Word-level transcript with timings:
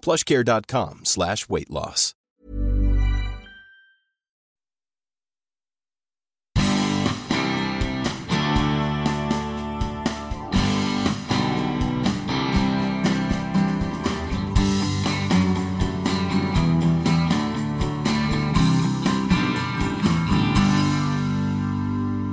plushcare.com 0.00 1.00
slash 1.04 1.48
weight 1.48 1.70
loss. 1.70 2.14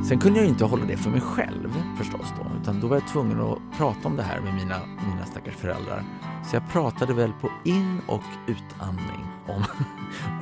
Sen 0.07 0.19
kunde 0.19 0.39
jag 0.39 0.47
inte 0.47 0.65
hålla 0.65 0.85
det 0.85 0.97
för 0.97 1.09
mig 1.09 1.21
själv 1.21 1.83
förstås 1.97 2.33
då, 2.37 2.61
utan 2.61 2.79
då 2.81 2.87
var 2.87 2.95
jag 2.95 3.07
tvungen 3.07 3.41
att 3.41 3.77
prata 3.77 4.07
om 4.07 4.15
det 4.15 4.23
här 4.23 4.41
med 4.41 4.53
mina, 4.53 4.79
mina 5.09 5.25
stackars 5.25 5.55
föräldrar. 5.55 6.03
Så 6.47 6.55
jag 6.55 6.69
pratade 6.69 7.13
väl 7.13 7.33
på 7.33 7.51
in 7.63 8.01
och 8.07 8.23
utandning 8.47 9.27
om 9.47 9.63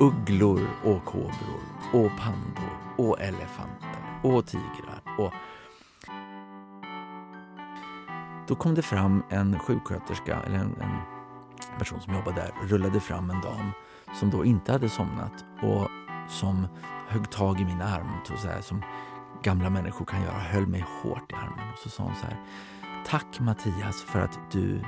ugglor 0.00 0.68
och 0.84 1.04
kobror 1.04 1.60
och 1.92 2.10
pandor 2.18 2.78
och 2.96 3.20
elefanter 3.20 4.20
och 4.22 4.46
tigrar 4.46 5.02
och 5.18 5.32
då 8.48 8.54
kom 8.54 8.74
det 8.74 8.82
fram 8.82 9.22
en 9.30 9.58
sjuksköterska, 9.58 10.42
eller 10.46 10.58
en, 10.58 10.76
en 10.80 11.00
person 11.78 12.00
som 12.00 12.14
jobbade 12.14 12.36
där, 12.36 12.68
rullade 12.68 13.00
fram 13.00 13.30
en 13.30 13.40
dam 13.40 13.70
som 14.14 14.30
då 14.30 14.44
inte 14.44 14.72
hade 14.72 14.88
somnat 14.88 15.44
och 15.62 15.88
som 16.28 16.68
högg 17.08 17.30
tag 17.30 17.60
i 17.60 17.64
min 17.64 17.82
arm, 17.82 18.10
så 18.24 18.48
här, 18.48 18.60
som 18.60 18.82
gamla 19.42 19.70
människor 19.70 20.04
kan 20.04 20.22
göra, 20.22 20.38
höll 20.38 20.66
mig 20.66 20.84
hårt 21.02 21.32
i 21.32 21.34
armen 21.34 21.72
och 21.72 21.78
så 21.78 21.88
sa 21.88 22.02
hon 22.02 22.14
så 22.14 22.26
här. 22.26 22.40
Tack 23.06 23.40
Mattias 23.40 24.02
för 24.02 24.20
att 24.20 24.38
du 24.50 24.80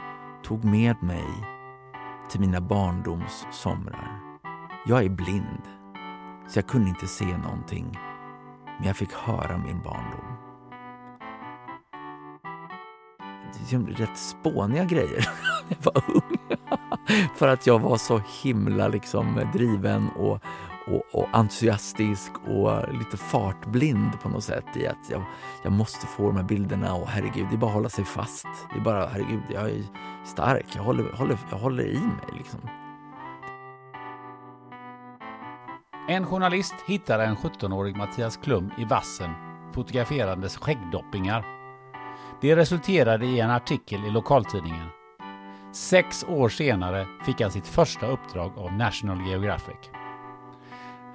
tog 0.48 0.64
med 0.64 1.02
mig 1.02 1.24
till 2.30 2.40
mina 2.40 2.60
barndoms 2.60 3.46
somrar. 3.50 4.20
Jag 4.86 5.04
är 5.04 5.08
blind, 5.08 5.62
så 6.48 6.58
jag 6.58 6.66
kunde 6.66 6.88
inte 6.88 7.06
se 7.06 7.36
någonting, 7.38 7.98
men 8.78 8.86
jag 8.86 8.96
fick 8.96 9.12
höra 9.12 9.58
min 9.58 9.82
barndom. 9.82 10.36
Det 13.52 13.76
är 13.76 13.80
rätt 13.80 14.18
spåniga 14.18 14.84
grejer 14.84 15.28
när 15.68 15.76
jag 15.82 15.92
var 15.92 16.02
ung. 16.14 16.38
för 17.34 17.48
att 17.48 17.66
jag 17.66 17.78
var 17.78 17.96
så 17.96 18.22
himla 18.42 18.88
liksom 18.88 19.50
driven 19.52 20.08
och, 20.08 20.42
och, 20.90 21.20
och, 21.20 21.28
entusiastisk 21.32 22.32
och 22.46 22.94
lite 22.94 23.16
fartblind 23.16 24.20
på 24.20 24.28
något 24.28 24.44
sätt 24.44 24.76
i 24.76 24.86
att 24.86 25.10
jag, 25.10 25.22
jag 25.62 25.72
måste 25.72 26.06
få 26.06 26.26
de 26.26 26.36
här 26.36 26.44
bilderna 26.44 26.94
och 26.94 27.08
herregud, 27.08 27.46
det 27.50 27.56
är 27.56 27.58
bara 27.58 27.66
att 27.66 27.74
hålla 27.74 27.88
sig 27.88 28.04
fast. 28.04 28.46
Det 28.72 28.80
är 28.80 28.84
bara, 28.84 29.06
herregud, 29.06 29.42
jag 29.54 29.70
är 29.70 29.84
stark, 30.24 30.66
jag 30.74 30.82
håller, 30.82 31.12
håller, 31.12 31.38
jag 31.50 31.58
håller 31.58 31.84
i 31.84 32.00
mig 32.00 32.36
liksom. 32.36 32.60
En 36.08 36.26
journalist 36.26 36.74
hittade 36.86 37.24
en 37.24 37.36
17-årig 37.36 37.96
Mattias 37.96 38.36
Klum 38.36 38.70
i 38.78 38.84
vassen 38.84 39.30
fotograferandes 39.72 40.56
skäggdoppingar. 40.56 41.44
Det 42.40 42.56
resulterade 42.56 43.26
i 43.26 43.40
en 43.40 43.50
artikel 43.50 44.04
i 44.04 44.10
lokaltidningen. 44.10 44.86
Sex 45.72 46.24
år 46.28 46.48
senare 46.48 47.06
fick 47.26 47.40
han 47.40 47.50
sitt 47.50 47.66
första 47.66 48.06
uppdrag 48.06 48.52
av 48.56 48.72
National 48.72 49.26
Geographic. 49.26 49.90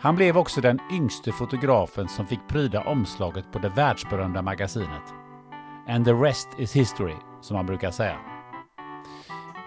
Han 0.04 0.16
blev 0.16 0.38
också 0.38 0.62
den 0.62 0.80
yngste 0.92 1.32
fotografen 1.32 2.08
som 2.08 2.26
fick 2.26 2.48
pryda 2.48 2.84
omslaget 2.84 3.52
på 3.52 3.60
det 3.60 3.70
världsberömda 3.70 4.42
magasinet. 4.42 5.14
And 5.88 6.06
the 6.06 6.12
rest 6.12 6.50
is 6.58 6.76
history, 6.76 7.16
som 7.42 7.56
man 7.56 7.66
brukar 7.66 7.92
säga. 7.92 8.18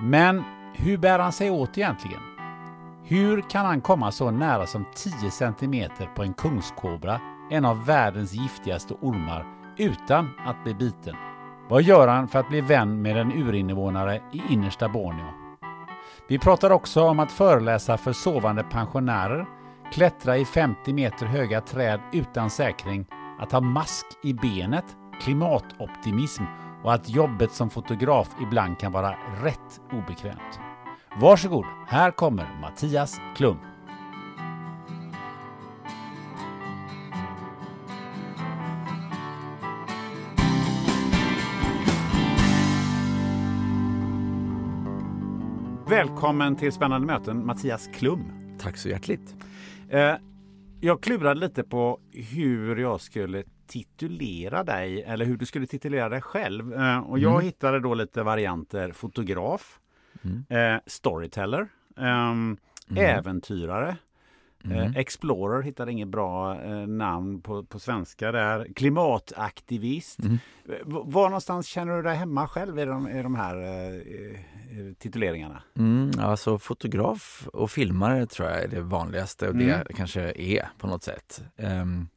Men 0.01 0.45
hur 0.75 0.99
bär 0.99 1.19
han 1.19 1.33
sig 1.33 1.51
åt 1.51 1.79
egentligen? 1.79 2.21
Hur 3.05 3.41
kan 3.51 3.67
han 3.67 3.81
komma 3.81 4.13
så 4.13 4.31
nära 4.31 4.67
som 4.67 4.85
10 4.95 5.31
cm 5.31 5.91
på 6.17 6.23
en 6.23 6.35
kungskobra, 6.35 7.21
en 7.51 7.65
av 7.65 7.87
världens 7.87 8.33
giftigaste 8.33 8.95
ormar, 8.95 9.47
utan 9.79 10.31
att 10.47 10.65
bli 10.65 10.75
biten? 10.75 11.17
Vad 11.69 11.83
gör 11.83 12.09
han 12.09 12.29
för 12.29 12.39
att 12.39 12.49
bli 12.49 12.61
vän 12.61 13.03
med 13.03 13.17
en 13.17 13.33
urinvånare 13.33 14.23
i 14.33 14.43
innersta 14.53 14.89
Borneo? 14.89 15.31
Vi 16.29 16.39
pratar 16.39 16.71
också 16.71 17.03
om 17.03 17.21
att 17.21 17.33
föreläsa 17.33 17.97
för 17.97 18.13
sovande 18.13 18.63
pensionärer 18.63 19.56
klättra 19.93 20.37
i 20.37 20.45
50 20.45 20.93
meter 20.93 21.27
höga 21.27 21.61
träd 21.61 22.01
utan 22.13 22.51
säkring, 22.51 23.07
att 23.39 23.53
ha 23.53 23.61
mask 23.61 24.07
i 24.23 24.35
benet, 24.35 24.85
klimatoptimism 25.21 26.43
och 26.85 26.95
att 26.95 27.09
jobbet 27.09 27.53
som 27.53 27.71
fotograf 27.71 28.29
ibland 28.43 28.79
kan 28.79 28.93
vara 28.93 29.17
rätt 29.43 29.81
obekvämt. 29.93 30.61
Varsågod, 31.21 31.65
här 31.89 32.11
kommer 32.11 32.59
Mattias 32.61 33.21
Klum. 33.37 33.57
Välkommen 45.89 46.57
till 46.57 46.73
Spännande 46.73 47.07
möten, 47.07 47.47
Mattias 47.47 47.89
Klum. 47.95 48.33
Tack 48.59 48.77
så 48.77 48.89
hjärtligt. 48.89 49.46
Eh, 49.91 50.15
jag 50.81 51.03
klurade 51.03 51.41
lite 51.41 51.63
på 51.63 52.01
hur 52.13 52.77
jag 52.77 53.01
skulle 53.01 53.45
titulera 53.67 54.65
dig 54.65 55.03
eller 55.03 55.25
hur 55.25 55.37
du 55.37 55.47
skulle 55.47 55.67
titulera 55.67 56.09
dig 56.09 56.21
själv. 56.21 56.75
Eh, 56.75 56.99
och 56.99 57.19
jag 57.19 57.33
mm. 57.33 57.45
hittade 57.45 57.81
då 57.81 57.95
lite 57.95 58.23
varianter 58.23 58.93
fotograf, 58.93 59.81
mm. 60.23 60.45
eh, 60.49 60.81
storyteller, 60.87 61.69
ehm, 61.97 62.57
mm. 64.67 64.79
eh, 64.79 64.87
Mm. 64.87 64.97
Explorer 64.97 65.63
hittade 65.63 65.93
inget 65.93 66.09
bra 66.09 66.63
eh, 66.63 66.87
namn 66.87 67.43
på, 67.43 67.65
på 67.65 67.79
svenska 67.79 68.33
där. 68.33 68.69
Klimataktivist. 68.75 70.19
Mm. 70.19 70.39
Var 70.85 71.29
någonstans 71.29 71.67
känner 71.67 71.97
du 71.97 72.03
dig 72.03 72.17
hemma 72.17 72.49
själv 72.49 72.79
i 72.79 72.85
de, 72.85 73.09
i 73.09 73.23
de 73.23 73.35
här 73.35 73.57
eh, 73.57 74.41
Eh, 74.77 74.93
tituleringarna? 74.99 75.63
Mm, 75.79 76.11
alltså 76.19 76.59
fotograf 76.59 77.49
och 77.53 77.71
filmare 77.71 78.27
tror 78.27 78.49
jag 78.49 78.63
är 78.63 78.69
det 78.69 78.81
vanligaste 78.81 79.49
och 79.49 79.55
mm. 79.55 79.67
det 79.87 79.95
kanske 79.95 80.33
är 80.37 80.69
på 80.79 80.87
något 80.87 81.03
sätt. 81.03 81.43
Um, 81.57 82.09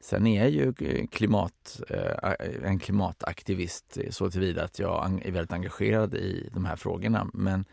sen 0.00 0.26
är 0.26 0.42
jag 0.42 0.50
ju 0.50 0.72
klimat, 1.06 1.80
uh, 1.90 2.32
en 2.64 2.78
klimataktivist 2.78 3.98
så 4.10 4.30
tillvida 4.30 4.64
att 4.64 4.78
jag 4.78 5.20
är 5.24 5.32
väldigt 5.32 5.52
engagerad 5.52 6.14
i 6.14 6.50
de 6.52 6.64
här 6.64 6.76
frågorna. 6.76 7.26
Men 7.32 7.64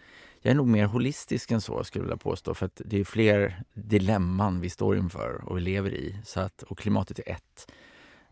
jag 0.41 0.51
är 0.51 0.55
nog 0.55 0.67
mer 0.67 0.85
holistisk 0.85 1.51
än 1.51 1.61
så 1.61 1.83
skulle 1.83 2.01
jag 2.01 2.07
vilja 2.07 2.17
påstå 2.17 2.53
för 2.53 2.65
att 2.65 2.81
det 2.85 2.99
är 2.99 3.03
fler 3.03 3.63
dilemman 3.73 4.61
vi 4.61 4.69
står 4.69 4.97
inför 4.97 5.41
och 5.45 5.57
vi 5.57 5.61
lever 5.61 5.93
i. 5.93 6.17
Så 6.25 6.39
att, 6.39 6.63
och 6.63 6.77
klimatet 6.77 7.19
är 7.19 7.31
ett. 7.31 7.71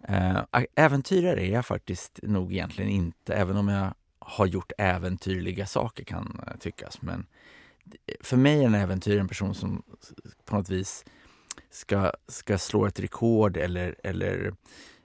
Äh, 0.08 0.64
äventyrare 0.76 1.42
är 1.42 1.54
jag 1.54 1.66
faktiskt 1.66 2.20
nog 2.24 2.52
egentligen 2.52 2.92
inte, 2.92 3.34
även 3.34 3.58
om 3.58 3.68
jag 3.68 3.94
har 4.20 4.46
gjort 4.46 4.72
äventyrliga 4.78 5.66
saker 5.66 6.04
kan 6.04 6.42
eh, 6.48 6.58
tyckas. 6.58 7.02
Men 7.02 7.26
eh, 8.06 8.16
för 8.22 8.38
mig 8.38 8.62
är 8.62 8.66
en 8.66 8.76
äventyrare 8.76 9.20
en 9.20 9.28
person 9.28 9.56
som 9.56 9.84
på 10.46 10.56
något 10.56 10.70
vis 10.70 11.06
ska, 11.70 12.12
ska 12.28 12.58
slå 12.58 12.86
ett 12.86 13.00
rekord 13.00 13.58
eller, 13.58 13.96
eller 14.04 14.54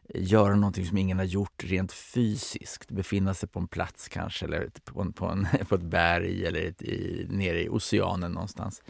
göra 0.09 0.55
någonting 0.55 0.87
som 0.87 0.99
ingen 0.99 1.19
har 1.19 1.25
gjort 1.25 1.65
rent 1.65 1.93
fysiskt. 1.93 2.91
Befinna 2.91 3.35
sig 3.35 3.49
på 3.49 3.59
en 3.59 3.69
plats 3.69 4.09
kanske, 4.09 4.45
eller 4.45 4.71
på, 4.85 5.01
en, 5.01 5.13
på, 5.13 5.27
en, 5.27 5.47
på 5.69 5.75
ett 5.75 5.83
berg 5.83 6.47
eller 6.47 6.69
ett, 6.69 6.83
i, 6.83 7.27
nere 7.31 7.63
i 7.63 7.69
oceanen 7.69 8.33
någonstans. 8.33 8.83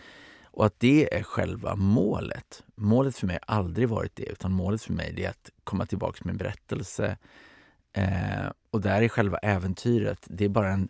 Och 0.44 0.66
att 0.66 0.80
det 0.80 1.14
är 1.14 1.22
själva 1.22 1.76
målet. 1.76 2.62
Målet 2.74 3.16
för 3.16 3.26
mig 3.26 3.38
har 3.46 3.56
aldrig 3.56 3.88
varit 3.88 4.16
det, 4.16 4.26
utan 4.26 4.52
målet 4.52 4.82
för 4.82 4.92
mig 4.92 5.24
är 5.24 5.30
att 5.30 5.50
komma 5.64 5.86
tillbaka 5.86 6.20
med 6.24 6.32
en 6.32 6.38
berättelse. 6.38 7.16
Eh, 7.92 8.46
och 8.70 8.80
där 8.80 9.02
är 9.02 9.08
själva 9.08 9.38
äventyret, 9.38 10.26
det 10.30 10.44
är 10.44 10.48
bara 10.48 10.72
en, 10.72 10.88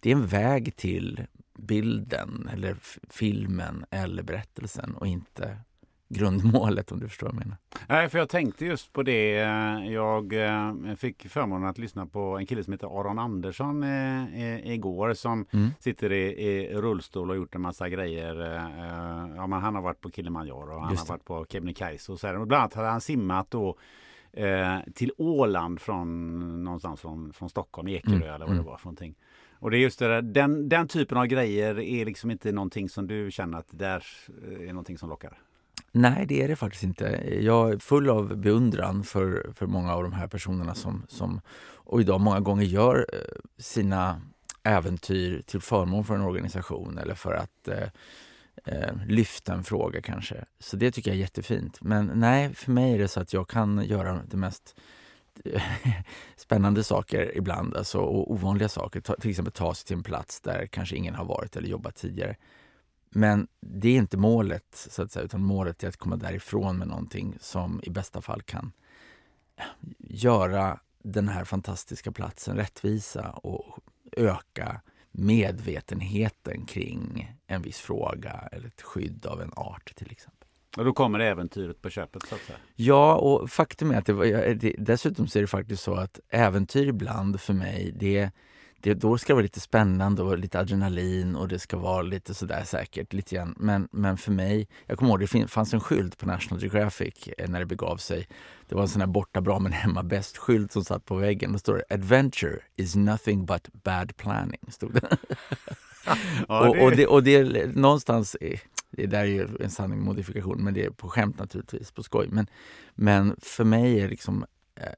det 0.00 0.10
är 0.10 0.14
en 0.14 0.26
väg 0.26 0.76
till 0.76 1.26
bilden 1.58 2.48
eller 2.52 2.76
filmen 3.10 3.84
eller 3.90 4.22
berättelsen 4.22 4.94
och 4.94 5.06
inte 5.06 5.58
grundmålet 6.08 6.92
om 6.92 7.00
du 7.00 7.08
förstår 7.08 7.26
vad 7.26 7.34
jag 7.34 7.40
menar. 7.40 7.56
Nej, 7.88 8.08
för 8.08 8.18
jag 8.18 8.28
tänkte 8.28 8.66
just 8.66 8.92
på 8.92 9.02
det. 9.02 9.30
Jag 9.90 10.32
eh, 10.32 10.94
fick 10.96 11.28
förmånen 11.28 11.68
att 11.68 11.78
lyssna 11.78 12.06
på 12.06 12.38
en 12.38 12.46
kille 12.46 12.64
som 12.64 12.72
heter 12.72 13.00
Aron 13.00 13.18
Andersson 13.18 13.82
eh, 13.82 14.72
igår 14.72 15.14
som 15.14 15.46
mm. 15.50 15.70
sitter 15.80 16.12
i, 16.12 16.46
i, 16.46 16.74
rullstol 16.74 17.30
och 17.30 17.36
gjort 17.36 17.54
en 17.54 17.60
massa 17.60 17.88
grejer. 17.88 18.40
Eh, 18.40 19.36
ja, 19.36 19.46
men 19.46 19.60
han 19.60 19.74
har 19.74 19.82
varit 19.82 20.00
på 20.00 20.10
Kilimanjaro 20.10 20.74
och 20.74 20.82
han 20.82 20.96
har 20.96 21.06
varit 21.06 21.24
på 21.24 21.46
Kebnekaise 21.48 22.12
och 22.12 22.20
så 22.20 22.26
här. 22.26 22.38
Och 22.38 22.46
bland 22.46 22.60
annat 22.60 22.74
hade 22.74 22.88
han 22.88 23.00
simmat 23.00 23.50
då 23.50 23.76
till 24.94 25.12
Åland 25.18 25.80
från 25.80 26.64
någonstans 26.64 27.00
från, 27.00 27.32
från 27.32 27.48
Stockholm, 27.48 27.88
Ekerö 27.88 28.16
mm. 28.16 28.28
eller 28.28 28.38
vad 28.38 28.48
det 28.48 28.52
mm. 28.52 28.64
var 28.64 28.76
för 28.76 28.86
någonting. 28.86 29.14
Och 29.60 29.70
det 29.70 29.76
är 29.76 29.80
just 29.80 29.98
det 29.98 30.08
där, 30.08 30.22
den, 30.22 30.68
den 30.68 30.88
typen 30.88 31.18
av 31.18 31.26
grejer 31.26 31.78
är 31.78 32.04
liksom 32.04 32.30
inte 32.30 32.52
någonting 32.52 32.88
som 32.88 33.06
du 33.06 33.30
känner 33.30 33.58
att 33.58 33.68
det 33.70 33.76
där 33.76 34.04
är 34.60 34.72
någonting 34.72 34.98
som 34.98 35.08
lockar? 35.08 35.38
Nej, 35.92 36.26
det 36.26 36.42
är 36.42 36.48
det 36.48 36.56
faktiskt 36.56 36.82
inte. 36.82 37.38
Jag 37.40 37.70
är 37.70 37.78
full 37.78 38.10
av 38.10 38.36
beundran 38.36 39.04
för, 39.04 39.52
för 39.54 39.66
många 39.66 39.94
av 39.94 40.02
de 40.02 40.12
här 40.12 40.26
personerna 40.26 40.74
som, 40.74 41.02
som 41.08 41.40
och 41.88 42.00
idag 42.00 42.20
många 42.20 42.40
gånger 42.40 42.64
gör 42.64 43.06
eh, 43.12 43.18
sina 43.58 44.20
äventyr 44.62 45.42
till 45.46 45.60
förmån 45.60 46.04
för 46.04 46.14
en 46.14 46.20
organisation 46.20 46.98
eller 46.98 47.14
för 47.14 47.34
att 47.34 47.68
eh, 47.68 47.88
eh, 48.64 48.94
lyfta 49.06 49.54
en 49.54 49.64
fråga 49.64 50.02
kanske. 50.02 50.44
Så 50.58 50.76
det 50.76 50.90
tycker 50.90 51.10
jag 51.10 51.16
är 51.16 51.20
jättefint. 51.20 51.78
Men 51.80 52.10
nej, 52.14 52.54
för 52.54 52.72
mig 52.72 52.94
är 52.94 52.98
det 52.98 53.08
så 53.08 53.20
att 53.20 53.32
jag 53.32 53.48
kan 53.48 53.84
göra 53.84 54.20
det 54.30 54.36
mest 54.36 54.76
eh, 55.44 55.62
spännande 56.36 56.84
saker 56.84 57.36
ibland 57.36 57.76
alltså, 57.76 57.98
och 57.98 58.32
ovanliga 58.32 58.68
saker. 58.68 59.00
Ta, 59.00 59.14
till 59.14 59.30
exempel 59.30 59.52
ta 59.52 59.74
sig 59.74 59.86
till 59.86 59.96
en 59.96 60.02
plats 60.02 60.40
där 60.40 60.66
kanske 60.66 60.96
ingen 60.96 61.14
har 61.14 61.24
varit 61.24 61.56
eller 61.56 61.68
jobbat 61.68 61.96
tidigare. 61.96 62.36
Men 63.18 63.48
det 63.60 63.88
är 63.88 63.96
inte 63.96 64.16
målet, 64.16 64.86
så 64.90 65.02
att 65.02 65.12
säga, 65.12 65.24
utan 65.24 65.42
målet 65.42 65.84
är 65.84 65.88
att 65.88 65.96
komma 65.96 66.16
därifrån 66.16 66.78
med 66.78 66.88
någonting 66.88 67.36
som 67.40 67.80
i 67.82 67.90
bästa 67.90 68.22
fall 68.22 68.42
kan 68.42 68.72
göra 69.98 70.80
den 71.02 71.28
här 71.28 71.44
fantastiska 71.44 72.12
platsen 72.12 72.56
rättvisa 72.56 73.30
och 73.30 73.78
öka 74.12 74.80
medvetenheten 75.10 76.66
kring 76.66 77.34
en 77.46 77.62
viss 77.62 77.78
fråga 77.78 78.48
eller 78.52 78.66
ett 78.66 78.82
skydd 78.82 79.26
av 79.26 79.42
en 79.42 79.52
art 79.56 79.94
till 79.94 80.10
exempel. 80.10 80.48
Och 80.76 80.84
då 80.84 80.92
kommer 80.92 81.18
äventyret 81.18 81.82
på 81.82 81.90
köpet 81.90 82.22
så 82.28 82.34
att 82.34 82.40
säga? 82.40 82.58
Ja, 82.74 83.16
och 83.16 83.50
faktum 83.50 83.90
är 83.90 83.98
att 83.98 84.06
det, 84.06 84.54
det, 84.54 84.74
dessutom 84.78 85.28
så 85.28 85.38
är 85.38 85.40
det 85.40 85.46
faktiskt 85.46 85.82
så 85.82 85.94
att 85.94 86.20
äventyr 86.28 86.86
ibland 86.86 87.40
för 87.40 87.54
mig, 87.54 87.92
det 87.96 88.30
det, 88.80 88.94
då 88.94 89.18
ska 89.18 89.32
det 89.32 89.34
vara 89.34 89.42
lite 89.42 89.60
spännande 89.60 90.22
och 90.22 90.38
lite 90.38 90.60
adrenalin 90.60 91.36
och 91.36 91.48
det 91.48 91.58
ska 91.58 91.76
vara 91.76 92.02
lite 92.02 92.34
sådär 92.34 92.64
säkert. 92.64 93.12
Lite 93.12 93.34
grann. 93.34 93.54
Men, 93.56 93.88
men 93.92 94.16
för 94.16 94.32
mig, 94.32 94.68
jag 94.86 94.98
kommer 94.98 95.10
ihåg 95.10 95.20
det 95.20 95.48
fanns 95.48 95.74
en 95.74 95.80
skylt 95.80 96.18
på 96.18 96.26
National 96.26 96.62
Geographic 96.62 97.28
eh, 97.38 97.48
när 97.48 97.58
det 97.58 97.66
begav 97.66 97.96
sig. 97.96 98.28
Det 98.68 98.74
var 98.74 98.82
en 98.82 98.88
sån 98.88 99.00
här 99.00 99.08
borta 99.08 99.40
bra 99.40 99.58
men 99.58 99.72
hemma 99.72 100.02
bäst-skylt 100.02 100.72
som 100.72 100.84
satt 100.84 101.04
på 101.04 101.14
väggen. 101.14 101.52
Då 101.52 101.58
står 101.58 101.74
det 101.74 101.94
“Adventure 101.94 102.58
is 102.76 102.96
nothing 102.96 103.46
but 103.46 103.68
bad 103.72 104.16
planning”. 104.16 104.60
Stod 104.68 104.94
det. 104.94 105.08
ja, 106.48 106.62
det... 106.62 106.68
Och, 106.68 106.84
och, 106.84 106.96
det, 106.96 107.06
och 107.06 107.22
det 107.22 107.66
någonstans, 107.76 108.36
det 108.90 109.06
där 109.06 109.20
är 109.20 109.24
ju 109.24 109.48
en 109.60 109.70
sanning 109.70 110.00
modifikation, 110.00 110.64
men 110.64 110.74
det 110.74 110.84
är 110.84 110.90
på 110.90 111.08
skämt 111.08 111.38
naturligtvis, 111.38 111.92
på 111.92 112.02
skoj. 112.02 112.28
Men, 112.30 112.46
men 112.94 113.36
för 113.42 113.64
mig 113.64 114.00
är 114.00 114.08
liksom 114.08 114.44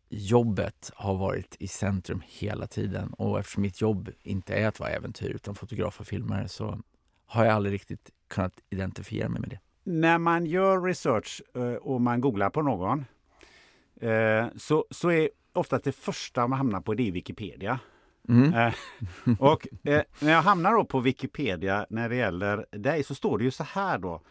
jobbet 0.09 0.91
har 0.95 1.15
varit 1.15 1.57
i 1.59 1.69
centrum 1.69 2.23
hela 2.27 2.67
tiden 2.67 3.13
och 3.13 3.39
eftersom 3.39 3.63
mitt 3.63 3.81
jobb 3.81 4.11
inte 4.23 4.55
är 4.55 4.69
att 4.69 4.81
vara 4.81 4.91
äventyr 4.91 5.31
utan 5.31 5.55
fotograf 5.55 6.01
och 6.01 6.07
filmare 6.07 6.49
så 6.49 6.79
har 7.27 7.45
jag 7.45 7.55
aldrig 7.55 7.75
riktigt 7.75 8.11
kunnat 8.29 8.53
identifiera 8.71 9.29
mig 9.29 9.41
med 9.41 9.51
det. 9.51 9.59
När 9.85 10.19
man 10.19 10.47
gör 10.47 10.81
research 10.81 11.43
eh, 11.55 11.63
och 11.63 12.01
man 12.01 12.21
googlar 12.21 12.51
på 12.51 12.63
någon 12.63 13.05
eh, 14.01 14.47
så, 14.57 14.85
så 14.91 15.11
är 15.11 15.31
ofta 15.53 15.79
det 15.79 15.93
första 15.93 16.47
man 16.47 16.57
hamnar 16.57 16.81
på 16.81 16.95
det 16.95 17.09
är 17.09 17.13
Wikipedia. 17.13 17.81
Mm. 18.29 18.73
och 19.39 19.67
när 19.83 20.33
jag 20.33 20.43
hamnar 20.43 20.73
då 20.73 20.85
på 20.85 21.01
Wikipedia 21.01 21.87
när 21.91 22.09
det 22.09 22.17
gäller 22.17 22.67
dig 22.71 23.05
så 23.05 23.15
står 23.15 23.39
det 23.39 23.45
ju 23.45 23.51
så 23.51 23.65
här 23.65 23.99
då 23.99 24.23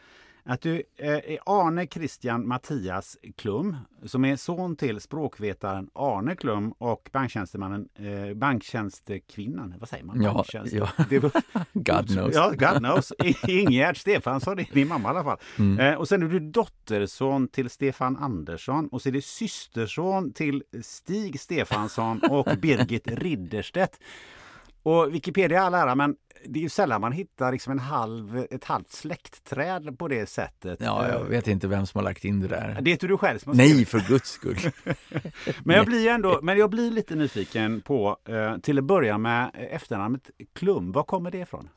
att 0.50 0.62
du 0.62 0.84
eh, 0.98 1.10
är 1.10 1.40
Arne 1.46 1.88
Christian 1.88 2.48
Mattias 2.48 3.18
Klum 3.36 3.76
som 4.06 4.26
är 4.26 4.36
son 4.36 4.76
till 4.76 5.02
språkvetaren 5.02 5.90
Arne 5.94 6.36
Klum 6.36 6.72
och 6.72 7.10
banktjänstemannen, 7.12 7.90
eh, 7.96 8.34
banktjänstekvinnan, 8.34 9.76
vad 9.80 9.90
säger 9.90 10.04
man? 10.04 10.22
Ja, 10.22 10.46
ja. 10.72 10.90
God 11.74 12.08
knows. 12.08 12.36
Ja, 12.36 12.50
God 12.50 12.78
knows. 12.78 13.14
Ingegerd 13.48 13.98
Stefansson, 13.98 14.56
det 14.56 14.62
är 14.62 14.74
din 14.74 14.88
mamma 14.88 15.10
i 15.10 15.12
alla 15.12 15.24
fall. 15.24 15.38
Mm. 15.60 15.80
Eh, 15.80 15.94
och 16.00 16.08
sen 16.08 16.24
är 16.24 16.28
du 16.28 16.40
dotterson 16.40 17.48
till 17.48 17.70
Stefan 17.70 18.18
Andersson 18.18 18.88
och 18.88 19.02
så 19.02 19.10
är 19.10 19.14
det 19.14 19.26
systerson 19.26 20.34
till 20.34 20.64
Stig 20.82 21.40
Stefansson 21.40 22.22
och 22.30 22.48
Birgit 22.62 23.08
Ridderstedt. 23.08 24.00
Och 24.84 25.14
Wikipedia 25.14 25.62
all 25.62 25.74
ära, 25.74 25.96
men 25.96 26.16
det 26.46 26.60
är 26.60 26.64
ju 26.64 26.70
sällan 26.70 27.02
man 27.02 27.12
hittar 27.12 27.52
liksom 27.52 27.72
en 27.72 27.80
halv, 27.80 28.46
ett 28.52 28.64
halvt 28.64 28.92
släktträd 28.92 29.98
på 30.00 30.08
det 30.08 30.30
sättet. 30.30 30.80
Ja, 30.82 31.08
jag 31.08 31.24
vet 31.24 31.48
inte 31.48 31.68
vem 31.68 31.86
som 31.86 31.98
har 31.98 32.04
lagt 32.04 32.26
in 32.26 32.40
det 32.40 32.48
där. 32.48 32.78
Det 32.82 32.90
är 32.90 32.92
inte 32.92 33.08
du 33.08 33.18
själv 33.18 33.40
som 33.40 33.50
har 33.50 33.58
Nej, 33.58 33.86
för 33.86 34.00
guds 34.00 34.30
skull. 34.30 34.58
men, 35.64 35.76
jag 35.76 35.86
blir 35.86 36.08
ändå, 36.08 36.40
men 36.42 36.58
jag 36.58 36.70
blir 36.70 36.92
lite 36.92 37.16
nyfiken 37.16 37.82
på, 37.82 38.18
eh, 38.26 38.58
till 38.58 38.78
att 38.78 38.84
börja 38.84 39.18
med, 39.18 39.52
efternamnet 39.54 40.30
Klum. 40.54 40.92
Var 40.92 41.04
kommer 41.04 41.32
det 41.32 41.38
ifrån? 41.38 41.70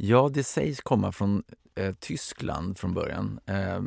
Ja, 0.00 0.30
det 0.32 0.44
sägs 0.44 0.80
komma 0.80 1.12
från 1.12 1.42
eh, 1.74 1.94
Tyskland 1.94 2.78
från 2.78 2.94
början, 2.94 3.40
eh, 3.46 3.82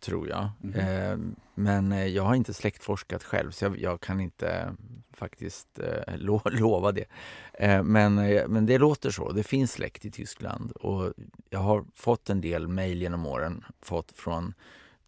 tror 0.00 0.28
jag. 0.28 0.50
Mm. 0.64 0.80
Eh, 0.80 1.34
men 1.54 1.92
eh, 1.92 2.06
jag 2.06 2.22
har 2.22 2.34
inte 2.34 2.54
släktforskat 2.54 3.24
själv, 3.24 3.50
så 3.50 3.64
jag, 3.64 3.78
jag 3.78 4.00
kan 4.00 4.20
inte 4.20 4.74
faktiskt 5.12 5.78
eh, 5.78 6.16
lo 6.18 6.40
lova 6.44 6.92
det. 6.92 7.04
Eh, 7.52 7.82
men, 7.82 8.14
men 8.52 8.66
det 8.66 8.78
låter 8.78 9.10
så. 9.10 9.32
Det 9.32 9.42
finns 9.42 9.72
släkt 9.72 10.04
i 10.04 10.10
Tyskland 10.10 10.72
och 10.72 11.12
jag 11.50 11.58
har 11.58 11.84
fått 11.94 12.30
en 12.30 12.40
del 12.40 12.68
mejl 12.68 13.02
genom 13.02 13.26
åren 13.26 13.64
fått 13.82 14.12
från 14.12 14.54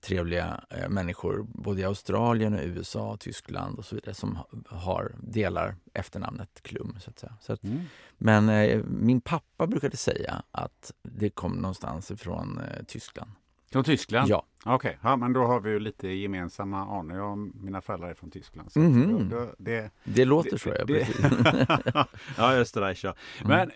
trevliga 0.07 0.61
eh, 0.71 0.89
människor 0.89 1.47
både 1.49 1.81
i 1.81 1.85
Australien, 1.85 2.55
och 2.55 2.61
USA, 2.65 3.17
Tyskland 3.21 3.79
och 3.79 3.85
så 3.85 3.95
vidare 3.95 4.15
som 4.15 4.39
har 4.67 5.15
delar 5.19 5.77
efternamnet 5.95 6.63
Klum. 6.63 6.97
Så 7.01 7.11
att 7.11 7.19
säga. 7.19 7.33
Så 7.41 7.53
att, 7.53 7.65
mm. 7.65 7.83
Men 8.19 8.49
eh, 8.49 8.83
min 8.85 9.21
pappa 9.21 9.67
brukade 9.67 9.97
säga 9.97 10.43
att 10.51 10.93
det 11.03 11.31
kom 11.31 11.53
någonstans 11.53 12.11
ifrån 12.11 12.61
eh, 12.61 12.85
Tyskland. 12.85 13.31
Från 13.73 13.85
Tyskland? 13.85 14.29
Ja. 14.29 14.47
Okej, 14.65 14.75
okay. 14.75 15.11
ja, 15.11 15.17
men 15.17 15.33
då 15.33 15.45
har 15.45 15.61
vi 15.61 15.71
ju 15.71 15.79
lite 15.79 16.09
gemensamma 16.09 16.99
anor. 16.99 17.17
Jag 17.17 17.33
och 17.33 17.39
mina 17.39 17.81
föräldrar 17.81 18.11
är 18.11 18.15
från 18.15 18.31
Tyskland. 18.31 18.73
Så 18.73 18.81
mm 18.81 18.93
-hmm. 18.93 19.31
då, 19.31 19.55
det, 19.59 19.91
det 20.05 20.25
låter 20.25 20.51
det, 20.51 20.59
så, 20.59 20.69
ja. 20.69 20.87
Precis. 20.87 21.17
ja, 22.37 22.53
Österreich, 22.53 23.05
ja. 23.05 23.15
Mm. 23.45 23.59
Men 23.59 23.71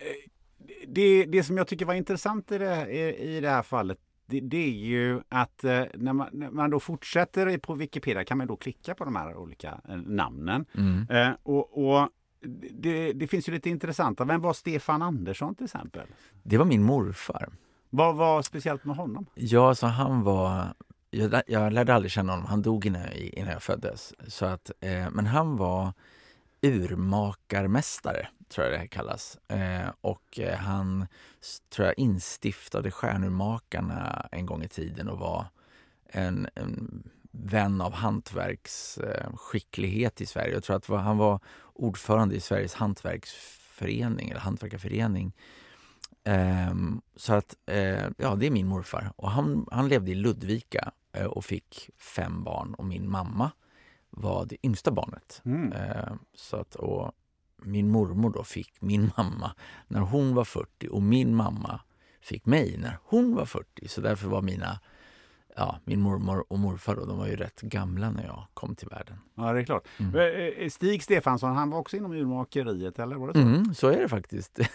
det, 0.87 1.25
det 1.25 1.43
som 1.43 1.57
jag 1.57 1.67
tycker 1.67 1.85
var 1.85 1.95
intressant 1.95 2.53
i 2.53 2.59
det, 2.59 2.91
i, 2.91 3.37
i 3.37 3.41
det 3.41 3.49
här 3.49 3.63
fallet 3.63 3.99
det, 4.31 4.41
det, 4.41 4.57
är 4.57 4.71
ju 4.71 5.21
att 5.29 5.65
eh, 5.65 5.83
när, 5.95 6.13
man, 6.13 6.29
när 6.33 6.51
man 6.51 6.71
då 6.71 6.81
fortsätter 6.81 7.59
på 7.59 7.75
Wikipedia 7.75 8.25
kan 8.25 8.39
man 8.39 8.47
då 8.47 8.57
klicka 8.57 8.95
på 8.95 9.05
de 9.05 9.17
här 9.17 9.37
olika 9.37 9.81
eh, 9.89 9.97
namnen. 9.97 10.65
Mm. 10.75 11.07
Eh, 11.11 11.35
och, 11.43 11.89
och 11.89 12.09
det, 12.71 13.13
det, 13.13 13.27
finns 13.27 13.49
ju 13.49 13.53
lite 13.53 13.71
intressanta. 13.71 14.25
Vem 14.25 14.41
var 14.41 14.53
Stefan 14.53 15.03
Andersson 15.03 15.55
till 15.55 15.65
exempel? 15.65 16.07
Det 16.43 16.59
var 16.59 16.65
min 16.65 16.83
morfar. 16.83 17.49
Vad 17.91 18.17
var 18.17 18.43
speciellt 18.43 18.85
med 18.85 18.97
honom? 18.97 19.27
Ja, 19.35 19.75
så 19.75 19.87
han 19.87 20.23
var... 20.23 20.75
Jag, 21.11 21.43
jag 21.47 21.73
lärde 21.73 21.95
aldrig 21.95 22.13
känna 22.13 22.33
honom. 22.33 22.47
Han 22.47 22.63
dog 22.63 22.87
innan, 22.87 23.13
innan 23.13 23.53
jag 23.53 23.63
föddes. 23.63 24.15
Så 24.29 24.47
att, 24.47 24.71
eh, 24.81 25.11
men 25.11 25.27
han 25.27 25.57
var 25.57 25.93
urmakarmästare, 26.63 28.29
tror 28.49 28.67
jag 28.67 28.81
det 28.81 28.89
kallas. 28.89 29.39
Eh, 29.49 29.89
och 30.01 30.39
eh, 30.39 30.59
han 30.59 31.07
tror 31.71 31.87
jag 31.87 31.99
instiftade 31.99 32.91
Stjärnurmakarna 32.91 34.29
en 34.33 34.47
gång 34.47 34.63
i 34.63 34.69
tiden 34.69 35.09
och 35.09 35.19
var 35.19 35.47
en, 36.07 36.49
en 36.55 37.03
vän 37.31 37.81
av 37.81 37.93
hantverksskicklighet 37.93 40.21
eh, 40.21 40.25
i 40.25 40.27
Sverige. 40.27 40.55
Jag 40.55 40.63
tror 40.63 40.77
att 40.77 40.87
han 40.87 41.19
var 41.19 41.41
ordförande 41.73 42.35
i 42.35 42.41
Sveriges 42.41 42.75
hantverksförening, 42.75 44.31
eller 44.31 44.41
hantverkarförening. 44.41 45.33
Eh, 46.25 46.75
så 47.17 47.35
att, 47.35 47.57
eh, 47.67 48.07
ja, 48.17 48.35
det 48.35 48.47
är 48.47 48.51
min 48.51 48.67
morfar. 48.67 49.13
Och 49.17 49.31
han, 49.31 49.67
han 49.71 49.89
levde 49.89 50.11
i 50.11 50.15
Ludvika 50.15 50.93
eh, 51.13 51.27
och 51.27 51.45
fick 51.45 51.91
fem 51.99 52.45
barn. 52.45 52.75
Och 52.75 52.85
min 52.85 53.11
mamma 53.11 53.51
var 54.21 54.47
det 54.47 54.57
yngsta 54.67 54.91
barnet. 54.91 55.43
Mm. 55.45 55.73
Uh, 55.73 56.15
så 56.35 56.57
att, 56.57 56.75
och 56.75 57.13
min 57.57 57.91
mormor 57.91 58.31
då 58.31 58.45
fick 58.45 58.81
min 58.81 59.11
mamma 59.17 59.55
när 59.89 60.01
hon 60.01 60.35
var 60.35 60.45
40 60.45 60.89
och 60.89 61.03
min 61.03 61.35
mamma 61.35 61.81
fick 62.21 62.47
mig 62.47 62.77
när 62.79 62.99
hon 63.05 63.35
var 63.35 63.45
40. 63.45 63.89
Så 63.89 64.01
därför 64.01 64.29
var 64.29 64.43
mina 64.43 64.81
ja, 65.57 65.79
min 65.85 66.01
mormor 66.01 66.45
och 66.49 66.59
morfar 66.59 66.97
då, 66.97 67.05
de 67.05 67.19
var 67.19 67.27
ju 67.27 67.37
rätt 67.37 67.61
gamla 67.61 68.11
när 68.11 68.25
jag 68.25 68.47
kom 68.55 68.75
till 68.75 68.89
världen. 68.89 69.19
Ja, 69.35 69.53
det 69.53 69.61
är 69.61 69.65
klart. 69.65 69.85
Mm. 69.99 70.71
Stig 70.71 71.03
Stefansson, 71.03 71.57
han 71.57 71.71
var 71.71 71.79
också 71.79 71.97
inom 71.97 72.13
urmakeriet, 72.13 72.99
eller 72.99 73.17
var 73.17 73.29
det 73.29 73.35
så? 73.35 73.41
Mm, 73.41 73.75
så 73.75 73.89
är 73.89 74.01
det 74.01 74.09
faktiskt. 74.09 74.59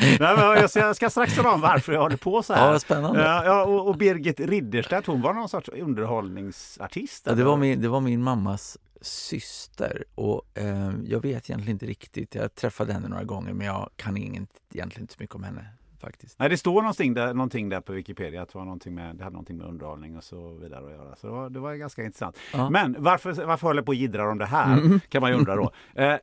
Nej, 0.00 0.18
jag, 0.20 0.70
ska, 0.70 0.80
jag 0.80 0.96
ska 0.96 1.10
strax 1.10 1.36
tala 1.36 1.52
om 1.52 1.60
varför 1.60 1.92
jag 1.92 2.00
håller 2.00 2.16
på 2.16 2.42
så 2.42 2.54
här. 2.54 2.72
Ja, 2.72 2.78
spännande. 2.78 3.20
Ja, 3.22 3.64
och, 3.64 3.88
och 3.88 3.96
Birgit 3.96 4.40
Ridderstedt, 4.40 5.06
hon 5.06 5.22
var 5.22 5.34
någon 5.34 5.48
sorts 5.48 5.68
underhållningsartist? 5.68 7.26
Ja, 7.26 7.34
det, 7.34 7.44
var 7.44 7.56
min, 7.56 7.80
det 7.80 7.88
var 7.88 8.00
min 8.00 8.22
mammas 8.22 8.78
syster 9.00 10.04
och 10.14 10.42
eh, 10.54 10.92
jag 11.04 11.22
vet 11.22 11.50
egentligen 11.50 11.74
inte 11.74 11.86
riktigt. 11.86 12.34
Jag 12.34 12.54
träffade 12.54 12.92
henne 12.92 13.08
några 13.08 13.24
gånger 13.24 13.52
men 13.52 13.66
jag 13.66 13.90
kan 13.96 14.16
egentligen 14.16 15.00
inte 15.00 15.14
så 15.14 15.22
mycket 15.22 15.34
om 15.34 15.44
henne 15.44 15.66
faktiskt. 16.06 16.38
Nej, 16.38 16.48
det 16.48 16.56
står 16.56 16.82
någonting 16.82 17.14
där, 17.14 17.34
någonting 17.34 17.68
där 17.68 17.80
på 17.80 17.92
Wikipedia 17.92 18.42
att 18.42 18.48
det, 18.48 18.58
var 18.58 18.64
någonting 18.64 18.94
med, 18.94 19.16
det 19.16 19.24
hade 19.24 19.34
någonting 19.34 19.56
med 19.56 19.66
underhållning 19.66 20.16
och 20.16 20.24
så 20.24 20.54
vidare 20.54 20.84
att 20.84 20.90
göra. 20.90 21.16
Så 21.16 21.26
det 21.26 21.32
var, 21.32 21.50
det 21.50 21.60
var 21.60 21.74
ganska 21.74 22.04
intressant. 22.04 22.38
Ja. 22.52 22.70
Men 22.70 22.96
varför, 22.98 23.46
varför 23.46 23.66
håller 23.66 23.78
jag 23.78 23.86
på 23.86 23.90
och 23.90 23.94
jiddrar 23.94 24.26
om 24.26 24.38
det 24.38 24.46
här? 24.46 24.78
Mm. 24.78 25.00
Kan 25.08 25.20
man 25.20 25.30
ju 25.30 25.36
undra 25.36 25.56
då. 25.56 25.70
Eh, 25.94 26.16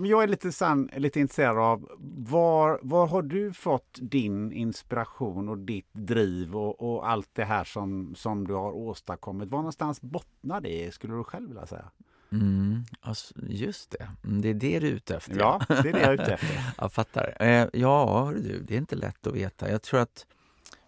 jag 0.00 0.22
är 0.22 0.26
lite, 0.26 0.52
sann, 0.52 0.90
lite 0.96 1.20
intresserad 1.20 1.58
av 1.58 1.88
var, 2.16 2.80
var 2.82 3.06
har 3.06 3.22
du 3.22 3.52
fått 3.52 3.98
din 4.00 4.52
inspiration 4.52 5.48
och 5.48 5.58
ditt 5.58 5.88
driv 5.92 6.56
och, 6.56 6.94
och 6.94 7.08
allt 7.08 7.28
det 7.32 7.44
här 7.44 7.64
som, 7.64 8.14
som 8.14 8.46
du 8.46 8.54
har 8.54 8.72
åstadkommit? 8.72 9.50
Var 9.50 9.58
någonstans 9.58 10.00
bottnar 10.00 10.60
det 10.60 10.94
skulle 10.94 11.14
du 11.14 11.24
själv 11.24 11.48
vilja 11.48 11.66
säga? 11.66 11.90
Mm, 12.32 12.84
alltså, 13.00 13.34
just 13.48 13.90
det. 13.90 14.08
Mm, 14.24 14.40
det 14.40 14.48
är 14.48 14.54
det 14.54 14.78
du 14.78 14.88
är 14.88 14.92
ute 14.92 15.16
efter. 15.16 15.38
Ja, 15.38 15.60
det 15.68 15.74
är 15.74 15.92
det 15.92 16.00
jag 16.00 16.08
är 16.08 16.14
ute 16.14 16.34
efter. 16.34 16.72
jag 16.78 16.92
fattar. 16.92 17.36
Eh, 17.40 17.68
ja, 17.72 18.32
du, 18.34 18.62
det 18.62 18.74
är 18.74 18.78
inte 18.78 18.96
lätt 18.96 19.26
att 19.26 19.34
veta. 19.34 19.70
Jag 19.70 19.82
tror 19.82 20.00
att 20.00 20.26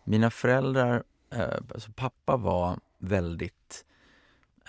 mina 0.05 0.31
föräldrar, 0.31 1.03
eh, 1.31 1.55
alltså 1.75 1.91
pappa 1.93 2.37
var 2.37 2.79
väldigt 2.99 3.85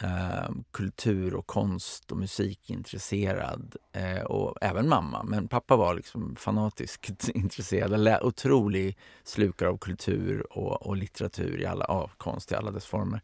eh, 0.02 0.50
kultur 0.72 1.34
och 1.34 1.48
konst 1.48 2.12
och 2.12 2.18
musikintresserad. 2.18 3.76
Eh, 3.92 4.22
och 4.22 4.58
även 4.62 4.90
mamma, 4.90 5.24
men 5.24 5.48
pappa 5.48 5.76
var 5.76 5.94
liksom 5.94 6.36
fanatiskt 6.36 7.30
intresserad. 7.34 8.24
Otrolig 8.24 8.98
slukare 9.24 9.70
av 9.70 9.78
kultur 9.78 10.58
och, 10.58 10.88
och 10.88 10.98
litteratur 10.98 11.62
i 11.62 11.66
alla, 11.66 11.86
av 11.86 12.12
konst 12.18 12.52
i 12.52 12.56
alla 12.56 12.72
dess 12.72 12.86
former. 12.86 13.22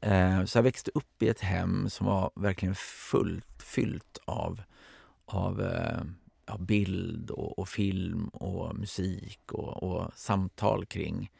Eh, 0.00 0.44
så 0.44 0.58
jag 0.58 0.62
växte 0.62 0.90
upp 0.94 1.22
i 1.22 1.28
ett 1.28 1.40
hem 1.40 1.90
som 1.90 2.06
var 2.06 2.30
verkligen 2.34 2.74
fullt 2.74 3.62
fyllt 3.62 4.18
av, 4.24 4.62
av, 5.24 5.62
eh, 5.62 6.00
av 6.46 6.66
bild 6.66 7.30
och, 7.30 7.58
och, 7.58 7.68
film 7.68 8.28
och 8.28 8.76
musik 8.76 9.52
och, 9.52 9.82
och, 9.82 10.12
samtal 10.14 10.86
kring, 10.86 11.30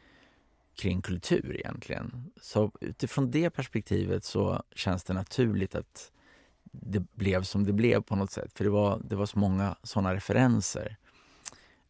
kring 0.75 1.01
kultur 1.01 1.55
egentligen. 1.55 2.31
Så 2.41 2.71
utifrån 2.81 3.31
det 3.31 3.49
perspektivet 3.49 4.23
så 4.23 4.63
känns 4.75 5.03
det 5.03 5.13
naturligt 5.13 5.75
att 5.75 6.11
det 6.71 6.99
blev 6.99 7.43
som 7.43 7.65
det 7.65 7.73
blev 7.73 8.01
på 8.01 8.15
något 8.15 8.31
sätt. 8.31 8.51
För 8.53 8.63
det 8.63 8.69
var, 8.69 9.01
det 9.03 9.15
var 9.15 9.25
så 9.25 9.39
många 9.39 9.75
såna 9.83 10.15
referenser. 10.15 10.97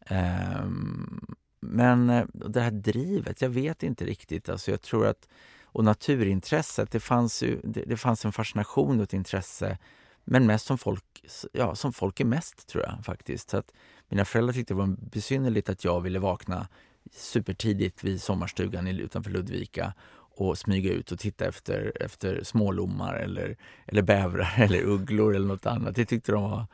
Ehm, 0.06 1.34
men 1.60 2.10
eh, 2.10 2.26
det 2.32 2.60
här 2.60 2.70
drivet, 2.70 3.42
jag 3.42 3.50
vet 3.50 3.82
inte 3.82 4.04
riktigt. 4.04 4.48
Alltså 4.48 4.70
jag 4.70 4.80
tror 4.80 5.06
att 5.06 5.28
och 5.72 5.84
naturintresset. 5.84 6.90
Det 6.90 7.00
fanns, 7.00 7.42
ju, 7.42 7.60
det, 7.64 7.82
det 7.86 7.96
fanns 7.96 8.24
en 8.24 8.32
fascination 8.32 8.98
och 8.98 9.04
ett 9.04 9.12
intresse 9.12 9.78
men 10.24 10.46
mest 10.46 10.66
som 10.66 10.78
folk, 10.78 11.04
ja, 11.52 11.74
som 11.74 11.92
folk 11.92 12.20
är 12.20 12.24
mest, 12.24 12.68
tror 12.68 12.84
jag. 12.84 13.04
faktiskt. 13.04 13.50
Så 13.50 13.56
att 13.56 13.72
mina 14.08 14.24
föräldrar 14.24 14.52
tyckte 14.52 14.74
det 14.74 14.78
var 14.78 14.96
besynnerligt 15.10 15.68
att 15.68 15.84
jag 15.84 16.00
ville 16.00 16.18
vakna 16.18 16.68
supertidigt 17.12 18.04
vid 18.04 18.22
sommarstugan 18.22 18.86
utanför 18.86 19.30
Ludvika 19.30 19.94
och 20.40 20.58
smyga 20.58 20.92
ut 20.92 21.12
och 21.12 21.18
titta 21.18 21.46
efter, 21.46 21.92
efter 22.00 22.44
smålommar 22.44 23.14
eller, 23.14 23.56
eller 23.86 24.02
bävrar 24.02 24.54
eller 24.62 24.82
ugglor 24.82 25.34
eller 25.34 25.48
något 25.48 25.66
annat. 25.66 25.94
Det 25.94 26.04
tyckte 26.04 26.32
de 26.32 26.42
var 26.42 26.66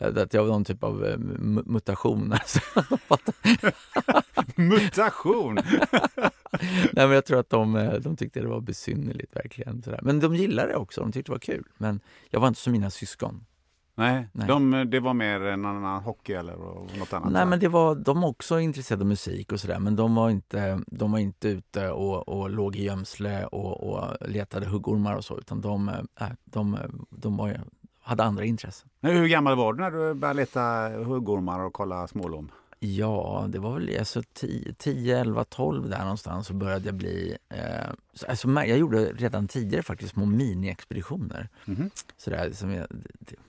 att 0.00 0.34
jag 0.34 0.42
var 0.42 0.52
någon 0.52 0.64
typ 0.64 0.84
av 0.84 1.04
eh, 1.04 1.18
mutation. 1.18 2.28
mutation? 4.56 5.54
Nej, 6.92 7.06
men 7.06 7.10
jag 7.10 7.24
tror 7.24 7.40
att 7.40 7.50
de, 7.50 7.76
eh, 7.76 7.92
de 7.92 8.16
tyckte 8.16 8.40
det 8.40 8.48
var 8.48 8.60
besynnerligt 8.60 9.36
verkligen. 9.36 9.82
Sådär. 9.82 10.00
Men 10.02 10.20
de 10.20 10.34
gillade 10.34 10.68
det 10.68 10.76
också, 10.76 11.00
de 11.00 11.12
tyckte 11.12 11.30
det 11.30 11.34
var 11.34 11.40
kul. 11.40 11.64
Men 11.76 12.00
jag 12.30 12.40
var 12.40 12.48
inte 12.48 12.60
som 12.60 12.72
mina 12.72 12.90
syskon. 12.90 13.44
Nej, 13.94 14.28
Nej. 14.32 14.48
De, 14.48 14.90
det 14.90 15.00
var 15.00 15.14
mer 15.14 15.40
en 15.40 15.64
annan 15.64 16.02
hockey 16.02 16.32
eller 16.32 16.56
något 16.98 17.12
annat? 17.12 17.32
Nej, 17.32 17.46
men 17.46 17.60
det 17.60 17.68
var, 17.68 17.94
de 17.94 18.20
var 18.20 18.28
också 18.28 18.60
intresserade 18.60 19.02
av 19.02 19.08
musik 19.08 19.52
och 19.52 19.60
sådär. 19.60 19.78
Men 19.78 19.96
de 19.96 20.14
var 20.14 20.30
inte, 20.30 20.80
de 20.86 21.12
var 21.12 21.18
inte 21.18 21.48
ute 21.48 21.90
och, 21.90 22.28
och 22.28 22.50
låg 22.50 22.76
i 22.76 22.84
gömsle 22.84 23.46
och, 23.46 23.92
och 23.92 24.28
letade 24.28 24.66
huggormar 24.66 25.16
och 25.16 25.24
så. 25.24 25.38
Utan 25.38 25.60
de, 25.60 25.88
äh, 25.88 26.28
de, 26.44 26.78
de 27.10 27.36
var, 27.36 27.60
hade 28.00 28.24
andra 28.24 28.44
intressen. 28.44 28.87
Men 29.00 29.16
hur 29.16 29.28
gammal 29.28 29.56
var 29.56 29.72
du 29.72 29.80
när 29.80 29.90
du 29.90 30.14
började 30.14 30.40
leta 30.40 30.88
huggormar 30.88 31.60
och 31.60 31.72
kolla 31.72 32.06
smålom? 32.06 32.50
Ja, 32.80 33.46
det 33.48 33.58
var 33.58 33.74
väl 33.74 33.98
alltså 33.98 34.22
10, 34.32 34.72
10 34.72 35.18
11, 35.18 35.44
12 35.44 35.88
där 35.88 35.98
någonstans 35.98 36.46
så 36.46 36.54
började 36.54 36.86
jag 36.86 36.94
bli... 36.94 37.36
Eh, 37.48 37.90
alltså, 38.28 38.48
jag 38.48 38.78
gjorde 38.78 39.12
redan 39.12 39.48
tidigare 39.48 39.82
faktiskt 39.82 40.12
små 40.12 40.24
mini-expeditioner. 40.24 41.48
Mm 41.66 41.90
-hmm. 42.26 42.86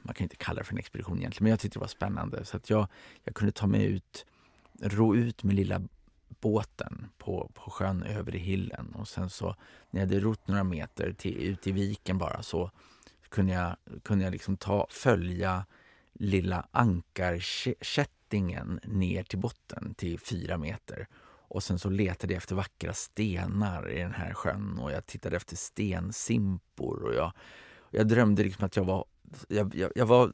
man 0.02 0.16
kan 0.16 0.26
inte 0.26 0.36
kalla 0.36 0.60
det 0.60 0.66
för 0.66 0.74
en 0.74 0.80
expedition 0.80 1.18
egentligen, 1.18 1.44
men 1.44 1.50
jag 1.50 1.60
tyckte 1.60 1.80
det 1.80 1.82
var 1.82 1.88
spännande. 1.88 2.46
Så 2.46 2.58
att 2.58 2.70
jag, 2.70 2.88
jag 3.24 3.36
kunde 3.36 3.52
ta 3.52 3.68
mig 3.68 3.86
ut, 3.86 4.26
ro 4.82 5.16
ut 5.16 5.44
med 5.44 5.56
lilla 5.56 5.82
båten 6.42 7.06
på, 7.18 7.52
på 7.54 7.72
sjön 7.72 8.04
över 8.04 8.36
i 8.36 8.40
Hillen 8.40 8.96
och 8.96 9.08
sen 9.08 9.30
så 9.30 9.56
när 9.90 10.02
jag 10.02 10.08
hade 10.08 10.20
rott 10.20 10.48
några 10.48 10.64
meter 10.64 11.14
till, 11.14 11.38
ut 11.38 11.68
i 11.68 11.72
viken 11.72 12.18
bara 12.18 12.44
så 12.44 12.72
kunde 13.30 13.54
jag, 13.54 13.76
kunde 14.04 14.24
jag 14.24 14.32
liksom 14.32 14.58
ta, 14.58 14.88
följa 14.90 15.66
lilla 16.14 16.68
ankarkättingen 16.72 18.80
ner 18.84 19.24
till 19.24 19.40
botten 19.40 19.94
till 19.98 20.20
fyra 20.20 20.58
meter. 20.58 21.08
Och 21.52 21.64
sen 21.64 21.80
så 21.80 21.90
letade 21.90 22.34
jag 22.34 22.38
efter 22.38 22.56
vackra 22.56 22.94
stenar 22.94 23.92
i 23.92 24.00
den 24.00 24.14
här 24.14 24.34
sjön 24.34 24.80
och 24.80 24.92
jag 24.92 25.06
tittade 25.06 25.38
efter 25.38 25.56
stensimpor 25.56 27.04
och 27.04 27.14
jag, 27.14 27.32
jag 27.92 28.08
drömde 28.08 28.44
liksom 28.44 28.66
att 28.66 28.76
jag 28.76 28.84
var, 28.84 29.06
jag, 29.48 29.76
jag, 29.76 29.92
jag 29.96 30.06
var... 30.06 30.32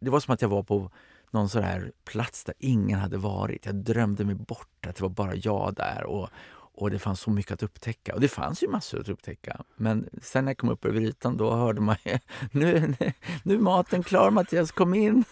Det 0.00 0.10
var 0.10 0.20
som 0.20 0.34
att 0.34 0.42
jag 0.42 0.48
var 0.48 0.62
på 0.62 0.90
någon 1.30 1.48
sån 1.48 1.62
här 1.62 1.92
plats 2.04 2.44
där 2.44 2.54
ingen 2.58 2.98
hade 2.98 3.16
varit. 3.16 3.66
Jag 3.66 3.74
drömde 3.74 4.24
mig 4.24 4.34
bort, 4.34 4.86
att 4.86 4.96
det 4.96 5.02
var 5.02 5.08
bara 5.08 5.34
jag 5.34 5.74
där. 5.74 6.04
Och, 6.04 6.28
och 6.76 6.90
det 6.90 6.98
fanns 6.98 7.20
så 7.20 7.30
mycket 7.30 7.52
att 7.52 7.62
upptäcka. 7.62 8.14
Och 8.14 8.20
det 8.20 8.28
fanns 8.28 8.62
ju 8.62 8.68
massor 8.68 9.00
att 9.00 9.08
upptäcka. 9.08 9.60
Men 9.76 10.08
sen 10.22 10.44
när 10.44 10.50
jag 10.50 10.58
kom 10.58 10.68
upp 10.68 10.84
över 10.84 11.00
ytan 11.00 11.36
då 11.36 11.54
hörde 11.54 11.80
man 11.80 11.96
ju, 12.04 12.18
nu, 12.50 12.94
nu 13.42 13.54
är 13.54 13.58
maten 13.58 14.02
klar 14.02 14.30
Mattias, 14.30 14.72
kom 14.72 14.94
in! 14.94 15.24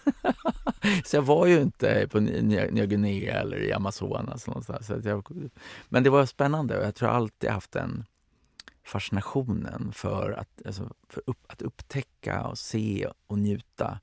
så 1.05 1.17
jag 1.17 1.23
var 1.23 1.47
ju 1.47 1.61
inte 1.61 2.09
på 2.11 2.21
Nya 2.21 2.87
Guinea 2.87 3.41
eller 3.41 3.57
i 3.57 3.73
Amazonas 3.73 4.47
någonstans. 4.47 4.87
Så 4.87 5.01
jag, 5.05 5.51
men 5.89 6.03
det 6.03 6.11
var 6.11 6.27
spännande 6.27 6.79
och 6.79 6.85
jag 6.85 6.95
tror 6.95 7.09
alltid 7.09 7.51
haft 7.51 7.73
den 7.73 8.05
fascinationen 8.85 9.93
för 9.93 10.33
att, 10.33 10.67
alltså, 10.67 10.95
för 11.09 11.23
upp, 11.27 11.45
att 11.47 11.63
upptäcka 11.63 12.47
och 12.47 12.59
se 12.59 13.09
och 13.27 13.39
njuta 13.39 14.01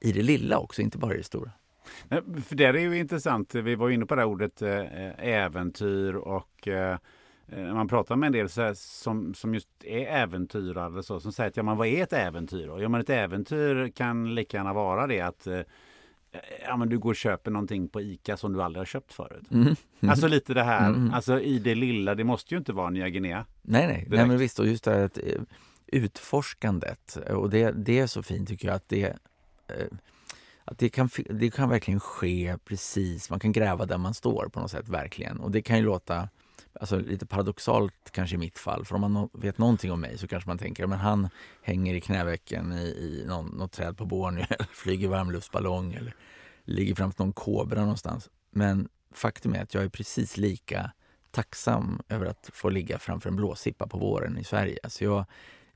i 0.00 0.12
det 0.12 0.22
lilla 0.22 0.58
också, 0.58 0.82
inte 0.82 0.98
bara 0.98 1.14
i 1.14 1.18
det 1.18 1.24
stora. 1.24 1.50
För 2.44 2.54
det 2.54 2.64
är 2.64 2.74
ju 2.74 2.98
intressant. 2.98 3.54
Vi 3.54 3.74
var 3.74 3.90
inne 3.90 4.06
på 4.06 4.14
det 4.14 4.20
här 4.20 4.28
ordet 4.28 4.62
eh, 4.62 5.26
äventyr 5.28 6.14
och 6.14 6.68
eh, 6.68 6.98
när 7.46 7.74
man 7.74 7.88
pratar 7.88 8.16
med 8.16 8.26
en 8.26 8.32
del 8.32 8.48
så 8.48 8.72
som, 8.74 9.34
som 9.34 9.54
just 9.54 9.68
är 9.84 10.06
äventyrare 10.06 11.02
så, 11.02 11.20
som 11.20 11.32
säger 11.32 11.50
att 11.50 11.56
ja, 11.56 11.62
men 11.62 11.76
vad 11.76 11.86
är 11.86 12.02
ett 12.02 12.12
äventyr? 12.12 12.66
Då? 12.66 12.82
Ja, 12.82 12.88
men 12.88 13.00
ett 13.00 13.10
äventyr 13.10 13.92
kan 13.94 14.34
lika 14.34 14.56
gärna 14.56 14.72
vara 14.72 15.06
det 15.06 15.20
att 15.20 15.46
eh, 15.46 15.60
ja, 16.66 16.76
men 16.76 16.88
du 16.88 16.98
går 16.98 17.10
och 17.10 17.16
köper 17.16 17.50
någonting 17.50 17.88
på 17.88 18.00
ICA 18.00 18.36
som 18.36 18.52
du 18.52 18.62
aldrig 18.62 18.80
har 18.80 18.86
köpt 18.86 19.12
förut. 19.12 19.50
Mm. 19.50 19.62
Mm. 19.62 19.76
Alltså 20.10 20.28
lite 20.28 20.54
det 20.54 20.64
här, 20.64 20.88
mm. 20.88 21.14
alltså 21.14 21.40
i 21.40 21.58
det 21.58 21.74
lilla, 21.74 22.14
det 22.14 22.24
måste 22.24 22.54
ju 22.54 22.58
inte 22.58 22.72
vara 22.72 22.90
Nya 22.90 23.08
Guinea. 23.08 23.46
Nej, 23.62 23.86
nej, 23.86 24.06
nej 24.10 24.26
men 24.26 24.38
visst, 24.38 24.58
och 24.58 24.66
just 24.66 24.84
det 24.84 24.90
här 24.90 25.04
att 25.04 25.18
utforskandet 25.86 27.18
och 27.30 27.50
det, 27.50 27.70
det 27.70 27.98
är 27.98 28.06
så 28.06 28.22
fint 28.22 28.48
tycker 28.48 28.68
jag 28.68 28.74
att 28.74 28.88
det 28.88 29.16
att 30.66 30.78
det 30.78 30.88
kan, 30.88 31.08
det 31.30 31.50
kan 31.50 31.68
verkligen 31.68 32.00
ske 32.00 32.56
precis, 32.64 33.30
man 33.30 33.40
kan 33.40 33.52
gräva 33.52 33.86
där 33.86 33.98
man 33.98 34.14
står 34.14 34.48
på 34.52 34.60
något 34.60 34.70
sätt, 34.70 34.88
verkligen. 34.88 35.40
Och 35.40 35.50
det 35.50 35.62
kan 35.62 35.76
ju 35.76 35.84
låta 35.84 36.28
alltså, 36.80 36.98
lite 36.98 37.26
paradoxalt 37.26 38.10
kanske 38.10 38.36
i 38.36 38.38
mitt 38.38 38.58
fall, 38.58 38.84
för 38.84 38.94
om 38.94 39.00
man 39.00 39.28
vet 39.32 39.58
någonting 39.58 39.92
om 39.92 40.00
mig 40.00 40.18
så 40.18 40.28
kanske 40.28 40.50
man 40.50 40.58
tänker 40.58 40.86
men 40.86 40.98
han 40.98 41.28
hänger 41.62 41.94
i 41.94 42.00
knävecken 42.00 42.72
i, 42.72 42.86
i 42.86 43.24
någon, 43.26 43.46
något 43.46 43.72
träd 43.72 43.96
på 43.96 44.04
Borneo 44.04 44.44
eller 44.50 44.68
flyger 44.72 45.08
varmluftsballong 45.08 45.94
eller 45.94 46.14
ligger 46.64 46.94
framför 46.94 47.24
någon 47.24 47.32
kobra 47.32 47.80
någonstans. 47.80 48.30
Men 48.50 48.88
faktum 49.12 49.54
är 49.54 49.62
att 49.62 49.74
jag 49.74 49.84
är 49.84 49.88
precis 49.88 50.36
lika 50.36 50.92
tacksam 51.30 52.00
över 52.08 52.26
att 52.26 52.50
få 52.52 52.68
ligga 52.68 52.98
framför 52.98 53.28
en 53.28 53.36
blåsippa 53.36 53.86
på 53.86 53.98
våren 53.98 54.38
i 54.38 54.44
Sverige. 54.44 54.78
Så 54.88 55.04
jag, 55.04 55.24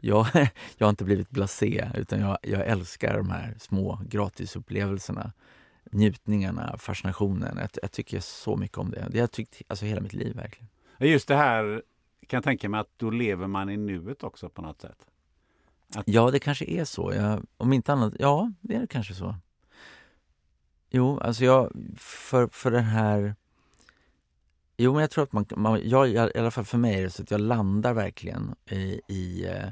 jag, 0.00 0.26
jag 0.78 0.86
har 0.86 0.90
inte 0.90 1.04
blivit 1.04 1.30
blasé, 1.30 1.88
utan 1.94 2.20
jag, 2.20 2.38
jag 2.42 2.66
älskar 2.66 3.16
de 3.16 3.30
här 3.30 3.54
små 3.58 4.00
gratisupplevelserna 4.08 5.32
njutningarna, 5.92 6.78
fascinationen. 6.78 7.56
Jag, 7.58 7.68
jag, 7.82 7.92
tycker 7.92 8.20
så 8.20 8.56
mycket 8.56 8.78
om 8.78 8.90
det. 8.90 8.96
Det 8.96 9.18
har 9.18 9.22
jag 9.22 9.30
tyckt 9.30 9.62
alltså, 9.68 9.86
hela 9.86 10.00
mitt 10.00 10.12
liv 10.12 10.36
verkligen. 10.36 10.68
Just 10.98 11.28
det 11.28 11.36
här 11.36 11.82
kan 12.26 12.36
jag 12.36 12.44
tänka 12.44 12.68
mig 12.68 12.80
att 12.80 12.90
då 12.96 13.10
lever 13.10 13.46
man 13.46 13.70
i 13.70 13.76
nuet 13.76 14.22
också 14.22 14.48
på 14.48 14.62
något 14.62 14.80
sätt. 14.80 15.06
Att... 15.94 16.04
Ja, 16.06 16.30
det 16.30 16.38
kanske 16.38 16.64
är 16.64 16.84
så. 16.84 17.14
Jag, 17.14 17.42
om 17.56 17.72
inte 17.72 17.92
annat, 17.92 18.14
ja, 18.18 18.52
det 18.60 18.74
är 18.74 18.86
kanske 18.86 19.14
så. 19.14 19.34
Jo, 20.90 21.18
alltså 21.20 21.44
jag, 21.44 21.72
för, 21.98 22.46
för 22.46 22.70
den 22.70 22.84
här... 22.84 23.34
Jo, 24.76 24.92
men 24.92 25.00
jag 25.00 25.10
tror 25.10 25.24
att 25.24 25.32
man, 25.32 25.46
man 25.56 25.88
jag, 25.88 26.08
i 26.08 26.18
alla 26.18 26.50
fall 26.50 26.64
för 26.64 26.78
mig 26.78 26.94
är 26.94 27.02
det 27.02 27.10
så 27.10 27.22
att 27.22 27.30
jag 27.30 27.40
landar 27.40 27.94
verkligen 27.94 28.54
i, 28.66 29.00
i 29.08 29.46
eh, 29.46 29.68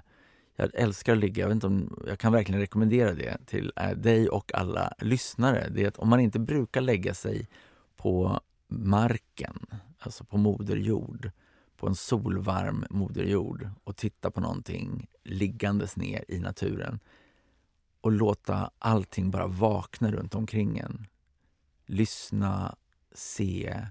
jag 0.61 0.71
älskar 0.75 1.13
att 1.13 1.19
ligga, 1.19 1.41
jag, 1.41 1.49
vet 1.49 1.55
inte 1.55 1.67
om, 1.67 2.03
jag 2.07 2.19
kan 2.19 2.33
verkligen 2.33 2.61
rekommendera 2.61 3.15
det 3.15 3.47
till 3.47 3.73
eh, 3.77 3.91
dig 3.91 4.29
och 4.29 4.55
alla 4.55 4.93
lyssnare. 4.99 5.69
Det 5.69 5.85
är 5.85 5.89
att 5.89 5.99
om 5.99 6.09
man 6.09 6.21
inte 6.21 6.39
brukar 6.39 6.81
lägga 6.81 7.15
sig 7.15 7.49
på 7.97 8.41
marken, 8.69 9.67
alltså 9.99 10.25
på 10.25 10.39
moderjord 10.39 11.31
på 11.77 11.87
en 11.87 11.95
solvarm 11.95 12.85
moderjord, 12.91 13.71
och 13.85 13.97
titta 13.97 14.31
på 14.31 14.41
någonting 14.41 15.07
liggandes 15.25 15.97
ner 15.97 16.25
i 16.29 16.39
naturen 16.39 17.01
och 18.01 18.13
låta 18.13 18.71
allting 18.79 19.31
bara 19.31 19.47
vakna 19.47 20.11
runt 20.11 20.35
omkring 20.35 20.79
en. 20.79 21.07
Lyssna, 21.87 22.77
se, 23.15 23.87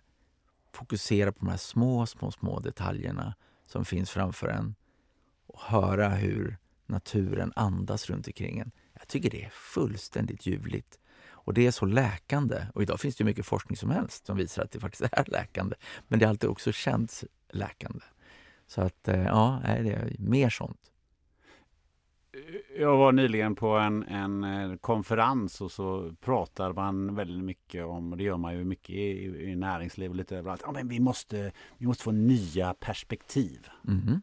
fokusera 0.74 1.32
på 1.32 1.40
de 1.40 1.50
här 1.50 1.58
små, 1.58 2.06
små, 2.06 2.32
små 2.32 2.60
detaljerna 2.60 3.36
som 3.66 3.86
finns 3.86 4.12
framför 4.12 4.48
en 4.48 4.76
och 5.58 5.64
höra 5.64 6.10
hur 6.10 6.58
naturen 6.86 7.54
andas 7.56 8.10
runt 8.10 8.28
omkring 8.28 8.60
en. 8.60 8.72
Jag 8.94 9.08
tycker 9.08 9.30
det 9.30 9.44
är 9.44 9.50
fullständigt 9.50 10.46
ljuvligt. 10.46 11.00
Och 11.30 11.54
det 11.54 11.68
är 11.68 11.72
så 11.72 11.86
läkande. 11.86 12.66
Och 12.74 12.82
idag 12.82 13.00
finns 13.00 13.16
det 13.16 13.24
mycket 13.24 13.46
forskning 13.46 13.78
som 13.78 13.90
helst 13.90 14.26
som 14.26 14.38
visar 14.38 14.64
att 14.64 14.72
det 14.72 14.80
faktiskt 14.80 15.14
är 15.14 15.26
läkande. 15.32 15.76
Men 16.08 16.20
det 16.20 16.26
har 16.26 16.30
alltid 16.30 16.50
också 16.50 16.72
känts 16.72 17.26
läkande. 17.50 18.06
Så 18.68 18.82
att 18.82 19.08
eh, 19.08 19.24
ja, 19.24 19.62
det 19.64 19.94
är 19.94 20.16
mer 20.20 20.50
sånt. 20.50 20.92
Jag 22.78 22.98
var 22.98 23.12
nyligen 23.12 23.56
på 23.56 23.68
en, 23.70 24.04
en 24.04 24.44
eh, 24.44 24.78
konferens 24.78 25.62
och 25.62 25.72
så 25.72 26.16
pratar 26.22 26.74
man 26.74 27.16
väldigt 27.16 27.44
mycket 27.44 27.86
om, 27.86 28.18
det 28.18 28.24
gör 28.24 28.38
man 28.38 28.58
ju 28.58 28.64
mycket 28.64 28.90
i, 28.90 29.26
i 29.52 29.56
näringsliv 29.56 30.10
och 30.10 30.16
lite 30.16 30.38
överallt, 30.38 30.62
ja, 30.66 30.72
men 30.72 30.88
vi, 30.88 31.00
måste, 31.00 31.52
vi 31.78 31.88
måste 31.88 32.04
få 32.04 32.12
nya 32.12 32.74
perspektiv. 32.74 33.68
Mm. 33.88 34.22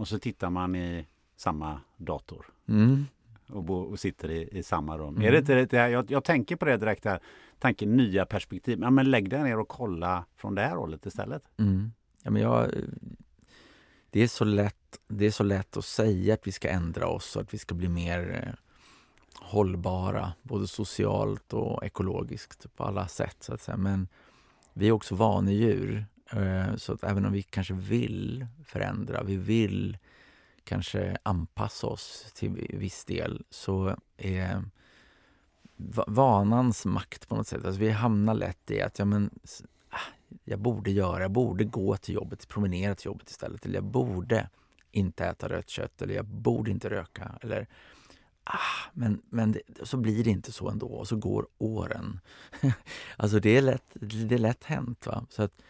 Och 0.00 0.08
så 0.08 0.18
tittar 0.18 0.50
man 0.50 0.76
i 0.76 1.06
samma 1.36 1.80
dator. 1.96 2.46
Mm. 2.68 3.06
Och, 3.46 3.64
bo, 3.64 3.74
och, 3.74 4.00
sitter 4.00 4.30
i, 4.30 4.58
i 4.58 4.62
samma 4.62 4.98
rum. 4.98 5.16
Mm. 5.16 5.28
Är 5.28 5.32
det 5.32 5.38
inte 5.38 5.64
det 5.64 5.90
jag, 5.90 6.10
jag 6.10 6.24
tänker 6.24 6.56
på 6.56 6.64
det 6.64 6.76
direkt 6.76 7.04
här, 7.04 7.20
tanken 7.58 7.96
nya 7.96 8.26
perspektiv. 8.26 8.78
Ja, 8.82 8.90
men 8.90 9.10
lägg 9.10 9.30
dig 9.30 9.42
ner 9.42 9.58
och 9.58 9.68
kolla 9.68 10.24
från 10.36 10.54
det 10.54 10.62
här 10.62 10.76
hållet 10.76 11.06
istället. 11.06 11.42
Mm. 11.58 11.92
Ja, 12.22 12.30
men 12.30 12.42
jag, 12.42 12.70
det, 14.10 14.20
är 14.20 14.28
så 14.28 14.44
lätt, 14.44 14.98
det 15.08 15.26
är 15.26 15.30
så 15.30 15.42
lätt 15.42 15.76
att 15.76 15.84
säga 15.84 16.34
att 16.34 16.46
vi 16.46 16.52
ska 16.52 16.68
ändra 16.68 17.06
oss 17.06 17.36
och 17.36 17.42
att 17.42 17.54
vi 17.54 17.58
ska 17.58 17.74
bli 17.74 17.88
mer 17.88 18.42
eh, 18.46 18.54
hållbara, 19.40 20.32
både 20.42 20.66
socialt 20.66 21.52
och 21.52 21.84
ekologiskt 21.84 22.76
på 22.76 22.84
alla 22.84 23.08
sätt. 23.08 23.36
Så 23.40 23.54
att 23.54 23.60
säga. 23.60 23.76
Men 23.76 24.08
vi 24.72 24.88
är 24.88 24.92
också 24.92 25.14
vanedjur. 25.14 26.04
Eh, 26.32 26.76
så 26.76 26.92
att 26.92 27.04
även 27.04 27.26
om 27.26 27.32
vi 27.32 27.42
kanske 27.42 27.74
vill 27.74 28.46
förändra, 28.64 29.22
vi 29.22 29.36
vill 29.36 29.98
kanske 30.64 31.16
anpassa 31.22 31.86
oss 31.86 32.32
till 32.34 32.66
viss 32.78 33.04
del 33.04 33.44
så 33.50 33.96
är 34.16 34.64
vanans 36.06 36.84
makt 36.84 37.28
på 37.28 37.36
något 37.36 37.46
sätt. 37.46 37.64
Alltså 37.64 37.80
vi 37.80 37.90
hamnar 37.90 38.34
lätt 38.34 38.70
i 38.70 38.80
att 38.80 38.98
ja, 38.98 39.04
men, 39.04 39.30
ah, 39.90 39.98
jag 40.44 40.58
borde 40.58 40.90
göra, 40.90 41.22
jag 41.22 41.30
borde 41.30 41.64
gå 41.64 41.96
till 41.96 42.14
jobbet, 42.14 42.48
promenera 42.48 42.94
till 42.94 43.06
jobbet 43.06 43.30
istället. 43.30 43.66
Eller 43.66 43.74
jag 43.74 43.84
borde 43.84 44.48
inte 44.90 45.24
äta 45.24 45.48
rött 45.48 45.68
kött 45.68 46.02
eller 46.02 46.14
jag 46.14 46.24
borde 46.24 46.70
inte 46.70 46.90
röka. 46.90 47.38
Eller, 47.40 47.66
ah, 48.44 48.90
men 48.92 49.22
men 49.28 49.52
det, 49.52 49.60
så 49.82 49.96
blir 49.96 50.24
det 50.24 50.30
inte 50.30 50.52
så 50.52 50.68
ändå 50.68 50.86
och 50.86 51.08
så 51.08 51.16
går 51.16 51.46
åren. 51.58 52.20
alltså 53.16 53.40
det 53.40 53.56
är 53.56 53.62
lätt, 53.62 53.86
det 54.00 54.34
är 54.34 54.38
lätt 54.38 54.64
hänt. 54.64 55.06
Va? 55.06 55.26
Så 55.30 55.42
att, 55.42 55.62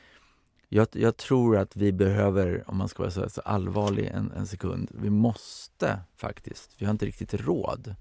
jag, 0.73 0.89
jag, 0.93 1.17
tror 1.17 1.57
att 1.57 1.77
vi 1.77 1.93
behöver, 1.93 2.65
om 2.67 2.77
man 2.77 2.89
ska 2.89 3.03
vara 3.03 3.11
så, 3.11 3.29
så 3.29 3.41
allvarlig 3.41 4.07
en, 4.07 4.33
en, 4.33 4.47
sekund, 4.47 4.91
vi 4.95 5.11
måste 5.11 6.01
faktiskt, 6.17 6.75
vi 6.79 6.87
har 6.87 6.91
inte 6.91 7.07
riktigt 7.07 7.35
råd 7.35 7.95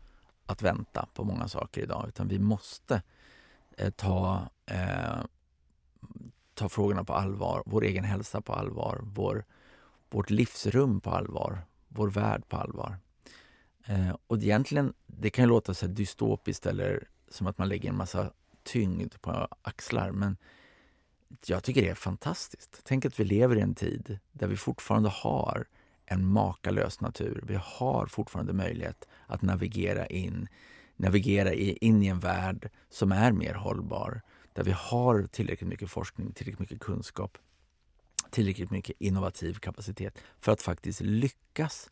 att 0.46 0.62
vänta 0.62 1.08
på 1.14 1.24
många 1.24 1.48
saker 1.48 1.82
idag, 1.82 2.06
utan 2.08 2.28
vi 2.28 2.40
måste 2.40 3.02
eh, 3.78 3.90
ta, 3.90 4.50
eh, 4.66 5.20
ta 6.54 6.70
frågorna 6.70 7.04
på 7.04 7.14
allvar, 7.14 7.64
vår 7.66 7.84
egen 7.84 8.04
hälsa 8.04 8.42
på 8.42 8.54
allvar, 8.54 9.00
vår, 9.04 9.46
vårt 10.10 10.30
livsrum 10.30 11.02
på 11.02 11.10
allvar, 11.10 11.62
vår 11.88 12.10
värld 12.10 12.44
på 12.50 12.58
allvar. 12.58 12.98
Eh, 13.86 14.16
och 14.28 14.38
egentligen, 14.38 14.94
det 15.08 15.30
kan 15.30 15.48
låta 15.48 15.74
så 15.74 15.88
dystopiskt 15.88 16.66
eller 16.66 17.08
som 17.28 17.48
att 17.48 17.58
man 17.58 17.70
lägger 17.70 17.90
en 17.90 17.98
massa 17.98 18.32
tyngd 18.64 19.22
på 19.22 19.48
axlar, 19.62 20.12
men 20.12 20.38
jag 21.46 21.64
tycker 21.64 21.82
det 21.82 21.90
är 21.90 21.96
fantastiskt. 21.96 22.82
Tänk 22.84 23.06
att 23.06 23.20
vi 23.20 23.24
lever 23.24 23.56
i 23.56 23.62
en 23.62 23.76
tid 23.76 24.20
där 24.32 24.48
vi 24.48 24.58
fortfarande 24.58 25.10
har 25.10 25.68
en 26.06 26.26
makalös 26.26 27.02
natur. 27.02 27.44
Vi 27.48 27.56
har 27.62 28.06
fortfarande 28.06 28.54
möjlighet 28.54 29.08
att 29.28 29.42
navigera 29.42 30.06
in, 30.06 30.48
navigera 30.96 31.54
in 31.54 32.04
i 32.04 32.08
en 32.08 32.20
värld 32.20 32.70
som 32.90 33.12
är 33.12 33.32
mer 33.32 33.54
hållbar. 33.54 34.22
Där 34.54 34.64
vi 34.64 34.72
har 34.72 35.24
tillräckligt 35.24 35.70
mycket 35.70 35.92
forskning, 35.92 36.32
tillräckligt 36.32 36.60
mycket 36.60 36.80
kunskap, 36.80 37.38
tillräckligt 38.30 38.72
mycket 38.72 38.96
innovativ 39.00 39.54
kapacitet 39.54 40.18
för 40.40 40.52
att 40.52 40.62
faktiskt 40.62 41.02
lyckas 41.02 41.90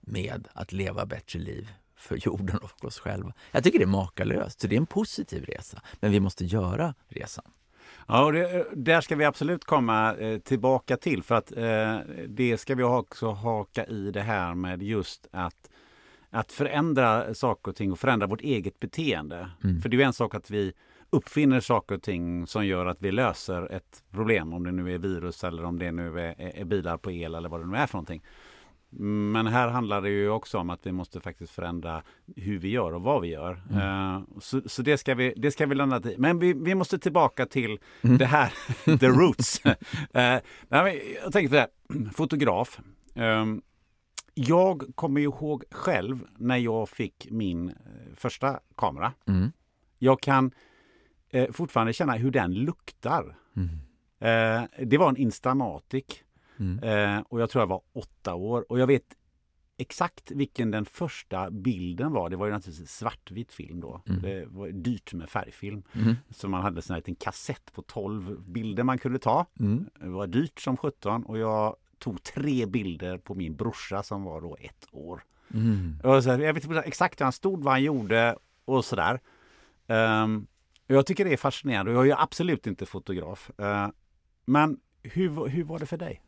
med 0.00 0.48
att 0.52 0.72
leva 0.72 1.06
bättre 1.06 1.38
liv 1.38 1.72
för 1.96 2.16
jorden 2.16 2.58
och 2.58 2.84
oss 2.84 2.98
själva. 2.98 3.32
Jag 3.52 3.64
tycker 3.64 3.78
det 3.78 3.84
är 3.84 3.86
makalöst, 3.86 4.60
så 4.60 4.66
det 4.66 4.74
är 4.74 4.80
en 4.80 4.86
positiv 4.86 5.44
resa. 5.44 5.82
Men 6.00 6.10
vi 6.10 6.20
måste 6.20 6.44
göra 6.44 6.94
resan. 7.08 7.44
Ja, 8.08 8.24
och 8.24 8.32
det, 8.32 8.66
där 8.72 9.00
ska 9.00 9.16
vi 9.16 9.24
absolut 9.24 9.64
komma 9.64 10.14
eh, 10.14 10.38
tillbaka 10.38 10.96
till 10.96 11.22
för 11.22 11.34
att 11.34 11.52
eh, 11.56 11.98
det 12.28 12.58
ska 12.58 12.74
vi 12.74 12.82
också 12.82 13.30
haka 13.30 13.84
i 13.84 14.10
det 14.10 14.20
här 14.20 14.54
med 14.54 14.82
just 14.82 15.26
att 15.30 15.70
att 16.34 16.52
förändra 16.52 17.34
saker 17.34 17.70
och 17.70 17.76
ting 17.76 17.92
och 17.92 17.98
förändra 17.98 18.26
vårt 18.26 18.40
eget 18.40 18.80
beteende. 18.80 19.50
Mm. 19.64 19.80
För 19.80 19.88
det 19.88 20.02
är 20.02 20.06
en 20.06 20.12
sak 20.12 20.34
att 20.34 20.50
vi 20.50 20.72
uppfinner 21.10 21.60
saker 21.60 21.94
och 21.94 22.02
ting 22.02 22.46
som 22.46 22.66
gör 22.66 22.86
att 22.86 22.96
vi 23.00 23.12
löser 23.12 23.72
ett 23.72 24.02
problem. 24.10 24.52
Om 24.52 24.64
det 24.64 24.72
nu 24.72 24.94
är 24.94 24.98
virus 24.98 25.44
eller 25.44 25.64
om 25.64 25.78
det 25.78 25.92
nu 25.92 26.20
är, 26.20 26.34
är 26.38 26.64
bilar 26.64 26.96
på 26.96 27.10
el 27.10 27.34
eller 27.34 27.48
vad 27.48 27.60
det 27.60 27.66
nu 27.66 27.76
är 27.76 27.86
för 27.86 27.94
någonting. 27.94 28.22
Men 28.98 29.46
här 29.46 29.68
handlar 29.68 30.02
det 30.02 30.08
ju 30.08 30.30
också 30.30 30.58
om 30.58 30.70
att 30.70 30.86
vi 30.86 30.92
måste 30.92 31.20
faktiskt 31.20 31.52
förändra 31.52 32.02
hur 32.36 32.58
vi 32.58 32.68
gör 32.68 32.92
och 32.94 33.02
vad 33.02 33.22
vi 33.22 33.28
gör. 33.28 33.62
Mm. 33.70 34.16
Uh, 34.16 34.22
så, 34.40 34.62
så 34.66 34.82
det, 34.82 34.98
ska 34.98 35.14
vi, 35.14 35.34
det 35.36 35.50
ska 35.50 35.66
vi 35.66 35.74
landa 35.74 36.00
till. 36.00 36.14
Men 36.18 36.38
vi, 36.38 36.52
vi 36.52 36.74
måste 36.74 36.98
tillbaka 36.98 37.46
till 37.46 37.78
mm. 38.02 38.18
det 38.18 38.26
här, 38.26 38.52
the 38.98 39.08
roots. 39.08 39.62
uh, 39.66 39.72
jag 40.68 41.32
tänkte 41.32 41.48
på 41.88 41.94
det 41.94 42.10
fotograf. 42.10 42.80
Um, 43.14 43.62
jag 44.34 44.82
kommer 44.94 45.20
ihåg 45.20 45.64
själv 45.70 46.26
när 46.38 46.56
jag 46.56 46.88
fick 46.88 47.28
min 47.30 47.68
uh, 47.68 47.74
första 48.16 48.60
kamera. 48.76 49.12
Mm. 49.28 49.52
Jag 49.98 50.20
kan 50.20 50.50
fortfarande 51.52 51.92
känna 51.92 52.12
hur 52.12 52.30
den 52.30 52.54
luktar. 52.54 53.36
Mm. 53.56 54.68
det 54.88 54.98
var 54.98 55.08
en 55.08 55.16
Instamatic. 55.16 56.21
Mm. 56.58 56.78
Eh, 56.78 57.24
och 57.28 57.40
jag 57.40 57.50
tror 57.50 57.62
jag 57.62 57.66
var 57.66 57.82
åtta 57.92 58.34
år. 58.34 58.66
Och 58.68 58.78
jag 58.78 58.86
vet 58.86 59.16
exakt 59.76 60.30
vilken 60.30 60.70
den 60.70 60.84
första 60.84 61.50
bilden 61.50 62.12
var. 62.12 62.30
Det 62.30 62.36
var 62.36 62.46
ju 62.46 62.52
naturligtvis 62.52 62.90
svartvit 62.90 63.52
film 63.52 63.80
då. 63.80 64.02
Mm. 64.08 64.22
Det 64.22 64.46
var 64.46 64.68
dyrt 64.68 65.12
med 65.12 65.30
färgfilm. 65.30 65.82
Mm. 65.92 66.14
Så 66.30 66.48
man 66.48 66.62
hade 66.62 66.82
en 66.88 66.96
liten 66.96 67.14
kassett 67.14 67.72
på 67.72 67.82
12 67.82 68.40
bilder 68.40 68.82
man 68.82 68.98
kunde 68.98 69.18
ta. 69.18 69.46
Mm. 69.60 69.86
Det 70.00 70.08
var 70.08 70.26
dyrt 70.26 70.60
som 70.60 70.76
17 70.76 71.24
och 71.24 71.38
jag 71.38 71.76
tog 71.98 72.22
tre 72.22 72.66
bilder 72.66 73.18
på 73.18 73.34
min 73.34 73.56
brorsa 73.56 74.02
som 74.02 74.24
var 74.24 74.40
då 74.40 74.56
ett 74.60 74.86
år. 74.92 75.22
Mm. 75.54 76.00
Och 76.04 76.24
så, 76.24 76.30
jag 76.30 76.54
vet 76.54 76.86
exakt 76.86 77.20
hur 77.20 77.24
han 77.24 77.32
stod, 77.32 77.62
vad 77.62 77.72
han 77.72 77.82
gjorde 77.82 78.36
och 78.64 78.84
sådär. 78.84 79.20
Um, 79.86 80.46
jag 80.86 81.06
tycker 81.06 81.24
det 81.24 81.32
är 81.32 81.36
fascinerande. 81.36 81.92
Jag 81.92 82.08
är 82.08 82.22
absolut 82.22 82.66
inte 82.66 82.86
fotograf. 82.86 83.50
Uh, 83.60 83.88
men 84.44 84.80
hur, 85.02 85.48
hur 85.48 85.64
var 85.64 85.78
det 85.78 85.86
för 85.86 85.96
dig? 85.96 86.22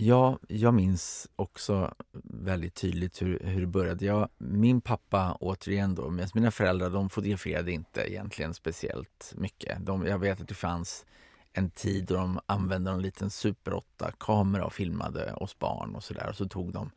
Ja, 0.00 0.38
jag 0.48 0.74
minns 0.74 1.28
också 1.36 1.94
väldigt 2.24 2.74
tydligt 2.74 3.22
hur, 3.22 3.38
hur 3.38 3.60
det 3.60 3.66
började. 3.66 4.04
Jag, 4.04 4.28
min 4.38 4.80
pappa, 4.80 5.36
återigen 5.40 5.94
då, 5.94 6.10
mina 6.34 6.50
föräldrar, 6.50 6.90
de 6.90 7.10
fotograferade 7.10 7.72
inte 7.72 8.12
egentligen 8.12 8.54
speciellt 8.54 9.32
mycket. 9.36 9.86
De, 9.86 10.06
jag 10.06 10.18
vet 10.18 10.40
att 10.40 10.48
det 10.48 10.54
fanns 10.54 11.06
en 11.52 11.70
tid 11.70 12.04
då 12.04 12.14
de 12.14 12.40
använde 12.46 12.90
en 12.90 13.02
liten 13.02 13.30
Super 13.30 13.72
8-kamera 13.72 14.64
och 14.64 14.72
filmade 14.72 15.32
oss 15.32 15.58
barn 15.58 15.94
och 15.94 16.04
sådär. 16.04 16.28
Och 16.28 16.36
så 16.36 16.48
tog 16.48 16.72
de 16.72 16.90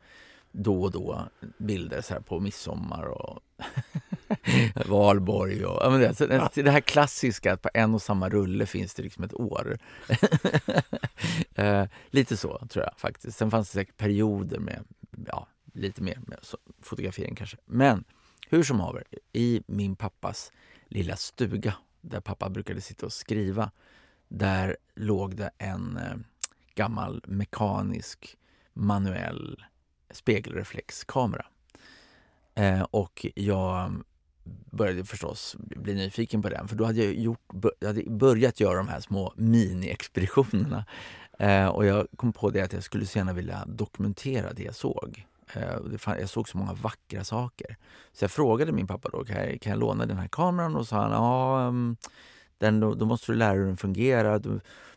då 0.52 0.82
och 0.82 0.90
då 0.90 1.28
bilder 1.58 2.00
så 2.00 2.14
här 2.14 2.20
på 2.20 2.40
midsommar 2.40 3.04
och 3.04 3.40
valborg. 4.86 5.64
Och, 5.64 5.82
ja, 5.82 5.90
men 5.90 6.00
det, 6.00 6.18
det, 6.54 6.62
det 6.62 6.70
här 6.70 6.80
klassiska 6.80 7.52
att 7.52 7.62
på 7.62 7.70
en 7.74 7.94
och 7.94 8.02
samma 8.02 8.28
rulle 8.28 8.66
finns 8.66 8.94
det 8.94 9.02
liksom 9.02 9.24
ett 9.24 9.34
år. 9.34 9.78
eh, 11.54 11.84
lite 12.10 12.36
så 12.36 12.66
tror 12.70 12.84
jag 12.84 12.94
faktiskt. 12.96 13.38
Sen 13.38 13.50
fanns 13.50 13.68
det 13.70 13.74
säkert 13.74 13.96
perioder 13.96 14.58
med 14.58 14.84
ja, 15.26 15.46
lite 15.72 16.02
mer 16.02 16.18
med 16.26 16.38
fotografering 16.82 17.34
kanske. 17.34 17.56
Men 17.64 18.04
hur 18.48 18.62
som 18.62 18.80
haver, 18.80 19.04
i 19.32 19.62
min 19.66 19.96
pappas 19.96 20.52
lilla 20.88 21.16
stuga 21.16 21.74
där 22.00 22.20
pappa 22.20 22.48
brukade 22.48 22.80
sitta 22.80 23.06
och 23.06 23.12
skriva, 23.12 23.70
där 24.28 24.76
låg 24.94 25.36
det 25.36 25.50
en 25.58 25.96
eh, 25.96 26.16
gammal 26.74 27.24
mekanisk 27.26 28.36
manuell 28.72 29.64
spegelreflexkamera. 30.12 31.46
Eh, 32.54 32.82
och 32.82 33.26
jag 33.34 34.02
började 34.70 35.04
förstås 35.04 35.56
bli 35.58 35.94
nyfiken 35.94 36.42
på 36.42 36.48
den 36.48 36.68
för 36.68 36.76
då 36.76 36.84
hade 36.84 37.04
jag, 37.04 37.14
gjort, 37.14 37.40
jag 37.78 37.88
hade 37.88 38.10
börjat 38.10 38.60
göra 38.60 38.76
de 38.76 38.88
här 38.88 39.00
små 39.00 39.34
mini-expeditionerna. 39.36 40.84
Eh, 41.38 41.66
och 41.66 41.86
jag 41.86 42.06
kom 42.16 42.32
på 42.32 42.50
det 42.50 42.60
att 42.60 42.72
jag 42.72 42.82
skulle 42.82 43.06
så 43.06 43.18
gärna 43.18 43.32
vilja 43.32 43.64
dokumentera 43.66 44.52
det 44.52 44.62
jag 44.62 44.74
såg. 44.74 45.26
Eh, 45.54 46.16
jag 46.20 46.28
såg 46.28 46.48
så 46.48 46.58
många 46.58 46.72
vackra 46.72 47.24
saker. 47.24 47.76
Så 48.12 48.24
jag 48.24 48.30
frågade 48.30 48.72
min 48.72 48.86
pappa 48.86 49.08
då, 49.08 49.24
kan 49.24 49.36
jag, 49.36 49.60
kan 49.60 49.70
jag 49.70 49.80
låna 49.80 50.06
den 50.06 50.18
här 50.18 50.28
kameran? 50.28 50.76
Och 50.76 50.88
sa 50.88 50.96
han, 50.96 51.10
ja, 51.10 51.66
um, 51.68 51.96
den, 52.58 52.80
då, 52.80 52.94
då, 52.94 53.06
måste 53.06 53.32
du 53.32 53.38
lära 53.38 53.50
dig 53.50 53.58
hur 53.58 53.66
den 53.66 53.76
fungerar. 53.76 54.40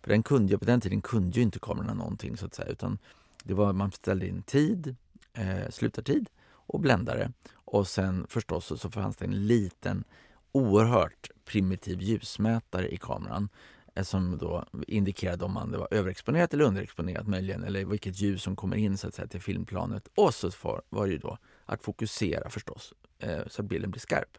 För 0.01 0.09
den 0.09 0.23
kunde 0.23 0.53
jag, 0.53 0.59
på 0.59 0.65
den 0.65 0.81
tiden 0.81 1.01
kunde 1.01 1.35
ju 1.35 1.41
inte 1.41 1.59
kamerorna 1.59 1.93
någonting 1.93 2.37
så 2.37 2.45
att 2.45 2.53
säga. 2.53 2.69
Utan 2.69 2.97
det 3.43 3.53
var, 3.53 3.73
man 3.73 3.91
ställde 3.91 4.27
in 4.27 4.41
tid, 4.41 4.95
eh, 5.35 5.69
slutartid 5.69 6.29
och 6.47 6.79
bländare. 6.79 7.31
Och 7.53 7.87
sen 7.87 8.25
förstås 8.29 8.81
så 8.81 8.91
fanns 8.91 9.17
det 9.17 9.25
en 9.25 9.47
liten 9.47 10.03
oerhört 10.51 11.29
primitiv 11.45 12.01
ljusmätare 12.01 12.89
i 12.89 12.97
kameran 12.97 13.49
eh, 13.95 14.03
som 14.03 14.37
då 14.37 14.65
indikerade 14.87 15.45
om 15.45 15.53
man 15.53 15.71
det 15.71 15.77
var 15.77 15.87
överexponerat 15.91 16.53
eller 16.53 16.65
underexponerat 16.65 17.27
möjligen 17.27 17.63
eller 17.63 17.85
vilket 17.85 18.21
ljus 18.21 18.43
som 18.43 18.55
kommer 18.55 18.77
in 18.77 18.97
så 18.97 19.07
att 19.07 19.13
säga, 19.13 19.27
till 19.27 19.41
filmplanet. 19.41 20.07
Och 20.15 20.33
så 20.33 20.51
var 20.89 21.05
det 21.05 21.11
ju 21.11 21.17
då 21.17 21.37
att 21.65 21.83
fokusera 21.83 22.49
förstås 22.49 22.93
eh, 23.19 23.47
så 23.47 23.61
att 23.61 23.67
bilden 23.67 23.91
blir 23.91 24.01
skarp. 24.01 24.37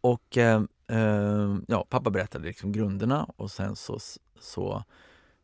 Och 0.00 0.36
eh, 0.36 0.62
eh, 0.86 1.56
ja, 1.68 1.86
pappa 1.88 2.10
berättade 2.10 2.44
liksom 2.44 2.72
grunderna 2.72 3.24
och 3.36 3.50
sen 3.50 3.76
så, 3.76 3.98
så 4.40 4.84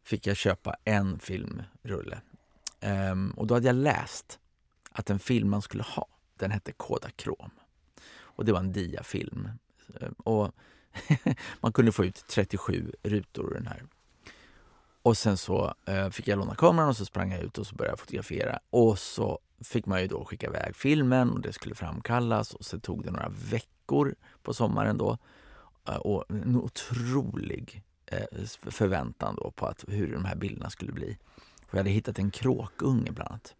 fick 0.03 0.27
jag 0.27 0.37
köpa 0.37 0.77
en 0.85 1.19
filmrulle. 1.19 2.21
Um, 2.87 3.31
och 3.31 3.47
då 3.47 3.55
hade 3.55 3.67
jag 3.67 3.77
läst 3.77 4.39
att 4.93 5.07
den 5.07 5.19
film 5.19 5.51
man 5.51 5.63
skulle 5.63 5.83
ha, 5.83 6.09
den 6.37 6.51
hette 6.51 6.73
Kodakrom. 6.73 7.51
Och 8.19 8.45
det 8.45 8.53
var 8.53 8.61
en 8.61 8.73
diafilm. 8.73 9.49
Ehm, 10.01 10.13
och 10.13 10.55
man 11.61 11.73
kunde 11.73 11.93
få 11.93 12.05
ut 12.05 12.25
37 12.29 12.93
rutor 13.03 13.51
ur 13.51 13.55
den 13.55 13.67
här. 13.67 13.83
Och 15.03 15.17
sen 15.17 15.37
så 15.37 15.75
uh, 15.89 16.11
fick 16.11 16.29
jag 16.29 16.39
låna 16.39 16.55
kameran 16.55 16.89
och 16.89 16.97
så 16.97 17.05
sprang 17.05 17.33
jag 17.33 17.43
ut 17.43 17.59
och 17.59 17.67
så 17.67 17.75
började 17.75 17.93
jag 17.93 17.99
fotografera. 17.99 18.59
Och 18.71 18.99
så 18.99 19.39
fick 19.61 19.87
man 19.87 20.01
ju 20.01 20.07
då 20.07 20.25
skicka 20.25 20.47
iväg 20.47 20.77
filmen 20.77 21.31
och 21.31 21.41
det 21.41 21.53
skulle 21.53 21.75
framkallas 21.75 22.55
och 22.55 22.65
så 22.65 22.81
tog 22.81 23.05
det 23.05 23.11
några 23.11 23.29
veckor 23.29 24.15
på 24.43 24.55
sommaren 24.55 24.99
då. 24.99 25.19
Uh, 25.89 25.97
och 25.97 26.25
en 26.29 26.57
otrolig 26.57 27.83
Eh, 28.07 28.45
förväntan 28.71 29.37
då 29.37 29.51
på 29.51 29.67
att, 29.67 29.85
hur 29.89 30.13
de 30.13 30.25
här 30.25 30.37
bilderna 30.37 30.71
skulle 30.71 30.93
bli. 30.93 31.19
Och 31.67 31.75
jag 31.75 31.79
hade 31.79 31.91
hittat 31.91 32.19
en 32.19 32.31
kråkunge 32.31 33.13
bland 33.13 33.31
annat. 33.31 33.55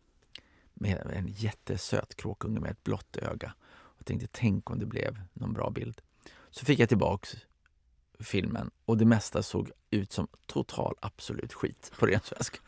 Med 0.75 1.11
en 1.15 1.29
jättesöt 1.29 2.17
kråkunge 2.17 2.61
med 2.61 2.71
ett 2.71 2.85
blått 2.85 3.17
öga. 3.17 3.55
Och 3.69 4.07
tänkte, 4.07 4.29
tänk 4.33 4.71
om 4.71 4.79
det 4.79 4.87
blev 4.87 5.21
någon 5.33 5.53
bra 5.53 5.71
bild. 5.71 6.01
Så 6.51 6.65
fick 6.65 6.79
jag 6.79 6.89
tillbaks 6.89 7.37
filmen 8.21 8.71
och 8.85 8.99
det 8.99 9.05
mesta 9.05 9.43
såg 9.43 9.71
ut 9.91 10.13
som 10.13 10.29
total 10.47 10.95
absolut 11.01 11.53
skit 11.53 11.93
på 11.99 12.07
ren 12.07 12.21
svenska. 12.25 12.59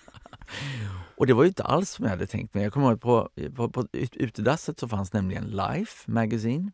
och 1.17 1.27
det 1.27 1.33
var 1.33 1.43
ju 1.43 1.49
inte 1.49 1.65
alls 1.65 1.91
som 1.91 2.05
jag 2.05 2.11
hade 2.11 2.27
tänkt 2.27 2.55
mig. 2.55 2.63
Jag 2.63 2.73
kommer 2.73 2.89
ihåg 2.89 3.01
på, 3.01 3.31
på, 3.57 3.69
på 3.69 3.87
utedasset 3.93 4.79
så 4.79 4.89
fanns 4.89 5.13
nämligen 5.13 5.45
Life 5.45 6.11
Magazine. 6.11 6.71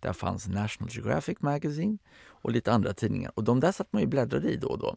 Där 0.00 0.12
fanns 0.12 0.48
National 0.48 0.92
Geographic 0.92 1.40
Magazine 1.40 1.98
och 2.26 2.50
lite 2.50 2.72
andra 2.72 2.94
tidningar. 2.94 3.32
Och 3.34 3.44
de 3.44 3.60
där 3.60 3.72
satt 3.72 3.92
man 3.92 4.02
ju 4.02 4.08
bläddrade 4.08 4.48
i 4.48 4.56
då 4.56 4.68
och 4.68 4.78
då. 4.78 4.96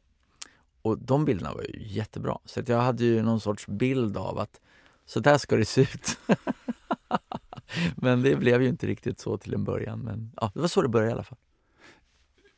Och 0.81 0.97
de 0.97 1.25
bilderna 1.25 1.53
var 1.53 1.61
ju 1.61 1.87
jättebra. 1.87 2.37
Så 2.45 2.61
jag 2.65 2.81
hade 2.81 3.03
ju 3.03 3.21
någon 3.21 3.39
sorts 3.39 3.67
bild 3.67 4.17
av 4.17 4.39
att 4.39 4.61
så 5.05 5.19
där 5.19 5.37
ska 5.37 5.55
det 5.55 5.65
se 5.65 5.81
ut. 5.81 6.19
men 7.95 8.21
det 8.21 8.35
blev 8.35 8.61
ju 8.61 8.67
inte 8.67 8.87
riktigt 8.87 9.19
så 9.19 9.37
till 9.37 9.53
en 9.53 9.63
början. 9.63 9.99
Men 9.99 10.31
ja, 10.41 10.51
det 10.53 10.59
var 10.59 10.67
så 10.67 10.81
det 10.81 10.89
började 10.89 11.09
i 11.09 11.13
alla 11.13 11.23
fall. 11.23 11.37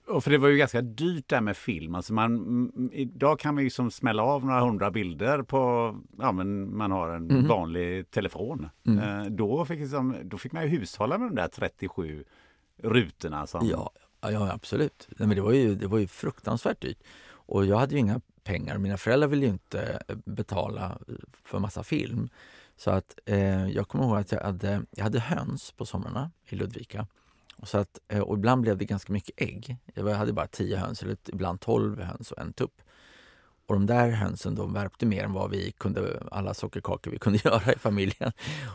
Och 0.07 0.23
för 0.23 0.31
det 0.31 0.37
var 0.37 0.47
ju 0.47 0.57
ganska 0.57 0.81
dyrt 0.81 1.27
där 1.27 1.41
med 1.41 1.57
film. 1.57 1.95
Alltså 1.95 2.13
man, 2.13 2.89
idag 2.93 3.39
kan 3.39 3.55
man 3.55 3.63
ju 3.63 3.69
som 3.69 3.91
smälla 3.91 4.23
av 4.23 4.45
några 4.45 4.59
hundra 4.59 4.91
bilder 4.91 5.41
på, 5.41 5.95
ja 6.19 6.31
men 6.31 6.77
man 6.77 6.91
har 6.91 7.09
en 7.09 7.31
mm. 7.31 7.47
vanlig 7.47 8.11
telefon. 8.11 8.69
Mm. 8.87 8.99
Eh, 8.99 9.25
då, 9.25 9.65
fick 9.65 9.79
liksom, 9.79 10.15
då 10.23 10.37
fick 10.37 10.51
man 10.51 10.63
ju 10.63 10.69
hushålla 10.69 11.17
med 11.17 11.27
de 11.27 11.35
där 11.35 11.47
37 11.47 12.23
rutorna. 12.77 13.47
Som... 13.47 13.67
Ja, 13.67 13.91
ja, 14.21 14.51
absolut. 14.53 15.07
men 15.17 15.29
det, 15.29 15.41
var 15.41 15.51
ju, 15.51 15.75
det 15.75 15.87
var 15.87 15.97
ju 15.97 16.07
fruktansvärt 16.07 16.81
dyrt. 16.81 16.99
Och 17.45 17.65
jag 17.65 17.77
hade 17.77 17.93
ju 17.93 17.99
inga 17.99 18.21
pengar. 18.43 18.77
Mina 18.77 18.97
föräldrar 18.97 19.27
ville 19.27 19.45
ju 19.45 19.51
inte 19.51 20.03
eh, 20.07 20.15
betala 20.25 20.97
eh, 21.07 21.15
för 21.43 21.59
massa 21.59 21.83
film. 21.83 22.29
Så 22.77 22.91
att 22.91 23.19
eh, 23.25 23.67
jag 23.67 23.87
kommer 23.87 24.05
ihåg 24.05 24.17
att 24.17 24.31
jag 24.31 24.43
hade, 24.43 24.81
jag 24.91 25.03
hade 25.03 25.19
höns 25.19 25.71
på 25.71 25.85
somrarna 25.85 26.31
i 26.45 26.55
Ludvika. 26.55 27.07
Och, 27.57 27.67
så 27.67 27.77
att, 27.77 27.99
eh, 28.07 28.19
och 28.19 28.37
ibland 28.37 28.61
blev 28.61 28.77
det 28.77 28.85
ganska 28.85 29.13
mycket 29.13 29.41
ägg. 29.41 29.77
Jag 29.93 30.09
hade 30.09 30.33
bara 30.33 30.47
tio 30.47 30.77
höns, 30.77 31.03
eller 31.03 31.17
ibland 31.25 31.59
tolv 31.59 32.01
höns 32.01 32.31
och 32.31 32.39
en 32.39 32.53
tupp. 32.53 32.81
Och 33.65 33.73
de 33.73 33.85
där 33.85 34.09
hönsen 34.09 34.55
de 34.55 34.73
värpte 34.73 35.05
mer 35.05 35.23
än 35.23 35.33
vad 35.33 35.51
vi 35.51 35.71
kunde, 35.71 36.23
alla 36.31 36.53
sockerkakor 36.53 37.11
vi 37.11 37.19
kunde 37.19 37.39
göra 37.45 37.73
i 37.73 37.77
familjen. 37.77 38.31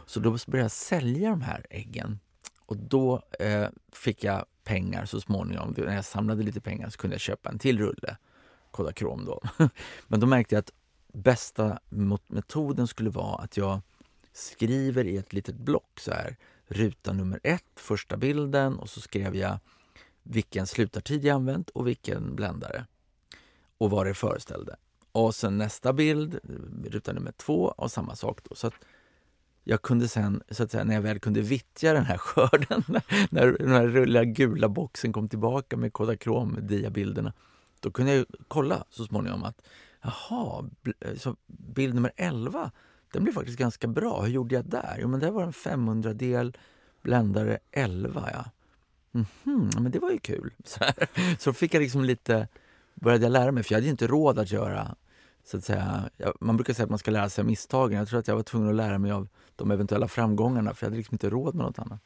Så 0.07 0.21
då 0.21 0.31
började 0.31 0.65
jag 0.65 0.71
sälja 0.71 1.31
de 1.31 1.43
här 1.43 1.67
äggen. 1.71 2.19
Och 2.67 2.77
då 2.77 3.23
eh, 3.41 3.69
fick 3.93 4.25
jag 4.25 4.45
pengar 4.65 5.05
så 5.05 5.21
småningom. 5.21 5.75
När 5.77 5.95
jag 5.95 6.05
samlade 6.05 6.43
lite 6.43 6.61
pengar 6.61 6.91
så 6.91 6.99
kunde 6.99 7.15
jag 7.15 7.21
köpa 7.21 7.49
en 7.49 7.59
till 7.59 7.79
rulle 7.79 8.17
Kodakrom 8.71 9.25
då. 9.25 9.41
Men 10.09 10.21
då 10.21 10.27
märkte 10.27 10.55
jag 10.55 10.61
att 10.61 10.73
bästa 11.13 11.79
metoden 12.29 12.87
skulle 12.87 13.11
vara 13.11 13.43
att 13.43 13.57
jag 13.57 13.81
skriver 14.33 15.05
i 15.05 15.17
ett 15.17 15.33
litet 15.33 15.57
block 15.57 16.01
så 16.01 16.11
här 16.11 16.37
ruta 16.67 17.13
nummer 17.13 17.41
ett, 17.43 17.65
första 17.77 18.17
bilden 18.17 18.79
och 18.79 18.91
så 18.91 19.01
skrev 19.01 19.37
jag 19.37 19.59
vilken 20.23 20.67
slutartid 20.67 21.25
jag 21.25 21.35
använt 21.35 21.71
och 21.71 21.87
vilken 21.87 22.37
bländare 22.37 22.87
och 23.79 23.91
vad 23.91 24.07
det 24.07 24.15
föreställde. 24.15 24.77
Och 25.13 25.35
sen 25.35 25.59
nästa 25.59 25.93
bild, 25.93 26.39
ruta 26.85 27.13
nummer 27.13 27.33
två 27.33 27.75
och 27.77 27.91
samma 27.91 28.17
sak. 28.17 28.41
Då. 28.45 28.55
Så 28.55 28.67
att 28.67 28.75
jag 29.65 29.83
kunde 29.83 30.09
sen, 30.09 30.43
så 30.51 30.63
att 30.63 30.71
säga, 30.71 30.85
när 30.85 30.95
jag 30.95 31.03
väl 31.03 31.19
kunde 31.19 31.41
vittja 31.41 31.93
den 31.93 32.05
här 32.05 32.19
skörden, 32.19 32.85
när 33.31 33.47
den 33.47 33.71
här 33.71 34.25
gula 34.25 34.69
boxen 34.69 35.13
kom 35.13 35.29
tillbaka 35.29 35.77
med 35.77 35.93
Kodakrom 35.93 36.59
diabilderna, 36.61 37.33
då 37.83 37.91
kunde 37.91 38.15
jag 38.15 38.27
kolla 38.49 38.85
så 38.91 39.05
småningom 39.05 39.45
att 39.45 39.63
jaha, 40.03 40.65
så 41.17 41.37
bild 41.47 41.95
nummer 41.95 42.13
11 42.17 42.71
den 43.13 43.23
blev 43.23 43.33
faktiskt 43.33 43.59
ganska 43.59 43.87
bra. 43.89 44.23
Hur 44.23 44.33
gjorde 44.33 44.55
jag 44.55 44.65
där? 44.65 44.99
Jo, 45.01 45.09
men 45.09 45.21
det 45.21 45.31
var 45.31 45.43
en 45.43 45.53
500-del 45.53 46.57
bländare 47.03 47.59
11. 47.71 48.29
Ja. 48.33 48.45
Mm 49.13 49.27
-hmm, 49.45 49.81
men 49.81 49.93
det 49.93 49.99
var 49.99 50.11
ju 50.11 50.19
kul. 50.19 50.53
Så, 50.65 50.85
så 51.39 51.53
fick 51.53 51.75
jag 51.75 51.81
liksom 51.81 52.05
lite, 52.05 52.49
började 52.95 53.25
jag 53.25 53.33
lära 53.33 53.53
mig, 53.53 53.63
för 53.63 53.73
jag 53.73 53.79
hade 53.81 53.89
inte 53.89 54.07
råd 54.07 54.39
att 54.39 54.53
göra 54.53 54.97
så 55.45 55.57
att 55.57 55.65
säga, 55.65 56.11
man 56.41 56.57
brukar 56.57 56.75
säga 56.75 56.85
att 56.85 56.91
man 56.91 56.99
ska 56.99 57.11
lära 57.11 57.29
sig 57.29 57.43
av 57.43 57.47
misstagen. 57.47 57.99
Jag 57.99 58.09
tror 58.09 58.21
att 58.21 58.29
jag 58.29 58.37
var 58.37 58.43
tvungen 58.43 58.69
att 58.69 58.75
lära 58.75 58.99
mig 58.99 59.11
av 59.11 59.29
de 59.57 59.71
eventuella 59.71 60.09
framgångarna 60.09 60.75
för 60.75 60.87
jag 60.87 60.91
hade 60.91 60.97
liksom 60.97 61.15
inte 61.15 61.31
råd 61.31 61.55
med 61.55 61.67
något 61.67 61.79
annat. 61.79 62.01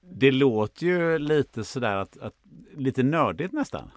Det 0.00 0.30
låter 0.30 0.86
ju 0.86 1.18
lite 1.18 1.64
sådär 1.64 1.96
att, 1.96 2.18
att 2.18 2.34
lite 2.76 3.02
nördigt 3.02 3.52
nästan. 3.52 3.90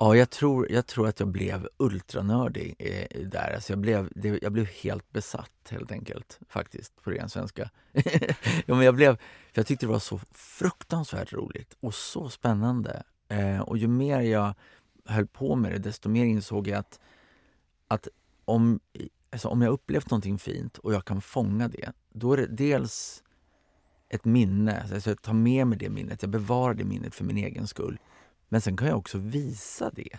Ja, 0.00 0.16
jag 0.16 0.30
tror, 0.30 0.72
jag 0.72 0.86
tror 0.86 1.08
att 1.08 1.20
jag 1.20 1.28
blev 1.28 1.68
ultranördig 1.76 2.74
eh, 2.78 3.20
där. 3.20 3.54
Alltså 3.54 3.72
jag, 3.72 3.78
blev, 3.80 4.08
det, 4.14 4.42
jag 4.42 4.52
blev 4.52 4.66
helt 4.66 5.12
besatt 5.12 5.68
helt 5.70 5.92
enkelt, 5.92 6.38
faktiskt, 6.48 7.02
på 7.02 7.10
ren 7.10 7.28
svenska. 7.28 7.70
ja, 8.66 8.74
men 8.74 8.80
jag, 8.80 8.94
blev, 8.94 9.16
för 9.16 9.60
jag 9.60 9.66
tyckte 9.66 9.86
det 9.86 9.92
var 9.92 9.98
så 9.98 10.20
fruktansvärt 10.32 11.32
roligt 11.32 11.76
och 11.80 11.94
så 11.94 12.28
spännande. 12.28 13.02
Eh, 13.28 13.60
och 13.60 13.78
ju 13.78 13.88
mer 13.88 14.20
jag 14.20 14.54
höll 15.04 15.26
på 15.26 15.56
med 15.56 15.72
det, 15.72 15.78
desto 15.78 16.08
mer 16.08 16.24
insåg 16.24 16.68
jag 16.68 16.78
att, 16.78 17.00
att 17.88 18.08
om, 18.44 18.80
alltså 19.30 19.48
om 19.48 19.62
jag 19.62 19.72
upplevt 19.72 20.10
någonting 20.10 20.38
fint 20.38 20.78
och 20.78 20.94
jag 20.94 21.04
kan 21.04 21.20
fånga 21.20 21.68
det, 21.68 21.92
då 22.12 22.32
är 22.32 22.36
det 22.36 22.46
dels 22.46 23.22
ett 24.08 24.24
minne. 24.24 24.86
Alltså 24.92 25.10
jag 25.10 25.22
tar 25.22 25.32
med 25.32 25.66
mig 25.66 25.78
det 25.78 25.90
minnet, 25.90 26.22
jag 26.22 26.30
bevarar 26.30 26.74
det 26.74 26.84
minnet 26.84 27.14
för 27.14 27.24
min 27.24 27.36
egen 27.36 27.66
skull. 27.66 27.98
Men 28.48 28.60
sen 28.60 28.76
kan 28.76 28.88
jag 28.88 28.98
också 28.98 29.18
visa 29.18 29.90
det 29.90 30.18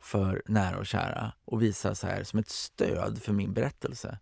för 0.00 0.42
nära 0.46 0.78
och 0.78 0.86
kära 0.86 1.32
och 1.44 1.62
visa 1.62 1.94
så 1.94 2.06
här 2.06 2.24
som 2.24 2.38
ett 2.38 2.48
stöd 2.48 3.22
för 3.22 3.32
min 3.32 3.52
berättelse. 3.52 4.18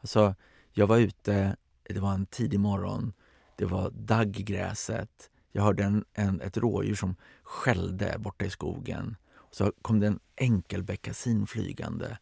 Alltså, 0.00 0.34
jag 0.72 0.86
var 0.86 0.98
ute, 0.98 1.56
det 1.82 2.00
var 2.00 2.12
en 2.12 2.26
tidig 2.26 2.60
morgon, 2.60 3.12
det 3.56 3.64
var 3.64 3.90
dagg 3.90 4.40
i 4.40 4.42
gräset. 4.42 5.30
Jag 5.52 5.62
hörde 5.62 5.84
en, 5.84 6.04
en, 6.12 6.40
ett 6.40 6.56
rådjur 6.56 6.94
som 6.94 7.16
skällde 7.42 8.18
borta 8.18 8.44
i 8.44 8.50
skogen. 8.50 9.16
Och 9.34 9.54
så 9.54 9.72
kom 9.82 10.00
det 10.00 10.06
en 10.06 10.20
enkelbeckasin 10.36 11.46
flygande. 11.46 12.18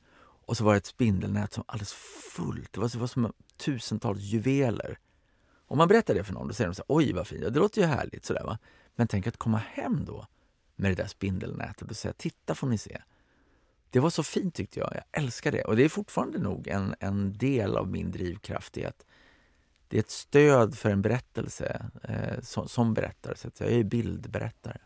Och 0.47 0.57
så 0.57 0.65
var 0.65 0.73
det 0.73 0.79
ett 0.79 0.87
spindelnät 0.87 1.53
som 1.53 1.65
alldeles 1.67 1.93
fullt. 2.37 2.73
Det 2.73 2.81
var, 2.81 2.89
det 2.89 2.99
var 2.99 3.07
som 3.07 3.33
tusentals 3.57 4.21
juveler. 4.21 4.99
Om 5.67 5.79
man 5.79 5.89
berättar 5.89 6.15
det 6.15 6.25
för 6.25 6.33
någon, 6.33 6.49
då 6.49 6.55
säger 6.55 6.69
de 6.69 6.75
så 6.75 6.83
här, 6.89 6.97
oj 6.97 7.13
vad 7.13 7.27
fint, 7.27 7.43
det 7.43 7.61
låter 7.61 7.81
ju 7.81 7.87
härligt. 7.87 8.25
Sådär, 8.25 8.45
va? 8.45 8.59
Men 8.95 9.09
tänk 9.09 9.27
att 9.27 9.37
komma 9.37 9.59
hem 9.59 10.05
då 10.05 10.27
med 10.77 10.91
det 10.91 10.95
där 10.95 11.07
spindelnätet 11.07 11.91
och 11.91 11.97
säga, 11.97 12.15
titta 12.17 12.55
får 12.55 12.67
ni 12.67 12.79
se. 12.79 13.03
Det 13.91 14.01
var 14.01 14.11
så 14.11 14.23
fint 14.23 14.55
tyckte 14.55 14.81
jag. 14.81 14.93
Jag 14.95 15.23
älskar 15.23 15.53
det. 15.53 15.65
Och 15.65 15.77
det 15.77 15.85
är 15.85 15.89
fortfarande 15.89 16.39
nog 16.39 16.69
en, 16.69 16.95
en 17.01 17.33
del 17.33 17.77
av 17.77 17.89
min 17.89 18.11
drivkraft 18.11 18.77
i 18.77 18.85
att 18.85 19.07
det 19.89 19.97
är 19.97 20.01
ett 20.01 20.11
stöd 20.11 20.79
för 20.79 20.91
en 20.91 21.03
berättelse 21.03 21.91
eh, 22.03 22.41
som, 22.41 22.69
som 22.69 22.95
berättare. 22.95 23.37
Så 23.37 23.51
jag 23.59 23.73
är 23.73 23.85
bildberättare. 23.85 24.79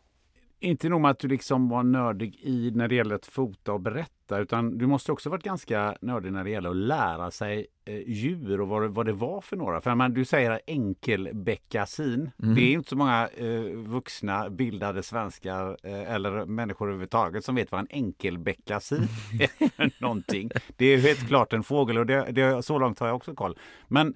Inte 0.60 0.88
nog 0.88 1.00
med 1.00 1.10
att 1.10 1.18
du 1.18 1.28
liksom 1.28 1.68
var 1.68 1.82
nördig 1.82 2.38
i 2.42 2.70
när 2.74 2.88
det 2.88 2.94
gäller 2.94 3.14
att 3.14 3.26
fota 3.26 3.72
och 3.72 3.80
berätta, 3.80 4.38
utan 4.38 4.78
du 4.78 4.86
måste 4.86 5.12
också 5.12 5.30
varit 5.30 5.44
ganska 5.44 5.96
nördig 6.00 6.32
när 6.32 6.44
det 6.44 6.50
gäller 6.50 6.70
att 6.70 6.76
lära 6.76 7.30
sig 7.30 7.66
eh, 7.84 8.08
djur 8.08 8.60
och 8.60 8.68
vad 8.68 8.82
det, 8.82 8.88
vad 8.88 9.06
det 9.06 9.12
var 9.12 9.40
för 9.40 9.56
några. 9.56 9.80
För 9.80 9.94
man, 9.94 10.14
du 10.14 10.24
säger 10.24 10.60
enkelbeckasin. 10.66 12.30
Mm. 12.42 12.54
Det 12.54 12.62
är 12.62 12.72
inte 12.72 12.88
så 12.88 12.96
många 12.96 13.28
eh, 13.28 13.60
vuxna 13.76 14.50
bildade 14.50 15.02
svenskar 15.02 15.76
eh, 15.82 16.12
eller 16.12 16.44
människor 16.44 16.86
överhuvudtaget 16.86 17.44
som 17.44 17.54
vet 17.54 17.72
vad 17.72 17.80
en 17.80 17.88
enkelbeckasin 17.90 19.02
är 19.76 20.02
någonting. 20.02 20.50
Det 20.76 20.86
är 20.86 20.98
helt 20.98 21.28
klart 21.28 21.52
en 21.52 21.62
fågel 21.62 21.98
och 21.98 22.06
det, 22.06 22.32
det, 22.32 22.62
så 22.62 22.78
långt 22.78 22.98
har 22.98 23.06
jag 23.06 23.16
också 23.16 23.34
koll. 23.34 23.58
Men 23.88 24.14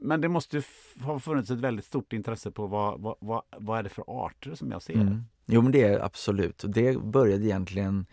men 0.00 0.20
det 0.20 0.28
måste 0.28 0.62
ha 1.00 1.18
funnits 1.20 1.50
ett 1.50 1.58
väldigt 1.58 1.84
stort 1.84 2.12
intresse 2.12 2.50
på 2.50 2.66
vad, 2.66 3.00
vad, 3.00 3.16
vad, 3.20 3.42
vad 3.58 3.78
är 3.78 3.82
det 3.82 3.88
för 3.88 4.04
arter 4.06 4.54
som 4.54 4.70
jag 4.70 4.82
ser? 4.82 4.94
Mm. 4.94 5.24
Jo 5.50 5.62
men 5.62 5.72
det 5.72 5.82
är 5.82 6.00
absolut. 6.00 6.64
Och 6.64 6.70
det 6.70 6.98
började 6.98 7.44
egentligen 7.44 8.06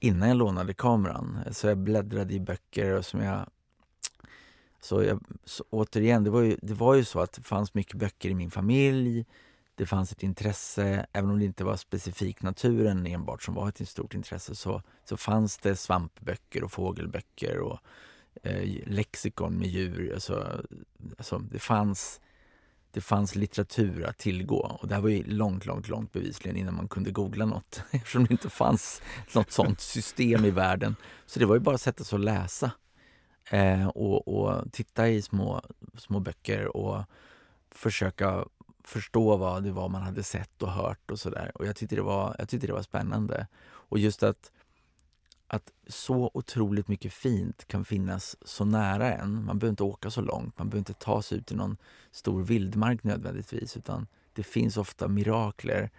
innan 0.00 0.28
jag 0.28 0.36
lånade 0.36 0.74
kameran. 0.74 1.38
Så 1.50 1.66
jag 1.66 1.78
bläddrade 1.78 2.34
i 2.34 2.40
böcker 2.40 2.92
och 2.92 3.06
som 3.06 3.20
jag 3.20 3.46
så, 4.80 5.02
jag, 5.02 5.20
så 5.44 5.64
återigen, 5.70 6.24
det 6.24 6.30
var, 6.30 6.42
ju, 6.42 6.56
det 6.62 6.74
var 6.74 6.94
ju 6.94 7.04
så 7.04 7.20
att 7.20 7.32
det 7.32 7.42
fanns 7.42 7.74
mycket 7.74 7.94
böcker 7.94 8.28
i 8.28 8.34
min 8.34 8.50
familj. 8.50 9.26
Det 9.74 9.86
fanns 9.86 10.12
ett 10.12 10.22
intresse, 10.22 11.06
även 11.12 11.30
om 11.30 11.38
det 11.38 11.44
inte 11.44 11.64
var 11.64 11.76
specifikt 11.76 12.42
naturen 12.42 13.06
enbart 13.06 13.42
som 13.42 13.54
var 13.54 13.68
ett 13.68 13.88
stort 13.88 14.14
intresse 14.14 14.54
så, 14.54 14.82
så 15.04 15.16
fanns 15.16 15.58
det 15.58 15.76
svampböcker 15.76 16.64
och 16.64 16.72
fågelböcker 16.72 17.58
och 17.58 17.78
eh, 18.42 18.68
lexikon 18.86 19.58
med 19.58 19.68
djur. 19.68 20.14
Alltså, 20.14 20.64
alltså, 21.18 21.38
det, 21.38 21.58
fanns, 21.58 22.20
det 22.92 23.00
fanns 23.00 23.34
litteratur 23.34 24.04
att 24.04 24.18
tillgå 24.18 24.78
och 24.80 24.88
det 24.88 24.94
här 24.94 25.02
var 25.02 25.08
ju 25.08 25.24
långt, 25.24 25.66
långt, 25.66 25.88
långt 25.88 26.12
bevisligen 26.12 26.56
innan 26.56 26.74
man 26.74 26.88
kunde 26.88 27.10
googla 27.10 27.44
något 27.44 27.82
eftersom 27.90 28.24
det 28.24 28.30
inte 28.30 28.50
fanns 28.50 29.02
något 29.34 29.50
sånt 29.50 29.80
system 29.80 30.44
i 30.44 30.50
världen. 30.50 30.96
Så 31.26 31.38
det 31.38 31.46
var 31.46 31.54
ju 31.54 31.60
bara 31.60 31.74
att 31.74 31.80
sätta 31.80 32.04
sig 32.04 32.16
och 32.16 32.24
läsa 32.24 32.70
eh, 33.50 33.88
och, 33.88 34.28
och, 34.28 34.72
titta 34.72 35.08
i 35.08 35.22
små, 35.22 35.62
små 35.96 36.20
böcker 36.20 36.76
och 36.76 37.04
försöka 37.70 38.44
förstå 38.84 39.36
vad 39.36 39.62
det 39.62 39.72
var 39.72 39.88
man 39.88 40.02
hade 40.02 40.22
sett 40.22 40.62
och 40.62 40.72
hört 40.72 41.10
och 41.10 41.18
sådär. 41.18 41.52
Och 41.54 41.66
jag 41.66 41.76
tyckte, 41.76 41.96
det 41.96 42.02
var, 42.02 42.36
jag 42.38 42.48
tyckte 42.48 42.66
det 42.66 42.72
var 42.72 42.82
spännande. 42.82 43.46
Och 43.60 43.98
just 43.98 44.22
att 44.22 44.52
att 45.48 45.72
så 45.86 46.30
otroligt 46.34 46.88
mycket 46.88 47.12
fint 47.12 47.68
kan 47.68 47.84
finnas 47.84 48.36
så 48.42 48.64
nära 48.64 49.12
en. 49.12 49.44
Man 49.44 49.58
behöver 49.58 49.72
inte 49.72 49.82
åka 49.82 50.10
så 50.10 50.20
långt, 50.20 50.58
man 50.58 50.68
behöver 50.68 50.78
inte 50.78 51.04
ta 51.04 51.22
sig 51.22 51.38
ut 51.38 51.46
till 51.46 51.56
någon 51.56 51.76
stor 52.10 52.42
vildmark 52.42 53.04
nödvändigtvis 53.04 53.76
utan 53.76 54.06
det 54.32 54.42
finns 54.42 54.76
ofta 54.76 55.08
mirakler 55.08 55.90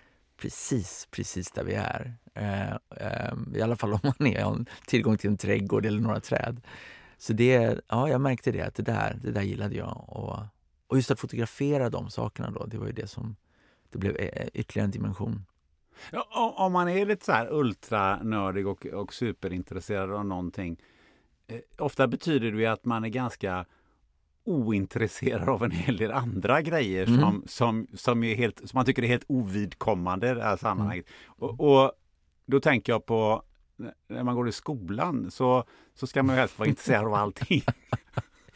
precis, 0.41 1.07
precis 1.11 1.51
där 1.51 1.63
vi 1.63 1.73
är. 1.73 2.13
Eh, 2.33 2.71
eh, 2.71 3.33
I 3.55 3.61
alla 3.61 3.75
fall 3.75 3.93
om 3.93 3.99
man 4.03 4.27
är, 4.27 4.43
har 4.43 4.65
tillgång 4.87 5.17
till 5.17 5.29
en 5.29 5.37
trädgård 5.37 5.85
eller 5.85 6.01
några 6.01 6.19
träd. 6.19 6.61
Så 7.17 7.33
det, 7.33 7.79
ja, 7.87 8.09
jag 8.09 8.21
märkte 8.21 8.51
det, 8.51 8.61
att 8.61 8.75
det 8.75 8.83
där, 8.83 9.19
det 9.23 9.31
där 9.31 9.41
gillade 9.41 9.75
jag. 9.75 10.05
Och, 10.07 10.39
och 10.87 10.95
just 10.95 11.11
att 11.11 11.19
fotografera 11.19 11.89
de 11.89 12.09
sakerna 12.09 12.51
då, 12.51 12.65
det 12.65 12.77
var 12.77 12.85
ju 12.85 12.93
det 12.93 13.07
som, 13.07 13.35
det 13.89 13.97
blev 13.97 14.15
eh, 14.15 14.47
ytterligare 14.53 14.85
en 14.85 14.91
dimension. 14.91 15.45
Ja, 16.11 16.53
om 16.57 16.73
man 16.73 16.89
är 16.89 17.05
lite 17.05 17.25
så 17.25 17.31
här 17.31 17.53
ultranördig 17.53 18.67
och, 18.67 18.85
och 18.85 19.13
superintresserad 19.13 20.11
av 20.11 20.25
någonting. 20.25 20.81
Eh, 21.47 21.59
ofta 21.77 22.07
betyder 22.07 22.51
det 22.51 22.65
att 22.65 22.85
man 22.85 23.03
är 23.03 23.09
ganska 23.09 23.65
ointresserad 24.43 25.49
av 25.49 25.63
en 25.63 25.71
hel 25.71 25.97
del 25.97 26.11
andra 26.11 26.61
grejer 26.61 27.07
mm. 27.07 27.19
som, 27.19 27.43
som, 27.47 27.87
som, 27.93 28.23
är 28.23 28.35
helt, 28.35 28.57
som 28.57 28.77
man 28.77 28.85
tycker 28.85 29.03
är 29.03 29.07
helt 29.07 29.25
ovidkommande 29.27 30.29
i 30.29 30.33
det 30.33 30.43
här 30.43 30.57
sammanhanget. 30.57 31.05
Mm. 31.05 31.49
Och, 31.49 31.83
och, 31.83 31.91
då 32.45 32.59
tänker 32.59 32.93
jag 32.93 33.05
på 33.05 33.43
när 34.07 34.23
man 34.23 34.35
går 34.35 34.49
i 34.49 34.51
skolan 34.51 35.31
så, 35.31 35.63
så 35.95 36.07
ska 36.07 36.23
man 36.23 36.35
ju 36.35 36.39
helst 36.39 36.59
vara 36.59 36.69
intresserad 36.69 37.05
av 37.05 37.13
allting. 37.13 37.63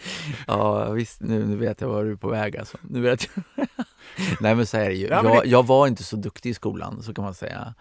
ja 0.48 0.90
visst, 0.90 1.22
nu, 1.22 1.46
nu 1.46 1.56
vet 1.56 1.82
jag 1.82 1.88
var 1.88 2.04
du 2.04 2.12
är 2.12 2.16
på 2.16 2.30
väg 2.30 2.58
alltså. 2.58 2.78
Nu 2.82 3.02
vet 3.02 3.30
jag. 3.36 3.68
Nej 4.40 4.56
men 4.56 4.66
så 4.66 4.78
är 4.78 4.90
det 4.90 4.96
ju. 4.96 5.08
Jag, 5.08 5.46
jag 5.46 5.66
var 5.68 5.88
inte 5.88 6.04
så 6.04 6.16
duktig 6.16 6.50
i 6.50 6.54
skolan, 6.54 7.04
så 7.04 7.14
kan 7.14 7.24
man 7.24 7.34
säga. 7.34 7.74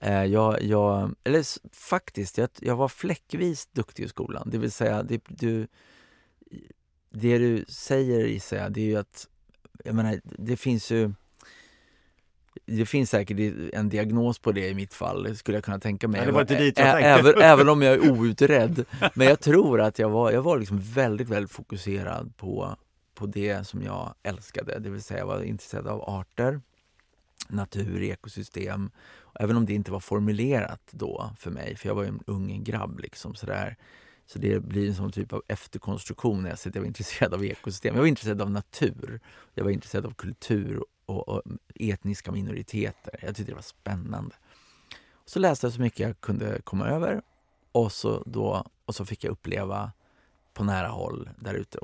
Eh, 0.00 0.24
jag, 0.24 0.62
jag, 0.62 1.14
eller 1.24 1.44
faktiskt, 1.76 2.38
jag, 2.38 2.48
jag 2.60 2.76
var 2.76 2.88
fläckvis 2.88 3.66
duktig 3.66 4.04
i 4.04 4.08
skolan. 4.08 4.48
Det 4.50 4.58
vill 4.58 4.72
säga, 4.72 5.02
det 5.02 5.22
du, 5.28 5.66
det 7.10 7.38
du 7.38 7.64
säger 7.68 8.40
jag, 8.50 8.72
det 8.72 8.80
är 8.80 8.86
ju 8.86 8.96
att, 8.96 9.28
jag 9.84 9.94
menar, 9.94 10.20
det 10.24 10.56
finns 10.56 10.90
ju 10.90 11.12
det 12.66 12.86
finns 12.86 13.10
säkert 13.10 13.38
en 13.72 13.88
diagnos 13.88 14.38
på 14.38 14.52
det 14.52 14.68
i 14.68 14.74
mitt 14.74 14.94
fall, 14.94 15.36
skulle 15.36 15.56
jag 15.56 15.64
kunna 15.64 15.78
tänka 15.78 16.08
mig. 16.08 16.20
Tänkte. 16.20 16.82
Även, 16.82 17.34
även 17.42 17.68
om 17.68 17.82
jag 17.82 17.94
är 17.94 18.10
outredd. 18.10 18.84
Men 19.14 19.26
jag 19.26 19.40
tror 19.40 19.80
att 19.80 19.98
jag 19.98 20.10
var, 20.10 20.32
jag 20.32 20.42
var 20.42 20.58
liksom 20.58 20.80
väldigt, 20.80 21.28
väldigt 21.28 21.52
fokuserad 21.52 22.36
på 22.36 22.76
på 23.16 23.26
det 23.26 23.66
som 23.66 23.82
jag 23.82 24.14
älskade, 24.22 24.78
det 24.78 24.90
vill 24.90 25.02
säga 25.02 25.20
jag 25.20 25.26
var 25.26 25.42
intresserad 25.42 25.86
av 25.86 26.02
arter, 26.02 26.60
natur, 27.48 28.02
ekosystem. 28.02 28.90
Även 29.40 29.56
om 29.56 29.66
det 29.66 29.74
inte 29.74 29.92
var 29.92 30.00
formulerat 30.00 30.82
då 30.90 31.30
för 31.38 31.50
mig, 31.50 31.76
för 31.76 31.88
jag 31.88 31.94
var 31.94 32.02
ju 32.02 32.08
en 32.08 32.22
ung 32.26 32.64
grabb. 32.64 32.98
Liksom, 32.98 33.34
sådär. 33.34 33.76
Så 34.26 34.38
det 34.38 34.60
blir 34.60 34.88
en 34.88 34.94
sån 34.94 35.12
typ 35.12 35.32
av 35.32 35.42
efterkonstruktion 35.48 36.42
när 36.42 36.50
jag 36.50 36.58
säger 36.58 36.70
att 36.70 36.74
jag 36.74 36.82
var 36.82 36.86
intresserad 36.86 37.34
av 37.34 37.44
ekosystem. 37.44 37.94
Jag 37.94 38.02
var 38.02 38.08
intresserad 38.08 38.42
av 38.42 38.50
natur, 38.50 39.20
jag 39.54 39.64
var 39.64 39.70
intresserad 39.70 40.06
av 40.06 40.14
kultur 40.14 40.84
och, 41.06 41.28
och 41.28 41.42
etniska 41.74 42.32
minoriteter. 42.32 43.18
Jag 43.22 43.36
tyckte 43.36 43.52
det 43.52 43.56
var 43.56 43.62
spännande. 43.62 44.34
Så 45.24 45.38
läste 45.38 45.66
jag 45.66 45.74
så 45.74 45.80
mycket 45.80 46.00
jag 46.00 46.20
kunde 46.20 46.60
komma 46.64 46.86
över 46.88 47.22
och 47.72 47.92
så, 47.92 48.22
då, 48.26 48.64
och 48.84 48.94
så 48.94 49.04
fick 49.04 49.24
jag 49.24 49.30
uppleva 49.30 49.92
på 50.54 50.64
nära 50.64 50.88
håll 50.88 51.30
där 51.36 51.54
ute 51.54 51.78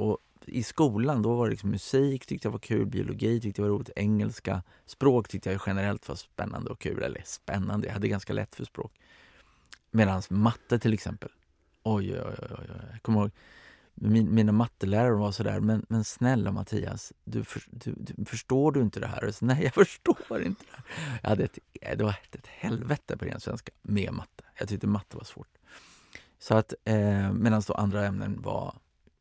i 0.46 0.62
skolan 0.62 1.22
då 1.22 1.35
var 1.35 1.46
det 1.46 1.50
liksom 1.50 1.70
musik 1.70 2.26
tyckte 2.26 2.46
jag 2.46 2.52
var 2.52 2.58
kul, 2.58 2.87
biologi 2.87 3.40
tyckte 3.40 3.62
jag 3.62 3.68
var 3.68 3.74
roligt, 3.74 3.90
engelska, 3.96 4.62
språk 4.87 5.28
tyckte 5.28 5.52
jag 5.52 5.62
generellt 5.66 6.08
var 6.08 6.16
spännande 6.16 6.70
och 6.70 6.80
kul. 6.80 7.02
Eller 7.02 7.22
spännande, 7.26 7.87
jag 7.87 7.94
hade 7.94 8.08
ganska 8.08 8.32
lätt 8.32 8.54
för 8.54 8.64
språk. 8.64 8.92
Medan 9.90 10.22
matte 10.28 10.78
till 10.78 10.92
exempel, 10.92 11.30
oj, 11.82 12.12
oj, 12.12 12.20
oj, 12.40 12.48
oj. 12.50 12.66
jag 12.92 13.02
kommer 13.02 13.20
ihåg 13.20 13.30
min, 13.94 14.35
mina 14.35 14.52
mattelärare 14.52 15.14
var 15.14 15.33
sådär, 15.33 15.61
men, 15.61 15.87
men 15.88 16.05
snälla 16.05 16.52
Mattias, 16.52 17.12
du, 17.24 17.44
för, 17.44 17.62
du, 17.70 17.94
du, 17.96 18.24
förstår 18.24 18.72
du 18.72 18.81
inte 18.81 19.00
det 19.00 19.07
här? 19.07 19.31
Så, 19.31 19.44
Nej, 19.44 19.62
jag 19.64 19.74
förstår 19.87 20.42
inte 20.42 20.64
det 20.64 20.76
här. 20.76 20.85
Jag 21.22 21.28
hade 21.28 21.44
ett, 21.44 21.59
eh, 21.81 21.96
det 21.96 22.05
var 22.05 22.14
ett, 22.33 22.46
helvete 22.46 23.16
på 23.16 23.24
ren 23.24 23.40
svenska 23.40 23.72
med 23.83 24.12
matte. 24.12 24.44
Jag 24.59 24.68
tyckte 24.68 24.87
matte 24.87 25.16
var 25.16 25.24
svårt. 25.24 25.59
Så 26.38 26.55
att, 26.55 26.74
eh, 26.85 27.33
medan 27.33 27.62
andra 27.68 28.07
ämnen 28.07 28.42
var, 28.42 28.74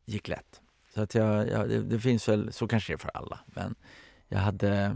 gick 0.06 0.28
lätt. 0.28 0.62
Så 0.94 1.02
att 1.02 1.16
jag, 1.16 1.50
jag 1.50 1.70
det, 1.70 1.82
det, 1.82 2.00
finns 2.00 2.30
väl, 2.30 2.54
så 2.54 2.68
kanske 2.68 2.94
det 2.94 2.96
är 2.96 2.98
för 2.98 3.12
alla, 3.14 3.40
men 3.46 3.76
jag 4.28 4.40
hade, 4.40 4.96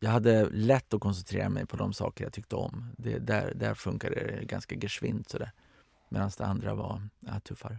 jag 0.00 0.10
hade 0.10 0.50
lätt 0.50 0.94
att 0.94 1.00
koncentrera 1.00 1.48
mig 1.48 1.66
på 1.66 1.76
de 1.76 1.92
saker 1.92 2.24
jag 2.24 2.32
tyckte 2.32 2.56
om. 2.56 2.94
Det, 2.98 3.18
där, 3.18 3.52
där 3.54 3.74
funkade 3.74 4.14
det 4.14 4.44
ganska 4.44 4.74
geschwint 4.74 5.28
sådär. 5.28 5.52
Medan 6.08 6.30
det 6.38 6.46
andra 6.46 6.74
var 6.74 7.08
ja, 7.20 7.40
tuffare. 7.40 7.78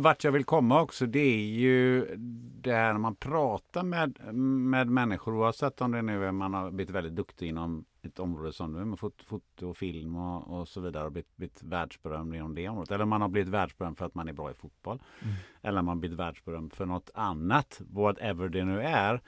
Vart 0.00 0.24
jag 0.24 0.32
vill 0.32 0.44
komma 0.44 0.82
också, 0.82 1.06
det 1.06 1.18
är 1.18 1.46
ju 1.46 2.16
det 2.60 2.72
här 2.72 2.92
när 2.92 3.00
man 3.00 3.16
pratar 3.16 3.82
med, 3.82 4.34
med 4.34 4.88
människor, 4.88 5.34
oavsett 5.34 5.80
om 5.80 5.92
det 5.92 6.02
nu 6.02 6.24
är 6.24 6.32
man 6.32 6.54
har 6.54 6.70
blivit 6.70 6.94
väldigt 6.94 7.14
duktig 7.14 7.48
inom 7.48 7.84
ett 8.02 8.18
område 8.18 8.52
som 8.52 8.72
nu 8.72 8.84
med 8.84 8.98
fot, 8.98 9.22
foto 9.22 9.68
och 9.68 9.76
film 9.76 10.16
och, 10.16 10.60
och 10.60 10.68
så 10.68 10.80
vidare 10.80 11.04
och 11.04 11.12
blivit, 11.12 11.36
blivit 11.36 11.62
världsberömd 11.62 12.34
inom 12.34 12.54
det 12.54 12.68
området. 12.68 12.90
Eller 12.90 13.04
man 13.04 13.20
har 13.20 13.28
blivit 13.28 13.48
världsberömd 13.48 13.98
för 13.98 14.06
att 14.06 14.14
man 14.14 14.28
är 14.28 14.32
bra 14.32 14.50
i 14.50 14.54
fotboll. 14.54 15.02
Mm. 15.22 15.34
Eller 15.62 15.82
man 15.82 15.88
har 15.88 16.00
blivit 16.00 16.18
världsberömd 16.18 16.72
för 16.72 16.86
något 16.86 17.10
annat, 17.14 17.80
whatever 17.90 18.48
det 18.48 18.64
nu 18.64 18.80
är. 18.80 19.20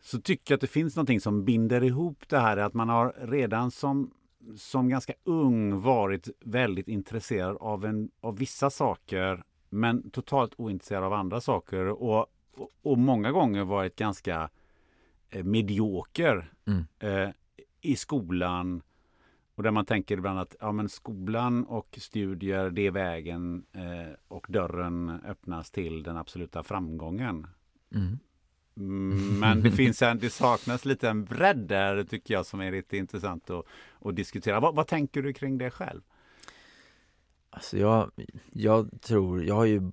Så 0.00 0.20
tycker 0.20 0.52
jag 0.52 0.56
att 0.56 0.60
det 0.60 0.66
finns 0.66 0.96
någonting 0.96 1.20
som 1.20 1.44
binder 1.44 1.84
ihop 1.84 2.28
det 2.28 2.38
här 2.38 2.56
att 2.56 2.74
man 2.74 2.88
har 2.88 3.14
redan 3.18 3.70
som 3.70 4.10
som 4.56 4.88
ganska 4.88 5.12
ung 5.24 5.80
varit 5.80 6.28
väldigt 6.40 6.88
intresserad 6.88 7.56
av, 7.60 7.84
en, 7.84 8.10
av 8.20 8.38
vissa 8.38 8.70
saker 8.70 9.44
men 9.68 10.10
totalt 10.10 10.52
ointresserad 10.56 11.04
av 11.04 11.12
andra 11.12 11.40
saker 11.40 11.86
och, 11.86 12.26
och, 12.54 12.70
och 12.82 12.98
många 12.98 13.32
gånger 13.32 13.64
varit 13.64 13.96
ganska 13.96 14.50
eh, 15.30 15.44
medioker 15.44 16.52
mm. 16.64 16.84
eh, 16.98 17.30
i 17.80 17.96
skolan. 17.96 18.82
Och 19.54 19.62
där 19.62 19.70
man 19.70 19.86
tänker 19.86 20.16
ibland 20.16 20.38
att 20.38 20.56
ja, 20.60 20.72
men 20.72 20.88
skolan 20.88 21.64
och 21.64 21.98
studier, 22.00 22.70
det 22.70 22.86
är 22.86 22.90
vägen 22.90 23.66
eh, 23.72 24.14
och 24.28 24.46
dörren 24.48 25.10
öppnas 25.10 25.70
till 25.70 26.02
den 26.02 26.16
absoluta 26.16 26.62
framgången. 26.62 27.46
Mm. 27.94 28.18
Men 28.74 29.60
det 29.62 29.70
finns 29.70 30.02
en, 30.02 30.18
det 30.18 30.30
saknas 30.30 30.84
lite 30.84 31.08
en 31.08 31.24
bredd 31.24 31.58
där 31.58 32.04
tycker 32.04 32.34
jag 32.34 32.46
som 32.46 32.60
är 32.60 32.72
lite 32.72 32.96
intressant 32.96 33.50
att, 33.50 33.64
att 34.00 34.16
diskutera. 34.16 34.60
Vad, 34.60 34.74
vad 34.74 34.86
tänker 34.86 35.22
du 35.22 35.32
kring 35.32 35.58
det 35.58 35.70
själv? 35.70 36.00
Alltså 37.50 37.78
jag, 37.78 38.10
jag 38.52 38.90
tror, 39.00 39.44
jag 39.44 39.54
har 39.54 39.64
ju 39.64 39.90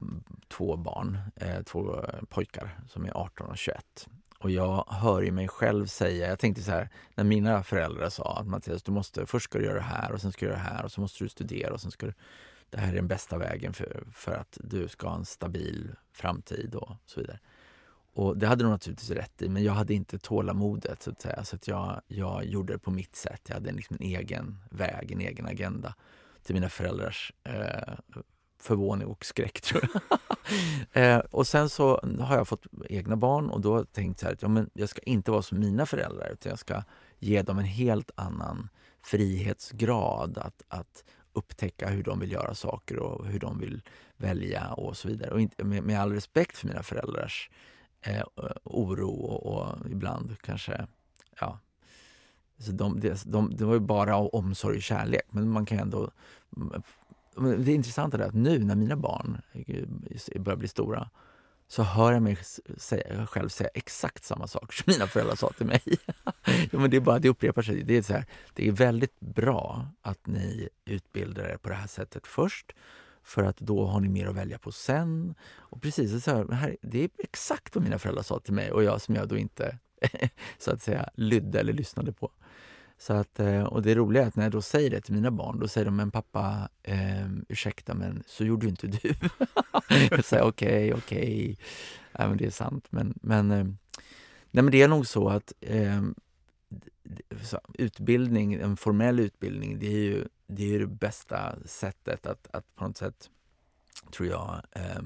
två 0.47 0.75
barn, 0.77 1.17
eh, 1.35 1.63
två 1.63 2.05
pojkar 2.29 2.79
som 2.87 3.05
är 3.05 3.17
18 3.17 3.47
och 3.47 3.57
21. 3.57 4.07
Och 4.39 4.51
jag 4.51 4.85
hör 4.89 5.21
ju 5.21 5.31
mig 5.31 5.47
själv 5.47 5.85
säga, 5.85 6.27
jag 6.27 6.39
tänkte 6.39 6.63
så 6.63 6.71
här, 6.71 6.89
när 7.15 7.23
mina 7.23 7.63
föräldrar 7.63 8.09
sa 8.09 8.37
att 8.37 8.47
Mattias, 8.47 8.83
du 8.83 8.91
måste, 8.91 9.25
först 9.25 9.43
ska 9.43 9.59
du 9.59 9.65
göra 9.65 9.75
det 9.75 9.81
här 9.81 10.11
och 10.11 10.21
sen 10.21 10.31
ska 10.31 10.45
du 10.45 10.51
göra 10.51 10.61
det 10.63 10.69
här 10.69 10.85
och 10.85 10.91
så 10.91 11.01
måste 11.01 11.23
du 11.23 11.29
studera 11.29 11.73
och 11.73 11.81
sen 11.81 11.91
ska 11.91 12.05
du, 12.05 12.13
det 12.69 12.77
här 12.77 12.91
är 12.91 12.95
den 12.95 13.07
bästa 13.07 13.37
vägen 13.37 13.73
för, 13.73 14.03
för 14.13 14.31
att 14.31 14.57
du 14.61 14.87
ska 14.87 15.09
ha 15.09 15.15
en 15.15 15.25
stabil 15.25 15.91
framtid 16.13 16.75
och 16.75 16.95
så 17.05 17.19
vidare. 17.19 17.39
Och 18.13 18.37
det 18.37 18.47
hade 18.47 18.63
de 18.63 18.71
naturligtvis 18.71 19.09
rätt 19.09 19.41
i, 19.41 19.49
men 19.49 19.63
jag 19.63 19.73
hade 19.73 19.93
inte 19.93 20.19
tålamodet 20.19 21.03
så 21.03 21.11
att 21.11 21.21
säga. 21.21 21.43
Så 21.43 21.55
att 21.55 21.67
jag, 21.67 22.01
jag 22.07 22.45
gjorde 22.45 22.73
det 22.73 22.79
på 22.79 22.91
mitt 22.91 23.15
sätt. 23.15 23.41
Jag 23.47 23.53
hade 23.53 23.71
liksom 23.71 23.97
en 23.99 24.05
egen 24.05 24.57
väg, 24.69 25.11
en 25.11 25.21
egen 25.21 25.45
agenda 25.45 25.95
till 26.43 26.55
mina 26.55 26.69
föräldrars 26.69 27.33
eh, 27.43 27.93
förvåning 28.59 29.07
och 29.07 29.25
skräck 29.25 29.61
tror 29.61 29.87
jag. 29.93 30.01
eh, 31.03 31.19
och 31.19 31.47
sen 31.47 31.69
så 31.69 32.01
har 32.19 32.35
jag 32.35 32.47
fått 32.47 32.65
egna 32.89 33.15
barn 33.15 33.49
och 33.49 33.61
då 33.61 33.85
tänkt 33.85 34.19
så 34.19 34.25
här 34.25 34.33
att 34.33 34.41
ja, 34.41 34.47
men 34.47 34.69
jag 34.73 34.89
ska 34.89 35.01
inte 35.01 35.31
vara 35.31 35.41
som 35.41 35.59
mina 35.59 35.85
föräldrar 35.85 36.29
utan 36.29 36.49
jag 36.49 36.59
ska 36.59 36.83
ge 37.19 37.41
dem 37.41 37.59
en 37.59 37.65
helt 37.65 38.11
annan 38.15 38.69
frihetsgrad 39.03 40.37
att, 40.37 40.63
att 40.67 41.03
upptäcka 41.33 41.89
hur 41.89 42.03
de 42.03 42.19
vill 42.19 42.31
göra 42.31 42.55
saker 42.55 42.99
och 42.99 43.27
hur 43.27 43.39
de 43.39 43.59
vill 43.59 43.81
välja 44.17 44.73
och 44.73 44.97
så 44.97 45.07
vidare. 45.07 45.31
Och 45.31 45.41
inte, 45.41 45.63
med, 45.63 45.83
med 45.83 46.01
all 46.01 46.13
respekt 46.13 46.57
för 46.57 46.67
mina 46.67 46.83
föräldrars 46.83 47.49
eh, 48.01 48.23
oro 48.63 49.09
och, 49.09 49.45
och, 49.45 49.75
ibland 49.91 50.35
kanske 50.41 50.87
ja, 51.39 51.59
så 52.57 52.71
de, 52.71 52.99
de, 52.99 53.15
de, 53.25 53.55
det 53.55 53.65
var 53.65 53.73
ju 53.73 53.79
bara 53.79 54.15
av 54.15 54.27
omsorg 54.27 54.77
och 54.77 54.83
kärlek 54.83 55.25
men 55.29 55.49
man 55.49 55.65
kan 55.65 55.79
ändå 55.79 56.11
mm, 56.57 56.81
det 57.65 57.73
intressanta 57.73 58.17
är 58.17 58.21
att 58.21 58.33
nu 58.33 58.59
när 58.59 58.75
mina 58.75 58.95
barn 58.95 59.41
eh, 59.51 60.41
börjar 60.41 60.57
bli 60.57 60.67
stora 60.67 61.09
så 61.67 61.83
hör 61.83 62.11
jag 62.11 62.23
mig 62.23 62.37
säga, 62.77 63.27
själv 63.27 63.49
säga 63.49 63.69
exakt 63.73 64.23
samma 64.23 64.47
sak 64.47 64.73
som 64.73 64.83
mina 64.87 65.07
föräldrar 65.07 65.35
sa 65.35 65.51
till 65.51 65.65
mig. 65.65 65.81
ja, 66.71 66.79
men 66.79 66.89
det 66.89 66.97
är 66.97 67.01
bara 67.01 67.19
det 67.19 67.29
upprepar 67.29 67.61
sig. 67.61 67.83
Det 67.83 67.97
är, 67.97 68.01
så 68.01 68.13
här, 68.13 68.25
det 68.53 68.67
är 68.67 68.71
väldigt 68.71 69.19
bra 69.19 69.85
att 70.01 70.27
ni 70.27 70.69
utbildar 70.85 71.43
er 71.43 71.57
på 71.57 71.69
det 71.69 71.75
här 71.75 71.87
sättet 71.87 72.27
först 72.27 72.71
för 73.23 73.43
att 73.43 73.57
då 73.57 73.85
har 73.85 73.99
ni 73.99 74.09
mer 74.09 74.27
att 74.27 74.35
välja 74.35 74.57
på 74.57 74.71
sen. 74.71 75.35
Och 75.57 75.81
precis 75.81 76.23
så 76.23 76.53
här, 76.53 76.77
Det 76.81 77.03
är 77.03 77.09
exakt 77.19 77.75
vad 77.75 77.83
mina 77.83 77.99
föräldrar 77.99 78.23
sa 78.23 78.39
till 78.39 78.53
mig 78.53 78.71
och 78.71 78.83
jag 78.83 79.01
som 79.01 79.15
jag 79.15 79.27
då 79.27 79.37
inte 79.37 79.77
så 80.57 80.71
att 80.71 80.81
säga 80.81 81.09
lydde 81.15 81.59
eller 81.59 81.73
lyssnade 81.73 82.13
på. 82.13 82.31
Så 82.97 83.13
att, 83.13 83.39
eh, 83.39 83.63
och 83.63 83.81
det 83.81 83.95
roliga 83.95 84.23
är 84.23 84.27
att 84.27 84.35
när 84.35 84.43
jag 84.43 84.51
då 84.51 84.61
säger 84.61 84.89
det 84.89 85.01
till 85.01 85.13
mina 85.13 85.31
barn, 85.31 85.59
då 85.59 85.67
säger 85.67 85.85
de 85.85 85.95
men 85.95 86.11
pappa, 86.11 86.69
eh, 86.83 87.29
ursäkta 87.49 87.93
men 87.93 88.23
så 88.27 88.45
gjorde 88.45 88.67
inte 88.67 88.87
du. 88.87 89.13
jag 90.11 90.25
säger 90.25 90.43
okej, 90.43 90.93
okay, 90.93 90.93
okej, 90.93 91.21
okay. 91.21 91.55
ja, 92.11 92.27
det 92.27 92.45
är 92.45 92.49
sant. 92.49 92.87
Men, 92.89 93.13
men, 93.21 93.51
ehm, 93.51 93.77
nej, 94.51 94.63
men 94.63 94.71
det 94.71 94.81
är 94.81 94.87
nog 94.87 95.07
så 95.07 95.29
att 95.29 95.53
eh, 95.61 96.01
utbildning, 97.73 98.53
en 98.53 98.77
formell 98.77 99.19
utbildning, 99.19 99.79
det 99.79 99.87
är 99.87 99.99
ju 99.99 100.27
det, 100.47 100.75
är 100.75 100.79
det 100.79 100.87
bästa 100.87 101.55
sättet 101.65 102.25
att, 102.25 102.47
att 102.51 102.75
på 102.75 102.87
något 102.87 102.97
sätt, 102.97 103.29
tror 104.11 104.29
jag, 104.29 104.61
eh, 104.71 105.01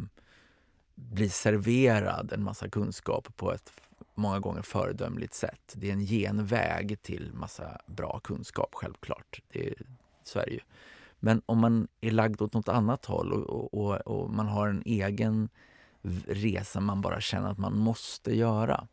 bli 0.95 1.29
serverad 1.29 2.33
en 2.33 2.43
massa 2.43 2.69
kunskap 2.69 3.35
på 3.35 3.53
ett 3.53 3.71
många 4.15 4.39
gånger 4.39 4.61
föredömligt 4.61 5.33
sätt. 5.33 5.73
Det 5.75 5.89
är 5.89 5.93
en 5.93 6.05
genväg 6.05 7.01
till 7.01 7.33
massa 7.33 7.81
bra 7.85 8.19
kunskap, 8.19 8.69
självklart. 8.73 9.41
Det 9.47 9.67
är, 9.67 9.75
så 10.23 10.39
är 10.39 10.45
det 10.45 10.51
ju. 10.51 10.59
Men 11.19 11.41
om 11.45 11.59
man 11.59 11.87
är 12.01 12.11
lagd 12.11 12.41
åt 12.41 12.53
något 12.53 12.69
annat 12.69 13.05
håll 13.05 13.33
och, 13.33 13.73
och, 13.73 13.95
och 13.95 14.29
man 14.29 14.47
har 14.47 14.67
en 14.67 14.83
egen 14.85 15.49
resa 16.27 16.79
man 16.79 17.01
bara 17.01 17.21
känner 17.21 17.49
att 17.49 17.57
man 17.57 17.77
måste 17.77 18.35
göra 18.35 18.87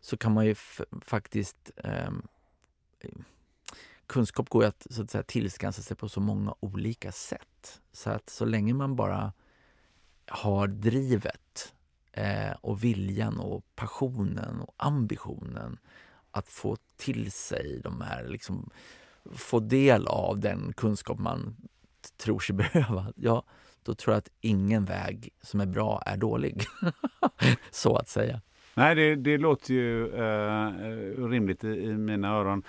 så 0.00 0.16
kan 0.16 0.32
man 0.32 0.46
ju 0.46 0.54
faktiskt... 1.00 1.70
Eh, 1.76 2.10
kunskap 4.06 4.48
går 4.48 4.62
ju 4.62 4.68
att, 4.68 4.86
så 4.90 5.02
att 5.02 5.10
säga, 5.10 5.22
tillskansa 5.22 5.82
sig 5.82 5.96
på 5.96 6.08
så 6.08 6.20
många 6.20 6.54
olika 6.60 7.12
sätt. 7.12 7.80
Så 7.92 8.10
att 8.10 8.30
så 8.30 8.44
länge 8.44 8.74
man 8.74 8.96
bara 8.96 9.32
har 10.26 10.66
drivet 10.66 11.74
eh, 12.12 12.52
och 12.60 12.84
viljan 12.84 13.38
och 13.38 13.64
passionen 13.74 14.60
och 14.60 14.74
ambitionen 14.76 15.78
att 16.30 16.48
få 16.48 16.76
till 16.96 17.32
sig 17.32 17.80
de 17.84 18.00
här, 18.00 18.28
liksom, 18.28 18.70
få 19.32 19.60
del 19.60 20.06
av 20.06 20.40
den 20.40 20.72
kunskap 20.72 21.18
man 21.18 21.56
tror 22.16 22.40
sig 22.40 22.56
behöva, 22.56 23.12
ja, 23.16 23.44
då 23.82 23.94
tror 23.94 24.14
jag 24.14 24.18
att 24.18 24.30
ingen 24.40 24.84
väg 24.84 25.28
som 25.40 25.60
är 25.60 25.66
bra 25.66 26.02
är 26.06 26.16
dålig. 26.16 26.62
så 27.70 27.96
att 27.96 28.08
säga. 28.08 28.40
Nej, 28.74 28.94
det, 28.94 29.16
det 29.16 29.38
låter 29.38 29.74
ju 29.74 30.14
eh, 30.14 30.66
eh 30.66 31.28
rimligt 31.28 31.64
i, 31.64 31.68
i, 31.68 31.94
mina 31.94 32.28
öron. 32.28 32.62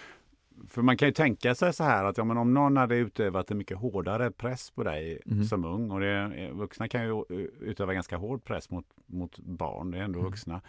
För 0.68 0.82
man 0.82 0.98
kan 0.98 1.08
ju 1.08 1.12
tänka 1.12 1.56
sig 1.56 1.74
så 1.74 1.84
här 1.84 2.04
att 2.04 2.18
ja, 2.18 2.24
men 2.24 2.38
om 2.38 2.54
någon 2.54 2.78
hade 2.78 2.96
utövat 2.96 3.52
en 3.52 3.58
mycket 3.58 3.78
hårdare 3.78 4.32
press 4.32 4.72
på 4.72 4.84
dig 4.84 5.22
mm. 5.26 5.44
som 5.44 5.66
ung 5.66 5.92
och 5.92 6.00
det, 6.00 6.50
vuxna 6.54 6.88
kan 6.88 7.04
ju 7.04 7.24
utöva 7.60 7.94
ganska 7.94 8.18
hård 8.18 8.44
press 8.44 8.70
mot, 8.70 8.86
mot 9.06 9.40
barn, 9.40 9.92
det 9.92 9.98
är 9.98 10.04
ändå 10.04 10.20
mm. 10.20 10.32
vuxna. 10.32 10.62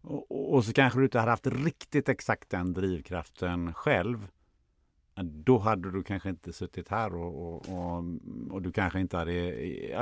Och, 0.00 0.54
och, 0.54 0.64
så 0.64 0.72
kanske 0.72 0.98
du 0.98 1.04
inte 1.04 1.18
hade 1.18 1.30
haft 1.30 1.46
riktigt 1.46 2.08
exakt 2.08 2.50
den 2.50 2.72
drivkraften 2.72 3.74
själv. 3.74 4.28
Då 5.22 5.58
hade 5.58 5.90
du 5.90 6.02
kanske 6.02 6.28
inte 6.28 6.52
suttit 6.52 6.88
här 6.88 7.14
och, 7.14 7.54
och, 7.54 7.68
och, 7.68 8.04
och 8.50 8.62
du 8.62 8.72
kanske 8.72 9.00
inte 9.00 9.16
hade 9.16 9.32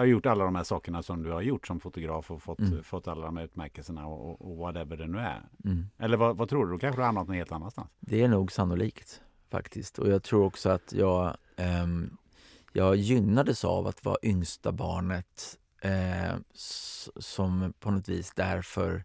gjort 0.07 0.27
alla 0.27 0.45
de 0.45 0.55
här 0.55 0.65
sakerna 0.65 1.03
som 1.03 1.23
du 1.23 1.31
har 1.31 1.43
gjort 1.43 1.67
som 1.67 1.81
fotograf 1.81 2.31
och 2.31 2.43
fått, 2.43 2.59
mm. 2.59 2.83
fått 2.83 3.09
alla 3.09 3.27
de 3.27 3.37
här 3.37 3.45
utmärkelserna 3.45 4.07
och, 4.07 4.51
och 4.51 4.57
whatever 4.57 4.97
det 4.97 5.07
nu 5.07 5.19
är. 5.19 5.49
Mm. 5.65 5.87
Eller 5.99 6.17
vad, 6.17 6.37
vad, 6.37 6.49
tror 6.49 6.67
du? 6.67 6.73
Då 6.73 6.79
kanske 6.79 7.01
du 7.01 7.05
hamnat 7.05 7.27
någon 7.27 7.37
helt 7.37 7.53
annanstans? 7.53 7.89
Det 8.01 8.23
är 8.23 8.29
nog 8.29 8.53
sannolikt 8.53 9.23
faktiskt. 9.51 9.99
Och 9.99 10.09
jag 10.09 10.23
tror 10.23 10.45
också 10.45 10.71
att 10.71 10.93
jag... 10.93 11.37
eh, 11.57 11.87
jag 12.73 12.97
gynnades 12.97 13.65
av 13.65 13.87
att 13.87 14.05
vara 14.05 14.17
yngsta 14.23 14.73
barnet 14.73 15.59
eh, 15.81 16.35
som 17.17 17.73
på 17.81 17.91
något 17.91 18.09
vis 18.09 18.33
därför 18.37 19.05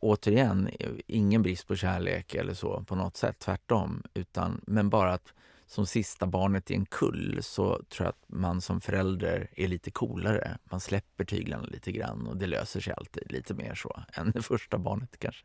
återigen, 0.00 0.70
ingen 1.06 1.42
brist 1.42 1.66
på 1.66 1.76
kärlek 1.76 2.34
eller 2.34 2.54
så 2.54 2.84
på 2.84 2.94
något 2.94 3.16
sätt, 3.16 3.38
tvärtom. 3.38 4.02
Utan, 4.14 4.60
men 4.66 4.90
bara 4.90 5.12
att 5.12 5.32
som 5.68 5.86
sista 5.86 6.26
barnet 6.26 6.70
i 6.70 6.74
en 6.74 6.86
kull 6.86 7.38
så 7.42 7.82
tror 7.88 8.06
jag 8.06 8.08
att 8.08 8.24
man 8.26 8.60
som 8.60 8.80
förälder 8.80 9.50
är 9.56 9.68
lite 9.68 9.90
coolare. 9.90 10.58
Man 10.64 10.80
släpper 10.80 11.24
tyglarna 11.24 11.64
lite 11.64 11.92
grann 11.92 12.26
och 12.26 12.36
det 12.36 12.46
löser 12.46 12.80
sig 12.80 12.94
alltid 12.96 13.32
lite 13.32 13.54
mer 13.54 13.74
så 13.74 14.02
än 14.12 14.30
det 14.30 14.42
första 14.42 14.78
barnet 14.78 15.16
kanske. 15.18 15.44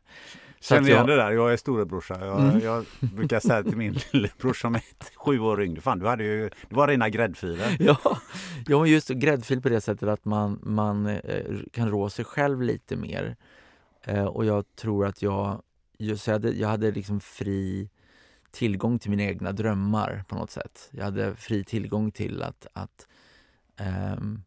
Så 0.59 0.76
Känner 0.76 0.89
igen 0.89 0.99
jag... 0.99 1.07
det 1.07 1.15
där. 1.15 1.32
Jag 1.32 1.53
är 1.53 1.57
storebrorsa. 1.57 2.26
Jag, 2.26 2.39
mm. 2.39 2.59
jag 2.59 2.86
brukar 2.99 3.39
säga 3.39 3.63
till 3.63 3.78
min 3.78 3.93
lillebror 4.11 4.53
som 4.53 4.76
är 4.76 4.84
sju 5.15 5.39
år 5.39 5.63
yngre, 5.63 5.82
fan 5.82 5.99
du 5.99 6.07
hade 6.07 6.24
ju, 6.24 6.49
det 6.69 6.76
var 6.76 6.88
rena 6.88 7.09
gräddfilen. 7.09 7.78
Ja, 7.80 8.17
ja 8.67 8.86
just 8.86 9.09
gräddfil 9.09 9.61
på 9.61 9.69
det 9.69 9.82
sättet 9.82 10.09
att 10.09 10.26
man, 10.26 10.59
man 10.63 11.05
eh, 11.07 11.59
kan 11.71 11.89
rå 11.89 12.09
sig 12.09 12.26
själv 12.26 12.61
lite 12.61 12.95
mer. 12.95 13.36
Eh, 14.03 14.26
och 14.26 14.45
jag 14.45 14.76
tror 14.76 15.05
att 15.05 15.21
jag, 15.21 15.61
just, 15.97 16.28
jag 16.28 16.34
hade, 16.34 16.51
jag 16.51 16.67
hade 16.67 16.91
liksom 16.91 17.19
fri 17.19 17.89
tillgång 18.54 18.99
till 18.99 19.10
mina 19.10 19.24
egna 19.24 19.51
drömmar 19.51 20.24
på 20.28 20.36
något 20.36 20.51
sätt. 20.51 20.89
Jag 20.91 21.04
hade 21.04 21.36
fri 21.36 21.64
tillgång 21.64 22.12
till 22.12 22.43
att, 22.43 22.68
att 22.74 23.08
um, 24.18 24.43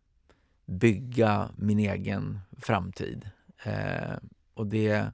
bygga 0.67 1.51
min 1.57 1.79
egen 1.79 2.41
framtid. 2.59 3.31
Uh, 3.67 4.17
och 4.55 4.67
det, 4.67 5.13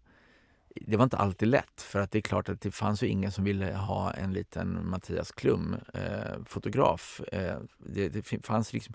det 0.75 0.97
var 0.97 1.05
inte 1.05 1.17
alltid 1.17 1.49
lätt 1.49 1.83
för 1.83 2.01
att 2.01 2.11
det 2.11 2.19
är 2.19 2.23
klart 2.23 2.49
att 2.49 2.61
det 2.61 2.71
fanns 2.71 3.03
ju 3.03 3.07
ingen 3.07 3.33
som 3.33 3.45
ville 3.45 3.75
ha 3.75 4.13
en 4.13 4.33
liten 4.33 4.89
Mattias 4.91 5.33
Klum 5.33 5.77
eh, 5.95 6.45
fotograf. 6.45 7.21
Eh, 7.33 7.59
det, 7.79 8.09
det, 8.09 8.47
fanns 8.47 8.73
liksom, 8.73 8.95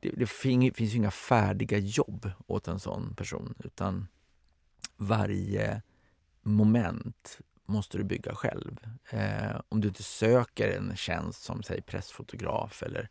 det, 0.00 0.10
det 0.10 0.26
finns 0.26 0.78
ju 0.78 0.96
inga 0.96 1.10
färdiga 1.10 1.78
jobb 1.78 2.30
åt 2.46 2.68
en 2.68 2.80
sån 2.80 3.14
person 3.14 3.54
utan 3.64 4.06
varje 4.96 5.82
moment 6.42 7.40
måste 7.68 7.98
du 7.98 8.04
bygga 8.04 8.34
själv. 8.34 8.80
Eh, 9.10 9.60
om 9.68 9.80
du 9.80 9.88
inte 9.88 10.02
söker 10.02 10.76
en 10.78 10.96
tjänst 10.96 11.42
som 11.42 11.62
säg 11.62 11.82
pressfotograf 11.82 12.82
eller 12.82 13.08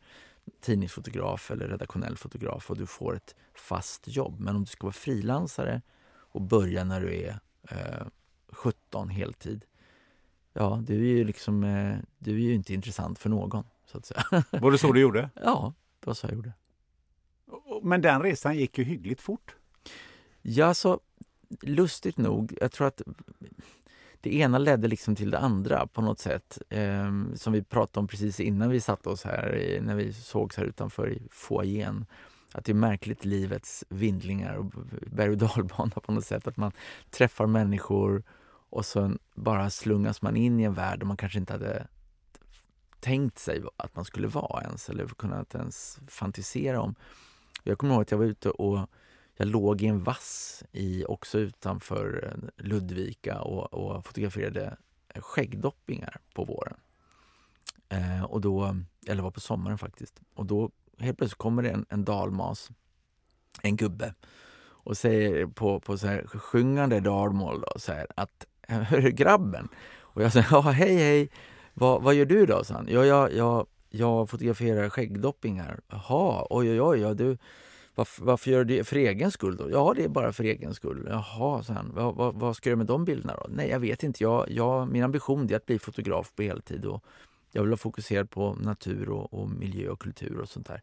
tidningsfotograf 0.61 1.51
eller 1.51 1.67
redaktionell 1.67 2.17
fotograf 2.17 2.69
och 2.69 2.77
du 2.77 2.85
får 2.85 3.15
ett 3.15 3.35
fast 3.53 4.07
jobb. 4.07 4.39
Men 4.39 4.55
om 4.55 4.61
du 4.61 4.67
ska 4.67 4.87
vara 4.87 4.93
frilansare 4.93 5.81
och 6.09 6.41
börja 6.41 6.83
när 6.83 7.01
du 7.01 7.15
är 7.15 7.39
eh, 7.69 8.07
17 8.49 9.09
heltid. 9.09 9.65
Ja, 10.53 10.83
du 10.87 10.93
är 10.93 11.15
ju 11.15 11.23
liksom, 11.23 11.63
eh, 11.63 11.97
du 12.17 12.35
är 12.35 12.39
ju 12.39 12.53
inte 12.53 12.73
intressant 12.73 13.19
för 13.19 13.29
någon, 13.29 13.63
så 13.85 13.97
att 13.97 14.05
säga. 14.05 14.23
Var 14.61 14.71
det 14.71 14.77
så 14.77 14.91
du 14.91 14.99
gjorde? 14.99 15.29
Ja, 15.35 15.73
det 15.99 16.07
var 16.07 16.13
så 16.13 16.27
jag 16.27 16.35
gjorde. 16.35 16.53
Men 17.83 18.01
den 18.01 18.21
resan 18.21 18.57
gick 18.57 18.77
ju 18.77 18.83
hyggligt 18.83 19.21
fort. 19.21 19.55
Ja, 20.41 20.73
så 20.73 20.99
lustigt 21.61 22.17
nog, 22.17 22.57
jag 22.61 22.71
tror 22.71 22.87
att 22.87 23.01
det 24.27 24.35
ena 24.35 24.57
ledde 24.57 24.87
liksom 24.87 25.15
till 25.15 25.31
det 25.31 25.39
andra 25.39 25.87
på 25.87 26.01
något 26.01 26.19
sätt. 26.19 26.57
Eh, 26.69 27.11
som 27.35 27.53
vi 27.53 27.63
pratade 27.63 27.99
om 27.99 28.07
precis 28.07 28.39
innan 28.39 28.69
vi 28.69 28.81
satte 28.81 29.09
oss 29.09 29.23
här, 29.23 29.79
när 29.81 29.95
vi 29.95 30.13
sågs 30.13 30.57
här 30.57 30.63
utanför 30.63 31.11
i 31.11 31.27
foajén. 31.31 32.05
Att 32.51 32.65
det 32.65 32.71
är 32.71 32.73
märkligt 32.73 33.25
livets 33.25 33.83
vindlingar 33.89 34.55
och 34.55 34.65
berg 35.11 35.29
och 35.29 35.37
dalbana 35.37 35.91
på 35.91 36.11
något 36.11 36.25
sätt. 36.25 36.47
Att 36.47 36.57
man 36.57 36.71
träffar 37.09 37.45
människor 37.45 38.23
och 38.69 38.85
sen 38.85 39.19
bara 39.35 39.69
slungas 39.69 40.21
man 40.21 40.35
in 40.35 40.59
i 40.59 40.63
en 40.63 40.73
värld 40.73 40.99
där 40.99 41.05
man 41.05 41.17
kanske 41.17 41.39
inte 41.39 41.53
hade 41.53 41.87
tänkt 42.99 43.39
sig 43.39 43.63
att 43.77 43.95
man 43.95 44.05
skulle 44.05 44.27
vara 44.27 44.63
ens 44.63 44.89
eller 44.89 45.05
kunnat 45.07 45.55
ens 45.55 45.99
fantisera 46.07 46.81
om. 46.81 46.95
Jag 47.63 47.77
kommer 47.77 47.93
ihåg 47.93 48.01
att 48.01 48.11
jag 48.11 48.17
var 48.17 48.25
ute 48.25 48.49
och 48.49 48.89
jag 49.37 49.47
låg 49.47 49.81
i 49.81 49.87
en 49.87 50.03
vass 50.03 50.63
i, 50.71 51.05
också 51.05 51.39
utanför 51.39 52.33
eh, 52.33 52.65
Ludvika 52.65 53.41
och, 53.41 53.73
och 53.73 54.05
fotograferade 54.05 54.77
eh, 55.13 55.21
skäggdoppingar 55.21 56.17
på 56.33 56.43
våren. 56.43 56.77
Eh, 57.89 58.23
och 58.23 58.41
då, 58.41 58.75
eller 59.07 59.23
var 59.23 59.31
på 59.31 59.39
sommaren 59.39 59.77
faktiskt. 59.77 60.21
Och 60.33 60.45
då 60.45 60.71
helt 60.99 61.17
plötsligt 61.17 61.37
kommer 61.37 61.63
det 61.63 61.69
en, 61.69 61.85
en 61.89 62.05
dalmas, 62.05 62.69
en 63.61 63.75
gubbe 63.75 64.13
och 64.59 64.97
säger 64.97 65.47
på, 65.47 65.79
på 65.79 65.97
så 65.97 66.07
här 66.07 66.27
sjungande 66.27 66.99
dalmål 66.99 67.61
då, 67.61 67.79
så 67.79 67.93
här, 67.93 68.07
att 68.15 68.45
Hörru 68.67 69.11
grabben! 69.11 69.69
Och 69.99 70.23
jag 70.23 70.33
säger 70.33 70.47
ja 70.51 70.61
hej 70.61 70.95
hej! 70.95 71.29
Vad, 71.73 72.03
vad 72.03 72.15
gör 72.15 72.25
du 72.25 72.45
då? 72.45 72.63
sa 72.63 72.73
han. 72.73 72.87
Ja, 72.89 73.05
jag, 73.05 73.33
jag, 73.33 73.67
jag 73.89 74.29
fotograferar 74.29 74.89
skäggdoppingar. 74.89 75.79
Jaha, 75.87 76.47
oj 76.49 76.69
oj 76.69 76.81
oj, 76.81 76.99
ja, 76.99 77.13
du, 77.13 77.37
varför, 77.97 78.25
varför, 78.25 78.51
gör 78.51 78.63
du 78.63 78.77
det 78.77 78.83
för 78.83 78.95
egen 78.95 79.31
skull 79.31 79.57
då? 79.57 79.71
Ja, 79.71 79.93
det 79.95 80.03
är 80.03 80.07
bara 80.07 80.33
för 80.33 80.43
egen 80.43 80.73
skull. 80.73 81.07
Jaha, 81.09 81.63
så 81.63 81.73
han. 81.73 81.91
Vad, 81.93 82.15
vad, 82.15 82.35
vad 82.35 82.55
ska 82.55 82.69
du 82.69 82.75
med 82.75 82.85
de 82.85 83.05
bilderna 83.05 83.35
då? 83.35 83.45
Nej, 83.49 83.69
jag 83.69 83.79
vet 83.79 84.03
inte. 84.03 84.23
Jag, 84.23 84.51
jag, 84.51 84.87
min 84.87 85.03
ambition 85.03 85.51
är 85.51 85.55
att 85.55 85.65
bli 85.65 85.79
fotograf 85.79 86.33
på 86.35 86.43
heltid 86.43 86.85
och 86.85 87.03
jag 87.51 87.61
vill 87.61 87.69
vara 87.69 87.77
fokuserad 87.77 88.29
på 88.29 88.53
natur 88.53 89.09
och, 89.09 89.33
och 89.33 89.49
miljö 89.49 89.89
och 89.89 89.99
kultur 89.99 90.39
och 90.39 90.49
sånt 90.49 90.67
där. 90.67 90.81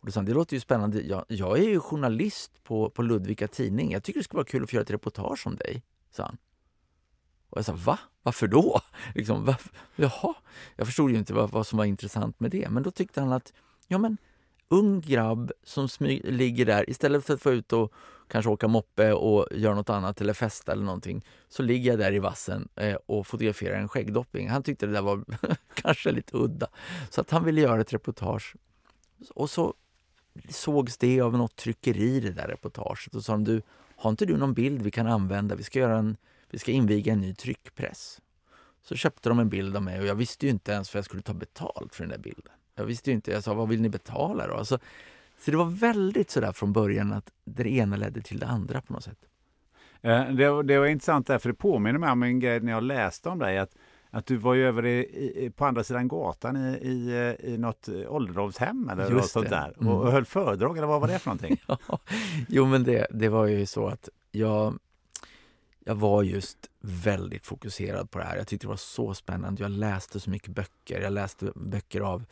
Och 0.00 0.06
då 0.06 0.12
sa 0.12 0.18
han, 0.20 0.24
det 0.24 0.34
låter 0.34 0.54
ju 0.54 0.60
spännande. 0.60 1.00
Jag, 1.00 1.24
jag 1.28 1.58
är 1.58 1.68
ju 1.68 1.80
journalist 1.80 2.64
på, 2.64 2.90
på 2.90 3.02
Ludvika 3.02 3.48
Tidning. 3.48 3.92
Jag 3.92 4.02
tycker 4.02 4.20
det 4.20 4.24
skulle 4.24 4.38
vara 4.38 4.46
kul 4.46 4.62
att 4.62 4.70
få 4.70 4.76
göra 4.76 4.82
ett 4.82 4.90
reportage 4.90 5.46
om 5.46 5.56
dig, 5.56 5.82
sa 6.10 6.22
han. 6.22 6.36
Och 7.50 7.58
jag 7.58 7.64
sa, 7.64 7.72
va? 7.72 7.98
Varför 8.22 8.46
då? 8.46 8.80
Liksom, 9.14 9.44
varför? 9.44 9.70
Jaha. 9.96 10.34
Jag 10.76 10.86
förstod 10.86 11.10
ju 11.10 11.16
inte 11.16 11.34
vad, 11.34 11.50
vad 11.50 11.66
som 11.66 11.76
var 11.76 11.84
intressant 11.84 12.40
med 12.40 12.50
det. 12.50 12.68
Men 12.70 12.82
då 12.82 12.90
tyckte 12.90 13.20
han 13.20 13.32
att, 13.32 13.52
ja 13.88 13.98
men 13.98 14.16
ung 14.68 15.00
grabb 15.00 15.52
som 15.62 15.88
ligger 16.24 16.66
där, 16.66 16.90
istället 16.90 17.24
för 17.24 17.34
att 17.34 17.42
få 17.42 17.52
ut 17.52 17.72
och 17.72 17.92
kanske 18.28 18.50
åka 18.50 18.68
moppe 18.68 19.12
och 19.12 19.48
göra 19.50 19.74
något 19.74 19.90
annat 19.90 20.20
eller 20.20 20.32
festa 20.32 20.72
eller 20.72 20.84
någonting, 20.84 21.24
så 21.48 21.62
ligger 21.62 21.90
jag 21.90 21.98
där 21.98 22.14
i 22.14 22.18
vassen 22.18 22.68
eh, 22.74 22.96
och 23.06 23.26
fotograferar 23.26 23.76
en 23.76 23.88
skäggdopping. 23.88 24.48
Han 24.48 24.62
tyckte 24.62 24.86
det 24.86 24.92
där 24.92 25.02
var 25.02 25.24
kanske 25.74 26.12
lite 26.12 26.36
udda, 26.36 26.68
så 27.10 27.20
att 27.20 27.30
han 27.30 27.44
ville 27.44 27.60
göra 27.60 27.80
ett 27.80 27.92
reportage. 27.92 28.56
Och 29.34 29.50
så 29.50 29.74
sågs 30.48 30.98
det 30.98 31.20
av 31.20 31.38
något 31.38 31.56
tryckeri, 31.56 32.20
det 32.20 32.30
där 32.30 32.48
reportaget, 32.48 33.14
och 33.14 33.24
sa 33.24 33.32
de, 33.32 33.44
du, 33.44 33.62
har 33.96 34.10
inte 34.10 34.26
du 34.26 34.36
någon 34.36 34.54
bild 34.54 34.82
vi 34.82 34.90
kan 34.90 35.06
använda? 35.06 35.54
Vi 35.54 35.62
ska, 35.62 35.78
göra 35.78 35.98
en, 35.98 36.16
vi 36.50 36.58
ska 36.58 36.72
inviga 36.72 37.12
en 37.12 37.20
ny 37.20 37.34
tryckpress. 37.34 38.20
Så 38.82 38.96
köpte 38.96 39.28
de 39.28 39.38
en 39.38 39.48
bild 39.48 39.76
av 39.76 39.82
mig 39.82 40.00
och 40.00 40.06
jag 40.06 40.14
visste 40.14 40.46
ju 40.46 40.52
inte 40.52 40.72
ens 40.72 40.94
vad 40.94 40.98
jag 40.98 41.04
skulle 41.04 41.22
ta 41.22 41.34
betalt 41.34 41.94
för 41.94 42.04
den 42.04 42.10
där 42.10 42.18
bilden. 42.18 42.52
Jag 42.74 42.84
visste 42.84 43.10
ju 43.10 43.14
inte. 43.14 43.30
Jag 43.30 43.44
sa, 43.44 43.54
vad 43.54 43.68
vill 43.68 43.80
ni 43.80 43.88
betala 43.88 44.46
då? 44.46 44.54
Alltså, 44.54 44.78
så 45.38 45.50
det 45.50 45.56
var 45.56 45.64
väldigt 45.64 46.30
sådär 46.30 46.52
från 46.52 46.72
början 46.72 47.12
att 47.12 47.30
det 47.44 47.68
ena 47.68 47.96
ledde 47.96 48.20
till 48.20 48.38
det 48.38 48.46
andra 48.46 48.80
på 48.80 48.92
något 48.92 49.04
sätt. 49.04 49.18
Eh, 50.00 50.28
det, 50.28 50.62
det 50.62 50.78
var 50.78 50.86
intressant 50.86 51.26
där, 51.26 51.38
för 51.38 51.48
det 51.48 51.54
påminner 51.54 51.98
mig 51.98 52.10
om 52.10 52.22
en 52.22 52.40
grej 52.40 52.60
när 52.60 52.72
jag 52.72 52.82
läste 52.82 53.28
om 53.28 53.38
dig. 53.38 53.58
Att, 53.58 53.70
att 54.10 54.26
du 54.26 54.36
var 54.36 54.54
ju 54.54 54.66
över 54.66 54.86
i, 54.86 54.98
i, 55.44 55.50
på 55.50 55.66
andra 55.66 55.84
sidan 55.84 56.08
gatan 56.08 56.56
i, 56.56 56.68
i, 56.68 57.36
i 57.52 57.58
något 57.58 57.88
ålderdomshem 58.08 58.88
eller 58.88 59.10
något 59.10 59.28
sånt 59.30 59.50
där 59.50 59.74
mm. 59.80 59.92
och, 59.92 60.12
höll 60.12 60.24
föredrag, 60.24 60.78
eller 60.78 60.86
vad 60.86 61.00
var 61.00 61.08
det 61.08 61.18
för 61.18 61.30
någonting? 61.30 61.62
ja, 61.68 61.78
jo, 62.48 62.66
men 62.66 62.84
det, 62.84 63.06
det 63.10 63.28
var 63.28 63.46
ju 63.46 63.66
så 63.66 63.86
att 63.86 64.08
jag, 64.30 64.78
jag 65.84 65.94
var 65.94 66.22
just 66.22 66.58
väldigt 66.80 67.46
fokuserad 67.46 68.10
på 68.10 68.18
det 68.18 68.24
här. 68.24 68.36
Jag 68.36 68.46
tyckte 68.46 68.66
det 68.66 68.70
var 68.70 68.76
så 68.76 69.14
spännande. 69.14 69.62
Jag 69.62 69.70
läste 69.70 70.20
så 70.20 70.30
mycket 70.30 70.48
böcker. 70.48 71.00
Jag 71.00 71.12
läste 71.12 71.52
böcker 71.54 72.00
av 72.00 72.24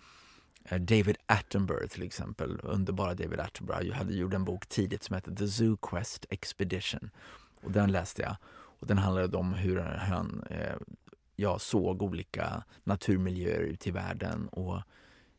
Eh, 0.72 0.80
David 0.80 1.16
Attenborough 1.26 1.86
till 1.86 2.02
exempel, 2.02 2.60
underbara 2.62 3.14
David 3.14 3.40
Attenborough, 3.40 3.86
jag 3.86 3.94
hade 3.94 4.14
gjort 4.14 4.34
en 4.34 4.44
bok 4.44 4.66
tidigt 4.66 5.02
som 5.02 5.14
hette 5.14 5.34
The 5.34 5.48
Zoo 5.48 5.76
Quest 5.76 6.26
Expedition. 6.30 7.10
Och 7.62 7.70
den 7.70 7.92
läste 7.92 8.22
jag. 8.22 8.36
Och 8.80 8.86
den 8.86 8.98
handlade 8.98 9.36
om 9.36 9.54
hur 9.54 9.80
han 9.80 10.44
eh, 10.50 10.76
jag 11.36 11.60
såg 11.60 12.02
olika 12.02 12.62
naturmiljöer 12.84 13.60
ute 13.60 13.88
i 13.88 13.92
världen 13.92 14.48
och 14.48 14.80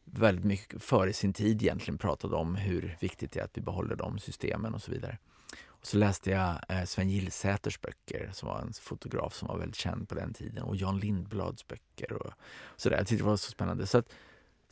väldigt 0.05 0.45
mycket 0.45 0.83
före 0.83 1.13
sin 1.13 1.33
tid 1.33 1.61
egentligen 1.61 1.97
pratade 1.97 2.35
om 2.35 2.55
hur 2.55 2.97
viktigt 2.99 3.31
det 3.31 3.39
är 3.39 3.43
att 3.43 3.57
vi 3.57 3.61
behåller 3.61 3.95
de 3.95 4.19
systemen 4.19 4.73
och 4.73 4.81
så 4.81 4.91
vidare. 4.91 5.17
Och 5.65 5.87
så 5.87 5.97
läste 5.97 6.31
jag 6.31 6.59
eh, 6.69 6.83
Sven 6.85 7.09
Gillsäters 7.09 7.81
böcker 7.81 8.29
som 8.33 8.49
var 8.49 8.61
en 8.61 8.73
fotograf 8.73 9.33
som 9.33 9.47
var 9.47 9.57
väldigt 9.57 9.75
känd 9.75 10.09
på 10.09 10.15
den 10.15 10.33
tiden 10.33 10.63
och 10.63 10.75
Jan 10.75 10.99
Lindblads 10.99 11.67
böcker 11.67 12.13
och 12.13 12.31
sådär. 12.75 12.97
Jag 12.97 13.07
tyckte 13.07 13.23
det 13.23 13.29
var 13.29 13.37
så 13.37 13.51
spännande. 13.51 13.87
Så 13.87 13.97
att, 13.97 14.13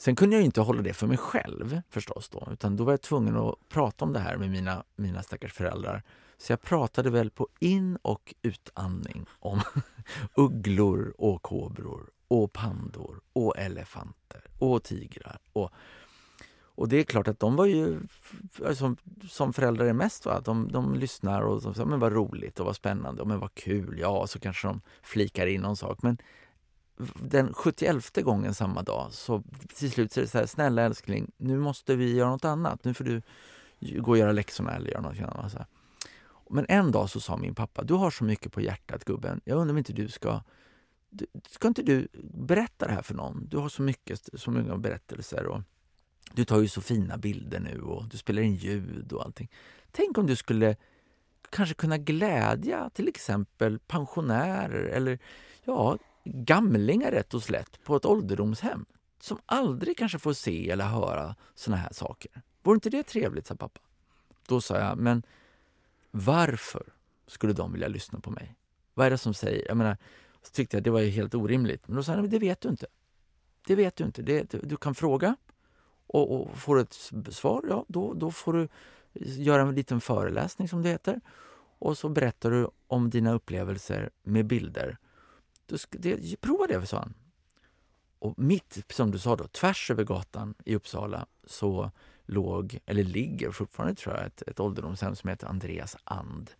Sen 0.02 0.16
kunde 0.16 0.36
jag 0.36 0.45
inte 0.45 0.62
hålla 0.62 0.82
det 0.82 0.93
för 0.93 1.08
mig 1.08 1.18
själv 1.18 1.82
förstås 1.89 2.30
då, 2.30 2.47
utan 2.52 2.76
då 2.76 2.84
var 2.84 2.93
jag 2.93 3.02
tvungen 3.02 3.38
att 3.38 3.56
prata 3.70 4.06
om 4.06 4.14
det 4.14 4.20
här 4.20 4.38
med 4.38 4.49
mina, 4.49 4.84
mina 4.95 5.24
stackars 5.24 5.54
föräldrar. 5.54 6.04
Så 6.38 6.52
jag 6.52 6.62
pratade 6.62 7.10
väl 7.10 7.30
på 7.30 7.47
in 7.60 7.97
och 8.02 8.34
utandning 8.41 9.26
om 9.39 9.62
ugglor 10.36 11.14
och 11.18 11.41
kobror 11.41 12.10
och 12.28 12.54
pandor 12.54 13.22
och 13.34 13.58
elefanter 13.58 14.41
och 14.60 14.84
tigrar. 14.84 15.39
Och, 15.54 15.72
och 16.60 16.89
det 16.89 16.97
är 16.97 17.04
klart 17.04 17.28
att 17.28 17.39
de 17.39 17.56
var 17.56 17.66
ju, 17.66 17.99
som, 18.54 18.66
alltså, 18.68 18.95
som 19.30 19.54
föräldrar 19.54 19.86
är 19.86 19.93
mest, 19.93 20.26
va? 20.26 20.41
De, 20.45 20.72
de 20.72 20.95
lyssnar 20.95 21.41
och 21.41 21.62
säger 21.62 21.86
men 21.86 21.99
vad 21.99 22.14
roligt 22.14 22.60
och 22.60 22.66
vad 22.66 22.76
spännande 22.76 23.22
och 23.22 23.28
men 23.28 23.39
vad 23.39 23.54
kul, 23.54 23.99
ja, 23.99 24.28
så 24.28 24.39
kanske 24.39 24.68
de 24.68 24.82
flikar 25.02 25.47
in 25.47 25.62
någon 25.62 25.78
sak. 25.78 26.02
Men 26.02 26.18
den 27.15 27.53
71 27.53 28.15
gången 28.15 28.53
samma 28.53 28.83
dag 28.83 29.13
så 29.13 29.43
till 29.75 29.91
slut 29.91 30.11
så 30.11 30.19
är 30.19 30.21
det 30.21 30.29
så 30.29 30.37
här, 30.37 30.45
snälla 30.45 30.81
älskling, 30.81 31.31
nu 31.37 31.59
måste 31.59 31.95
vi 31.95 32.15
göra 32.15 32.29
något 32.29 32.45
annat. 32.45 32.83
Nu 32.83 32.93
får 32.93 33.03
du 33.03 33.21
gå 33.79 34.11
och 34.11 34.17
göra 34.17 34.31
läxorna 34.31 34.75
eller 34.75 34.91
göra 34.91 35.01
något 35.01 35.19
annat. 35.19 35.51
Så 35.51 35.65
Men 36.49 36.65
en 36.69 36.91
dag 36.91 37.09
så 37.09 37.19
sa 37.19 37.37
min 37.37 37.55
pappa, 37.55 37.83
du 37.83 37.93
har 37.93 38.11
så 38.11 38.23
mycket 38.23 38.51
på 38.51 38.61
hjärtat 38.61 39.05
gubben, 39.05 39.41
jag 39.43 39.57
undrar 39.57 39.73
om 39.73 39.77
inte 39.77 39.93
du 39.93 40.07
ska 40.07 40.41
Ska 41.49 41.67
inte 41.67 41.83
du 41.83 42.07
berätta 42.33 42.87
det 42.87 42.93
här 42.93 43.01
för 43.01 43.13
någon? 43.13 43.47
Du 43.49 43.57
har 43.57 43.69
så 43.69 43.81
mycket, 43.81 44.29
så 44.33 44.51
många 44.51 44.77
berättelser 44.77 45.45
och 45.45 45.61
du 46.33 46.45
tar 46.45 46.59
ju 46.59 46.67
så 46.67 46.81
fina 46.81 47.17
bilder 47.17 47.59
nu 47.59 47.81
och 47.81 48.05
du 48.05 48.17
spelar 48.17 48.41
in 48.41 48.55
ljud 48.55 49.13
och 49.13 49.25
allting. 49.25 49.51
Tänk 49.91 50.17
om 50.17 50.27
du 50.27 50.35
skulle 50.35 50.75
kanske 51.49 51.75
kunna 51.75 51.97
glädja 51.97 52.89
till 52.89 53.07
exempel 53.07 53.79
pensionärer 53.79 54.83
eller 54.83 55.19
ja, 55.63 55.97
gamlingar 56.24 57.11
rätt 57.11 57.34
och 57.34 57.43
slätt 57.43 57.84
på 57.84 57.95
ett 57.95 58.05
ålderdomshem 58.05 58.86
som 59.19 59.38
aldrig 59.45 59.97
kanske 59.97 60.19
får 60.19 60.34
se 60.34 60.69
eller 60.69 60.86
höra 60.86 61.36
såna 61.55 61.78
här 61.78 61.93
saker. 61.93 62.41
Vore 62.63 62.76
inte 62.76 62.89
det 62.89 63.03
trevligt, 63.03 63.47
sa 63.47 63.55
pappa. 63.55 63.80
Då 64.47 64.61
sa 64.61 64.80
jag, 64.80 64.97
men 64.97 65.24
varför 66.11 66.84
skulle 67.28 67.53
de 67.53 67.72
vilja 67.72 67.88
lyssna 67.88 68.19
på 68.19 68.32
mig? 68.32 68.55
Vad 68.93 69.05
är 69.05 69.11
det 69.11 69.17
som 69.17 69.34
säger? 69.34 69.67
Jag 69.67 69.78
menar, 69.78 69.97
så 70.41 70.51
tyckte 70.51 70.78
jag 70.78 70.84
det 70.84 70.89
var 70.89 71.01
helt 71.01 71.36
orimligt. 71.36 71.88
Men 71.88 71.95
då 71.95 72.03
sa 72.03 72.13
han, 72.13 72.30
det 72.30 72.39
vet 72.39 72.61
du 72.61 72.69
inte. 72.69 72.88
Det 73.67 73.76
vet 73.76 73.95
du 73.95 74.03
inte. 74.03 74.22
Det, 74.22 74.51
du 74.63 74.78
kan 74.78 74.95
fråga 74.95 75.36
och, 76.07 76.41
och 76.41 76.57
får 76.57 76.76
du 76.76 76.82
ett 76.82 77.11
svar, 77.34 77.65
ja 77.69 77.86
då, 77.88 78.13
då 78.13 78.32
får 78.32 78.53
du 78.53 78.67
göra 79.13 79.61
en 79.61 79.76
liten 79.76 80.01
föreläsning 80.01 80.67
som 80.67 80.82
det 80.82 80.89
heter. 80.89 81.22
Och 81.80 81.97
så 81.97 82.09
berättar 82.09 82.51
du 82.51 82.69
om 82.88 83.09
dina 83.09 83.34
upplevelser 83.34 84.09
med 84.24 84.45
bilder. 84.45 84.97
Du, 85.72 85.78
det, 86.15 86.41
prova 86.41 86.67
det, 86.67 86.86
sa 86.86 86.97
han. 86.97 87.13
Och 88.19 88.39
mitt, 88.39 88.86
som 88.89 89.11
du 89.11 89.19
sa 89.19 89.36
då, 89.36 89.47
tvärs 89.47 89.91
över 89.91 90.03
gatan 90.03 90.53
i 90.65 90.76
Uppsala 90.76 91.26
så 91.43 91.91
låg, 92.26 92.80
eller 92.86 93.03
ligger 93.03 93.51
fortfarande 93.51 93.95
tror 93.95 94.15
jag, 94.15 94.26
ett, 94.26 94.41
ett 94.41 94.59
ålderdomshem 94.59 95.15
som 95.15 95.30
heter 95.30 95.47
Andreas 95.47 95.97
And. 96.03 96.51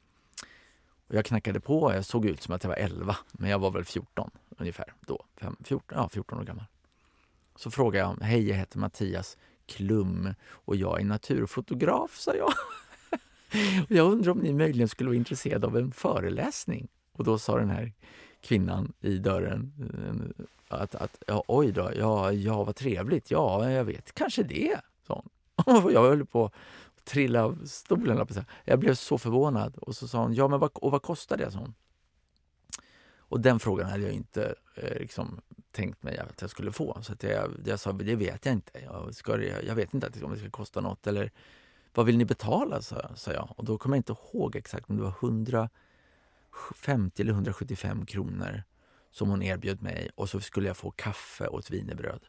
Och 1.08 1.16
jag 1.16 1.26
knackade 1.26 1.60
på, 1.60 1.94
jag 1.94 2.06
såg 2.06 2.26
ut 2.26 2.42
som 2.42 2.56
att 2.56 2.64
jag 2.64 2.70
var 2.70 2.78
11, 2.78 3.18
men 3.32 3.50
jag 3.50 3.60
var 3.60 3.72
väl 3.72 3.86
14 3.86 4.32
ungefär 4.58 4.94
då. 5.00 5.26
5, 5.38 5.56
14, 5.64 5.98
ja, 5.98 6.10
14 6.10 6.40
år 6.40 6.44
gammal. 6.44 6.66
Så 7.56 7.72
frågade 7.72 8.06
jag, 8.06 8.26
hej 8.26 8.50
jag 8.50 8.58
heter 8.58 8.80
Mattias 8.80 9.38
Klum 9.66 10.34
och 10.50 10.76
jag 10.76 11.02
är 11.02 11.06
naturfotograf, 11.06 12.18
sa 12.18 12.36
jag. 12.36 12.48
och 13.84 13.92
jag 13.92 14.12
undrar 14.12 14.32
om 14.32 14.38
ni 14.38 14.54
möjligen 14.54 14.88
skulle 14.88 15.10
vara 15.10 15.18
intresserade 15.18 15.68
av 15.68 15.78
en 15.78 15.92
föreläsning? 15.92 16.88
Och 17.12 17.24
då 17.24 17.40
sa 17.40 17.58
den 17.58 17.70
här 17.70 17.94
kvinnan 18.42 18.94
i 19.02 19.18
dörren 19.18 19.74
eh, 19.94 20.46
att, 20.82 20.96
att 20.96 21.24
ja, 21.28 21.44
oj 21.48 21.72
då, 21.72 21.92
ja, 21.96 22.32
ja 22.32 22.64
vad 22.64 22.76
trevligt, 22.76 23.32
ja 23.32 23.70
jag 23.70 23.86
vet, 23.86 24.14
kanske 24.14 24.44
det, 24.44 24.80
sa 25.08 25.14
hon. 25.14 25.30
Jag 25.94 26.02
höll 26.02 26.26
på 26.26 26.46
att 26.46 26.54
trilla 27.06 27.44
av 27.44 27.66
stolen. 27.66 28.26
Jag 28.66 28.80
blev 28.80 28.94
så 28.94 29.18
förvånad 29.18 29.78
och 29.78 29.96
så 29.96 30.08
sa 30.08 30.22
hon, 30.22 30.34
ja 30.34 30.48
men 30.48 30.60
vad, 30.60 30.72
och 30.74 30.92
vad 30.92 31.02
kostar 31.02 31.38
det? 31.38 31.52
Sa 31.52 31.60
hon. 31.60 31.74
Och 33.18 33.40
den 33.40 33.60
frågan 33.60 33.90
hade 33.90 34.04
jag 34.04 34.14
inte 34.14 34.56
eh, 34.76 35.00
liksom, 35.00 35.42
tänkt 35.72 36.04
mig 36.04 36.18
att 36.18 36.42
jag 36.42 36.50
skulle 36.50 36.72
få. 36.72 36.98
Så 37.02 37.14
att 37.14 37.24
jag, 37.24 37.52
jag 37.66 37.80
sa, 37.80 37.92
det 37.92 38.16
vet 38.16 38.46
jag 38.46 38.54
inte. 38.54 38.80
Jag, 38.84 39.16
ska, 39.16 39.44
jag 39.44 39.76
vet 39.76 39.94
inte 39.94 40.12
om 40.24 40.32
det 40.32 40.38
ska 40.38 40.50
kosta 40.50 40.82
något. 40.82 41.08
Eller 41.08 41.32
vad 41.94 42.06
vill 42.06 42.18
ni 42.18 42.26
betala? 42.26 42.82
sa, 42.82 43.10
sa 43.16 43.34
jag. 43.34 43.54
Och 43.58 43.66
då 43.66 43.78
kommer 43.78 43.96
jag 43.96 44.00
inte 44.00 44.16
ihåg 44.34 44.56
exakt 44.56 44.90
om 44.90 44.98
det 44.98 45.04
var 45.04 45.12
50 46.76 47.22
eller 47.22 47.34
175 47.34 48.06
kronor 48.06 48.64
som 49.12 49.30
hon 49.30 49.42
erbjöd 49.42 49.82
mig 49.82 50.10
och 50.16 50.30
så 50.30 50.40
skulle 50.40 50.68
jag 50.68 50.78
få 50.78 50.92
kaffe 50.92 51.48
och 51.48 51.60
ett 51.60 51.72
wienerbröd. 51.72 52.22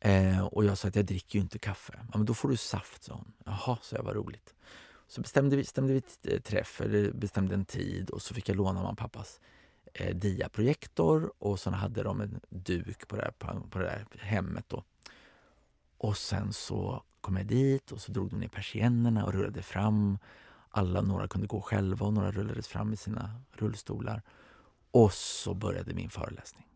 Eh, 0.00 0.44
och 0.44 0.64
jag 0.64 0.78
sa 0.78 0.88
att 0.88 0.96
jag 0.96 1.04
dricker 1.04 1.38
ju 1.38 1.42
inte 1.42 1.58
kaffe. 1.58 1.92
Ja, 2.12 2.18
men 2.18 2.26
då 2.26 2.34
får 2.34 2.48
du 2.48 2.56
saft, 2.56 3.04
sa 3.04 3.14
hon. 3.14 3.32
Jaha, 3.44 3.78
så 3.82 3.96
jag, 3.96 4.02
var 4.02 4.14
roligt. 4.14 4.54
Så 5.06 5.20
bestämde 5.20 5.56
vi, 5.56 5.62
bestämde 5.62 5.92
vi 5.92 6.02
eh, 6.22 6.40
träff, 6.40 6.80
eller 6.80 7.12
bestämde 7.12 7.54
en 7.54 7.64
tid 7.64 8.10
och 8.10 8.22
så 8.22 8.34
fick 8.34 8.48
jag 8.48 8.56
låna 8.56 8.72
mamma 8.72 8.90
och 8.90 8.98
pappas 8.98 9.40
eh, 9.94 10.16
diaprojektor 10.16 11.32
och 11.38 11.60
så 11.60 11.70
hade 11.70 12.02
de 12.02 12.20
en 12.20 12.40
duk 12.48 13.08
på 13.08 13.16
det, 13.16 13.22
här, 13.22 13.60
på 13.70 13.78
det 13.78 13.84
där 13.84 14.06
hemmet. 14.18 14.64
Då. 14.68 14.84
Och 15.98 16.16
sen 16.16 16.52
så 16.52 17.02
kom 17.20 17.36
jag 17.36 17.46
dit 17.46 17.92
och 17.92 18.00
så 18.00 18.12
drog 18.12 18.30
de 18.30 18.40
ner 18.40 18.48
persiennerna 18.48 19.24
och 19.24 19.32
rullade 19.32 19.62
fram. 19.62 20.18
Alla, 20.74 21.00
några 21.00 21.28
kunde 21.28 21.46
gå 21.46 21.60
själva 21.60 22.06
och 22.06 22.12
några 22.12 22.32
rullades 22.32 22.68
fram 22.68 22.92
i 22.92 22.96
sina 22.96 23.40
rullstolar. 23.52 24.22
Och 24.90 25.12
så 25.12 25.54
började 25.54 25.94
min 25.94 26.10
föreläsning. 26.10 26.66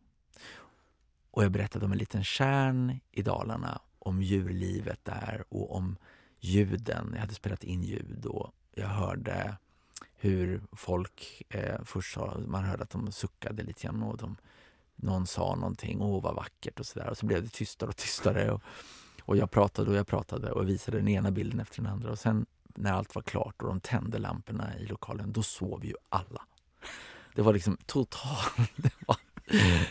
Och 1.31 1.45
jag 1.45 1.53
berättade 1.53 1.85
om 1.85 1.93
en 1.93 1.99
liten 1.99 2.25
kärn 2.25 3.01
i 3.13 3.23
Dalarna, 3.23 3.81
om 3.99 4.23
djurlivet 4.23 5.05
där 5.05 5.45
och 5.49 5.77
om 5.77 5.97
ljuden. 6.41 7.11
Jag 7.13 7.21
hade 7.21 7.35
spelat 7.35 7.65
in 7.65 7.83
ljud 7.83 8.27
och 8.27 8.53
jag 8.75 8.89
hörde 8.89 9.57
hur 10.15 10.63
folk 10.73 11.43
eh, 11.49 11.85
först 11.85 12.15
sa, 12.15 12.41
man 12.47 12.65
hörde 12.65 12.83
att 12.83 12.91
de 12.91 13.13
suckade 13.13 13.63
lite 13.63 13.83
grann 13.83 14.03
och 14.03 14.17
de, 14.17 14.37
någon 14.97 15.27
sa 15.27 15.55
någonting, 15.55 16.01
åh 16.01 16.23
vad 16.23 16.35
vackert 16.35 16.81
och 16.81 16.87
sådär. 16.87 17.09
Och 17.09 17.19
så 17.19 17.27
blev 17.27 17.43
det 17.43 17.49
tystare 17.49 17.89
och 17.89 17.97
tystare. 17.97 18.51
Och, 18.53 18.63
och 19.23 19.37
jag 19.37 19.51
pratade 19.51 19.91
och 19.91 19.97
jag 19.97 20.07
pratade 20.07 20.53
och 20.53 20.69
visade 20.69 20.97
den 20.99 21.09
ena 21.09 21.31
bilden 21.31 21.61
efter 21.61 21.83
den 21.83 21.93
andra. 21.93 22.11
Och 22.11 22.19
sen 22.19 22.47
när 22.77 22.93
allt 22.93 23.15
var 23.15 23.23
klart 23.23 23.63
och 23.63 23.69
de 23.69 23.81
tände 23.81 24.19
lamporna 24.19 24.79
i 24.79 24.87
lokalen, 24.87 25.33
då 25.33 25.43
sov 25.43 25.85
ju 25.85 25.95
alla. 26.09 26.43
Det 27.35 27.43
var 27.43 27.53
liksom 27.53 27.77
totalt... 27.87 28.57
Det 28.77 28.93
var 29.07 29.17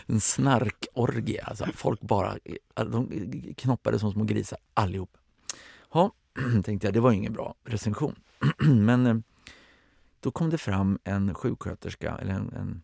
en 0.06 0.20
snarkorgie. 0.20 1.42
Alltså, 1.44 1.66
folk 1.74 2.00
bara 2.00 2.38
de 2.74 3.08
knoppade 3.56 3.98
som 3.98 4.12
små 4.12 4.24
grisar 4.24 4.58
allihop. 4.74 5.16
Ja, 5.92 6.12
tänkte 6.64 6.86
jag, 6.86 6.94
det 6.94 7.00
var 7.00 7.12
ingen 7.12 7.32
bra 7.32 7.54
recension. 7.64 8.14
Men 8.58 9.06
eh, 9.06 9.16
då 10.20 10.30
kom 10.30 10.50
det 10.50 10.58
fram 10.58 10.98
en 11.04 11.34
sjuksköterska, 11.34 12.18
eller 12.18 12.34
en, 12.34 12.52
en 12.52 12.82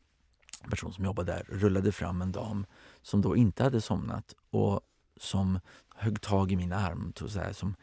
person 0.70 0.92
som 0.92 1.04
jobbade 1.04 1.32
där, 1.32 1.46
rullade 1.48 1.92
fram 1.92 2.22
en 2.22 2.32
dam 2.32 2.66
som 3.02 3.20
då 3.20 3.36
inte 3.36 3.62
hade 3.62 3.80
somnat 3.80 4.34
och 4.50 4.80
som 5.16 5.60
högg 5.94 6.20
tag 6.20 6.52
i 6.52 6.56
min 6.56 6.72
arm, 6.72 7.12
så 7.16 7.38
här, 7.38 7.52
som 7.52 7.74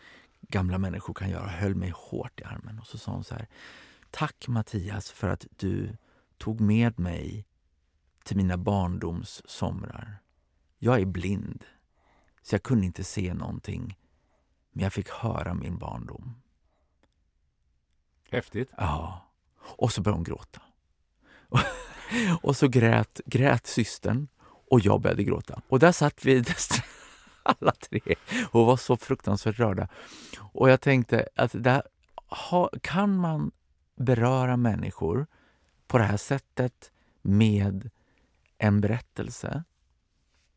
gamla 0.41 0.77
människor 0.77 1.13
kan 1.13 1.29
göra, 1.29 1.47
höll 1.47 1.75
mig 1.75 1.93
hårt 1.95 2.39
i 2.39 2.43
armen. 2.43 2.79
Och 2.79 2.87
så 2.87 2.97
sa 2.97 3.11
hon 3.11 3.23
så 3.23 3.35
här, 3.35 3.47
Tack 4.11 4.47
Mattias 4.47 5.11
för 5.11 5.29
att 5.29 5.45
du 5.57 5.97
tog 6.37 6.61
med 6.61 6.99
mig 6.99 7.45
till 8.23 8.37
mina 8.37 8.57
barndoms 8.57 9.41
somrar. 9.45 10.17
Jag 10.77 11.01
är 11.01 11.05
blind, 11.05 11.65
så 12.41 12.55
jag 12.55 12.63
kunde 12.63 12.85
inte 12.85 13.03
se 13.03 13.33
någonting, 13.33 13.97
men 14.71 14.83
jag 14.83 14.93
fick 14.93 15.09
höra 15.09 15.53
min 15.53 15.77
barndom. 15.77 16.41
Häftigt. 18.31 18.69
Ja. 18.77 19.31
Och 19.59 19.91
så 19.91 20.01
började 20.01 20.17
hon 20.17 20.23
gråta. 20.23 20.61
och 22.41 22.55
så 22.55 22.67
grät, 22.67 23.21
grät 23.25 23.67
systern 23.67 24.27
och 24.41 24.79
jag 24.79 25.01
började 25.01 25.23
gråta. 25.23 25.61
Och 25.67 25.79
där 25.79 25.91
satt 25.91 26.25
vi 26.25 26.43
alla 27.59 27.71
tre 27.71 28.15
och 28.51 28.65
var 28.65 28.77
så 28.77 28.97
fruktansvärt 28.97 29.59
rörda. 29.59 29.87
Och 30.39 30.69
jag 30.69 30.81
tänkte 30.81 31.27
att 31.35 31.51
där, 31.53 31.81
kan 32.81 33.17
man 33.17 33.51
beröra 33.95 34.57
människor 34.57 35.27
på 35.87 35.97
det 35.97 36.03
här 36.03 36.17
sättet 36.17 36.91
med 37.21 37.89
en 38.57 38.81
berättelse 38.81 39.63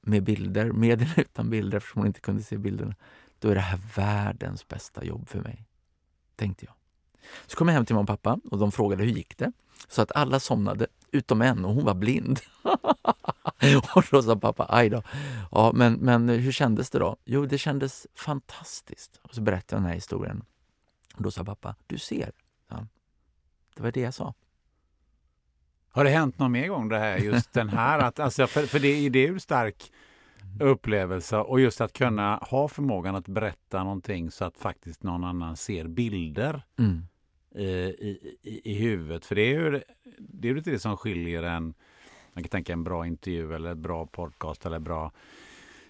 med 0.01 0.23
bilder, 0.23 0.73
med 0.73 1.03
eller 1.03 1.21
utan 1.21 1.51
bilder 1.51 1.79
eftersom 1.79 2.01
hon 2.01 2.07
inte 2.07 2.21
kunde 2.21 2.43
se 2.43 2.59
bilderna, 2.59 2.95
då 3.39 3.49
är 3.49 3.55
det 3.55 3.61
här 3.61 3.81
världens 3.97 4.69
bästa 4.69 5.05
jobb 5.05 5.29
för 5.29 5.41
mig. 5.41 5.67
Tänkte 6.37 6.67
jag. 6.67 6.75
Så 7.47 7.57
kom 7.57 7.69
jag 7.69 7.75
hem 7.75 7.87
till 7.87 7.95
mamma 7.95 8.03
och 8.13 8.23
pappa 8.23 8.41
och 8.51 8.59
de 8.59 8.73
frågade 8.73 9.05
hur 9.05 9.11
gick 9.11 9.39
det? 9.39 9.53
Så 9.89 10.03
att 10.03 10.13
alla 10.13 10.41
somnade, 10.41 10.87
utom 11.11 11.43
en 11.43 11.65
och 11.65 11.75
hon 11.75 11.85
var 11.85 11.95
blind. 11.95 12.41
och 13.95 14.05
då 14.11 14.23
sa 14.23 14.37
pappa, 14.37 14.67
aj 14.69 14.89
då. 14.89 15.03
Ja, 15.51 15.73
men, 15.75 15.95
men 15.95 16.29
hur 16.29 16.53
kändes 16.53 16.91
det 16.91 16.99
då? 16.99 17.17
Jo, 17.25 17.47
det 17.47 17.59
kändes 17.59 18.07
fantastiskt. 18.15 19.21
Och 19.23 19.35
så 19.35 19.41
berättade 19.41 19.77
jag 19.77 19.83
den 19.83 19.89
här 19.89 19.95
historien. 19.95 20.45
Och 21.17 21.23
då 21.23 21.31
sa 21.31 21.45
pappa, 21.45 21.75
du 21.87 21.99
ser. 21.99 22.33
Ja, 22.69 22.87
det 23.77 23.83
var 23.83 23.93
det 23.93 24.01
jag 24.01 24.15
sa. 24.15 24.35
Har 25.91 26.05
det 26.05 26.11
hänt 26.11 26.39
någon 26.39 26.53
mer 26.53 26.69
gång 26.69 26.89
det 26.89 26.99
här, 26.99 27.19
just 27.19 27.53
den 27.53 27.69
här? 27.69 27.99
Att, 27.99 28.19
alltså, 28.19 28.47
för, 28.47 28.67
för 28.67 28.79
det, 28.79 29.09
det 29.09 29.19
är 29.19 29.27
ju 29.27 29.35
en 29.35 29.41
stark 29.41 29.93
upplevelse 30.61 31.37
och 31.37 31.61
just 31.61 31.81
att 31.81 31.93
kunna 31.93 32.37
ha 32.37 32.69
förmågan 32.69 33.15
att 33.17 33.29
berätta 33.29 33.85
någonting 33.85 34.31
så 34.31 34.45
att 34.45 34.57
faktiskt 34.57 35.03
någon 35.03 35.25
annan 35.25 35.57
ser 35.57 35.89
bilder 35.89 36.63
mm. 36.79 37.07
I, 37.55 38.35
i, 38.43 38.61
i 38.65 38.75
huvudet. 38.75 39.25
För 39.25 39.35
det 39.35 39.43
är 39.43 39.61
ju 39.61 39.83
det, 40.19 40.49
är 40.49 40.55
lite 40.55 40.71
det 40.71 40.79
som 40.79 40.97
skiljer 40.97 41.43
en, 41.43 41.75
man 42.33 42.45
kan 42.45 42.49
tänka 42.49 42.73
en 42.73 42.85
bra 42.85 43.07
intervju 43.07 43.55
eller 43.55 43.73
ett 43.73 43.79
bra 43.79 44.07
podcast 44.07 44.67
eller 44.67 44.79
bra, 44.79 45.13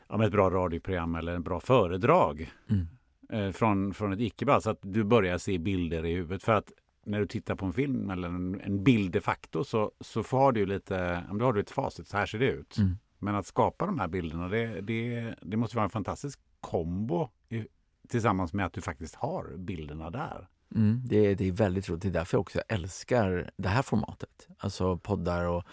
ja, 0.09 0.25
ett 0.27 0.33
bra 0.33 0.51
radioprogram 0.51 1.15
eller 1.15 1.35
en 1.35 1.43
bra 1.43 1.61
föredrag 1.61 2.53
mm. 2.71 2.87
eh, 3.33 3.53
från, 3.53 3.95
från 3.95 4.13
ett 4.13 4.21
icke-ball. 4.21 4.63
Så 4.63 4.71
att 4.71 4.79
du 4.83 5.05
börjar 5.05 5.39
se 5.39 5.59
bilder 5.59 6.05
i 6.05 6.15
huvudet. 6.15 6.43
För 6.43 6.53
att 6.53 6.73
när 7.05 7.21
du 7.21 7.27
tittar 7.27 7.55
på 7.55 7.67
en 7.67 7.73
film 7.73 8.11
eller 8.11 8.29
en, 8.29 8.61
en 8.61 8.85
bild 8.85 9.13
de 9.13 9.21
facto 9.21 9.65
så, 9.65 9.93
så 10.01 10.23
har 10.23 10.53
du 10.53 10.67
lite, 10.67 11.25
då 11.33 11.45
har 11.45 11.53
du 11.53 11.61
ett 11.61 11.71
facit, 11.71 12.09
så 12.09 12.17
här 12.17 12.27
ser 12.27 12.39
det 12.39 12.51
ut. 12.51 12.79
Mm. 12.79 12.97
Men 13.19 13.35
att 13.35 13.47
skapa 13.47 13.87
de 13.87 13.99
här 13.99 14.09
bilderna, 14.09 14.49
det, 14.49 14.81
det, 14.81 15.35
det 15.43 15.57
måste 15.57 15.77
vara 15.77 15.85
en 15.85 15.91
fantastisk 15.91 16.41
kombo 16.61 17.29
i, 17.49 17.67
tillsammans 18.09 18.53
med 18.53 18.67
att 18.67 18.73
du 18.73 18.81
faktiskt 18.81 19.15
har 19.15 19.57
bilderna 19.57 20.11
där. 20.11 20.49
Mm, 20.75 21.03
det, 21.05 21.35
det 21.35 21.49
är 21.49 21.53
väldigt 21.53 21.89
roligt. 21.89 22.03
Det 22.03 22.09
är 22.09 22.13
därför 22.13 22.37
jag 22.37 22.41
också 22.41 22.61
älskar 22.69 23.51
det 23.57 23.69
här 23.69 23.83
formatet. 23.83 24.49
Alltså 24.59 24.97
poddar 24.97 25.45
och 25.45 25.65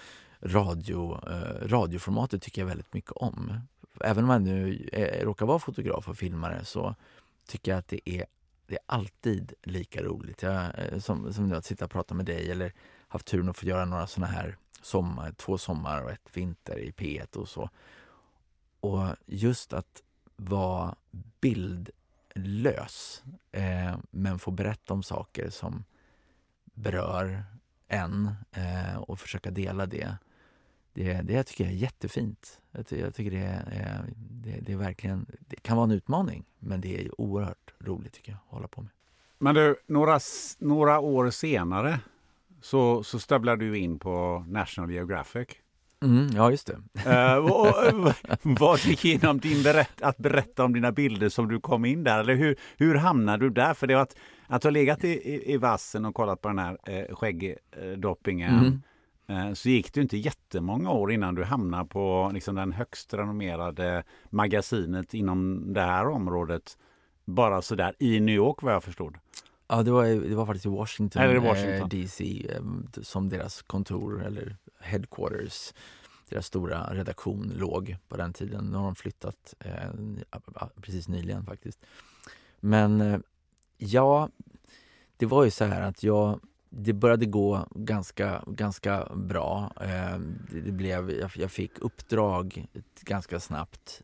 radio, 0.41 1.19
eh, 1.31 1.67
radioformatet 1.67 2.41
tycker 2.41 2.61
jag 2.61 2.67
väldigt 2.67 2.93
mycket 2.93 3.11
om. 3.11 3.59
Även 4.01 4.23
om 4.23 4.29
jag 4.29 4.41
nu 4.41 4.89
är, 4.93 5.25
råkar 5.25 5.45
vara 5.45 5.59
fotograf 5.59 6.07
och 6.07 6.17
filmare 6.17 6.65
så 6.65 6.95
tycker 7.47 7.71
jag 7.71 7.79
att 7.79 7.87
det 7.87 8.09
är, 8.09 8.25
det 8.65 8.75
är 8.75 8.81
alltid 8.85 9.53
lika 9.63 10.03
roligt. 10.03 10.41
Jag, 10.41 10.63
eh, 10.63 10.99
som, 10.99 11.33
som 11.33 11.49
nu 11.49 11.55
att 11.55 11.65
sitta 11.65 11.85
och 11.85 11.91
prata 11.91 12.13
med 12.13 12.25
dig 12.25 12.51
eller 12.51 12.73
haft 13.07 13.25
turen 13.25 13.49
att 13.49 13.57
få 13.57 13.65
göra 13.65 13.85
några 13.85 14.07
såna 14.07 14.27
här 14.27 14.57
sommar, 14.81 15.31
två 15.31 15.57
sommar 15.57 16.03
och 16.03 16.11
ett 16.11 16.29
vinter 16.33 16.79
i 16.79 16.91
P1 16.91 17.37
och 17.37 17.49
så. 17.49 17.69
Och 18.79 19.05
just 19.25 19.73
att 19.73 20.03
vara 20.35 20.95
bild 21.41 21.89
lös, 22.43 23.23
eh, 23.51 23.97
men 24.11 24.39
få 24.39 24.51
berätta 24.51 24.93
om 24.93 25.03
saker 25.03 25.49
som 25.49 25.83
berör 26.63 27.43
en 27.87 28.35
eh, 28.51 28.97
och 28.97 29.19
försöka 29.19 29.51
dela 29.51 29.85
det. 29.85 30.17
Det, 30.93 31.13
det 31.13 31.43
tycker 31.43 31.63
jag 31.63 31.73
är 31.73 31.77
jättefint. 31.77 32.61
Jag, 32.71 32.85
jag 32.89 33.15
tycker 33.15 33.31
det 33.31 33.45
är, 33.45 34.03
det, 34.17 34.59
det, 34.61 34.71
är 34.71 34.77
verkligen, 34.77 35.25
det 35.39 35.55
kan 35.55 35.77
vara 35.77 35.83
en 35.83 35.91
utmaning 35.91 36.45
men 36.59 36.81
det 36.81 37.05
är 37.05 37.21
oerhört 37.21 37.73
roligt 37.79 38.13
tycker 38.13 38.31
jag 38.31 38.37
att 38.37 38.53
hålla 38.53 38.67
på 38.67 38.81
med. 38.81 38.91
Men 39.37 39.55
du, 39.55 39.75
några, 39.87 40.19
några 40.59 40.99
år 40.99 41.29
senare 41.29 41.99
så, 42.61 43.03
så 43.03 43.19
stövlar 43.19 43.57
du 43.57 43.77
in 43.77 43.99
på 43.99 44.45
National 44.47 44.91
Geographic. 44.91 45.47
Mm, 46.01 46.27
ja, 46.35 46.51
just 46.51 46.67
det. 46.67 46.73
Uh, 46.73 48.13
var 48.43 48.87
det 48.87 49.03
genom 49.03 49.39
din 49.39 49.63
berätt, 49.63 50.01
att 50.01 50.17
berätta 50.17 50.65
om 50.65 50.73
dina 50.73 50.91
bilder 50.91 51.29
som 51.29 51.47
du 51.47 51.59
kom 51.59 51.85
in 51.85 52.03
där? 52.03 52.19
Eller 52.19 52.35
hur, 52.35 52.55
hur 52.77 52.95
hamnade 52.95 53.45
du 53.45 53.49
där? 53.49 53.73
För 53.73 53.87
det 53.87 53.95
var 53.95 54.01
att, 54.01 54.15
att 54.47 54.63
ha 54.63 54.71
legat 54.71 55.03
i, 55.03 55.07
i, 55.07 55.53
i 55.53 55.57
vassen 55.57 56.05
och 56.05 56.15
kollat 56.15 56.41
på 56.41 56.47
den 56.47 56.59
här 56.59 56.77
eh, 56.85 57.15
skäggdoppingen 57.15 58.81
mm. 59.27 59.47
eh, 59.49 59.53
så 59.53 59.69
gick 59.69 59.93
det 59.93 60.01
inte 60.01 60.17
jättemånga 60.17 60.91
år 60.91 61.11
innan 61.11 61.35
du 61.35 61.43
hamnade 61.43 61.85
på 61.85 62.31
liksom, 62.33 62.55
den 62.55 62.71
högst 62.71 63.13
renommerade 63.13 64.03
magasinet 64.29 65.13
inom 65.13 65.73
det 65.73 65.81
här 65.81 66.07
området. 66.07 66.77
Bara 67.25 67.61
sådär 67.61 67.95
i 67.99 68.19
New 68.19 68.35
York 68.35 68.61
vad 68.61 68.73
jag 68.73 68.83
förstod. 68.83 69.17
Ja, 69.69 69.83
det 69.83 69.91
var, 69.91 70.05
det 70.05 70.35
var 70.35 70.45
faktiskt 70.45 70.65
i 70.65 70.69
Washington, 70.69 71.21
eller 71.21 71.39
Washington. 71.39 71.81
Eh, 71.81 71.87
DC 71.87 72.47
eh, 72.49 72.61
som 73.01 73.29
deras 73.29 73.61
kontor 73.61 74.25
eller 74.25 74.57
headquarters, 74.79 75.73
deras 76.29 76.45
stora 76.45 76.93
redaktion 76.93 77.53
låg 77.55 77.97
på 78.07 78.17
den 78.17 78.33
tiden. 78.33 78.65
Nu 78.65 78.77
har 78.77 78.85
de 78.85 78.95
flyttat 78.95 79.53
eh, 79.59 79.89
precis 80.81 81.07
nyligen 81.07 81.45
faktiskt. 81.45 81.79
Men 82.59 83.01
eh, 83.01 83.19
ja, 83.77 84.29
det 85.17 85.25
var 85.25 85.43
ju 85.43 85.51
så 85.51 85.65
här 85.65 85.81
att 85.81 86.03
jag 86.03 86.39
det 86.69 86.93
började 86.93 87.25
gå 87.25 87.67
ganska, 87.71 88.43
ganska 88.47 89.07
bra. 89.15 89.73
Eh, 89.81 90.19
det, 90.65 90.71
blev, 90.71 91.11
jag, 91.11 91.31
jag, 91.35 91.51
fick 91.51 91.79
uppdrag 91.79 92.65
ganska 93.01 93.39
snabbt. 93.39 94.01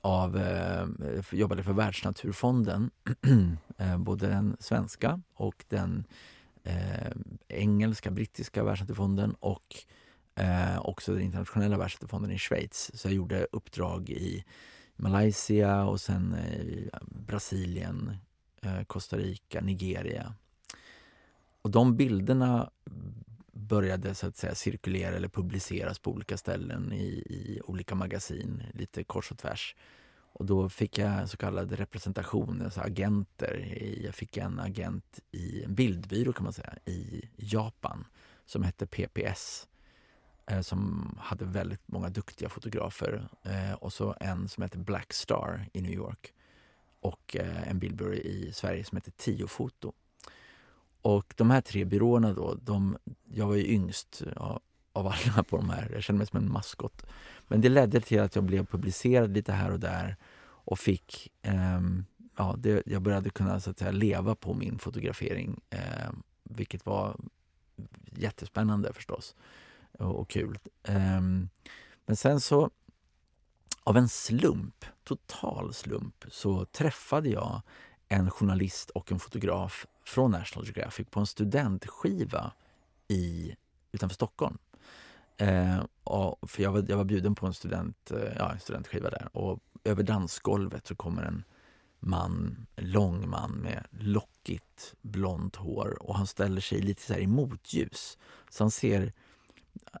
Av, 0.00 0.36
eh, 0.36 0.86
jobbade 1.32 1.62
för 1.62 1.72
Världsnaturfonden, 1.72 2.90
eh, 3.78 3.98
både 3.98 4.26
den 4.26 4.56
svenska 4.60 5.20
och 5.34 5.64
den 5.68 6.04
eh, 6.64 7.12
engelska, 7.48 8.10
brittiska 8.10 8.64
Världsnaturfonden 8.64 9.34
och 9.40 9.76
eh, 10.34 10.78
också 10.80 11.12
den 11.12 11.22
internationella 11.22 11.78
Världsnaturfonden 11.78 12.30
i 12.30 12.38
Schweiz. 12.38 12.90
Så 12.94 13.08
jag 13.08 13.14
gjorde 13.14 13.46
uppdrag 13.52 14.10
i 14.10 14.44
Malaysia 14.96 15.84
och 15.84 16.00
sen 16.00 16.34
i 16.34 16.90
Brasilien, 17.02 18.16
eh, 18.62 18.82
Costa 18.82 19.16
Rica, 19.16 19.60
Nigeria. 19.60 20.34
Och 21.62 21.70
de 21.70 21.96
bilderna 21.96 22.70
började 23.68 24.14
så 24.14 24.26
att 24.26 24.36
säga 24.36 24.54
cirkulera 24.54 25.16
eller 25.16 25.28
publiceras 25.28 25.98
på 25.98 26.10
olika 26.10 26.36
ställen 26.36 26.92
i, 26.92 27.06
i 27.26 27.60
olika 27.64 27.94
magasin, 27.94 28.62
lite 28.74 29.04
kors 29.04 29.30
och 29.30 29.38
tvärs. 29.38 29.76
Och 30.32 30.44
då 30.44 30.68
fick 30.68 30.98
jag 30.98 31.28
så 31.28 31.36
kallad 31.36 31.72
representation, 31.72 32.62
alltså 32.62 32.80
agenter. 32.80 33.78
Jag 34.04 34.14
fick 34.14 34.36
en 34.36 34.60
agent 34.60 35.20
i 35.30 35.64
en 35.64 35.74
bildbyrå 35.74 36.32
kan 36.32 36.44
man 36.44 36.52
säga, 36.52 36.74
i 36.84 37.28
Japan 37.36 38.04
som 38.46 38.62
hette 38.62 38.86
PPS 38.86 39.68
eh, 40.46 40.60
som 40.60 41.14
hade 41.20 41.44
väldigt 41.44 41.88
många 41.88 42.08
duktiga 42.08 42.48
fotografer. 42.48 43.28
Eh, 43.42 43.72
och 43.72 43.92
så 43.92 44.14
en 44.20 44.48
som 44.48 44.62
hette 44.62 44.78
Black 44.78 45.12
Star 45.12 45.66
i 45.72 45.80
New 45.80 45.92
York 45.92 46.32
och 47.00 47.36
eh, 47.36 47.68
en 47.68 47.78
bildbyrå 47.78 48.14
i 48.14 48.52
Sverige 48.52 48.84
som 48.84 48.96
hette 48.96 49.10
Tio 49.10 49.46
Foto. 49.46 49.92
Och 51.08 51.34
de 51.36 51.50
här 51.50 51.60
tre 51.60 51.84
byråerna 51.84 52.32
då, 52.32 52.54
de, 52.54 52.98
jag 53.24 53.46
var 53.46 53.54
ju 53.54 53.66
yngst 53.66 54.22
av 54.36 55.06
alla 55.06 55.42
på 55.42 55.56
de 55.56 55.70
här. 55.70 55.90
Jag 55.92 56.02
kände 56.02 56.18
mig 56.18 56.26
som 56.26 56.38
en 56.38 56.52
maskot. 56.52 57.06
Men 57.48 57.60
det 57.60 57.68
ledde 57.68 58.00
till 58.00 58.20
att 58.20 58.34
jag 58.34 58.44
blev 58.44 58.66
publicerad 58.66 59.30
lite 59.30 59.52
här 59.52 59.70
och 59.70 59.80
där 59.80 60.16
och 60.40 60.78
fick, 60.78 61.32
eh, 61.42 61.80
ja, 62.36 62.54
det, 62.58 62.82
jag 62.86 63.02
började 63.02 63.30
kunna 63.30 63.60
så 63.60 63.70
att 63.70 63.78
säga, 63.78 63.90
leva 63.90 64.34
på 64.34 64.54
min 64.54 64.78
fotografering, 64.78 65.60
eh, 65.70 66.10
vilket 66.42 66.86
var 66.86 67.16
jättespännande 68.12 68.92
förstås 68.92 69.34
och, 69.98 70.20
och 70.20 70.30
kul. 70.30 70.58
Eh, 70.82 71.20
men 72.06 72.16
sen 72.16 72.40
så, 72.40 72.70
av 73.84 73.96
en 73.96 74.08
slump, 74.08 74.84
total 75.04 75.74
slump, 75.74 76.24
så 76.28 76.64
träffade 76.64 77.28
jag 77.28 77.62
en 78.08 78.30
journalist 78.30 78.90
och 78.90 79.12
en 79.12 79.18
fotograf 79.18 79.86
från 80.08 80.30
National 80.30 80.66
Geographic 80.66 81.06
på 81.10 81.20
en 81.20 81.26
studentskiva 81.26 82.52
i, 83.08 83.56
utanför 83.92 84.14
Stockholm. 84.14 84.58
Eh, 85.36 85.84
och 86.04 86.50
för 86.50 86.62
jag 86.62 86.72
var, 86.72 86.84
jag 86.88 86.96
var 86.96 87.04
bjuden 87.04 87.34
på 87.34 87.46
en, 87.46 87.54
student, 87.54 88.10
eh, 88.10 88.32
ja, 88.36 88.52
en 88.52 88.60
studentskiva 88.60 89.10
där 89.10 89.28
och 89.32 89.60
över 89.84 90.02
dansgolvet 90.02 90.86
så 90.86 90.94
kommer 90.94 91.22
en 91.22 91.44
man, 92.00 92.66
en 92.76 92.90
lång 92.90 93.28
man 93.28 93.50
med 93.50 93.86
lockigt 93.90 94.94
blont 95.02 95.56
hår 95.56 96.02
och 96.02 96.16
han 96.16 96.26
ställer 96.26 96.60
sig 96.60 96.80
lite 96.80 97.02
så 97.02 97.12
här 97.12 97.20
i 97.20 97.26
motljus. 97.26 98.18
Så 98.50 98.64
han 98.64 98.70
ser, 98.70 99.12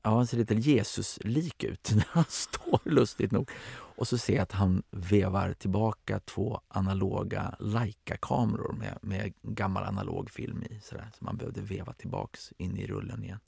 ja, 0.02 0.10
han 0.10 0.26
ser 0.26 0.36
lite 0.36 0.54
Jesus-lik 0.54 1.64
ut 1.64 1.90
när 1.94 2.06
han 2.10 2.24
står, 2.28 2.80
lustigt 2.84 3.32
nog. 3.32 3.50
Och 3.70 4.08
så 4.08 4.18
ser 4.18 4.34
jag 4.34 4.42
att 4.42 4.52
han 4.52 4.82
vevar 4.90 5.52
tillbaka 5.52 6.20
två 6.20 6.60
analoga 6.68 7.56
Leica-kameror 7.58 8.72
med, 8.72 8.98
med 9.02 9.32
gammal 9.42 9.84
analog 9.84 10.30
film 10.30 10.62
i, 10.62 10.80
så 10.82 10.94
där, 10.94 11.10
som 11.18 11.24
man 11.24 11.36
behövde 11.36 11.60
veva 11.60 11.92
tillbaks 11.92 12.52
in 12.58 12.76
i 12.76 12.86
rullen 12.86 13.24
igen. 13.24 13.40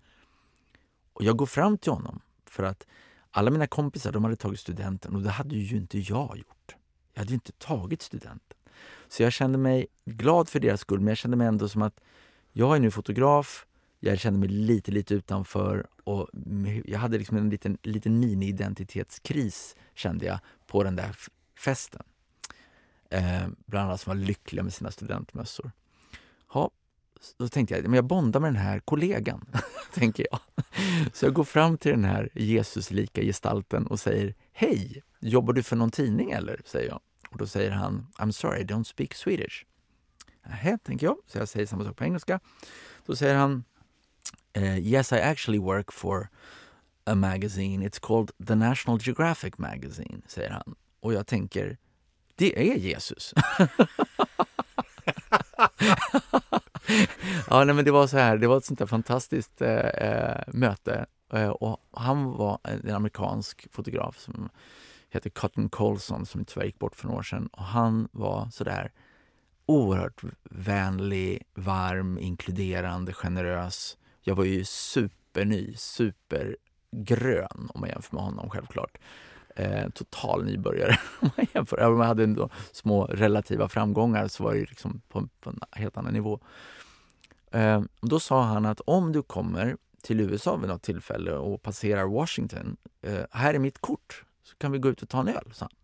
Och 1.13 1.25
jag 1.25 1.37
går 1.37 1.47
fram 1.47 1.79
till 1.79 1.93
honom 1.93 2.21
för 2.47 2.63
att 2.63 2.87
alla 3.31 3.51
mina 3.51 3.67
kompisar 3.67 4.13
de 4.13 4.25
hade 4.25 4.37
tagit 4.37 4.61
studenten 4.61 5.17
och 5.17 5.23
det 5.23 5.31
hade 5.31 5.55
ju 5.55 5.77
inte 5.77 5.99
jag 5.99 6.39
gjort. 6.39 6.77
Jag 7.13 7.21
hade 7.21 7.31
ju 7.31 7.35
inte 7.35 7.53
tagit 7.53 8.03
studenten. 8.03 8.59
Så 9.09 9.23
jag 9.23 9.33
kände 9.33 9.59
mig 9.59 9.87
glad 10.05 10.49
för 10.49 10.61
deras 10.61 10.81
skull, 10.81 11.01
men 11.01 11.09
jag 11.09 11.19
kände 11.19 11.37
mig 11.37 11.47
ändå 11.47 11.69
som 11.69 11.83
att 11.83 12.01
jag 12.53 12.77
är 12.77 12.81
nu 12.81 12.91
fotograf, 12.91 13.67
jag 14.01 14.19
kände 14.19 14.39
mig 14.39 14.49
lite, 14.49 14.91
lite 14.91 15.15
utanför 15.15 15.87
och 16.05 16.29
jag 16.85 16.99
hade 16.99 17.19
liksom 17.19 17.37
en 17.37 17.51
liten, 17.51 17.79
liten 17.83 18.21
mini-identitetskris 18.21 19.77
kände 19.95 20.27
jag 20.27 20.39
på 20.67 20.85
den 20.85 20.97
där 20.97 21.17
festen. 21.59 22.03
Eh, 23.11 23.49
bland 23.67 23.89
annat 23.89 24.01
som 24.01 24.11
var 24.11 24.25
lyckliga 24.25 24.63
med 24.63 24.75
sina 24.75 24.91
studentmössor. 24.91 25.73
Ha, 26.47 26.71
då 27.37 27.49
tänkte 27.49 27.75
jag, 27.75 27.83
men 27.85 27.95
jag 27.95 28.05
bondar 28.05 28.41
med 28.41 28.49
den 28.53 28.63
här 28.63 28.81
kollegan, 28.81 29.49
tänker 29.95 30.27
jag. 30.31 30.41
Så 31.13 31.25
jag 31.27 31.35
går 31.35 31.45
fram 31.45 31.79
till 31.79 31.91
den 31.91 32.05
här 32.05 32.29
Jesuslika 32.35 33.23
gestalten 33.23 33.87
och 33.87 34.01
säger 34.01 34.35
Hej, 34.53 35.03
jobbar 35.21 35.53
du 35.53 35.63
för 35.63 35.77
någon 35.77 35.91
tidning 35.91 36.31
eller? 36.31 36.61
säger 36.65 36.89
jag. 36.89 37.01
Och 37.31 37.39
då 37.39 37.47
säger 37.47 37.71
han 37.71 38.07
I'm 38.19 38.31
sorry, 38.31 38.61
I 38.61 38.65
don't 38.65 38.85
speak 38.85 39.15
Swedish. 39.15 39.65
Nähä, 40.47 40.79
tänker 40.79 41.07
jag. 41.07 41.17
Så 41.27 41.39
jag 41.39 41.49
säger 41.49 41.67
samma 41.67 41.85
sak 41.85 41.97
på 41.97 42.05
engelska. 42.05 42.41
Då 43.07 43.17
säger 43.17 43.35
han 43.35 43.65
uh, 44.57 44.79
Yes, 44.79 45.13
I 45.13 45.19
actually 45.19 45.59
work 45.59 45.93
for 45.93 46.31
a 47.07 47.15
magazine. 47.15 47.83
It's 47.83 47.99
called 47.99 48.31
the 48.47 48.55
National 48.55 48.99
Geographic 48.99 49.59
Magazine, 49.59 50.23
säger 50.27 50.51
han. 50.51 50.75
Och 51.01 51.13
jag 51.13 51.27
tänker, 51.27 51.79
det 52.35 52.71
är 52.71 52.77
Jesus. 52.77 53.35
ja, 57.51 57.65
nej, 57.65 57.75
men 57.75 57.85
det 57.85 57.91
var 57.91 58.07
så 58.07 58.19
här, 58.19 58.37
det 58.37 58.47
var 58.47 58.57
ett 58.57 58.65
sånt 58.65 58.79
där 58.79 58.87
fantastiskt 58.87 59.63
eh, 59.63 59.87
eh, 59.87 60.43
möte. 60.47 61.07
Eh, 61.33 61.49
och 61.49 61.89
han 61.93 62.33
var 62.33 62.59
en 62.65 62.95
amerikansk 62.95 63.67
fotograf 63.73 64.19
som 64.19 64.49
heter 65.11 65.31
Cotton 65.31 65.69
Colson 65.69 66.27
som 66.27 66.45
tyvärr 66.45 66.67
gick 66.67 66.79
bort 66.79 66.97
för 66.97 67.07
några 67.07 67.19
år 67.19 67.23
sedan. 67.23 67.47
Och 67.47 67.65
han 67.65 68.09
var 68.13 68.49
sådär 68.53 68.93
oerhört 69.67 70.23
vänlig, 70.43 71.43
varm, 71.55 72.19
inkluderande, 72.19 73.13
generös. 73.13 73.97
Jag 74.23 74.35
var 74.35 74.45
ju 74.45 74.65
superny, 74.65 75.75
supergrön 75.77 77.71
om 77.75 77.81
man 77.81 77.89
jämför 77.89 78.15
med 78.15 78.25
honom 78.25 78.51
självklart. 78.51 78.99
Eh, 79.57 79.89
total 79.89 80.45
nybörjare 80.45 80.99
om 81.21 81.31
man 81.37 81.47
jämför. 81.55 81.79
Även 81.79 81.93
om 81.93 82.01
jag 82.01 82.07
hade 82.07 82.25
ändå 82.25 82.49
små 82.73 83.05
relativa 83.05 83.69
framgångar 83.69 84.29
så 84.29 84.45
var 84.45 84.55
det 84.55 84.61
liksom 84.61 85.01
på, 85.09 85.29
på 85.41 85.51
en 85.51 85.61
helt 85.73 85.97
annan 85.97 86.13
nivå. 86.13 86.41
Eh, 87.51 87.83
då 88.01 88.21
sa 88.21 88.43
han 88.43 88.67
att 88.67 88.81
om 88.81 89.13
du 89.13 89.23
kommer 89.23 89.77
till 90.03 90.21
USA 90.21 90.57
vid 90.57 90.69
något 90.69 90.83
tillfälle 90.83 91.33
och 91.33 91.63
passerar 91.63 92.05
Washington, 92.05 92.77
eh, 93.03 93.25
här 93.31 93.55
är 93.55 93.59
mitt 93.59 93.79
kort, 93.79 94.25
så 94.43 94.57
kan 94.57 94.73
vi 94.73 94.79
gå 94.79 94.89
ut 94.89 95.03
och 95.03 95.09
ta 95.09 95.21
en 95.21 95.29
öl, 95.29 95.51
sa 95.53 95.65
han. 95.65 95.81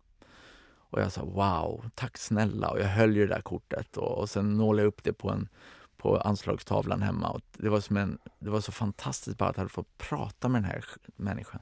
Och 0.89 1.01
jag 1.01 1.11
sa 1.11 1.23
wow, 1.25 1.89
tack 1.95 2.17
snälla. 2.17 2.69
Och 2.69 2.79
jag 2.79 2.87
höll 2.87 3.15
ju 3.15 3.27
det 3.27 3.33
där 3.33 3.41
kortet 3.41 3.97
och, 3.97 4.17
och 4.17 4.29
sen 4.29 4.57
nålade 4.57 4.81
jag 4.81 4.87
upp 4.87 5.03
det 5.03 5.13
på, 5.13 5.29
en, 5.29 5.49
på 5.97 6.17
anslagstavlan 6.17 7.01
hemma. 7.01 7.29
Och 7.29 7.41
det, 7.53 7.69
var 7.69 7.79
som 7.79 7.97
en, 7.97 8.17
det 8.39 8.49
var 8.49 8.61
så 8.61 8.71
fantastiskt 8.71 9.37
bara 9.37 9.49
att 9.49 9.57
jag 9.57 9.61
hade 9.61 9.73
fått 9.73 9.97
prata 9.97 10.49
med 10.49 10.61
den 10.61 10.71
här 10.71 10.85
människan. 11.15 11.61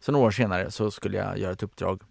Så 0.00 0.12
några 0.12 0.26
år 0.26 0.30
senare 0.30 0.70
så 0.70 0.90
skulle 0.90 1.16
jag 1.16 1.38
göra 1.38 1.52
ett 1.52 1.62
uppdrag. 1.62 2.02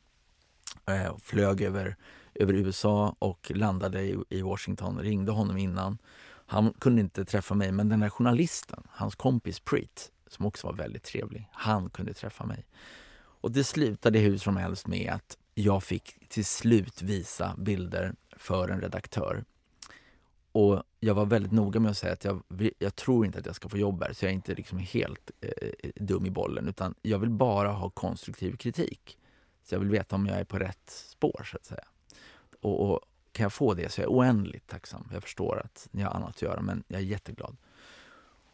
Eh, 0.86 1.18
flög 1.18 1.62
över, 1.62 1.96
över 2.34 2.54
USA 2.54 3.16
och 3.20 3.52
landade 3.56 4.02
i, 4.02 4.18
i 4.30 4.42
Washington. 4.42 5.00
Ringde 5.00 5.32
honom 5.32 5.58
innan. 5.58 5.98
Han 6.46 6.74
kunde 6.74 7.02
inte 7.02 7.26
träffa 7.26 7.56
mig, 7.56 7.72
men 7.72 7.90
den 7.90 8.02
här 8.02 8.10
journalisten, 8.10 8.84
hans 8.90 9.16
kompis 9.16 9.60
Preet, 9.60 10.12
som 10.28 10.46
också 10.46 10.68
var 10.68 10.74
väldigt 10.74 11.04
trevlig, 11.04 11.50
han 11.52 11.90
kunde 11.90 12.14
träffa 12.14 12.46
mig. 12.46 12.66
Och 13.42 13.52
det 13.52 13.64
slutade 13.64 14.20
hur 14.20 14.38
som 14.38 14.58
helst 14.58 14.88
med 14.88 15.12
att 15.14 15.38
jag 15.54 15.84
fick 15.84 16.30
till 16.30 16.46
slut 16.46 17.02
visa 17.02 17.56
bilder 17.58 18.16
för 18.38 18.70
en 18.70 18.82
redaktör. 18.82 19.44
Och 20.52 20.84
jag 21.00 21.16
var 21.16 21.26
väldigt 21.26 21.52
noga 21.52 21.80
med 21.80 21.92
att 21.92 21.98
säga 21.98 22.14
att 22.14 22.24
jag, 22.24 22.42
jag 22.80 22.96
tror 22.96 23.26
inte 23.26 23.40
att 23.40 23.46
jag 23.46 23.56
ska 23.56 23.70
få 23.70 23.78
jobb 23.78 24.04
här, 24.04 24.14
så 24.14 24.26
jag 24.26 24.30
är 24.30 24.36
inte 24.36 24.56
liksom 24.56 24.78
helt 24.78 25.32
eh, 25.42 25.90
dum 25.96 26.26
i 26.26 26.30
bollen, 26.30 26.68
utan 26.68 26.96
jag 27.02 27.20
vill 27.20 27.30
bara 27.30 27.72
ha 27.72 27.90
konstruktiv 27.90 28.56
kritik. 28.56 29.18
Så 29.64 29.76
jag 29.76 29.80
vill 29.80 29.90
veta 29.90 30.16
om 30.16 30.26
jag 30.26 30.40
är 30.40 30.44
på 30.44 30.60
rätt 30.60 30.90
spår, 30.90 31.48
så 31.52 31.58
att 31.58 31.66
säga. 31.66 31.86
Och, 32.62 32.90
och 32.90 33.00
kan 33.32 33.44
jag 33.44 33.54
få 33.54 33.74
det 33.74 33.92
så 33.92 34.02
är 34.02 34.06
jag 34.06 34.14
oändligt 34.14 34.68
tacksam. 34.68 35.08
Jag 35.14 35.24
förstår 35.24 35.62
att 35.66 35.88
ni 35.92 36.02
har 36.02 36.12
annat 36.12 36.30
att 36.30 36.42
göra, 36.42 36.62
men 36.62 36.84
jag 36.88 37.02
är 37.02 37.06
jätteglad. 37.06 37.58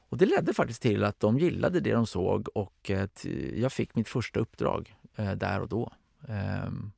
Och 0.10 0.18
det 0.18 0.26
ledde 0.26 0.54
faktiskt 0.54 0.82
till 0.82 1.04
att 1.04 1.20
de 1.20 1.40
gillade 1.40 1.80
det 1.80 1.94
de 1.94 2.08
såg 2.08 2.48
och 2.54 2.92
eh, 2.92 3.10
jag 3.56 3.72
fick 3.72 3.96
mitt 3.96 4.08
första 4.08 4.40
uppdrag 4.40 4.96
eh, 5.16 5.32
där 5.32 5.62
och 5.62 5.68
då. 5.68 5.94
Um, 6.28 6.92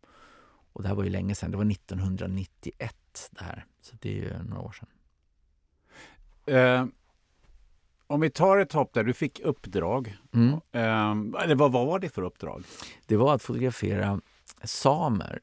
och 0.80 0.84
det 0.84 0.90
här 0.90 0.96
var 0.96 1.04
ju 1.04 1.10
länge 1.10 1.36
sedan, 1.36 1.52
det 1.52 1.58
var 1.58 1.72
1991 1.72 2.96
det 3.32 3.44
här. 3.44 3.66
Så 3.82 3.96
det 4.00 4.10
är 4.10 4.14
ju 4.14 4.44
några 4.44 4.62
år 4.62 4.72
sedan. 4.72 4.88
Uh, 6.56 6.88
om 8.08 8.22
vi 8.22 8.30
tar 8.30 8.58
ett 8.58 8.74
hopp 8.74 8.94
där, 8.94 9.04
du 9.04 9.14
fick 9.14 9.40
uppdrag. 9.40 10.18
Mm. 10.34 10.54
Uh, 10.54 11.42
eller 11.44 11.56
vad 11.56 11.72
var 11.72 12.00
det 12.00 12.10
för 12.10 12.22
uppdrag? 12.22 12.64
Det 13.06 13.18
var 13.18 13.36
att 13.36 13.42
fotografera 13.42 14.22
samer 14.64 15.40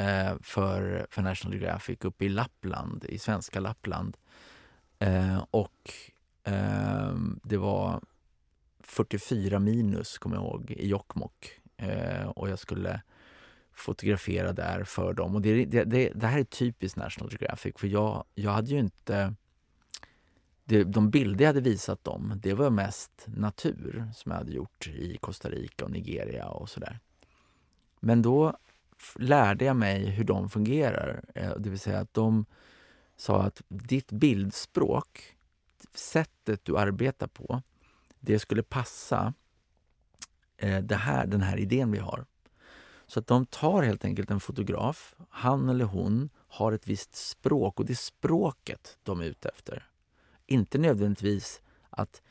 uh, 0.00 0.38
för, 0.42 1.06
för 1.10 1.22
National 1.22 1.54
Geographic 1.54 1.98
uppe 2.00 2.24
i 2.24 2.28
Lappland, 2.28 3.04
i 3.04 3.18
svenska 3.18 3.60
Lappland. 3.60 4.16
Eh, 4.98 5.44
och 5.50 5.92
ehm, 6.44 7.40
det 7.42 7.56
var 7.56 8.00
44 8.80 9.58
minus, 9.58 10.18
kommer 10.18 10.36
jag 10.36 10.44
ihåg, 10.44 10.70
i 10.70 10.88
Jokkmokk. 10.88 11.60
och 12.34 12.50
jag 12.50 12.58
skulle 12.58 13.00
fotografera 13.78 14.52
där 14.52 14.84
för 14.84 15.12
dem. 15.12 15.34
Och 15.34 15.42
det, 15.42 15.64
det, 15.64 15.84
det, 15.84 16.12
det, 16.14 16.26
här 16.26 16.38
är 16.38 16.44
typiskt 16.44 16.96
National 16.96 17.30
Geographic 17.32 17.74
för 17.76 17.86
jag, 17.88 18.24
jag 18.34 18.50
hade 18.50 18.70
ju 18.70 18.78
inte... 18.78 19.34
Det, 20.64 20.84
de 20.84 21.10
bilder 21.10 21.44
jag 21.44 21.48
hade 21.48 21.60
visat 21.60 22.04
dem, 22.04 22.32
det 22.42 22.54
var 22.54 22.70
mest 22.70 23.24
natur 23.26 24.10
som 24.14 24.32
jag 24.32 24.38
hade 24.38 24.52
gjort 24.52 24.86
i 24.86 25.18
Costa 25.20 25.50
Rica 25.50 25.84
och 25.84 25.90
Nigeria 25.90 26.48
och 26.48 26.68
sådär. 26.68 26.98
Men 28.00 28.22
då 28.22 28.56
lärde 29.14 29.64
jag 29.64 29.76
mig 29.76 30.10
hur 30.10 30.24
de 30.24 30.50
fungerar. 30.50 31.24
Eh, 31.34 31.52
det 31.58 31.70
vill 31.70 31.78
säga 31.78 31.98
att 31.98 32.14
de 32.14 32.46
sa 33.16 33.42
att 33.42 33.62
ditt 33.68 34.12
bildspråk, 34.12 35.36
sättet 35.94 36.64
du 36.64 36.78
arbetar 36.78 37.26
på, 37.26 37.62
det 38.20 38.38
skulle 38.38 38.62
passa 38.62 39.34
eh, 40.56 40.78
det 40.78 40.96
här, 40.96 41.26
den 41.26 41.42
här 41.42 41.56
idén 41.56 41.92
vi 41.92 41.98
har. 41.98 42.24
Så 43.08 43.20
att 43.20 43.26
de 43.26 43.46
tar 43.46 43.82
helt 43.82 44.04
enkelt 44.04 44.30
en 44.30 44.40
fotograf, 44.40 45.14
han 45.30 45.68
eller 45.68 45.84
hon 45.84 46.30
har 46.48 46.72
ett 46.72 46.86
visst 46.86 47.14
språk 47.14 47.80
och 47.80 47.86
det 47.86 47.92
är 47.92 47.94
språket 47.94 48.98
de 49.02 49.20
är 49.20 49.24
ute 49.24 49.48
efter. 49.48 49.88
Inte 50.46 50.78
nödvändigtvis 50.78 51.60
att 51.90 52.22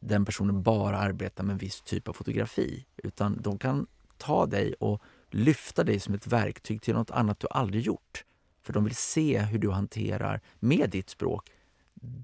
den 0.00 0.24
personen 0.24 0.62
bara 0.62 0.98
arbetar 0.98 1.44
med 1.44 1.52
en 1.52 1.58
viss 1.58 1.80
typ 1.80 2.08
av 2.08 2.12
fotografi 2.12 2.86
utan 2.96 3.42
de 3.42 3.58
kan 3.58 3.86
ta 4.16 4.46
dig 4.46 4.74
och 4.74 5.02
lyfta 5.30 5.84
dig 5.84 6.00
som 6.00 6.14
ett 6.14 6.26
verktyg 6.26 6.82
till 6.82 6.94
något 6.94 7.10
annat 7.10 7.40
du 7.40 7.46
aldrig 7.50 7.82
gjort. 7.82 8.24
För 8.62 8.72
de 8.72 8.84
vill 8.84 8.96
se 8.96 9.40
hur 9.40 9.58
du 9.58 9.70
hanterar, 9.70 10.40
med 10.58 10.90
ditt 10.90 11.10
språk, 11.10 11.50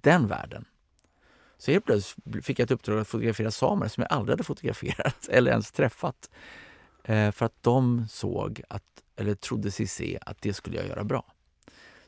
den 0.02 0.26
världen. 0.26 0.64
Så 1.58 1.70
helt 1.70 1.84
plötsligt 1.84 2.44
fick 2.44 2.58
jag 2.58 2.64
ett 2.64 2.70
uppdrag 2.70 2.98
att 2.98 3.08
fotografera 3.08 3.50
samer 3.50 3.88
som 3.88 4.02
jag 4.02 4.12
aldrig 4.12 4.32
hade 4.32 4.44
fotograferat 4.44 5.28
eller 5.28 5.50
ens 5.50 5.72
träffat. 5.72 6.30
Eh, 7.08 7.30
för 7.30 7.46
att 7.46 7.62
de 7.62 8.06
såg, 8.08 8.62
att, 8.68 9.02
eller 9.16 9.34
trodde 9.34 9.70
sig 9.70 9.86
se, 9.86 10.18
att 10.22 10.42
det 10.42 10.52
skulle 10.52 10.76
jag 10.76 10.86
göra 10.86 11.04
bra. 11.04 11.32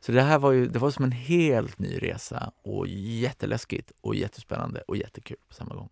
Så 0.01 0.13
det 0.13 0.23
här 0.23 0.39
var 0.39 0.53
ju 0.53 0.67
det 0.67 0.79
var 0.79 0.91
som 0.91 1.05
en 1.05 1.13
helt 1.13 1.79
ny 1.79 1.99
resa 1.99 2.53
och 2.63 2.87
jätteläskigt 2.89 3.93
och 4.01 4.15
jättespännande 4.15 4.81
och 4.81 4.97
jättekul 4.97 5.37
på 5.49 5.55
samma 5.55 5.75
gång. 5.75 5.89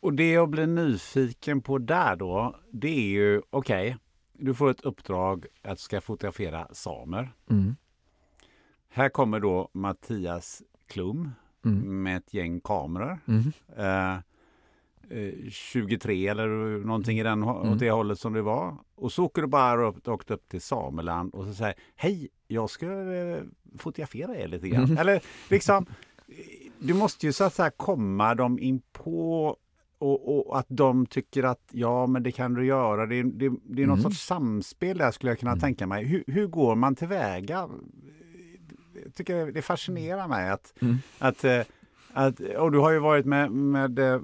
Och 0.00 0.12
det 0.12 0.30
jag 0.30 0.48
blir 0.48 0.66
nyfiken 0.66 1.60
på 1.60 1.78
där 1.78 2.16
då, 2.16 2.56
det 2.70 2.88
är 2.88 3.08
ju 3.08 3.42
okej, 3.50 3.88
okay, 3.88 3.98
du 4.32 4.54
får 4.54 4.70
ett 4.70 4.80
uppdrag 4.80 5.46
att 5.62 5.80
ska 5.80 6.00
fotografera 6.00 6.68
samer. 6.72 7.32
Mm. 7.50 7.76
Här 8.88 9.08
kommer 9.08 9.40
då 9.40 9.68
Mattias 9.72 10.62
Klum 10.86 11.30
mm. 11.64 12.02
med 12.02 12.16
ett 12.16 12.34
gäng 12.34 12.60
kameror. 12.60 13.18
Mm. 13.26 13.52
Eh, 13.76 14.18
23 15.50 16.28
eller 16.28 16.78
någonting 16.84 17.18
i 17.18 17.22
den, 17.22 17.42
mm. 17.42 17.72
åt 17.72 17.78
det 17.78 17.90
hållet 17.90 18.18
som 18.18 18.32
det 18.32 18.42
var. 18.42 18.76
Och 18.94 19.12
så 19.12 19.24
åker 19.24 19.42
du 19.42 19.48
bara 19.48 19.86
upp, 19.86 20.08
åkt 20.08 20.30
upp 20.30 20.48
till 20.48 20.60
Sameland 20.60 21.34
och 21.34 21.44
så 21.44 21.54
säger 21.54 21.74
Hej, 21.96 22.28
jag 22.48 22.70
ska 22.70 22.86
eh, 22.86 23.42
fotografera 23.78 24.36
er 24.36 24.48
lite 24.48 24.68
grann. 24.68 24.84
Mm. 24.84 24.98
Eller 24.98 25.20
liksom, 25.48 25.86
du 26.78 26.94
måste 26.94 27.26
ju 27.26 27.32
så 27.32 27.44
att 27.44 27.54
säga 27.54 27.70
komma 27.70 28.34
dem 28.34 28.58
in 28.58 28.82
på 28.92 29.56
och, 29.98 30.48
och, 30.48 30.58
att 30.58 30.66
de 30.68 31.06
tycker 31.06 31.42
att 31.42 31.68
ja, 31.70 32.06
men 32.06 32.22
det 32.22 32.32
kan 32.32 32.54
du 32.54 32.66
göra. 32.66 33.06
Det, 33.06 33.22
det, 33.22 33.52
det 33.64 33.82
är 33.82 33.86
något 33.86 33.98
mm. 33.98 34.02
sorts 34.02 34.26
samspel 34.26 34.98
där 34.98 35.10
skulle 35.10 35.30
jag 35.30 35.38
kunna 35.38 35.52
mm. 35.52 35.60
tänka 35.60 35.86
mig. 35.86 36.04
Hur, 36.04 36.24
hur 36.26 36.46
går 36.46 36.74
man 36.74 36.94
tillväga? 36.94 37.68
Jag 39.04 39.14
tycker 39.14 39.52
det 39.52 39.62
fascinerar 39.62 40.28
mig 40.28 40.50
att, 40.50 40.74
mm. 40.82 40.98
att 41.18 41.44
eh, 41.44 41.60
att, 42.12 42.40
och 42.40 42.72
du 42.72 42.78
har 42.78 42.90
ju 42.90 42.98
varit 42.98 43.26
med, 43.26 43.52
med 43.52 43.98
eh, 43.98 44.20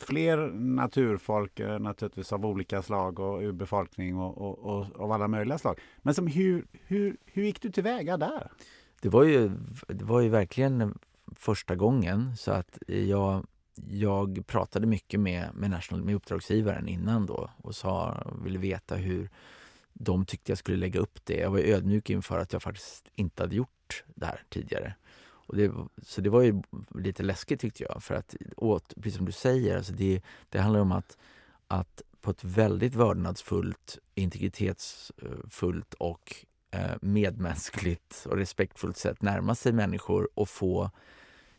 fler 0.00 0.36
naturfolk 0.52 1.60
eh, 1.60 1.78
naturligtvis 1.78 2.32
av 2.32 2.46
olika 2.46 2.82
slag 2.82 3.18
och 3.18 3.42
urbefolkning 3.42 4.18
och, 4.18 4.38
och, 4.38 4.58
och, 4.58 5.00
av 5.00 5.12
alla 5.12 5.28
möjliga 5.28 5.58
slag. 5.58 5.80
Men 6.02 6.14
som, 6.14 6.26
hur, 6.26 6.66
hur, 6.72 7.16
hur 7.24 7.42
gick 7.42 7.62
du 7.62 7.70
tillväga 7.70 8.16
där? 8.16 8.50
Det 9.02 9.08
var 9.08 9.24
ju, 9.24 9.50
det 9.88 10.04
var 10.04 10.20
ju 10.20 10.28
verkligen 10.28 10.98
första 11.36 11.74
gången 11.76 12.36
så 12.36 12.52
att 12.52 12.78
jag, 12.86 13.46
jag 13.88 14.46
pratade 14.46 14.86
mycket 14.86 15.20
med, 15.20 15.48
med, 15.54 15.70
National, 15.70 16.04
med 16.04 16.14
uppdragsgivaren 16.14 16.88
innan 16.88 17.26
då 17.26 17.50
och 17.56 17.74
sa, 17.74 18.22
ville 18.44 18.58
veta 18.58 18.94
hur 18.94 19.30
de 19.92 20.26
tyckte 20.26 20.50
jag 20.50 20.58
skulle 20.58 20.76
lägga 20.76 21.00
upp 21.00 21.18
det. 21.24 21.36
Jag 21.36 21.50
var 21.50 21.58
ödmjuk 21.58 22.10
inför 22.10 22.38
att 22.38 22.52
jag 22.52 22.62
faktiskt 22.62 23.08
inte 23.14 23.42
hade 23.42 23.56
gjort 23.56 24.04
det 24.14 24.26
här 24.26 24.42
tidigare. 24.48 24.94
Och 25.46 25.56
det, 25.56 25.72
så 26.02 26.20
det 26.20 26.30
var 26.30 26.42
ju 26.42 26.62
lite 26.94 27.22
läskigt 27.22 27.60
tyckte 27.60 27.82
jag. 27.82 28.02
För 28.02 28.14
att, 28.14 28.36
åt, 28.56 28.94
precis 28.94 29.16
som 29.16 29.26
du 29.26 29.32
säger, 29.32 29.76
alltså 29.76 29.92
det, 29.92 30.22
det 30.48 30.58
handlar 30.58 30.80
om 30.80 30.92
att, 30.92 31.18
att 31.68 32.02
på 32.20 32.30
ett 32.30 32.44
väldigt 32.44 32.94
vördnadsfullt, 32.94 33.98
integritetsfullt 34.14 35.94
och 35.94 36.36
eh, 36.70 36.96
medmänskligt 37.00 38.26
och 38.30 38.36
respektfullt 38.36 38.96
sätt 38.96 39.22
närma 39.22 39.54
sig 39.54 39.72
människor 39.72 40.28
och 40.34 40.48
få... 40.48 40.90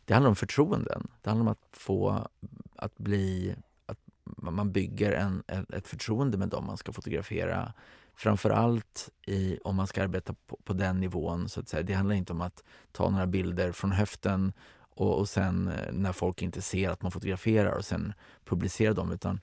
Det 0.04 0.14
handlar 0.14 0.28
om 0.28 0.36
förtroenden. 0.36 1.06
Det 1.22 1.30
handlar 1.30 1.42
om 1.42 1.52
att 1.52 1.66
få 1.70 2.28
att 2.76 2.98
bli... 2.98 3.56
Att 3.86 3.98
man 4.24 4.72
bygger 4.72 5.12
en, 5.12 5.42
ett 5.72 5.88
förtroende 5.88 6.38
med 6.38 6.48
dem 6.48 6.66
man 6.66 6.76
ska 6.76 6.92
fotografera 6.92 7.72
framförallt 8.16 9.10
i, 9.26 9.58
om 9.64 9.76
man 9.76 9.86
ska 9.86 10.02
arbeta 10.02 10.34
på, 10.46 10.58
på, 10.64 10.72
den 10.72 11.00
nivån. 11.00 11.48
så 11.48 11.60
att 11.60 11.68
säga. 11.68 11.82
Det 11.82 11.94
handlar 11.94 12.14
inte 12.14 12.32
om 12.32 12.40
att 12.40 12.64
ta 12.92 13.10
några 13.10 13.26
bilder 13.26 13.72
från 13.72 13.92
höften 13.92 14.52
och, 14.76 15.18
och 15.18 15.28
sen 15.28 15.68
eh, 15.68 15.92
när 15.92 16.12
folk 16.12 16.42
inte 16.42 16.62
ser 16.62 16.90
att 16.90 17.02
man 17.02 17.12
fotograferar 17.12 17.72
och 17.72 17.84
sen 17.84 18.12
publicera 18.44 18.94
dem. 18.94 19.12
Utan 19.12 19.40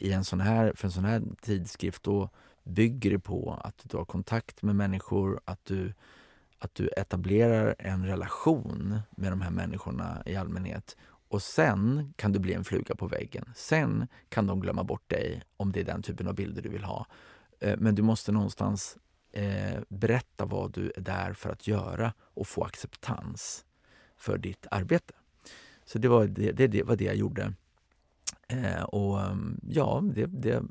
i 0.00 0.12
en 0.12 0.24
sån 0.24 0.40
här, 0.40 0.72
för 0.76 0.88
en 0.88 0.92
sån 0.92 1.04
här 1.04 1.22
tidskrift 1.40 2.02
då 2.02 2.28
bygger 2.64 3.10
det 3.10 3.18
på 3.18 3.60
att 3.64 3.82
du 3.82 3.96
har 3.96 4.04
kontakt 4.04 4.62
med 4.62 4.76
människor, 4.76 5.40
att 5.44 5.64
du, 5.64 5.94
att 6.58 6.74
du 6.74 6.88
etablerar 6.88 7.74
en 7.78 8.06
relation 8.06 9.00
med 9.10 9.32
de 9.32 9.40
här 9.40 9.50
människorna 9.50 10.22
i 10.26 10.36
allmänhet 10.36 10.96
och 11.34 11.42
sen 11.42 12.14
kan 12.16 12.32
du 12.32 12.38
bli 12.38 12.54
en 12.54 12.64
fluga 12.64 12.94
på 12.94 13.06
väggen. 13.06 13.52
Sen 13.56 14.06
kan 14.28 14.46
de 14.46 14.60
glömma 14.60 14.84
bort 14.84 15.10
dig 15.10 15.42
om 15.56 15.72
det 15.72 15.80
är 15.80 15.84
den 15.84 16.02
typen 16.02 16.28
av 16.28 16.34
bilder 16.34 16.62
du 16.62 16.68
vill 16.68 16.84
ha. 16.84 17.06
Eh, 17.64 17.74
men 17.78 17.94
du 17.94 18.02
måste 18.02 18.32
någonstans 18.32 18.96
eh, 19.32 19.80
berätta 19.88 20.44
vad 20.44 20.72
du 20.72 20.92
är 20.96 21.00
där 21.00 21.32
för 21.32 21.50
att 21.50 21.66
göra 21.66 22.12
och 22.20 22.46
få 22.46 22.64
acceptans 22.64 23.64
för 24.16 24.38
ditt 24.38 24.66
arbete. 24.70 25.14
Så 25.84 25.98
det 25.98 26.08
var 26.08 26.26
det, 26.26 26.52
det, 26.52 26.66
det 26.66 26.82
var 26.82 26.96
det 26.96 27.04
jag 27.04 27.16
gjorde. 27.16 27.54
Eh, 28.48 28.82
och 28.82 29.20
mm, 29.20 29.60
ja, 29.68 30.02
det, 30.14 30.26
det, 30.26 30.62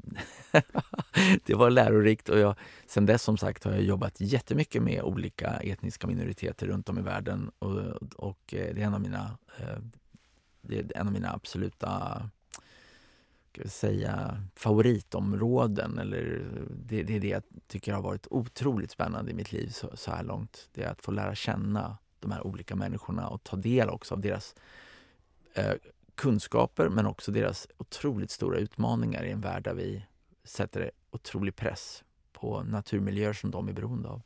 det 1.46 1.54
var 1.54 1.70
lärorikt 1.70 2.30
och 2.30 2.40
jag, 2.40 2.56
sen 2.88 3.06
dess 3.06 3.24
som 3.24 3.38
sagt 3.38 3.64
har 3.64 3.72
jag 3.72 3.84
jobbat 3.84 4.22
jättemycket 4.22 4.84
med 4.84 5.02
olika 5.04 5.50
etniska 5.50 6.08
minoriteter 6.08 6.68
runt 6.68 6.90
om 6.90 7.00
i 7.00 7.02
världen 7.02 7.52
och, 7.60 7.80
och 8.16 8.54
eh, 8.54 8.76
det 8.76 8.82
är 8.82 8.86
en 8.86 8.94
av 8.94 9.02
mina, 9.02 9.38
eh, 9.58 9.78
det 10.62 10.80
är 10.80 10.98
en 10.98 11.08
av 11.08 11.14
mina 11.14 11.34
absoluta 11.34 12.30
ska 13.54 13.70
säga, 13.70 14.44
favoritområden. 14.56 16.00
Eller 16.00 16.46
det, 16.70 17.04
det 17.04 17.16
är 17.16 17.20
det 17.20 17.28
jag 17.28 17.44
tycker 17.68 17.94
har 17.94 18.02
varit 18.02 18.28
otroligt 18.30 18.92
spännande 18.92 19.32
i 19.32 19.34
mitt 19.34 19.52
liv 19.52 19.70
så, 19.70 19.98
så 19.98 20.12
här 20.12 20.24
långt. 20.24 20.70
Det 20.74 20.84
är 20.84 20.92
att 20.92 21.02
få 21.02 21.12
lära 21.12 21.36
känna 21.36 21.98
de 22.20 22.32
här 22.32 22.48
olika 22.48 22.76
människorna 22.76 23.28
och 23.28 23.44
ta 23.44 23.58
del 23.58 23.90
också 23.90 24.16
av 24.16 24.22
deras 24.22 24.56
eh, 25.54 25.74
kunskaper 26.16 26.90
men 26.90 27.06
också 27.06 27.32
deras 27.32 27.68
otroligt 27.78 28.32
stora 28.32 28.58
utmaningar 28.58 29.24
i 29.24 29.32
en 29.32 29.42
värld 29.42 29.64
där 29.64 29.74
vi 29.74 30.06
sätter 30.44 30.92
otrolig 31.12 31.56
press 31.56 32.04
på 32.32 32.64
naturmiljöer 32.64 33.34
som 33.34 33.52
de 33.52 33.68
är 33.68 33.74
beroende 33.74 34.10
av. 34.10 34.22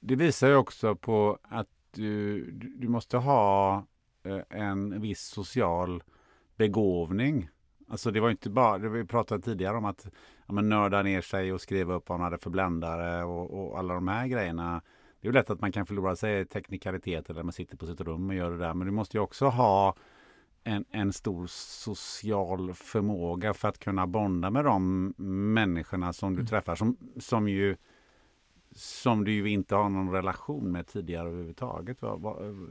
Det 0.00 0.16
visar 0.16 0.48
ju 0.48 0.54
också 0.54 0.96
på 0.96 1.38
att 1.42 1.68
du, 1.90 2.50
du 2.52 2.88
måste 2.88 3.16
ha 3.16 3.84
eh, 4.22 4.40
en 4.50 5.00
viss 5.00 5.20
social 5.20 6.02
begåvning. 6.56 7.48
Alltså 7.88 8.10
det 8.10 8.20
var 8.20 8.30
inte 8.30 8.50
bara, 8.50 8.78
vi 8.78 9.04
pratade 9.04 9.42
tidigare 9.42 9.76
om 9.76 9.84
att 9.84 10.06
ja, 10.46 10.54
nörda 10.54 11.02
ner 11.02 11.20
sig 11.20 11.52
och 11.52 11.60
skriva 11.60 11.94
upp 11.94 12.08
vad 12.08 12.18
man 12.18 12.24
hade 12.24 12.38
för 12.38 12.50
bländare 12.50 13.24
och, 13.24 13.50
och 13.50 13.78
alla 13.78 13.94
de 13.94 14.08
här 14.08 14.26
grejerna 14.26 14.82
det 15.20 15.28
är 15.28 15.32
lätt 15.32 15.50
att 15.50 15.60
man 15.60 15.72
kan 15.72 15.86
förlora 15.86 16.16
sig 16.16 16.40
i 16.40 16.44
teknikaliteter 16.44 17.34
där 17.34 17.42
man 17.42 17.52
sitter 17.52 17.76
på 17.76 17.86
sitt 17.86 18.00
rum 18.00 18.28
och 18.28 18.34
gör 18.34 18.50
det 18.50 18.58
där. 18.58 18.74
Men 18.74 18.86
du 18.86 18.92
måste 18.92 19.16
ju 19.16 19.20
också 19.20 19.46
ha 19.46 19.96
en, 20.64 20.84
en 20.90 21.12
stor 21.12 21.46
social 21.46 22.74
förmåga 22.74 23.54
för 23.54 23.68
att 23.68 23.78
kunna 23.78 24.06
bonda 24.06 24.50
med 24.50 24.64
de 24.64 25.14
människorna 25.54 26.12
som 26.12 26.32
du 26.32 26.40
mm. 26.40 26.46
träffar. 26.46 26.74
Som, 26.74 26.96
som, 27.16 27.48
ju, 27.48 27.76
som 28.72 29.24
du 29.24 29.32
ju 29.32 29.50
inte 29.50 29.74
har 29.74 29.88
någon 29.88 30.12
relation 30.12 30.72
med 30.72 30.86
tidigare 30.86 31.28
överhuvudtaget. 31.28 32.02
Vad, 32.02 32.20
vad, 32.20 32.66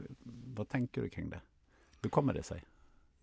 vad 0.56 0.68
tänker 0.68 1.02
du 1.02 1.08
kring 1.08 1.30
det? 1.30 1.40
Hur 2.02 2.10
kommer 2.10 2.34
det 2.34 2.42
sig? 2.42 2.64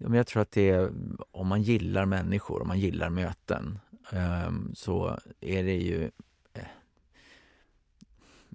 Ja, 0.03 0.09
men 0.09 0.17
jag 0.17 0.27
tror 0.27 0.41
att 0.41 0.51
det 0.51 0.69
är, 0.69 0.91
om 1.31 1.47
man 1.47 1.61
gillar 1.61 2.05
människor, 2.05 2.61
om 2.61 2.67
man 2.67 2.79
gillar 2.79 3.09
möten, 3.09 3.79
ehm, 4.11 4.75
så 4.75 5.19
är 5.41 5.63
det 5.63 5.75
ju 5.75 6.11
eh, 6.53 6.67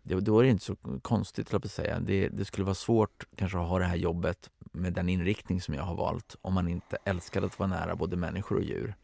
då 0.03 0.39
är 0.39 0.43
det 0.43 0.51
inte 0.51 0.65
så 0.65 0.77
konstigt, 1.03 1.55
att 1.55 1.71
säga. 1.71 2.01
Det, 2.01 2.29
det, 2.29 2.45
skulle 2.45 2.65
vara 2.65 2.75
svårt 2.75 3.27
kanske 3.37 3.59
att 3.59 3.69
ha 3.69 3.79
det 3.79 3.85
här 3.85 3.97
jobbet 3.97 4.51
med 4.59 4.93
den 4.93 5.09
inriktning 5.09 5.61
som 5.61 5.75
jag 5.75 5.83
har 5.83 5.95
valt 5.95 6.37
om 6.43 6.55
man 6.55 6.69
inte 6.69 6.99
älskade 7.05 7.47
att 7.47 7.59
vara 7.59 7.69
nära 7.71 7.97
både 7.97 8.17
människor 8.17 8.57
och 8.57 8.65
djur. 8.65 8.95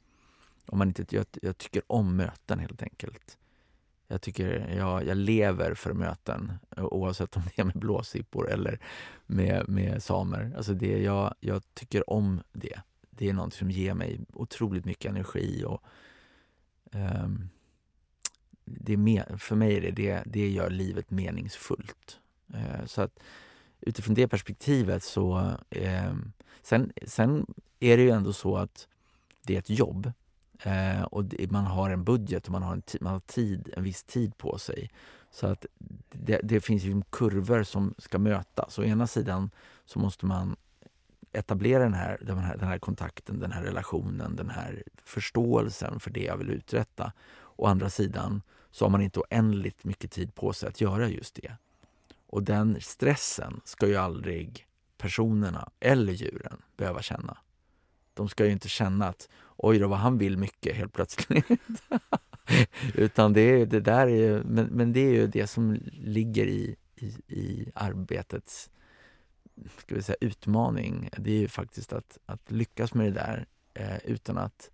Om 0.66 0.78
man 0.78 0.88
inte, 0.88 1.16
jag, 1.16 1.26
jag 1.42 1.58
tycker 1.58 1.82
om 1.86 2.16
möten 2.16 2.58
helt 2.58 2.82
enkelt. 2.82 3.38
Jag, 4.14 4.20
tycker, 4.20 4.74
jag, 4.76 5.06
jag 5.06 5.16
lever 5.16 5.74
för 5.74 5.92
möten 5.92 6.52
eh, 6.76 6.84
oavsett 6.84 7.36
om 7.36 7.42
det 7.44 7.60
är 7.60 7.64
med 7.64 7.78
blåsippor 7.78 8.50
eller 8.50 8.78
med, 9.26 9.68
med 9.68 10.02
samer. 10.02 10.52
Alltså 10.56 10.74
det, 10.74 11.02
jag, 11.02 11.34
jag 11.40 11.62
tycker 11.74 12.10
om 12.10 12.42
det. 12.52 12.80
Det 13.10 13.28
är 13.28 13.32
något 13.32 13.54
som 13.54 13.70
ger 13.70 13.94
mig 13.94 14.20
otroligt 14.32 14.84
mycket 14.84 15.10
energi 15.10 15.64
och 15.66 15.82
um, 16.92 17.48
det 18.64 18.92
är 18.92 19.36
för 19.38 19.56
mig 19.56 19.76
är 19.76 19.80
det, 19.80 19.90
det, 19.90 20.22
det 20.26 20.48
gör 20.48 20.70
livet 20.70 21.10
meningsfullt. 21.10 22.18
Uh, 22.54 22.86
så 22.86 23.02
att 23.02 23.20
utifrån 23.80 24.14
det 24.14 24.28
perspektivet 24.28 25.02
så... 25.02 25.38
Uh, 25.76 26.14
sen, 26.62 26.92
sen 27.06 27.46
är 27.80 27.96
det 27.96 28.02
ju 28.02 28.10
ändå 28.10 28.32
så 28.32 28.56
att 28.56 28.88
det 29.42 29.54
är 29.54 29.58
ett 29.58 29.70
jobb 29.70 30.12
eh, 30.64 31.02
och 31.02 31.24
det, 31.24 31.50
man 31.50 31.64
har 31.64 31.90
en 31.90 32.04
budget 32.04 32.46
och 32.46 32.52
man 32.52 32.62
har, 32.62 32.72
en, 32.72 32.82
man 33.00 33.12
har 33.12 33.20
tid, 33.20 33.72
en 33.76 33.84
viss 33.84 34.02
tid 34.02 34.38
på 34.38 34.58
sig. 34.58 34.90
Så 35.30 35.46
att 35.46 35.66
det, 36.10 36.40
det 36.42 36.60
finns 36.60 36.82
ju 36.82 37.02
kurvor 37.10 37.62
som 37.62 37.94
ska 37.98 38.18
mötas. 38.18 38.78
Å 38.78 38.84
ena 38.84 39.06
sidan 39.06 39.50
så 39.84 39.98
måste 39.98 40.26
man 40.26 40.56
etablera 41.32 41.82
den 41.82 41.94
här, 41.94 42.18
den 42.20 42.38
här, 42.38 42.56
den 42.56 42.68
här 42.68 42.78
kontakten, 42.78 43.40
den 43.40 43.52
här 43.52 43.62
relationen, 43.62 44.36
den 44.36 44.50
här 44.50 44.82
förståelsen 45.04 46.00
för 46.00 46.10
det 46.10 46.24
jag 46.24 46.36
vill 46.36 46.50
uträtta. 46.50 47.12
Å 47.56 47.66
andra 47.66 47.90
sidan 47.90 48.42
så 48.70 48.84
har 48.84 48.90
man 48.90 49.02
inte 49.02 49.20
oändligt 49.20 49.84
mycket 49.84 50.10
tid 50.10 50.34
på 50.34 50.52
sig 50.52 50.68
att 50.68 50.80
göra 50.80 51.08
just 51.08 51.34
det. 51.34 51.56
Och 52.26 52.42
den 52.42 52.80
stressen 52.80 53.60
ska 53.64 53.86
ju 53.86 53.96
aldrig 53.96 54.66
personerna 54.98 55.70
eller 55.80 56.12
djuren 56.12 56.62
behöva 56.76 57.02
känna. 57.02 57.36
De 58.14 58.28
ska 58.28 58.46
ju 58.46 58.52
inte 58.52 58.68
känna 58.68 59.08
att 59.08 59.28
oj 59.56 59.78
då 59.78 59.88
vad 59.88 59.98
han 59.98 60.18
vill 60.18 60.38
mycket 60.38 60.76
helt 60.76 60.92
plötsligt. 60.92 61.46
Utan 62.94 63.32
det, 63.32 63.40
är, 63.40 63.66
det 63.66 63.80
där 63.80 64.06
är 64.06 64.16
ju, 64.16 64.42
men, 64.44 64.66
men 64.66 64.92
det 64.92 65.00
är 65.00 65.12
ju 65.12 65.26
det 65.26 65.46
som 65.46 65.78
ligger 65.92 66.46
i, 66.46 66.76
i, 66.96 67.06
i 67.28 67.72
arbetets 67.74 68.70
ska 69.78 69.94
vi 69.94 70.02
säga, 70.02 70.16
utmaning. 70.20 71.10
Det 71.18 71.30
är 71.30 71.38
ju 71.38 71.48
faktiskt 71.48 71.92
att, 71.92 72.18
att 72.26 72.50
lyckas 72.50 72.94
med 72.94 73.06
det 73.06 73.12
där 73.12 73.46
eh, 73.74 73.98
utan 74.04 74.38
att 74.38 74.70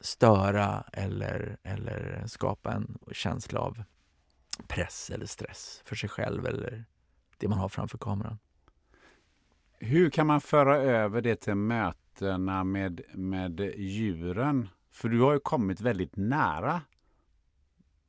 störa 0.00 0.84
eller, 0.92 1.56
eller 1.62 2.24
skapa 2.26 2.72
en 2.72 2.98
känsla 3.12 3.60
av 3.60 3.82
press 4.66 5.10
eller 5.10 5.26
stress 5.26 5.82
för 5.84 5.96
sig 5.96 6.08
själv 6.08 6.46
eller 6.46 6.84
det 7.38 7.48
man 7.48 7.58
har 7.58 7.68
framför 7.68 7.98
kameran. 7.98 8.38
Hur 9.78 10.10
kan 10.10 10.26
man 10.26 10.40
föra 10.40 10.76
över 10.76 11.22
det 11.22 11.36
till 11.36 11.54
möten 11.54 12.05
mötena 12.20 12.64
med, 12.64 13.00
med 13.14 13.60
djuren? 13.76 14.68
För 14.92 15.08
du 15.08 15.20
har 15.20 15.32
ju 15.32 15.38
kommit 15.38 15.80
väldigt 15.80 16.16
nära 16.16 16.82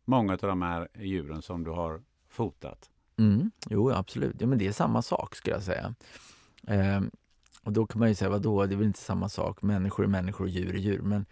många 0.06 0.34
av 0.34 0.40
de 0.40 0.62
här 0.62 0.88
djuren 0.96 1.42
som 1.42 1.64
du 1.64 1.72
har 1.72 2.02
fotat. 2.30 2.90
Mm, 3.18 3.52
jo, 3.70 3.92
absolut. 3.92 4.36
Ja, 4.40 4.48
men 4.48 4.58
det 4.58 4.68
är 4.68 4.72
samma 4.72 5.02
sak 5.02 5.36
skulle 5.36 5.56
jag 5.56 5.64
säga. 5.64 5.96
Eh, 6.68 7.02
och 7.64 7.74
då 7.74 7.86
kan 7.86 8.00
man 8.00 8.10
ju 8.10 8.16
säga, 8.16 8.30
vadå, 8.30 8.66
det 8.66 8.76
är 8.76 8.78
väl 8.78 8.88
inte 8.88 9.00
samma 9.00 9.30
sak. 9.30 9.62
Människor 9.62 10.04
är 10.04 10.08
människor 10.08 10.46
och 10.46 10.50
djur 10.50 10.76
är 10.76 10.80
djur. 10.80 11.02
Men 11.02 11.26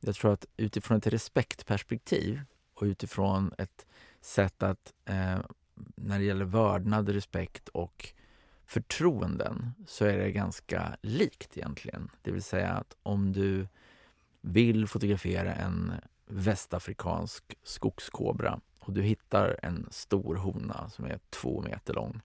jag 0.00 0.14
tror 0.14 0.32
att 0.32 0.46
utifrån 0.56 0.98
ett 0.98 1.06
respektperspektiv 1.06 2.40
och 2.74 2.82
utifrån 2.82 3.52
ett 3.58 3.86
sätt 4.20 4.62
att 4.62 4.92
eh, 5.04 5.38
när 5.96 6.18
det 6.18 6.24
gäller 6.24 6.44
vördnad, 6.44 7.08
respekt 7.08 7.68
och 7.68 8.12
förtroenden 8.68 9.74
så 9.86 10.04
är 10.04 10.18
det 10.18 10.32
ganska 10.32 10.96
likt 11.02 11.56
egentligen. 11.56 12.10
Det 12.22 12.30
vill 12.30 12.42
säga 12.42 12.68
att 12.68 12.96
om 13.02 13.32
du 13.32 13.68
vill 14.40 14.86
fotografera 14.86 15.54
en 15.54 15.92
västafrikansk 16.26 17.44
skogskobra 17.62 18.60
och 18.78 18.92
du 18.92 19.02
hittar 19.02 19.58
en 19.62 19.88
stor 19.90 20.34
hona 20.34 20.90
som 20.90 21.04
är 21.04 21.18
två 21.30 21.62
meter 21.62 21.94
lång. 21.94 22.20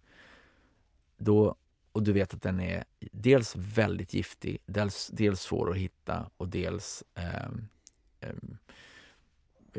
Då, 1.17 1.55
och 1.91 2.03
du 2.03 2.13
vet 2.13 2.33
att 2.33 2.41
den 2.41 2.59
är 2.59 2.83
dels 2.99 3.55
väldigt 3.55 4.13
giftig, 4.13 4.57
dels, 4.65 5.07
dels 5.13 5.41
svår 5.41 5.71
att 5.71 5.77
hitta 5.77 6.29
och 6.37 6.49
dels 6.49 7.03
eh, 7.15 7.49
eh, 8.19 8.35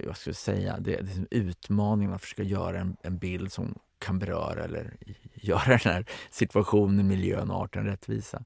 vad 0.07 0.17
ska 0.17 0.31
jag 0.31 0.37
säga, 0.37 0.79
det, 0.81 0.97
det 0.97 1.13
är 1.13 1.27
utmaningen 1.31 2.13
att 2.13 2.23
försöka 2.23 2.43
göra 2.43 2.81
en, 2.81 2.97
en 3.03 3.19
bild 3.19 3.53
som 3.53 3.79
kan 3.99 4.19
beröra 4.19 4.65
eller 4.65 4.97
göra 5.35 5.67
den 5.67 5.79
här 5.79 6.07
situationen, 6.31 7.09
miljön, 7.09 7.51
och 7.51 7.63
arten 7.63 7.85
rättvisa. 7.85 8.45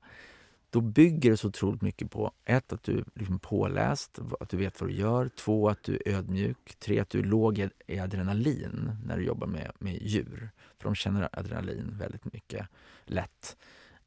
Då 0.71 0.81
bygger 0.81 1.31
det 1.31 1.37
så 1.37 1.49
otroligt 1.49 1.83
mycket 1.83 2.11
på 2.11 2.33
ett, 2.45 2.73
att 2.73 2.83
du 2.83 2.99
är 2.99 3.05
liksom 3.15 3.39
påläst, 3.39 4.19
att 4.41 4.49
du 4.49 4.57
vet 4.57 4.81
vad 4.81 4.91
du 4.91 4.95
gör. 4.95 5.29
Två, 5.29 5.69
att 5.69 5.83
du 5.83 6.03
är 6.07 6.13
ödmjuk. 6.13 6.77
Tre, 6.79 7.01
att 7.01 7.11
du 7.11 7.19
är 7.19 7.25
låg 7.25 7.69
i 7.87 7.99
adrenalin 7.99 8.97
när 9.05 9.17
du 9.17 9.25
jobbar 9.25 9.47
med, 9.47 9.73
med 9.79 10.03
djur. 10.03 10.51
För 10.79 10.85
de 10.85 10.95
känner 10.95 11.29
adrenalin 11.33 11.97
väldigt 11.99 12.33
mycket 12.33 12.67
lätt. 13.05 13.57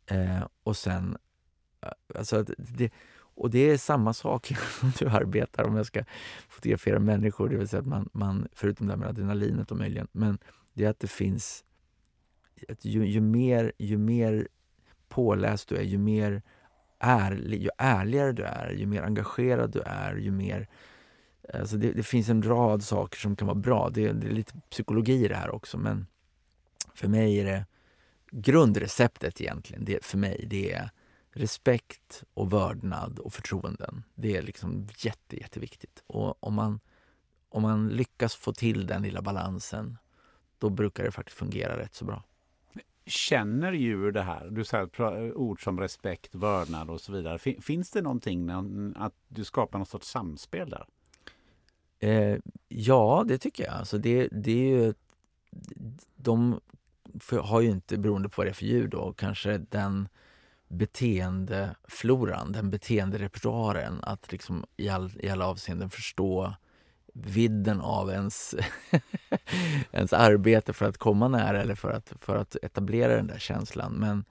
Eh, 0.06 0.48
och 0.64 0.78
sen, 0.78 1.18
eh, 1.82 1.92
alltså 2.16 2.46
det, 2.58 2.92
och 3.36 3.50
det 3.50 3.60
är 3.60 3.78
samma 3.78 4.14
sak 4.14 4.46
som 4.80 4.92
du 5.00 5.08
arbetar 5.08 5.64
om 5.64 5.76
jag 5.76 5.86
ska 5.86 6.04
fotografera 6.48 7.00
människor. 7.00 7.50
Det 7.50 7.58
vill 7.58 7.68
säga 7.68 7.80
att 7.80 7.88
man, 7.88 8.10
man 8.14 8.48
förutom 8.54 8.88
det 8.88 8.94
här 8.94 9.00
med 9.00 9.10
adrenalinet 9.10 9.72
och 9.72 9.78
möjligen, 9.78 10.08
men 10.12 10.38
det 10.74 10.86
är 10.86 10.90
att 10.90 11.00
det 11.00 11.08
finns 11.08 11.64
att 12.70 12.86
ju, 12.86 13.06
ju, 13.06 13.22
mer, 13.22 13.72
ju 13.78 13.98
mer 13.98 14.48
påläst 15.10 15.70
du 15.70 15.76
är, 15.76 15.84
ju 15.84 15.98
mer 15.98 16.42
ärlig, 17.00 17.62
ju 17.62 17.70
ärligare 17.78 18.32
du 18.32 18.44
är, 18.44 18.70
ju 18.70 18.86
mer 18.86 19.02
engagerad 19.02 19.72
du 19.72 19.82
är, 19.82 20.16
ju 20.16 20.32
mer 20.32 20.70
Alltså 21.54 21.78
det, 21.78 21.92
det, 21.92 22.04
finns 22.04 22.30
en 22.30 22.44
rad 22.44 22.84
saker 22.84 23.20
som 23.20 23.36
kan 23.36 23.48
vara 23.48 23.58
bra. 23.58 23.90
Det, 23.90 24.12
det, 24.12 24.28
är 24.28 24.32
lite 24.32 24.54
psykologi 24.70 25.26
i 25.26 25.28
det 25.28 25.36
här 25.36 25.50
också 25.50 25.78
men 25.78 26.08
för 26.94 27.08
mig 27.08 27.40
är 27.40 27.46
det 27.46 27.66
grundreceptet 28.32 29.42
egentligen, 29.42 29.86
det, 29.86 30.06
för 30.06 30.18
mig, 30.18 30.46
det 30.48 30.74
är 30.74 30.92
respekt 31.32 32.24
och 32.34 32.54
vördnad 32.54 33.20
och 33.20 33.34
förtroenden. 33.34 34.04
Det 34.16 34.38
är 34.38 34.42
liksom 34.42 34.88
jätte, 34.98 35.40
jätteviktigt. 35.40 36.04
Och 36.08 36.44
om 36.44 36.54
man, 36.54 36.80
om 37.50 37.62
man 37.62 37.90
lyckas 37.90 38.36
få 38.36 38.54
till 38.54 38.88
den 38.88 39.02
lilla 39.02 39.22
balansen, 39.22 39.98
då 40.62 40.70
brukar 40.70 41.04
det 41.04 41.12
faktiskt 41.12 41.38
fungera 41.38 41.78
rätt 41.78 41.94
så 41.94 42.06
bra. 42.06 42.24
Känner 43.06 43.72
djur 43.72 44.12
det 44.12 44.22
här? 44.22 44.48
Du 44.52 44.64
säger 44.64 45.38
ord 45.38 45.64
som 45.64 45.80
respekt, 45.80 46.36
vördnad 46.36 46.90
och 46.90 47.02
så 47.02 47.12
vidare. 47.12 47.40
Finns 47.62 47.92
det 47.92 48.02
någonting 48.02 48.50
att 48.96 49.14
du 49.28 49.44
skapar 49.44 49.80
något 49.80 49.90
sorts 49.90 50.08
samspel 50.08 50.70
där? 50.70 50.86
Eh, 52.00 52.38
ja, 52.68 53.24
det 53.28 53.38
tycker 53.38 53.64
jag. 53.64 53.74
Alltså 53.74 53.98
det, 53.98 54.28
det 54.32 54.52
är 54.52 54.78
ju, 54.78 54.94
de 56.16 56.60
har 57.42 57.62
ju 57.62 57.70
inte, 57.70 57.98
beroende 57.98 58.30
på 58.30 58.42
vad 58.42 58.46
det 58.46 58.52
är 58.52 58.54
för 58.54 58.66
djur 58.66 58.88
då, 58.88 59.14
kanske 59.14 59.58
den 59.58 60.08
beteendefloran, 60.68 62.52
den 62.52 62.70
beteenderepertoaren, 62.70 64.00
att 64.04 64.32
liksom 64.32 64.66
i, 64.78 64.90
all, 64.90 65.12
i 65.20 65.30
alla 65.30 65.48
avseenden 65.48 65.90
förstå 65.90 66.54
vidden 67.14 67.82
av 67.82 68.10
ens, 68.10 68.56
ens 69.92 70.14
arbete 70.14 70.74
för 70.74 70.86
att 70.86 70.98
komma 70.98 71.28
nära 71.28 71.62
eller 71.62 71.76
för 71.76 71.92
att, 71.92 72.14
för 72.20 72.36
att 72.36 72.56
etablera 72.62 73.16
den 73.16 73.28
där 73.28 73.40
känslan. 73.40 73.94
Men 73.94 74.26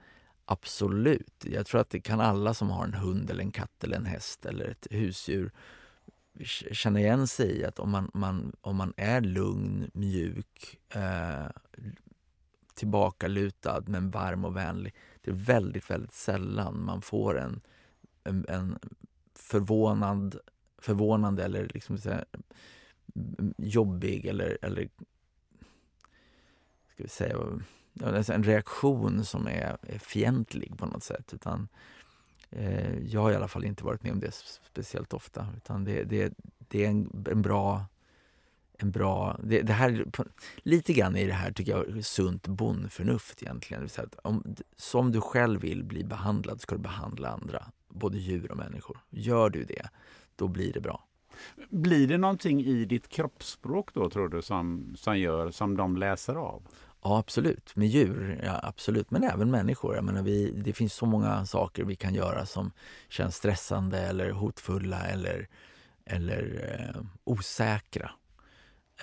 absolut, 0.45 1.45
jag 1.45 1.65
tror 1.65 1.81
att 1.81 1.89
det 1.89 1.99
kan 1.99 2.21
alla 2.21 2.53
som 2.53 2.69
har 2.69 2.83
en 2.83 2.93
hund 2.93 3.29
eller 3.29 3.43
en 3.43 3.51
katt 3.51 3.83
eller 3.83 3.97
en 3.97 4.05
häst 4.05 4.45
eller 4.45 4.65
ett 4.65 4.87
husdjur 4.91 5.51
känna 6.71 6.99
igen 6.99 7.27
sig 7.27 7.59
i 7.59 7.65
att 7.65 7.79
om 7.79 7.89
man, 7.89 8.11
man, 8.13 8.55
om 8.61 8.75
man 8.75 8.93
är 8.97 9.21
lugn, 9.21 9.91
mjuk, 9.93 10.79
eh, 10.89 11.45
tillbakalutad 12.73 13.83
men 13.87 14.11
varm 14.11 14.45
och 14.45 14.55
vänlig. 14.55 14.93
Det 15.21 15.31
är 15.31 15.35
väldigt, 15.35 15.89
väldigt 15.89 16.13
sällan 16.13 16.85
man 16.85 17.01
får 17.01 17.39
en, 17.39 17.61
en, 18.23 18.45
en 18.49 18.79
förvånad, 19.35 20.39
förvånande 20.81 21.43
eller 21.43 21.67
liksom 21.73 21.97
så 21.97 22.09
här, 22.09 22.25
jobbig 23.57 24.25
eller, 24.25 24.57
eller 24.61 24.89
ska 26.93 27.03
vi 27.03 27.09
säga, 27.09 27.37
en 28.33 28.43
reaktion 28.43 29.25
som 29.25 29.47
är, 29.47 29.77
är 29.81 29.99
fientlig 29.99 30.77
på 30.77 30.85
något 30.85 31.03
sätt. 31.03 31.33
Utan, 31.33 31.67
eh, 32.49 32.99
jag 32.99 33.21
har 33.21 33.31
i 33.31 33.35
alla 33.35 33.47
fall 33.47 33.65
inte 33.65 33.83
varit 33.83 34.03
med 34.03 34.11
om 34.11 34.19
det 34.19 34.33
speciellt 34.71 35.13
ofta. 35.13 35.47
Utan 35.57 35.83
det, 35.83 36.03
det, 36.03 36.33
det 36.57 36.85
är 36.85 36.89
en, 36.89 37.25
en 37.31 37.41
bra 37.41 37.85
en 38.81 38.91
bra... 38.91 39.39
Det, 39.43 39.61
det, 39.61 39.73
här, 39.73 40.05
lite 40.57 40.93
grann 40.93 41.15
i 41.15 41.27
det 41.27 41.33
här 41.33 41.51
tycker 41.51 41.71
jag 41.71 42.05
sunt 42.05 42.47
bondförnuft 42.47 43.43
egentligen. 43.43 43.89
Så 43.89 44.01
att 44.01 44.15
om, 44.23 44.55
som 44.75 45.11
du 45.11 45.21
själv 45.21 45.61
vill 45.61 45.83
bli 45.83 46.03
behandlad 46.03 46.61
ska 46.61 46.75
du 46.75 46.81
behandla 46.81 47.29
andra, 47.29 47.65
både 47.89 48.17
djur 48.17 48.51
och 48.51 48.57
människor. 48.57 48.97
Gör 49.09 49.49
du 49.49 49.63
det, 49.63 49.89
då 50.35 50.47
blir 50.47 50.73
det 50.73 50.79
bra. 50.79 51.07
Blir 51.69 52.07
det 52.07 52.17
någonting 52.17 52.61
i 52.61 52.85
ditt 52.85 53.07
kroppsspråk 53.07 53.93
då 53.93 54.09
tror 54.09 54.29
du 54.29 54.41
som, 54.41 54.93
som 54.97 55.19
gör, 55.19 55.51
som 55.51 55.77
de 55.77 55.97
läser 55.97 56.35
av? 56.35 56.63
Ja, 57.03 57.17
absolut. 57.17 57.75
Med 57.75 57.87
djur, 57.87 58.41
ja, 58.43 58.59
absolut. 58.63 59.11
Men 59.11 59.23
även 59.23 59.51
människor. 59.51 59.95
Jag 59.95 60.03
menar, 60.03 60.23
vi, 60.23 60.51
det 60.51 60.73
finns 60.73 60.93
så 60.93 61.05
många 61.05 61.45
saker 61.45 61.83
vi 61.83 61.95
kan 61.95 62.13
göra 62.13 62.45
som 62.45 62.71
känns 63.09 63.35
stressande 63.35 63.99
eller 63.99 64.31
hotfulla 64.31 65.01
eller, 65.07 65.47
eller 66.05 66.69
eh, 66.79 67.01
osäkra. 67.23 68.11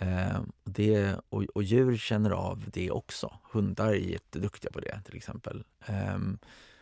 Eh, 0.00 0.40
det, 0.64 1.14
och, 1.28 1.44
och, 1.44 1.62
djur 1.62 1.96
känner 1.96 2.30
av 2.30 2.64
det 2.72 2.90
också. 2.90 3.38
Hundar 3.52 3.88
är 3.88 3.94
jätteduktiga 3.94 4.70
på 4.72 4.80
det 4.80 5.00
till 5.04 5.16
exempel. 5.16 5.64
Eh, 5.86 6.18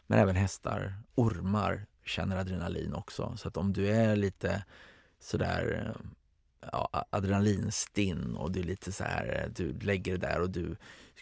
men 0.06 0.18
även 0.18 0.36
hästar, 0.36 0.94
ormar 1.14 1.86
känner 2.06 2.36
adrenalin 2.36 2.94
också. 2.94 3.34
Så 3.36 3.48
att 3.48 3.56
om 3.56 3.72
du 3.72 3.88
är 3.88 4.16
lite 4.16 4.64
sådär 5.20 5.82
eh, 5.82 6.06
ja, 6.72 7.06
adrenalinstinn 7.10 8.36
och 8.36 8.52
du 8.52 8.60
är 8.60 8.64
lite 8.64 8.92
så 8.92 9.04
här, 9.04 9.42
eh, 9.42 9.52
du 9.52 9.78
lägger 9.78 10.12
det 10.12 10.26
där 10.26 10.40
och 10.40 10.50
du 10.50 10.76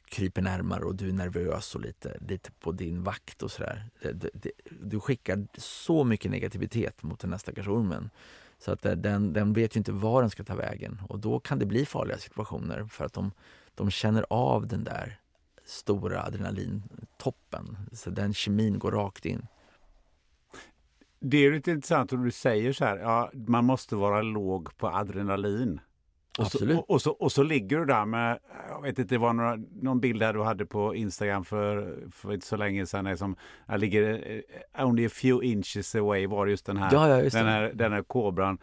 kryper 0.04 0.42
närmare 0.42 0.84
och 0.84 0.94
du 0.94 1.08
är 1.08 1.12
nervös 1.12 1.74
och 1.74 1.80
lite, 1.80 2.18
lite 2.28 2.50
på 2.50 2.72
din 2.72 3.02
vakt 3.02 3.42
och 3.42 3.50
sådär. 3.50 3.90
Du 4.80 5.00
skickar 5.00 5.46
så 5.58 6.04
mycket 6.04 6.30
negativitet 6.30 7.02
mot 7.02 7.20
den 7.20 7.30
här 7.30 7.38
stackars 7.38 7.68
ormen 7.68 8.10
så 8.58 8.72
att 8.72 8.86
eh, 8.86 8.92
den, 8.92 9.32
den 9.32 9.52
vet 9.52 9.76
ju 9.76 9.78
inte 9.78 9.92
var 9.92 10.20
den 10.20 10.30
ska 10.30 10.44
ta 10.44 10.54
vägen 10.54 11.02
och 11.08 11.18
då 11.18 11.40
kan 11.40 11.58
det 11.58 11.66
bli 11.66 11.86
farliga 11.86 12.18
situationer 12.18 12.84
för 12.84 13.04
att 13.04 13.12
de, 13.12 13.32
de 13.74 13.90
känner 13.90 14.26
av 14.30 14.66
den 14.66 14.84
där 14.84 15.18
stora 15.64 16.22
adrenalintoppen. 16.22 17.76
Så 17.92 18.10
den 18.10 18.34
kemin 18.34 18.78
går 18.78 18.92
rakt 18.92 19.26
in. 19.26 19.46
Det 21.26 21.46
är 21.46 21.52
lite 21.52 21.70
intressant 21.70 22.12
att 22.12 22.24
du 22.24 22.30
säger 22.30 22.72
så 22.72 22.84
här, 22.84 22.96
ja, 22.96 23.30
man 23.32 23.64
måste 23.64 23.96
vara 23.96 24.22
låg 24.22 24.76
på 24.76 24.88
adrenalin. 24.88 25.80
Och 26.38 26.44
Absolut. 26.44 26.76
Så, 26.76 26.80
och, 26.80 26.90
och, 26.90 27.02
så, 27.02 27.10
och 27.10 27.32
så 27.32 27.42
ligger 27.42 27.78
du 27.78 27.84
där 27.84 28.04
med, 28.04 28.38
jag 28.68 28.82
vet 28.82 28.98
inte, 28.98 29.14
det 29.14 29.18
var 29.18 29.32
några, 29.32 29.58
någon 29.72 30.00
bild 30.00 30.22
här 30.22 30.32
du 30.32 30.42
hade 30.42 30.66
på 30.66 30.94
Instagram 30.94 31.44
för, 31.44 31.98
för 32.12 32.32
inte 32.32 32.46
så 32.46 32.56
länge 32.56 32.86
sedan. 32.86 33.18
Som, 33.18 33.36
jag 33.66 33.80
ligger 33.80 34.32
eh, 34.74 34.86
only 34.86 35.06
a 35.06 35.10
few 35.12 35.46
inches 35.46 35.94
away 35.94 36.26
var 36.26 36.46
just 36.46 36.66
den 36.66 36.76
här, 36.76 36.92
ja, 36.92 37.08
ja, 37.08 37.30
den, 37.30 37.46
här 37.46 37.72
den 37.74 37.92
här 37.92 38.02
kobran. 38.02 38.58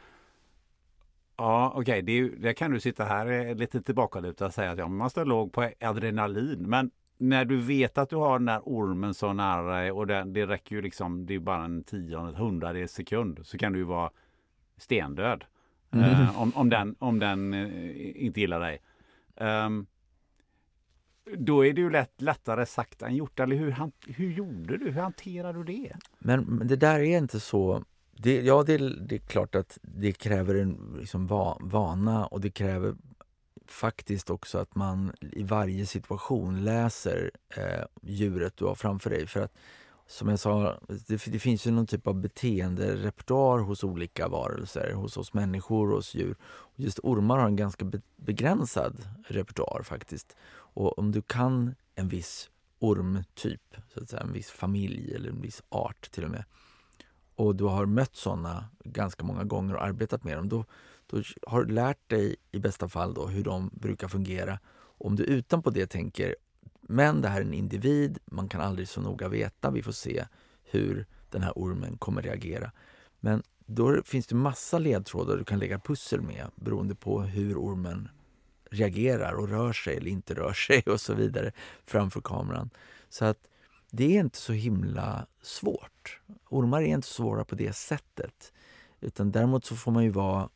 Ja, 1.37 1.73
okej, 1.75 1.81
okay, 1.81 2.01
det, 2.01 2.29
det, 2.29 2.53
kan 2.53 2.71
du 2.71 2.79
sitta 2.79 3.03
här 3.03 3.27
eh, 3.27 3.55
lite 3.55 3.81
tillbakalutad 3.81 4.45
och 4.45 4.53
säga 4.53 4.71
att 4.71 4.91
man 4.91 5.09
står 5.09 5.25
låg 5.25 5.53
på 5.53 5.69
adrenalin. 5.79 6.69
Men 6.69 6.91
när 7.21 7.45
du 7.45 7.57
vet 7.57 7.97
att 7.97 8.09
du 8.09 8.15
har 8.15 8.39
den 8.39 8.45
där 8.45 8.61
ormen 8.63 9.13
så 9.13 9.33
nära 9.33 9.75
dig 9.75 9.91
och 9.91 10.07
det, 10.07 10.23
det 10.23 10.45
räcker 10.45 10.75
ju 10.75 10.81
liksom, 10.81 11.25
det 11.25 11.35
är 11.35 11.39
bara 11.39 11.63
en 11.63 11.83
tionde, 11.83 12.37
hundradels 12.37 12.91
sekund 12.91 13.39
så 13.43 13.57
kan 13.57 13.73
du 13.73 13.79
ju 13.79 13.85
vara 13.85 14.11
stendöd. 14.77 15.43
Mm. 15.91 16.09
Uh, 16.09 16.41
om, 16.41 16.51
om, 16.55 16.69
den, 16.69 16.95
om 16.99 17.19
den 17.19 17.53
uh, 17.53 18.25
inte 18.25 18.39
gillar 18.39 18.59
dig. 18.59 18.81
Um, 19.35 19.85
då 21.37 21.65
är 21.65 21.73
det 21.73 21.81
ju 21.81 21.89
lätt, 21.89 22.21
lättare 22.21 22.65
sagt 22.65 23.01
än 23.01 23.15
gjort. 23.15 23.39
Eller 23.39 23.55
hur, 23.55 23.71
han, 23.71 23.91
hur 24.07 24.31
gjorde 24.31 24.77
du? 24.77 24.91
Hur 24.91 25.01
hanterade 25.01 25.63
du 25.63 25.63
det? 25.63 25.95
Men, 26.19 26.43
men 26.43 26.67
det 26.67 26.75
där 26.75 26.99
är 26.99 27.17
inte 27.17 27.39
så... 27.39 27.83
Det, 28.11 28.41
ja, 28.41 28.63
det, 28.63 28.77
det, 28.77 29.15
är 29.15 29.19
klart 29.19 29.55
att 29.55 29.77
det 29.81 30.11
kräver 30.11 30.55
en 30.55 30.97
liksom, 30.99 31.27
va, 31.27 31.57
vana 31.61 32.25
och 32.25 32.41
det 32.41 32.49
kräver 32.49 32.95
faktiskt 33.71 34.29
också 34.29 34.57
att 34.57 34.75
man 34.75 35.13
i 35.21 35.43
varje 35.43 35.85
situation 35.85 36.63
läser 36.63 37.31
eh, 37.49 37.85
djuret 38.01 38.57
du 38.57 38.65
har 38.65 38.75
framför 38.75 39.09
dig. 39.09 39.27
För 39.27 39.39
att 39.39 39.53
som 40.07 40.29
jag 40.29 40.39
sa, 40.39 40.79
det, 41.07 41.25
det 41.25 41.39
finns 41.39 41.67
ju 41.67 41.71
någon 41.71 41.87
typ 41.87 42.07
av 42.07 42.15
beteenderepertoar 42.15 43.59
hos 43.59 43.83
olika 43.83 44.27
varelser, 44.27 44.93
hos 44.93 45.17
oss 45.17 45.33
människor 45.33 45.89
och 45.89 45.95
hos 45.95 46.15
djur. 46.15 46.35
Och 46.41 46.79
just 46.79 46.99
ormar 47.03 47.37
har 47.37 47.47
en 47.47 47.55
ganska 47.55 47.85
be, 47.85 48.01
begränsad 48.15 49.05
repertoar 49.27 49.81
faktiskt. 49.83 50.35
Och 50.53 50.99
om 50.99 51.11
du 51.11 51.21
kan 51.21 51.75
en 51.95 52.07
viss 52.07 52.49
ormtyp, 52.79 53.75
så 53.93 53.99
att 53.99 54.09
säga, 54.09 54.21
en 54.21 54.33
viss 54.33 54.49
familj 54.49 55.15
eller 55.15 55.29
en 55.29 55.41
viss 55.41 55.63
art 55.69 56.11
till 56.11 56.23
och 56.23 56.31
med, 56.31 56.43
och 57.35 57.55
du 57.55 57.63
har 57.63 57.85
mött 57.85 58.15
sådana 58.15 58.65
ganska 58.83 59.23
många 59.23 59.43
gånger 59.43 59.75
och 59.75 59.83
arbetat 59.83 60.23
med 60.23 60.37
dem, 60.37 60.49
då, 60.49 60.65
då 61.11 61.21
har 61.47 61.63
du 61.63 61.73
lärt 61.73 62.09
dig 62.09 62.35
i 62.51 62.59
bästa 62.59 62.89
fall 62.89 63.13
då 63.13 63.27
hur 63.27 63.43
de 63.43 63.69
brukar 63.73 64.07
fungera. 64.07 64.59
Om 64.97 65.15
du 65.15 65.23
utanpå 65.23 65.69
det 65.69 65.87
tänker 65.87 66.35
men 66.81 67.21
det 67.21 67.27
här 67.27 67.41
är 67.41 67.45
en 67.45 67.53
individ, 67.53 68.19
man 68.25 68.49
kan 68.49 68.61
aldrig 68.61 68.87
så 68.87 69.01
noga 69.01 69.27
veta. 69.27 69.71
Vi 69.71 69.83
får 69.83 69.91
se 69.91 70.25
hur 70.63 71.05
den 71.29 71.41
här 71.41 71.53
ormen 71.55 71.97
kommer 71.97 72.21
reagera. 72.21 72.71
Men 73.19 73.43
då 73.65 74.03
finns 74.05 74.27
det 74.27 74.35
massa 74.35 74.79
ledtrådar 74.79 75.37
du 75.37 75.43
kan 75.43 75.59
lägga 75.59 75.79
pussel 75.79 76.21
med 76.21 76.47
beroende 76.55 76.95
på 76.95 77.21
hur 77.21 77.57
ormen 77.57 78.09
reagerar 78.71 79.33
och 79.33 79.49
rör 79.49 79.73
sig 79.73 79.97
eller 79.97 80.11
inte 80.11 80.33
rör 80.33 80.53
sig 80.67 80.83
och 80.85 81.01
så 81.01 81.13
vidare 81.13 81.51
framför 81.85 82.21
kameran. 82.21 82.69
Så 83.09 83.25
att 83.25 83.47
det 83.91 84.15
är 84.15 84.19
inte 84.19 84.37
så 84.37 84.53
himla 84.53 85.27
svårt. 85.41 86.21
Ormar 86.49 86.81
är 86.81 86.85
inte 86.85 87.07
svåra 87.07 87.45
på 87.45 87.55
det 87.55 87.73
sättet. 87.73 88.53
Utan 89.01 89.31
däremot 89.31 89.65
så 89.65 89.75
får 89.75 89.91
man 89.91 90.03
ju 90.03 90.09
vara 90.09 90.49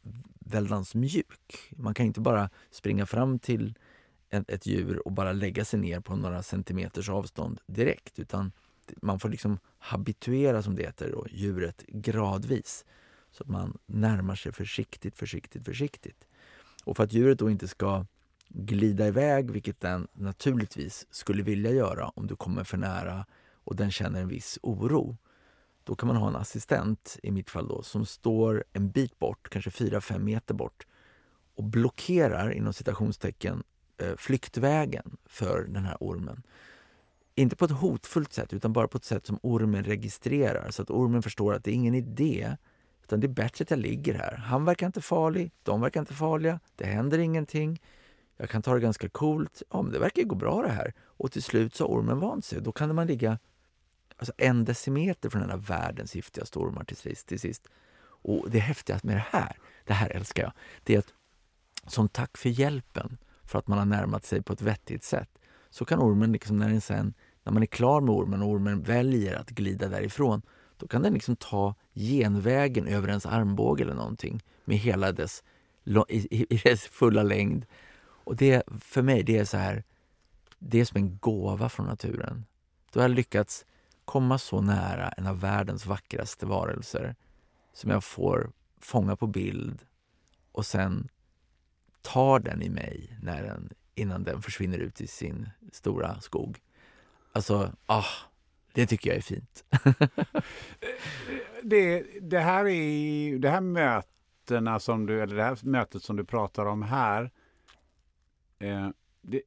väldans 0.46 0.96
mjuk. 0.96 1.70
Man 1.70 1.94
kan 1.94 2.06
inte 2.06 2.22
bara 2.22 2.50
springa 2.72 3.06
fram 3.06 3.40
till 3.40 3.76
ett, 4.30 4.50
ett 4.50 4.66
djur 4.66 5.08
och 5.08 5.12
bara 5.12 5.32
lägga 5.32 5.66
sig 5.66 5.80
ner 5.80 6.00
på 6.00 6.16
några 6.16 6.44
centimeters 6.44 7.10
avstånd 7.10 7.62
direkt. 7.68 8.20
Utan 8.20 8.52
man 9.02 9.20
får 9.20 9.30
liksom 9.30 9.60
habituera, 9.78 10.64
som 10.64 10.76
det 10.76 10.84
heter, 10.84 11.12
då, 11.12 11.28
djuret 11.30 11.84
gradvis. 11.88 12.86
Så 13.32 13.44
att 13.44 13.50
man 13.50 13.78
närmar 13.86 14.36
sig 14.36 14.52
försiktigt, 14.52 15.18
försiktigt, 15.18 15.66
försiktigt. 15.66 16.28
Och 16.84 16.98
för 16.98 17.04
att 17.04 17.14
djuret 17.14 17.40
då 17.40 17.50
inte 17.50 17.68
ska 17.68 18.06
glida 18.50 19.08
iväg, 19.08 19.52
vilket 19.52 19.82
den 19.82 20.08
naturligtvis 20.14 21.08
skulle 21.10 21.44
vilja 21.44 21.72
göra 21.72 22.10
om 22.10 22.28
du 22.28 22.36
kommer 22.36 22.64
för 22.64 22.78
nära 22.78 23.26
och 23.54 23.76
den 23.76 23.92
känner 23.92 24.22
en 24.22 24.28
viss 24.28 24.60
oro 24.62 25.18
då 25.86 25.96
kan 25.96 26.08
man 26.08 26.16
ha 26.16 26.28
en 26.28 26.36
assistent, 26.36 27.20
i 27.24 27.32
mitt 27.32 27.50
fall 27.50 27.68
då, 27.68 27.84
som 27.84 28.06
står 28.06 28.64
en 28.74 28.92
bit 28.92 29.20
bort, 29.20 29.50
kanske 29.50 29.70
4-5 29.70 30.20
meter 30.20 30.54
bort 30.54 30.88
och 31.56 31.64
blockerar, 31.64 32.52
inom 32.52 32.74
citationstecken, 32.74 33.64
eh, 33.98 34.16
flyktvägen 34.18 35.18
för 35.26 35.64
den 35.70 35.86
här 35.86 35.98
ormen. 36.00 36.44
Inte 37.36 37.56
på 37.56 37.66
ett 37.66 37.72
hotfullt 37.72 38.34
sätt, 38.34 38.54
utan 38.54 38.74
bara 38.74 38.88
på 38.88 38.98
ett 38.98 39.04
sätt 39.04 39.26
som 39.26 39.40
ormen 39.42 39.84
registrerar, 39.84 40.72
så 40.72 40.82
att 40.82 40.90
ormen 40.90 41.24
förstår 41.24 41.54
att 41.54 41.64
det 41.64 41.72
är 41.72 41.76
ingen 41.76 41.96
idé, 41.96 42.58
utan 43.04 43.20
det 43.20 43.28
är 43.28 43.30
bättre 43.30 43.64
att 43.64 43.72
jag 43.72 43.80
ligger 43.80 44.14
här. 44.14 44.36
Han 44.36 44.66
verkar 44.66 44.86
inte 44.86 45.02
farlig, 45.02 45.52
de 45.64 45.82
verkar 45.82 46.00
inte 46.00 46.14
farliga, 46.14 46.60
det 46.76 46.86
händer 46.86 47.18
ingenting. 47.18 47.82
Jag 48.38 48.50
kan 48.50 48.62
ta 48.62 48.74
det 48.74 48.80
ganska 48.80 49.10
coolt. 49.10 49.62
Ja, 49.72 49.82
men 49.82 49.92
det 49.92 50.00
verkar 50.00 50.24
gå 50.24 50.36
bra 50.36 50.62
det 50.62 50.72
här. 50.72 50.94
Och 51.00 51.32
till 51.32 51.44
slut 51.44 51.76
så 51.76 51.84
har 51.84 51.90
ormen 51.90 52.20
vant 52.20 52.46
sig. 52.46 52.62
Då 52.62 52.72
kan 52.72 52.96
man 52.96 53.08
ligga 53.08 53.40
alltså 54.18 54.34
en 54.38 54.66
decimeter 54.66 55.30
från 55.30 55.42
en 55.42 55.52
av 55.52 55.66
världens 55.66 56.16
giftigaste 56.16 56.60
ormar 56.60 56.84
till 56.84 56.98
sist, 56.98 57.28
till 57.28 57.40
sist. 57.40 57.68
Och 58.02 58.50
det 58.50 58.60
häftiga 58.60 59.00
med 59.04 59.16
det 59.16 59.26
här, 59.30 59.58
det 59.84 59.94
här 59.94 60.10
älskar 60.10 60.44
jag, 60.44 60.52
det 60.84 60.96
är 60.96 61.00
att 61.00 61.14
som 61.88 62.10
tack 62.10 62.38
för 62.38 62.50
hjälpen, 62.50 63.18
för 63.44 63.60
att 63.60 63.68
man 63.68 63.78
har 63.78 63.86
närmat 63.86 64.26
sig 64.26 64.42
på 64.42 64.54
ett 64.54 64.62
vettigt 64.62 65.04
sätt, 65.04 65.30
så 65.70 65.86
kan 65.86 66.00
ormen, 66.00 66.32
liksom 66.32 66.58
när, 66.58 66.70
den 66.70 66.82
sen, 66.82 67.14
när 67.44 67.54
man 67.54 67.64
är 67.64 67.68
klar 67.68 68.02
med 68.02 68.16
ormen 68.16 68.42
och 68.42 68.50
ormen 68.50 68.84
väljer 68.84 69.36
att 69.36 69.50
glida 69.50 69.88
därifrån, 69.88 70.42
då 70.78 70.88
kan 70.88 71.02
den 71.02 71.14
liksom 71.14 71.36
ta 71.36 71.76
genvägen 71.94 72.88
över 72.88 73.08
ens 73.08 73.26
armbåge 73.26 73.84
eller 73.84 73.94
någonting 73.94 74.44
med 74.66 74.78
hela 74.78 75.12
dess, 75.12 75.44
i, 76.08 76.56
i 76.56 76.58
dess 76.64 76.82
fulla 76.82 77.24
längd. 77.24 77.66
Och 77.98 78.36
det, 78.36 78.64
för 78.82 79.02
mig, 79.02 79.24
det 79.24 79.38
är 79.38 79.46
så 79.46 79.58
här, 79.58 79.84
det 80.60 80.80
är 80.80 80.86
som 80.86 80.98
en 80.98 81.18
gåva 81.18 81.70
från 81.70 81.86
naturen. 81.86 82.46
Då 82.92 83.00
har 83.00 83.04
jag 83.04 83.16
lyckats 83.16 83.66
komma 84.06 84.38
så 84.38 84.62
nära 84.62 85.10
en 85.10 85.28
av 85.28 85.40
världens 85.40 85.86
vackraste 85.86 86.46
varelser 86.46 87.16
som 87.74 87.92
jag 87.92 88.04
får 88.04 88.52
fånga 88.80 89.16
på 89.16 89.28
bild 89.28 89.86
och 90.52 90.66
sen 90.66 91.08
tar 92.02 92.40
den 92.40 92.62
i 92.62 92.70
mig 92.70 93.18
när 93.22 93.44
den, 93.44 93.70
innan 93.96 94.24
den 94.24 94.42
försvinner 94.42 94.78
ut 94.78 95.02
i 95.02 95.08
sin 95.08 95.50
stora 95.72 96.22
skog. 96.22 96.60
Alltså, 97.32 97.72
ah, 97.86 98.06
det 98.74 98.86
tycker 98.88 99.10
jag 99.10 99.18
är 99.18 99.22
fint. 99.22 99.66
det, 101.64 102.06
det, 102.22 102.40
här 102.40 102.68
är, 102.68 103.38
det 103.38 103.50
här 103.50 103.62
mötena 103.62 104.80
som 104.80 105.06
du, 105.06 105.22
eller 105.22 105.36
det 105.36 105.44
här 105.44 105.58
mötet 105.62 106.04
som 106.04 106.16
du 106.16 106.26
pratar 106.26 106.66
om 106.66 106.84
här. 106.84 107.32
Eh, 108.60 108.90
det, 109.22 109.42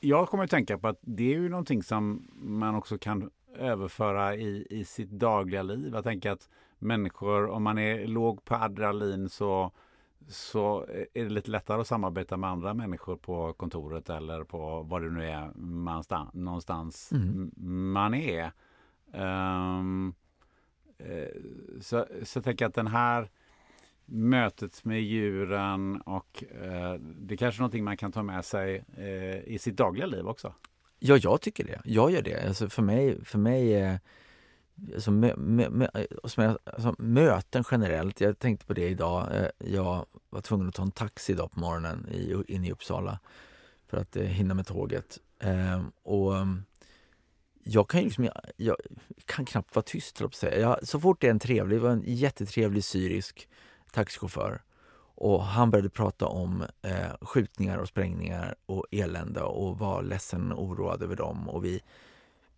jag 0.00 0.28
kommer 0.28 0.44
att 0.44 0.50
tänka 0.50 0.78
på 0.78 0.88
att 0.88 0.98
det 1.00 1.34
är 1.34 1.38
ju 1.38 1.48
någonting 1.48 1.82
som 1.82 2.28
man 2.34 2.74
också 2.74 2.98
kan 2.98 3.30
överföra 3.58 4.36
i, 4.36 4.66
i 4.70 4.84
sitt 4.84 5.10
dagliga 5.10 5.62
liv. 5.62 5.90
Jag 5.94 6.04
tänker 6.04 6.30
att 6.30 6.48
människor, 6.78 7.48
om 7.48 7.62
man 7.62 7.78
är 7.78 8.06
låg 8.06 8.44
på 8.44 8.54
adrenalin 8.54 9.28
så, 9.28 9.72
så 10.28 10.86
är 11.14 11.24
det 11.24 11.28
lite 11.28 11.50
lättare 11.50 11.80
att 11.80 11.86
samarbeta 11.86 12.36
med 12.36 12.50
andra 12.50 12.74
människor 12.74 13.16
på 13.16 13.52
kontoret 13.52 14.10
eller 14.10 14.44
på 14.44 14.82
vad 14.82 15.02
det 15.02 15.10
nu 15.10 15.30
är 15.30 15.52
man 15.54 16.04
någonstans 16.32 17.12
mm. 17.12 17.50
man 17.92 18.14
är. 18.14 18.52
Um, 19.12 20.14
så, 21.80 22.06
så 22.22 22.36
jag 22.38 22.44
tänker 22.44 22.66
att 22.66 22.74
den 22.74 22.86
här 22.86 23.30
mötet 24.04 24.84
med 24.84 25.02
djuren 25.02 26.00
och 26.00 26.44
uh, 26.54 26.94
det 27.00 27.34
är 27.34 27.36
kanske 27.36 27.58
är 27.58 27.62
någonting 27.62 27.84
man 27.84 27.96
kan 27.96 28.12
ta 28.12 28.22
med 28.22 28.44
sig 28.44 28.84
uh, 28.98 29.38
i 29.54 29.58
sitt 29.58 29.76
dagliga 29.76 30.06
liv 30.06 30.26
också. 30.26 30.54
Ja, 31.06 31.16
jag 31.16 31.40
tycker 31.40 31.64
det. 31.64 31.80
Jag 31.84 32.10
gör 32.10 32.22
det. 32.22 32.46
Alltså 32.48 32.68
för 32.68 32.82
mig, 32.82 33.24
för 33.24 33.38
mig 33.38 33.74
eh, 33.74 33.96
alltså, 34.94 35.10
mö, 35.10 35.36
mö, 35.36 35.70
mö, 35.70 35.88
alltså, 36.22 36.94
möten 36.98 37.64
generellt. 37.70 38.20
Jag 38.20 38.38
tänkte 38.38 38.66
på 38.66 38.74
det 38.74 38.88
idag. 38.88 39.28
Eh, 39.36 39.48
jag 39.58 40.06
var 40.30 40.40
tvungen 40.40 40.68
att 40.68 40.74
ta 40.74 40.82
en 40.82 40.90
taxi 40.90 41.32
idag 41.32 41.50
på 41.52 41.60
morgonen 41.60 42.08
i, 42.08 42.52
in 42.54 42.64
i 42.64 42.72
Uppsala 42.72 43.18
för 43.86 43.96
att 43.96 44.16
eh, 44.16 44.22
hinna 44.22 44.54
med 44.54 44.66
tåget. 44.66 45.18
Eh, 45.38 45.82
och 46.02 46.36
mm, 46.36 46.64
jag 47.64 47.88
kan 47.88 48.00
ju 48.00 48.06
liksom, 48.06 48.24
jag, 48.24 48.34
jag 48.56 48.76
kan 49.26 49.44
knappt 49.44 49.74
vara 49.74 49.84
tyst, 49.84 50.20
säga. 50.32 50.58
Jag, 50.58 50.88
så 50.88 51.00
fort 51.00 51.20
det 51.20 51.26
är 51.26 51.30
en 51.30 51.38
trevlig, 51.38 51.78
det 51.78 51.82
var 51.82 51.90
en 51.90 52.02
jättetrevlig 52.06 52.84
syrisk 52.84 53.48
taxichaufför 53.92 54.62
och 55.14 55.44
han 55.44 55.70
började 55.70 55.88
prata 55.88 56.26
om 56.26 56.64
eh, 56.82 57.12
skjutningar 57.20 57.78
och 57.78 57.88
sprängningar 57.88 58.54
och 58.66 58.86
elände 58.90 59.42
och 59.42 59.78
var 59.78 60.02
ledsen 60.02 60.52
och 60.52 60.64
oroad 60.64 61.02
över 61.02 61.16
dem. 61.16 61.48
Och 61.48 61.64
vi, 61.64 61.80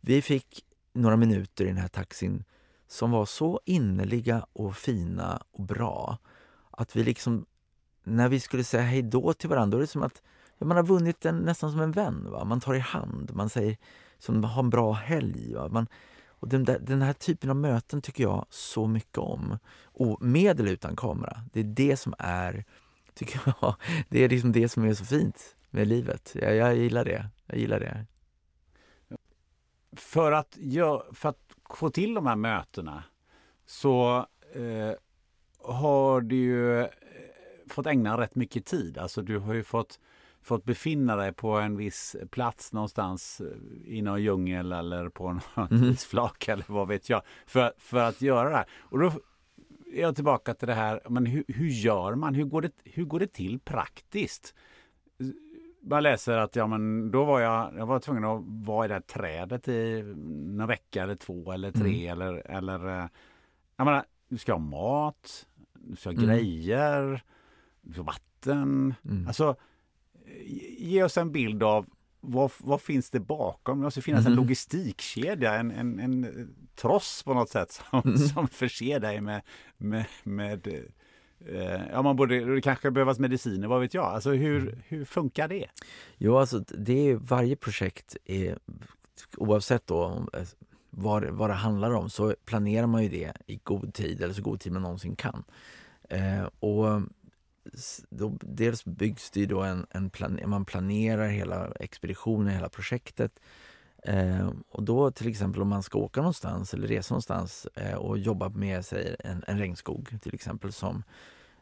vi 0.00 0.22
fick 0.22 0.64
några 0.92 1.16
minuter 1.16 1.64
i 1.64 1.68
den 1.68 1.76
här 1.76 1.88
taxin 1.88 2.44
som 2.88 3.11
var 3.11 3.26
så 3.26 3.61
innerliga 3.64 4.46
och 4.52 4.76
fina 4.76 5.42
och 5.50 5.62
bra 5.62 6.18
att 6.70 6.96
vi 6.96 7.04
liksom, 7.04 7.46
när 8.04 8.28
vi 8.28 8.40
skulle 8.40 8.64
säga 8.64 8.82
hej 8.82 9.02
då 9.02 9.32
till 9.32 9.48
varandra, 9.48 9.76
då 9.76 9.78
är 9.78 9.80
det 9.80 9.86
som 9.86 10.02
att 10.02 10.22
ja, 10.59 10.66
man 10.66 10.76
har 10.76 10.84
vunnit 10.84 11.26
en, 11.26 11.38
nästan 11.38 11.70
som 11.70 11.80
en 11.80 11.92
vän. 11.92 12.30
Va? 12.30 12.44
Man 12.44 12.61
tar 12.61 12.74
i 12.74 12.78
hand, 12.78 13.34
man 13.34 13.48
säger 13.48 13.76
som 14.18 14.44
ha 14.44 14.61
en 14.61 14.70
bra 14.70 14.92
helg. 14.92 15.54
Va? 15.54 15.68
Man, 15.68 15.86
och 16.41 16.49
den, 16.49 16.64
där, 16.64 16.78
den 16.78 17.03
här 17.03 17.12
typen 17.12 17.51
av 17.51 17.57
möten 17.57 18.03
tycker 18.03 18.22
jag 18.22 18.47
så 18.51 18.87
mycket 18.87 19.18
om. 19.18 19.59
Och 19.82 20.22
med 20.22 20.61
eller 20.61 20.72
utan 20.72 20.97
kamera. 20.97 21.41
Det 21.53 21.61
är 21.61 21.64
det 21.64 21.97
som 21.97 22.14
är, 22.18 22.64
tycker 23.14 23.41
jag, 23.45 23.76
det 24.09 24.24
är 24.24 24.28
liksom 24.28 24.53
det 24.53 24.68
som 24.68 24.84
är 24.84 24.95
så 24.95 25.05
fint 25.05 25.57
med 25.70 25.89
livet. 25.89 26.37
Jag, 26.41 26.57
jag 26.57 26.76
gillar 26.76 27.05
det. 27.05 27.26
Jag 27.47 27.59
gillar 27.59 27.80
det. 27.80 28.07
För 29.93 30.32
att, 30.32 30.57
gör, 30.57 31.07
för 31.12 31.28
att 31.28 31.41
få 31.74 31.91
till 31.91 32.14
de 32.14 32.26
här 32.26 32.37
mötena 32.37 33.05
så 33.66 34.26
eh, 34.55 34.93
har 35.59 36.20
du 36.20 36.37
ju 36.37 36.80
eh, 36.80 36.89
fått 37.70 37.87
ägna 37.87 38.20
rätt 38.20 38.34
mycket 38.34 38.66
tid. 38.66 38.99
Alltså 38.99 39.22
du 39.22 39.39
har 39.39 39.55
ju 39.55 39.62
fått 39.62 40.01
fått 40.47 40.64
befinna 40.64 41.16
dig 41.16 41.32
på 41.32 41.51
en 41.51 41.76
viss 41.76 42.16
plats 42.30 42.72
någonstans 42.72 43.40
eh, 43.40 43.94
i 43.94 44.03
någon 44.03 44.22
djungel 44.22 44.72
eller 44.72 45.08
på 45.08 45.33
något 45.33 45.70
mm. 45.70 45.91
isflak 45.91 46.49
eller 46.49 46.64
vad 46.68 46.88
vet 46.88 47.08
jag. 47.08 47.22
För, 47.46 47.72
för 47.79 47.99
att 47.99 48.22
göra 48.22 48.49
det 48.49 48.57
här. 48.57 48.66
Och 48.80 48.99
då 48.99 49.07
är 49.92 50.00
jag 50.00 50.14
tillbaka 50.14 50.54
till 50.54 50.68
det 50.68 50.75
här, 50.75 51.00
men 51.08 51.26
hur, 51.26 51.45
hur 51.49 51.68
gör 51.68 52.14
man? 52.14 52.34
Hur 52.34 52.45
går, 52.45 52.62
det, 52.62 52.70
hur 52.84 53.04
går 53.04 53.20
det 53.20 53.33
till 53.33 53.61
praktiskt? 53.61 54.54
Man 55.83 56.03
läser 56.03 56.37
att 56.37 56.57
ja, 56.57 56.66
men 56.66 57.11
då 57.11 57.25
var 57.25 57.41
jag, 57.41 57.75
jag 57.76 57.87
var 57.87 57.99
tvungen 57.99 58.25
att 58.25 58.42
vara 58.46 58.84
i 58.84 58.88
det 58.88 58.95
här 58.95 59.00
trädet 59.00 59.68
i 59.68 60.00
en 60.00 60.66
vecka 60.66 61.03
eller 61.03 61.16
två 61.16 61.53
eller 61.53 61.70
tre 61.70 62.08
mm. 62.08 62.12
eller, 62.12 62.50
eller 62.50 62.88
eh, 62.88 63.08
jag 63.76 63.84
menar, 63.84 64.04
du 64.29 64.38
ska 64.38 64.53
ha 64.53 64.58
mat, 64.58 65.46
du 65.72 65.96
ska 65.96 66.11
ha 66.11 66.14
mm. 66.14 66.26
grejer, 66.26 67.22
du 67.80 67.92
ska 67.92 68.03
ha 68.03 68.07
vatten. 68.07 68.95
Mm. 69.04 69.26
Alltså 69.26 69.57
ge 70.79 71.03
oss 71.03 71.18
en 71.18 71.33
bild 71.33 71.63
av 71.63 71.87
vad, 72.21 72.50
vad 72.58 72.80
finns 72.80 73.11
det 73.11 73.21
bakom? 73.21 73.79
Det 73.79 73.84
måste 73.84 74.03
finnas 74.03 74.21
mm. 74.21 74.33
en 74.33 74.37
logistikkedja, 74.37 75.54
en, 75.54 75.71
en, 75.71 75.99
en 75.99 76.49
tross 76.75 77.22
på 77.22 77.34
något 77.34 77.50
sätt 77.50 77.71
som, 77.72 78.03
mm. 78.04 78.18
som 78.18 78.49
förser 78.49 79.00
dig 79.00 79.21
med, 79.21 79.42
med, 79.76 80.04
med 80.22 80.67
eh, 81.46 81.80
Ja, 81.92 82.03
man 82.03 82.17
borde, 82.17 82.54
det 82.54 82.61
kanske 82.61 82.91
behövas 82.91 83.18
mediciner, 83.18 83.68
vad 83.68 83.80
vet 83.80 83.95
jag? 83.95 84.04
Alltså 84.04 84.30
hur, 84.30 84.63
mm. 84.63 84.80
hur 84.88 85.04
funkar 85.04 85.49
det? 85.49 85.67
Jo, 86.17 86.37
alltså 86.37 86.58
det 86.58 87.11
är, 87.11 87.14
varje 87.14 87.57
projekt 87.57 88.17
är, 88.25 88.58
oavsett 89.37 89.87
då 89.87 90.26
eh, 90.33 90.42
vad, 90.91 91.25
vad 91.25 91.50
det 91.50 91.54
handlar 91.54 91.91
om, 91.91 92.11
så 92.11 92.34
planerar 92.45 92.87
man 92.87 93.03
ju 93.03 93.08
det 93.08 93.33
i 93.46 93.61
god 93.63 93.95
tid, 93.95 94.22
eller 94.22 94.34
så 94.34 94.42
god 94.42 94.61
tid 94.61 94.72
man 94.72 94.83
någonsin 94.83 95.17
kan. 95.17 95.45
Eh, 96.11 96.45
och 96.61 97.03
då, 98.11 98.38
dels 98.41 98.84
byggs 98.84 99.30
det 99.30 99.47
då 99.47 99.63
en, 99.63 99.87
en 99.91 100.11
plan, 100.11 100.41
man 100.47 100.64
planerar 100.64 101.29
hela 101.29 101.72
expeditionen, 101.80 102.55
hela 102.55 102.68
projektet. 102.68 103.41
Eh, 104.03 104.51
och 104.68 104.83
då 104.83 105.11
till 105.11 105.29
exempel 105.29 105.63
om 105.63 105.68
man 105.68 105.83
ska 105.83 105.99
åka 105.99 106.21
någonstans 106.21 106.75
eller 106.75 106.88
resa 106.88 107.14
någonstans 107.14 107.67
eh, 107.75 107.95
och 107.95 108.18
jobba 108.18 108.49
med 108.49 108.84
sig 108.84 109.17
en, 109.18 109.45
en 109.47 109.59
regnskog 109.59 110.18
till 110.22 110.34
exempel 110.34 110.72
som 110.72 111.03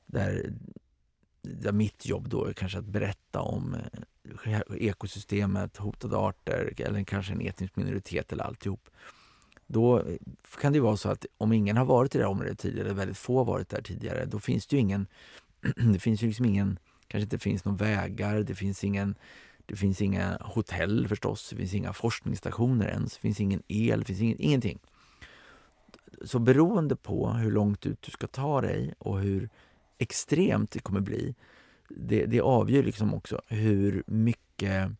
där, 0.06 0.52
där 1.42 1.72
mitt 1.72 2.06
jobb 2.06 2.28
då 2.28 2.44
är 2.44 2.52
kanske 2.52 2.78
att 2.78 2.84
berätta 2.84 3.40
om 3.40 3.76
eh, 4.44 4.60
ekosystemet, 4.76 5.76
hotade 5.76 6.16
arter 6.16 6.74
eller 6.76 7.04
kanske 7.04 7.32
en 7.32 7.40
etnisk 7.40 7.76
minoritet 7.76 8.32
eller 8.32 8.44
alltihop. 8.44 8.88
Då 9.66 10.00
eh, 10.00 10.16
kan 10.60 10.72
det 10.72 10.80
vara 10.80 10.96
så 10.96 11.08
att 11.08 11.26
om 11.38 11.52
ingen 11.52 11.76
har 11.76 11.84
varit 11.84 12.14
i 12.14 12.18
det 12.18 12.24
här 12.24 12.30
området 12.30 12.58
tidigare, 12.58 12.86
eller 12.86 12.96
väldigt 12.96 13.18
få 13.18 13.38
har 13.38 13.44
varit 13.44 13.68
där 13.68 13.82
tidigare, 13.82 14.24
då 14.24 14.38
finns 14.38 14.66
det 14.66 14.76
ju 14.76 14.80
ingen 14.80 15.06
det 15.92 15.98
finns 15.98 16.22
ju 16.22 16.26
liksom 16.26 16.46
ingen, 16.46 16.78
kanske 17.08 17.24
inte 17.24 17.38
finns 17.38 17.64
några 17.64 17.84
vägar, 17.84 18.42
det 18.42 18.54
finns 18.54 18.84
ingen 18.84 19.14
det 19.66 19.76
finns 19.76 20.00
inga 20.00 20.38
hotell 20.40 21.08
förstås, 21.08 21.50
det 21.50 21.56
finns 21.56 21.74
inga 21.74 21.92
forskningsstationer 21.92 22.88
ens, 22.88 23.14
det 23.14 23.20
finns 23.20 23.40
ingen 23.40 23.62
el, 23.68 23.98
det 23.98 24.04
finns 24.04 24.20
ingen, 24.20 24.40
ingenting. 24.40 24.78
Så 26.24 26.38
beroende 26.38 26.96
på 26.96 27.30
hur 27.30 27.50
långt 27.50 27.86
ut 27.86 28.02
du 28.02 28.10
ska 28.10 28.26
ta 28.26 28.60
dig 28.60 28.94
och 28.98 29.20
hur 29.20 29.48
extremt 29.98 30.70
det 30.70 30.78
kommer 30.78 31.00
bli, 31.00 31.34
det, 31.88 32.26
det 32.26 32.40
avgör 32.40 32.82
liksom 32.82 33.14
också 33.14 33.40
hur 33.48 34.02
mycket 34.06 34.90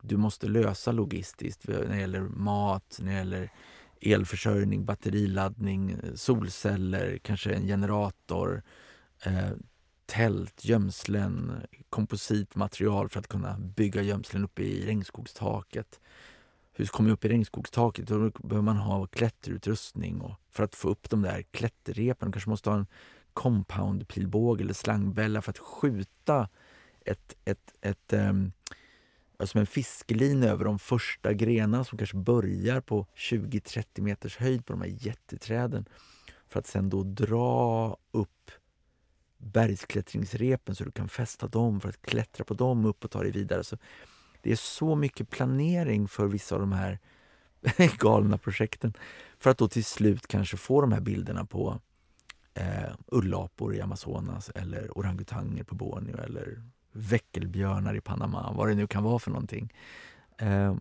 du 0.00 0.16
måste 0.16 0.46
lösa 0.46 0.92
logistiskt 0.92 1.68
när 1.68 1.88
det 1.88 2.00
gäller 2.00 2.20
mat, 2.20 2.98
när 3.02 3.12
det 3.12 3.18
gäller 3.18 3.50
elförsörjning, 4.00 4.84
batteriladdning, 4.84 5.96
solceller, 6.14 7.18
kanske 7.22 7.54
en 7.54 7.66
generator, 7.66 8.62
eh, 9.26 9.50
tält, 10.06 10.64
gömslen, 10.64 11.52
kompositmaterial 11.90 13.08
för 13.08 13.20
att 13.20 13.28
kunna 13.28 13.58
bygga 13.58 14.02
gömslen 14.02 14.44
uppe 14.44 14.62
i 14.62 14.86
regnskogstaket. 14.86 16.00
Hur 16.72 16.86
kommer 16.86 17.10
jag 17.10 17.14
upp 17.14 17.24
i 17.24 17.28
regnskogstaket? 17.28 18.06
Då 18.06 18.30
behöver 18.30 18.62
man 18.62 18.76
ha 18.76 19.06
klätterutrustning 19.06 20.20
och 20.20 20.34
för 20.50 20.64
att 20.64 20.74
få 20.74 20.88
upp 20.88 21.10
de 21.10 21.22
där 21.22 21.42
klätterrepen 21.50 22.32
kanske 22.32 22.50
måste 22.50 22.70
ha 22.70 22.76
en 22.76 22.86
compoundpilbåge 23.32 24.62
eller 24.62 24.74
slangbälla 24.74 25.42
för 25.42 25.50
att 25.50 25.58
skjuta 25.58 26.48
ett, 27.04 27.34
ett, 27.44 27.74
ett, 27.80 28.12
um, 28.12 28.52
som 29.44 29.60
en 29.60 29.66
fiskelina 29.66 30.46
över 30.46 30.64
de 30.64 30.78
första 30.78 31.32
grenarna 31.32 31.84
som 31.84 31.98
kanske 31.98 32.16
börjar 32.16 32.80
på 32.80 33.06
20-30 33.16 34.00
meters 34.00 34.36
höjd 34.36 34.66
på 34.66 34.72
de 34.72 34.82
här 34.82 34.96
jätteträden. 35.00 35.88
För 36.48 36.58
att 36.58 36.66
sen 36.66 36.90
då 36.90 37.02
dra 37.02 37.96
upp 38.10 38.50
bergsklättringsrepen 39.38 40.74
så 40.74 40.84
du 40.84 40.90
kan 40.90 41.08
fästa 41.08 41.48
dem 41.48 41.80
för 41.80 41.88
att 41.88 42.02
klättra 42.02 42.44
på 42.44 42.54
dem 42.54 42.84
upp 42.84 43.04
och 43.04 43.10
ta 43.10 43.22
dig 43.22 43.30
vidare. 43.32 43.64
Så 43.64 43.76
det 44.42 44.52
är 44.52 44.56
så 44.56 44.94
mycket 44.94 45.30
planering 45.30 46.08
för 46.08 46.26
vissa 46.26 46.54
av 46.54 46.60
de 46.60 46.72
här 46.72 46.98
galna 47.98 48.38
projekten 48.38 48.94
för 49.38 49.50
att 49.50 49.58
då 49.58 49.68
till 49.68 49.84
slut 49.84 50.26
kanske 50.26 50.56
få 50.56 50.80
de 50.80 50.92
här 50.92 51.00
bilderna 51.00 51.44
på 51.44 51.80
eh, 52.54 52.92
ullapor 53.06 53.74
i 53.74 53.80
Amazonas 53.80 54.50
eller 54.54 54.98
orangutanger 54.98 55.64
på 55.64 55.74
Borneo 55.74 56.16
eller 56.16 56.62
väckelbjörnar 56.92 57.94
i 57.94 58.00
Panama, 58.00 58.52
vad 58.56 58.68
det 58.68 58.74
nu 58.74 58.86
kan 58.86 59.02
vara 59.02 59.18
för 59.18 59.30
någonting. 59.30 59.72
Eh, 60.38 60.74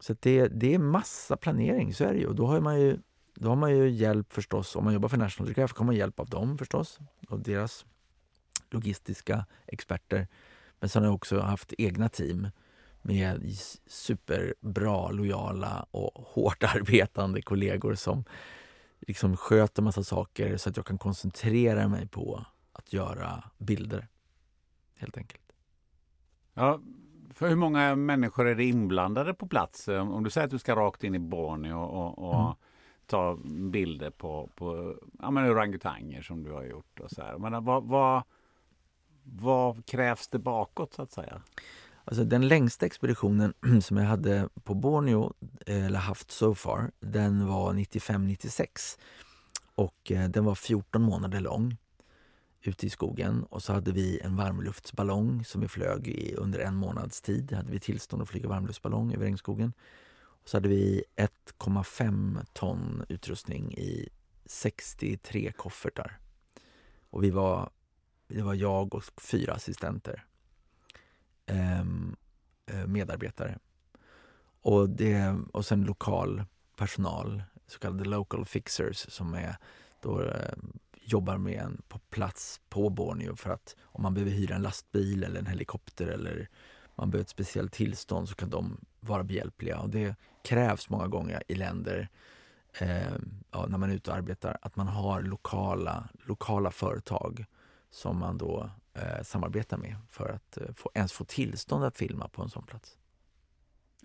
så 0.00 0.16
det, 0.20 0.48
det 0.48 0.74
är 0.74 0.78
massa 0.78 1.36
planering, 1.36 1.94
så 1.94 2.04
är 2.04 2.12
det 2.12 2.18
ju. 2.18 2.26
Och 2.26 2.34
då 2.34 2.46
har 2.46 2.60
man 2.60 2.80
ju, 2.80 2.98
då 3.34 3.48
har 3.48 3.56
man 3.56 3.76
ju 3.76 3.90
hjälp 3.90 4.32
förstås, 4.32 4.76
om 4.76 4.84
man 4.84 4.94
jobbar 4.94 5.08
för 5.08 5.16
National 5.16 5.48
Geographic 5.48 5.78
har 5.78 5.84
man 5.84 5.96
hjälp 5.96 6.20
av 6.20 6.28
dem 6.28 6.58
förstås, 6.58 6.98
och 7.28 7.40
deras 7.40 7.86
logistiska 8.70 9.46
experter. 9.66 10.28
Men 10.80 10.88
sen 10.88 11.02
har 11.02 11.08
jag 11.08 11.14
också 11.14 11.40
haft 11.40 11.72
egna 11.78 12.08
team 12.08 12.48
med 13.02 13.56
superbra, 13.86 15.10
lojala 15.10 15.86
och 15.90 16.10
hårt 16.14 16.62
arbetande 16.76 17.42
kollegor 17.42 17.94
som 17.94 18.24
liksom 19.00 19.36
sköter 19.36 19.82
massa 19.82 20.04
saker 20.04 20.56
så 20.56 20.70
att 20.70 20.76
jag 20.76 20.86
kan 20.86 20.98
koncentrera 20.98 21.88
mig 21.88 22.08
på 22.08 22.44
att 22.72 22.92
göra 22.92 23.44
bilder. 23.58 24.08
Helt 24.96 25.16
enkelt. 25.16 25.52
Ja, 26.54 26.80
för 27.34 27.48
hur 27.48 27.56
många 27.56 27.94
människor 27.94 28.48
är 28.48 28.54
det 28.54 28.64
inblandade 28.64 29.34
på 29.34 29.46
plats? 29.46 29.88
Om 29.88 30.24
du 30.24 30.30
säger 30.30 30.44
att 30.44 30.50
du 30.50 30.58
ska 30.58 30.76
rakt 30.76 31.04
in 31.04 31.14
i 31.14 31.18
Borneo 31.18 31.78
och, 31.78 32.18
och 32.18 32.40
mm 32.40 32.54
ta 33.06 33.38
bilder 33.44 34.10
på, 34.10 34.50
på 34.54 34.96
ja, 35.18 35.30
men 35.30 35.50
orangutanger 35.50 36.22
som 36.22 36.42
du 36.42 36.52
har 36.52 36.64
gjort. 36.64 37.00
Och 37.00 37.10
så 37.10 37.22
här. 37.22 37.38
Men 37.38 37.64
vad, 37.64 37.84
vad, 37.84 38.22
vad 39.22 39.86
krävs 39.86 40.28
det 40.28 40.38
bakåt 40.38 40.94
så 40.94 41.02
att 41.02 41.12
säga? 41.12 41.42
Alltså 42.04 42.24
den 42.24 42.48
längsta 42.48 42.86
expeditionen 42.86 43.54
som 43.82 43.96
jag 43.96 44.04
hade 44.04 44.48
på 44.64 44.74
Borneo, 44.74 45.32
eh, 45.66 45.86
eller 45.86 45.98
haft 45.98 46.30
so 46.30 46.54
far, 46.54 46.90
den 47.00 47.46
var 47.46 47.72
95-96. 47.72 48.98
Och 49.74 50.12
eh, 50.12 50.28
den 50.28 50.44
var 50.44 50.54
14 50.54 51.02
månader 51.02 51.40
lång 51.40 51.76
ute 52.62 52.86
i 52.86 52.90
skogen. 52.90 53.44
Och 53.50 53.62
så 53.62 53.72
hade 53.72 53.92
vi 53.92 54.20
en 54.20 54.36
varmluftsballong 54.36 55.44
som 55.44 55.60
vi 55.60 55.68
flög 55.68 56.08
i 56.08 56.34
under 56.34 56.58
en 56.58 56.74
månads 56.74 57.20
tid. 57.20 57.52
Hade 57.52 57.72
vi 57.72 57.80
tillstånd 57.80 58.22
att 58.22 58.28
flyga 58.28 58.48
varmluftsballong 58.48 59.14
över 59.14 59.24
regnskogen. 59.24 59.72
Och 60.42 60.48
så 60.48 60.56
hade 60.56 60.68
vi 60.68 61.04
1,5 61.16 62.46
ton 62.52 63.04
utrustning 63.08 63.72
i 63.72 64.08
63 64.44 65.52
koffertar. 65.52 66.18
Och 67.10 67.24
vi 67.24 67.30
var, 67.30 67.70
det 68.28 68.42
var 68.42 68.54
jag 68.54 68.94
och 68.94 69.04
fyra 69.20 69.52
assistenter. 69.52 70.24
Ehm, 71.46 72.16
eh, 72.66 72.86
medarbetare. 72.86 73.58
Och, 74.60 74.88
det, 74.88 75.36
och 75.52 75.66
sen 75.66 75.84
lokal 75.84 76.44
personal, 76.76 77.42
så 77.66 77.78
kallade 77.78 78.04
local 78.04 78.44
fixers 78.44 78.96
som 78.96 79.34
är 79.34 79.56
då 80.00 80.22
eh, 80.22 80.54
jobbar 81.04 81.38
med 81.38 81.62
en 81.62 81.82
på 81.88 81.98
plats 81.98 82.60
på 82.68 82.90
Borneo 82.90 83.36
för 83.36 83.50
att 83.50 83.76
om 83.82 84.02
man 84.02 84.14
behöver 84.14 84.32
hyra 84.32 84.54
en 84.54 84.62
lastbil 84.62 85.24
eller 85.24 85.38
en 85.38 85.46
helikopter 85.46 86.06
eller 86.06 86.48
man 86.94 87.10
behöver 87.10 87.24
ett 87.24 87.28
speciellt 87.28 87.72
tillstånd 87.72 88.28
så 88.28 88.34
kan 88.34 88.50
de 88.50 88.84
vara 89.02 89.22
behjälpliga. 89.22 89.78
Och 89.78 89.90
det 89.90 90.16
krävs 90.44 90.88
många 90.88 91.06
gånger 91.06 91.42
i 91.48 91.54
länder 91.54 92.08
eh, 92.78 93.12
ja, 93.50 93.66
när 93.66 93.78
man 93.78 93.90
är 93.90 93.94
ute 93.94 94.10
och 94.10 94.16
arbetar 94.16 94.58
att 94.62 94.76
man 94.76 94.88
har 94.88 95.22
lokala, 95.22 96.08
lokala 96.24 96.70
företag 96.70 97.44
som 97.90 98.18
man 98.18 98.38
då 98.38 98.70
eh, 98.94 99.22
samarbeta 99.22 99.76
med 99.76 99.96
för 100.10 100.28
att 100.28 100.56
eh, 100.56 100.74
få, 100.74 100.90
ens 100.94 101.12
få 101.12 101.24
tillstånd 101.24 101.84
att 101.84 101.96
filma 101.96 102.28
på 102.28 102.42
en 102.42 102.48
sån 102.48 102.66
plats. 102.66 102.98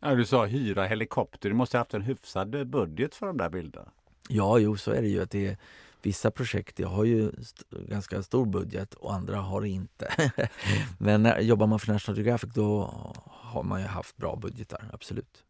Ja, 0.02 0.16
du 0.16 0.26
sa 0.26 0.46
hyra 0.46 0.86
helikopter. 0.86 1.50
Du 1.50 1.56
måste 1.56 1.78
ha 1.78 1.82
haft 1.82 1.94
en 1.94 2.02
hyfsad 2.02 2.68
budget 2.68 3.16
för 3.16 3.28
de 3.28 3.38
där 3.38 3.50
bilderna. 3.50 3.92
Ja, 4.30 4.60
jo, 4.60 4.78
så 4.78 4.92
är 4.92 5.02
det 5.02 5.08
ju. 5.08 5.22
att 5.22 5.32
det 5.32 5.48
är, 5.48 5.58
Vissa 6.08 6.32
projekt 6.32 6.84
har 6.84 7.04
ju 7.04 7.30
st 7.30 7.66
ganska 7.90 8.24
stor 8.24 8.46
budget 8.46 8.94
och 8.94 9.14
andra 9.14 9.38
har 9.38 9.66
inte. 9.66 10.32
Men 11.00 11.24
när, 11.24 11.40
jobbar 11.40 11.68
man 11.68 11.80
för 11.80 11.94
National 11.94 12.18
Geographic 12.18 12.54
då 12.54 12.92
har 13.26 13.64
man 13.64 13.82
ju 13.82 13.88
haft 13.88 14.18
bra 14.18 14.36
budgetar, 14.36 14.90
absolut. 14.94 15.44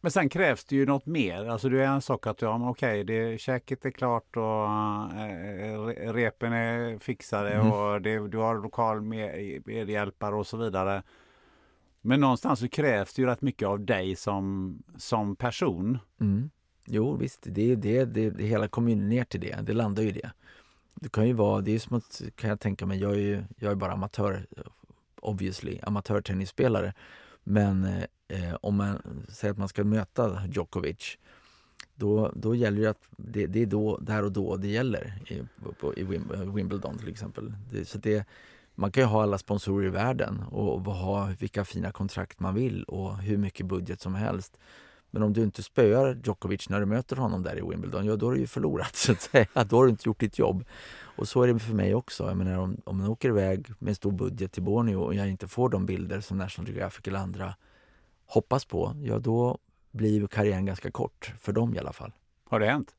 Men 0.00 0.10
sen 0.10 0.28
krävs 0.28 0.64
det 0.64 0.76
ju 0.76 0.86
något 0.86 1.06
mer. 1.06 1.44
Alltså 1.44 1.68
det 1.68 1.82
är 1.82 1.86
en 1.86 2.02
sak 2.02 2.26
att 2.26 2.42
ja, 2.42 2.58
men 2.58 2.68
okej, 2.68 3.04
det, 3.04 3.40
käket 3.40 3.84
är 3.84 3.90
klart 3.90 4.36
och 4.36 4.64
äh, 5.20 6.12
repen 6.12 6.52
är 6.52 6.98
fixade 6.98 7.50
mm. 7.50 7.72
och 7.72 8.02
det, 8.02 8.28
du 8.28 8.38
har 8.38 8.62
lokal 8.62 9.02
medhjälpare 9.02 10.34
och 10.34 10.46
så 10.46 10.56
vidare. 10.56 11.02
Men 12.00 12.20
någonstans 12.20 12.60
så 12.60 12.68
krävs 12.68 13.14
det 13.14 13.22
ju 13.22 13.28
rätt 13.28 13.42
mycket 13.42 13.68
av 13.68 13.80
dig 13.80 14.16
som, 14.16 14.76
som 14.96 15.36
person. 15.36 15.98
Mm. 16.20 16.50
Jo 16.84 17.16
visst, 17.16 17.38
det, 17.42 17.74
det, 17.74 18.04
det, 18.04 18.30
det 18.30 18.44
hela 18.44 18.68
kommer 18.68 18.90
ju 18.90 18.96
ner 18.96 19.24
till 19.24 19.40
det. 19.40 19.58
Det 19.62 19.72
landar 19.72 20.02
ju 20.02 20.08
i 20.08 20.12
det. 20.12 20.32
Det 20.94 21.12
kan 21.12 21.26
ju 21.26 21.32
vara, 21.32 21.60
det 21.60 21.74
är 21.74 21.78
som 21.78 21.96
att, 21.96 22.22
kan 22.36 22.50
jag 22.50 22.60
tänka 22.60 22.86
mig, 22.86 23.00
jag 23.00 23.12
är 23.12 23.18
ju 23.18 23.44
jag 23.56 23.72
är 23.72 23.76
bara 23.76 23.92
amatör, 23.92 24.46
obviously, 25.20 25.78
amatörtennisspelare. 25.82 26.94
Men 27.44 27.84
eh, 28.28 28.54
om 28.60 28.76
man 28.76 29.24
säger 29.28 29.52
att 29.52 29.58
man 29.58 29.68
ska 29.68 29.84
möta 29.84 30.46
Djokovic 30.46 31.18
då, 31.94 32.32
då 32.34 32.54
gäller 32.54 32.82
det 32.82 32.90
att 32.90 33.02
det, 33.16 33.46
det 33.46 33.62
är 33.62 33.66
då, 33.66 33.98
där 33.98 34.24
och 34.24 34.32
då 34.32 34.56
det 34.56 34.68
gäller 34.68 35.14
i, 35.28 35.42
på, 35.80 35.94
i 35.94 36.02
eh, 36.02 36.54
Wimbledon 36.54 36.98
till 36.98 37.08
exempel. 37.08 37.54
Det, 37.70 37.84
så 37.84 37.98
det, 37.98 38.26
man 38.74 38.90
kan 38.90 39.02
ju 39.02 39.06
ha 39.06 39.22
alla 39.22 39.38
sponsorer 39.38 39.86
i 39.86 39.90
världen 39.90 40.42
och, 40.50 40.74
och 40.74 40.94
ha 40.94 41.30
vilka 41.38 41.64
fina 41.64 41.92
kontrakt 41.92 42.40
man 42.40 42.54
vill 42.54 42.84
och 42.84 43.18
hur 43.18 43.36
mycket 43.36 43.66
budget 43.66 44.00
som 44.00 44.14
helst. 44.14 44.58
Men 45.14 45.22
om 45.22 45.32
du 45.32 45.42
inte 45.42 45.62
spöar 45.62 46.18
Djokovic 46.24 46.68
när 46.68 46.80
du 46.80 46.86
möter 46.86 47.16
honom 47.16 47.42
där 47.42 47.58
i 47.58 47.60
Wimbledon, 47.60 48.06
ja 48.06 48.16
då 48.16 48.26
har 48.26 48.32
du 48.32 48.40
ju 48.40 48.46
förlorat 48.46 48.96
så 48.96 49.12
att 49.12 49.20
säga. 49.20 49.64
Då 49.64 49.76
har 49.76 49.84
du 49.84 49.90
inte 49.90 50.08
gjort 50.08 50.20
ditt 50.20 50.38
jobb. 50.38 50.64
Och 51.16 51.28
så 51.28 51.42
är 51.42 51.52
det 51.52 51.58
för 51.58 51.74
mig 51.74 51.94
också. 51.94 52.24
Jag 52.24 52.36
menar, 52.36 52.58
om, 52.58 52.76
om 52.84 52.98
man 52.98 53.08
åker 53.08 53.28
iväg 53.28 53.66
med 53.78 53.96
stor 53.96 54.12
budget 54.12 54.52
till 54.52 54.62
Borneo 54.62 55.00
och 55.00 55.14
jag 55.14 55.28
inte 55.28 55.48
får 55.48 55.68
de 55.68 55.86
bilder 55.86 56.20
som 56.20 56.38
National 56.38 56.68
Geographic 56.68 57.06
eller 57.06 57.18
andra 57.18 57.54
hoppas 58.26 58.64
på, 58.64 58.96
ja 59.02 59.18
då 59.18 59.58
blir 59.90 60.26
karriären 60.26 60.66
ganska 60.66 60.90
kort. 60.90 61.34
För 61.38 61.52
dem 61.52 61.74
i 61.74 61.78
alla 61.78 61.92
fall. 61.92 62.12
Har 62.44 62.60
det 62.60 62.66
hänt? 62.66 62.94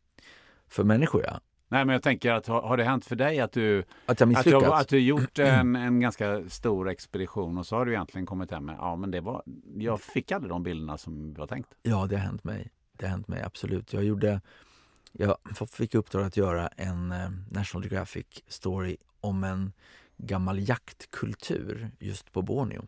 För 0.67 0.83
människor, 0.83 1.23
ja. 1.23 1.39
Nej, 1.73 1.85
men 1.85 1.93
jag 1.93 2.03
tänker 2.03 2.31
att 2.31 2.47
har, 2.47 2.61
har 2.61 2.77
det 2.77 2.83
hänt 2.83 3.05
för 3.05 3.15
dig 3.15 3.39
att 3.39 3.51
du 3.51 3.83
att 4.05 4.19
jag 4.19 4.35
att 4.35 4.43
du, 4.45 4.65
att 4.65 4.87
du 4.87 4.99
gjort 4.99 5.39
en, 5.39 5.75
en 5.75 5.99
ganska 5.99 6.49
stor 6.49 6.89
expedition 6.89 7.57
och 7.57 7.67
så 7.67 7.75
har 7.75 7.85
du 7.85 7.91
egentligen 7.91 8.25
kommit 8.25 8.51
hem 8.51 8.65
med 8.65 8.75
ja 8.79 8.95
men 8.95 9.11
det 9.11 9.21
var, 9.21 9.43
jag 9.75 10.01
fick 10.01 10.31
aldrig 10.31 10.51
de 10.51 10.63
bilderna 10.63 10.97
som 10.97 11.33
var 11.33 11.47
tänkt. 11.47 11.69
Ja, 11.83 12.07
det 12.09 12.15
har 12.15 12.23
hänt 12.23 12.43
mig. 12.43 12.71
Det 12.97 13.05
har 13.05 13.11
hänt 13.11 13.27
mig 13.27 13.41
absolut. 13.41 13.93
Jag 13.93 14.03
gjorde 14.03 14.41
jag 15.11 15.37
fick 15.71 15.95
uppdrag 15.95 16.25
att 16.25 16.37
göra 16.37 16.67
en 16.67 17.11
eh, 17.11 17.29
National 17.51 17.85
Geographic 17.85 18.25
story 18.47 18.97
om 19.21 19.43
en 19.43 19.73
gammal 20.17 20.69
jaktkultur 20.69 21.91
just 21.99 22.31
på 22.31 22.41
Borneo. 22.41 22.87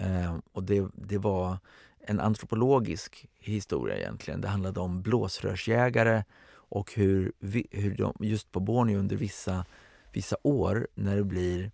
Eh, 0.00 0.36
och 0.52 0.62
det, 0.62 0.88
det 0.94 1.18
var 1.18 1.58
en 2.00 2.20
antropologisk 2.20 3.26
historia 3.38 3.96
egentligen. 3.96 4.40
Det 4.40 4.48
handlade 4.48 4.80
om 4.80 5.02
blåsrörsjägare 5.02 6.24
och 6.68 6.94
hur, 6.94 7.32
hur 7.70 7.96
de 7.96 8.14
just 8.20 8.52
på 8.52 8.60
Borneo 8.60 8.98
under 8.98 9.16
vissa, 9.16 9.64
vissa 10.12 10.36
år 10.42 10.88
när 10.94 11.16
det 11.16 11.24
blir 11.24 11.70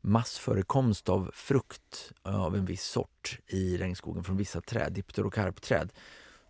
massförekomst 0.00 1.08
av 1.08 1.30
frukt 1.34 2.12
av 2.22 2.56
en 2.56 2.64
viss 2.64 2.84
sort 2.84 3.38
i 3.46 3.76
regnskogen 3.76 4.24
från 4.24 4.36
vissa 4.36 4.60
träd, 4.60 4.92
dipterokarpträd, 4.92 5.92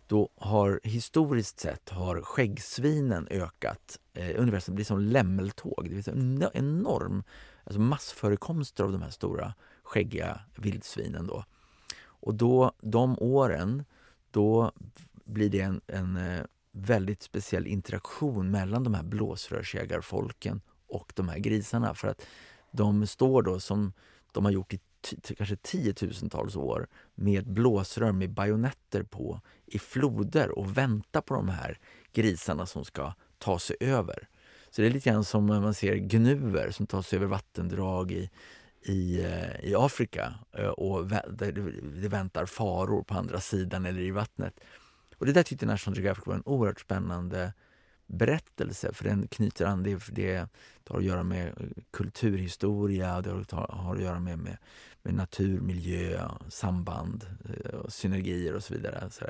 då 0.07 0.29
har 0.35 0.79
historiskt 0.83 1.59
sett 1.59 1.89
har 1.89 2.21
skäggsvinen 2.21 3.27
ökat. 3.31 3.99
Eh, 4.13 4.41
universum 4.41 4.75
blir 4.75 4.85
som 4.85 4.99
lämmeltåg. 4.99 5.87
Det 5.89 6.07
är 6.07 6.11
en 6.11 6.49
enorm 6.53 7.23
alltså 7.63 7.79
massförekomster 7.79 8.83
av 8.83 8.91
de 8.91 9.01
här 9.01 9.09
stora 9.09 9.53
skäggiga 9.83 10.39
vildsvinen. 10.55 11.27
Då. 11.27 11.45
Och 11.97 12.35
då, 12.35 12.71
de 12.81 13.19
åren 13.19 13.83
då 14.31 14.71
blir 15.25 15.49
det 15.49 15.61
en, 15.61 15.81
en 15.87 16.17
eh, 16.17 16.43
väldigt 16.75 17.21
speciell 17.21 17.67
interaktion 17.67 18.51
mellan 18.51 18.83
de 18.83 18.93
här 18.93 19.03
blåsrörsjägarfolken 19.03 20.61
och 20.87 21.13
de 21.15 21.29
här 21.29 21.39
grisarna. 21.39 21.93
För 21.93 22.07
att 22.07 22.21
de 22.71 23.07
står 23.07 23.41
då 23.41 23.59
som 23.59 23.93
de 24.31 24.45
har 24.45 24.51
gjort 24.51 24.73
i 24.73 24.79
kanske 25.37 25.55
tiotusentals 25.55 26.55
år 26.55 26.87
med 27.15 27.47
blåsrör 27.47 28.11
med 28.11 28.33
bajonetter 28.33 29.03
på 29.03 29.41
i 29.65 29.79
floder 29.79 30.59
och 30.59 30.77
väntar 30.77 31.21
på 31.21 31.33
de 31.33 31.49
här 31.49 31.79
grisarna 32.13 32.65
som 32.65 32.85
ska 32.85 33.13
ta 33.37 33.59
sig 33.59 33.75
över. 33.79 34.27
Så 34.69 34.81
det 34.81 34.87
är 34.87 34.91
lite 34.91 35.09
grann 35.09 35.23
som 35.23 35.45
när 35.45 35.61
man 35.61 35.73
ser 35.73 35.95
gnuer 35.95 36.71
som 36.71 36.87
tar 36.87 37.01
sig 37.01 37.17
över 37.17 37.27
vattendrag 37.27 38.11
i, 38.11 38.29
i, 38.81 39.23
eh, 39.23 39.69
i 39.69 39.75
Afrika 39.75 40.33
eh, 40.57 40.67
och 40.67 41.07
det 42.01 42.07
väntar 42.07 42.45
faror 42.45 43.03
på 43.03 43.13
andra 43.13 43.39
sidan 43.39 43.85
eller 43.85 44.01
i 44.01 44.11
vattnet. 44.11 44.59
Och 45.25 45.27
det 45.27 45.33
där 45.33 45.43
tyckte 45.43 45.65
National 45.65 45.97
Geographic 45.97 46.25
var 46.25 46.35
en 46.35 46.43
oerhört 46.45 46.79
spännande 46.79 47.53
berättelse 48.07 48.93
för 48.93 49.03
den 49.03 49.27
knyter 49.27 49.65
an, 49.65 49.83
det, 49.83 49.99
det 50.11 50.47
har 50.87 50.97
att 50.97 51.03
göra 51.03 51.23
med 51.23 51.73
kulturhistoria, 51.91 53.21
det 53.21 53.29
har 53.51 53.95
att 53.95 54.01
göra 54.01 54.19
med, 54.19 54.39
med, 54.39 54.57
med 55.03 55.13
natur, 55.13 55.59
miljö, 55.59 56.29
samband, 56.49 57.25
eh, 57.45 57.75
och 57.75 57.93
synergier 57.93 58.53
och 58.53 58.63
så 58.63 58.73
vidare. 58.73 59.09
Så, 59.11 59.25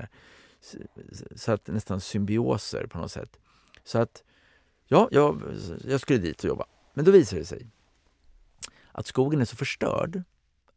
så, 1.35 1.51
att 1.51 1.67
nästan 1.67 2.01
symbioser 2.01 2.87
på 2.87 2.97
något 2.97 3.11
sätt. 3.11 3.39
Så 3.83 3.99
att 3.99 4.23
ja, 4.87 5.07
jag, 5.11 5.41
jag 5.83 6.01
skulle 6.01 6.19
dit 6.19 6.43
och 6.43 6.47
jobba. 6.47 6.65
Men 6.93 7.05
då 7.05 7.11
visade 7.11 7.41
det 7.41 7.45
sig 7.45 7.67
att 8.91 9.07
skogen 9.07 9.41
är 9.41 9.45
så 9.45 9.55
förstörd, 9.55 10.23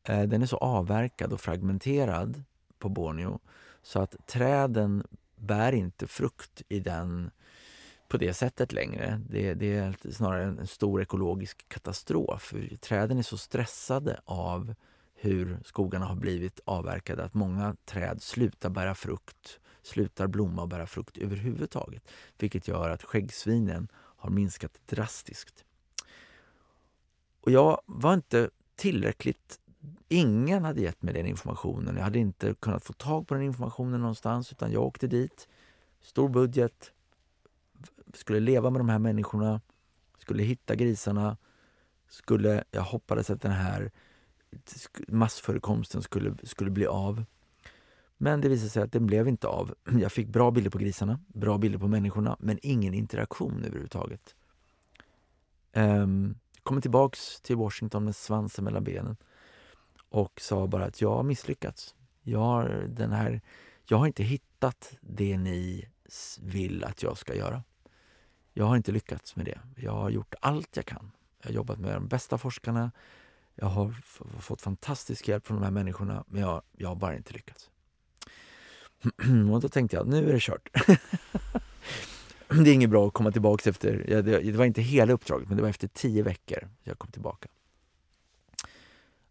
eh, 0.02 0.22
den 0.22 0.42
är 0.42 0.46
så 0.46 0.56
avverkad 0.56 1.32
och 1.32 1.40
fragmenterad 1.40 2.42
på 2.78 2.88
Borneo 2.88 3.40
så 3.88 4.00
att 4.00 4.26
träden 4.26 5.06
bär 5.36 5.72
inte 5.72 6.06
frukt 6.06 6.62
i 6.68 6.80
den 6.80 7.30
på 8.08 8.16
det 8.16 8.34
sättet 8.34 8.72
längre. 8.72 9.20
Det, 9.30 9.54
det 9.54 9.76
är 9.76 10.12
snarare 10.12 10.44
en 10.44 10.66
stor 10.66 11.02
ekologisk 11.02 11.68
katastrof. 11.68 12.54
Träden 12.80 13.18
är 13.18 13.22
så 13.22 13.36
stressade 13.36 14.20
av 14.24 14.74
hur 15.14 15.58
skogarna 15.64 16.06
har 16.06 16.16
blivit 16.16 16.60
avverkade 16.64 17.24
att 17.24 17.34
många 17.34 17.76
träd 17.84 18.22
slutar 18.22 18.70
bära 18.70 18.94
frukt, 18.94 19.60
slutar 19.82 20.26
blomma 20.26 20.62
och 20.62 20.68
bära 20.68 20.86
frukt 20.86 21.18
överhuvudtaget. 21.18 22.02
Vilket 22.38 22.68
gör 22.68 22.90
att 22.90 23.02
skäggsvinen 23.02 23.88
har 23.94 24.30
minskat 24.30 24.80
drastiskt. 24.86 25.64
Och 27.40 27.50
jag 27.50 27.80
var 27.86 28.14
inte 28.14 28.50
tillräckligt 28.76 29.60
Ingen 30.08 30.64
hade 30.64 30.80
gett 30.80 31.02
mig 31.02 31.14
den 31.14 31.26
informationen. 31.26 31.96
Jag 31.96 32.04
hade 32.04 32.18
inte 32.18 32.54
kunnat 32.54 32.84
få 32.84 32.92
tag 32.92 33.28
på 33.28 33.34
den 33.34 33.42
informationen 33.42 34.00
någonstans 34.00 34.52
utan 34.52 34.72
jag 34.72 34.82
åkte 34.82 35.06
dit, 35.06 35.48
stor 36.00 36.28
budget, 36.28 36.92
skulle 38.14 38.40
leva 38.40 38.70
med 38.70 38.80
de 38.80 38.88
här 38.88 38.98
människorna, 38.98 39.60
skulle 40.18 40.42
hitta 40.42 40.74
grisarna, 40.74 41.36
skulle, 42.08 42.64
jag 42.70 42.82
hoppades 42.82 43.30
att 43.30 43.42
den 43.42 43.52
här 43.52 43.90
massförekomsten 45.08 46.02
skulle, 46.02 46.36
skulle 46.42 46.70
bli 46.70 46.86
av. 46.86 47.24
Men 48.16 48.40
det 48.40 48.48
visade 48.48 48.70
sig 48.70 48.82
att 48.82 48.92
den 48.92 49.06
blev 49.06 49.28
inte 49.28 49.46
av. 49.46 49.74
Jag 50.00 50.12
fick 50.12 50.28
bra 50.28 50.50
bilder 50.50 50.70
på 50.70 50.78
grisarna, 50.78 51.20
bra 51.26 51.58
bilder 51.58 51.78
på 51.78 51.88
människorna, 51.88 52.36
men 52.40 52.58
ingen 52.62 52.94
interaktion 52.94 53.64
överhuvudtaget. 53.64 54.34
Ehm, 55.72 56.02
um, 56.02 56.38
jag 56.70 56.82
tillbaks 56.82 57.40
till 57.40 57.56
Washington 57.56 58.04
med 58.04 58.16
svansen 58.16 58.64
mellan 58.64 58.84
benen 58.84 59.16
och 60.08 60.40
sa 60.40 60.66
bara 60.66 60.84
att 60.84 61.00
jag 61.00 61.10
har 61.10 61.22
misslyckats. 61.22 61.94
Jag 62.22 62.38
har, 62.38 62.68
den 62.88 63.12
här, 63.12 63.40
jag 63.88 63.98
har 63.98 64.06
inte 64.06 64.22
hittat 64.22 64.96
det 65.00 65.36
ni 65.36 65.88
vill 66.40 66.84
att 66.84 67.02
jag 67.02 67.18
ska 67.18 67.34
göra. 67.34 67.62
Jag 68.52 68.64
har 68.64 68.76
inte 68.76 68.92
lyckats 68.92 69.36
med 69.36 69.46
det. 69.46 69.60
Jag 69.76 69.92
har 69.92 70.10
gjort 70.10 70.34
allt 70.40 70.76
jag 70.76 70.86
kan. 70.86 71.10
Jag 71.42 71.48
har 71.48 71.54
jobbat 71.54 71.78
med 71.78 71.94
de 71.94 72.08
bästa 72.08 72.38
forskarna. 72.38 72.90
Jag 73.54 73.66
har 73.66 73.92
fått 74.40 74.62
fantastisk 74.62 75.28
hjälp 75.28 75.46
från 75.46 75.56
de 75.56 75.64
här 75.64 75.70
människorna, 75.70 76.24
men 76.28 76.42
jag, 76.42 76.62
jag 76.76 76.88
har 76.88 76.96
bara 76.96 77.16
inte 77.16 77.32
lyckats. 77.32 77.70
Och 79.52 79.60
då 79.60 79.68
tänkte 79.68 79.96
jag, 79.96 80.08
nu 80.08 80.28
är 80.28 80.32
det 80.32 80.40
kört. 80.40 80.68
det 82.48 82.70
är 82.70 82.74
inget 82.74 82.90
bra 82.90 83.06
att 83.06 83.12
komma 83.12 83.32
tillbaka 83.32 83.70
efter, 83.70 84.22
det 84.42 84.52
var 84.52 84.64
inte 84.64 84.82
hela 84.82 85.12
uppdraget, 85.12 85.48
men 85.48 85.56
det 85.56 85.62
var 85.62 85.70
efter 85.70 85.88
tio 85.88 86.22
veckor 86.22 86.68
jag 86.82 86.98
kom 86.98 87.10
tillbaka. 87.10 87.48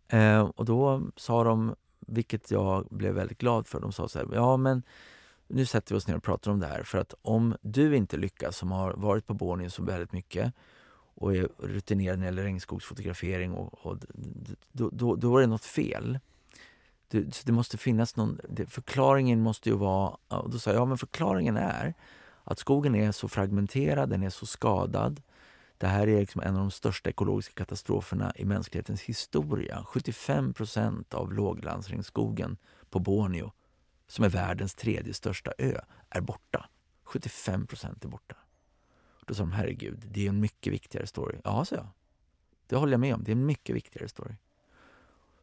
Eh, 0.08 0.42
och 0.42 0.66
då 0.66 1.02
sa 1.16 1.44
de, 1.44 1.76
vilket 2.00 2.52
jag 2.52 2.88
blev 2.90 3.14
väldigt 3.14 3.38
glad 3.38 3.68
för, 3.68 3.80
de 3.80 3.92
sa 3.92 4.08
så 4.08 4.20
här, 4.20 4.28
ja 4.34 4.58
men 4.58 4.84
nu 5.48 5.66
sätter 5.66 5.96
vi 5.96 6.00
oss 6.00 6.08
ner 6.08 6.16
och 6.16 6.24
pratar 6.24 6.52
om 6.52 6.60
det 6.60 6.68
här 6.68 6.84
för 6.84 6.98
att 6.98 7.14
om 7.22 7.56
du 7.62 7.96
inte 7.96 8.18
lyckas, 8.18 8.58
som 8.58 8.72
har 8.72 8.94
varit 8.94 9.28
på 9.28 9.34
Borneo 9.34 9.70
så 9.70 9.84
väldigt 9.84 10.12
mycket 10.12 10.54
och 11.16 11.36
är 11.36 11.50
rutinerad 11.58 12.20
när 12.20 12.26
det 12.26 12.28
gäller 12.28 12.44
regnskogsfotografering 12.44 13.52
och, 13.52 13.86
och 13.86 13.98
då, 14.72 14.90
då, 14.94 15.16
då, 15.16 15.38
är 15.38 15.42
det 15.42 15.48
något 15.48 15.66
fel. 15.66 16.20
Det, 17.08 17.36
så 17.36 17.44
det 17.46 17.52
måste 17.52 17.78
finnas 17.78 18.16
någon, 18.16 18.40
det, 18.50 18.66
förklaringen 18.66 19.42
måste 19.42 19.70
ju 19.70 19.76
vara, 19.76 20.18
och 20.28 20.50
då 20.50 20.60
sa 20.60 20.72
jag, 20.72 20.82
ja 20.82 20.86
men 20.86 20.98
förklaringen 20.98 21.58
är 21.58 21.94
att 22.44 22.60
skogen 22.60 22.96
är 22.96 23.12
så 23.12 23.28
fragmenterad, 23.28 24.10
den 24.10 24.24
är 24.24 24.30
så 24.30 24.46
skadad 24.46 25.22
det 25.78 25.88
här 25.88 26.08
är 26.08 26.20
liksom 26.20 26.41
en 26.41 26.56
av 26.56 26.60
de 26.60 26.72
största 26.72 27.10
ekologiska 27.10 27.54
katastroferna 27.54 28.34
i 28.36 28.45
mänsklighetens 28.45 29.02
historia. 29.02 29.84
75 29.86 30.54
procent 30.54 31.14
av 31.14 31.34
låglandsregnskogen 31.34 32.58
på 32.90 32.99
Borneo, 32.99 33.52
som 34.08 34.26
är 34.26 34.30
världens 34.30 34.76
tredje 34.76 35.14
största 35.14 35.54
ö, 35.58 35.82
är 36.10 36.22
borta. 36.22 36.70
75 37.04 37.68
procent 37.68 38.06
är 38.06 38.10
borta. 38.10 38.36
Då 39.26 39.34
sa 39.34 39.44
de, 39.44 39.52
herregud, 39.52 40.06
det 40.12 40.26
är 40.26 40.30
en 40.30 40.40
mycket 40.40 40.74
viktigare 40.74 41.08
story. 41.08 41.38
Ja, 41.44 41.66
sa 41.66 41.76
jag. 41.76 41.88
Det 42.68 42.76
håller 42.76 42.94
jag 42.94 42.99
med 42.99 43.16
om. 43.16 43.24
Det 43.24 43.32
är 43.32 43.36
en 43.36 43.45
mycket 43.45 43.76
viktigare 43.76 44.08
story. 44.08 44.36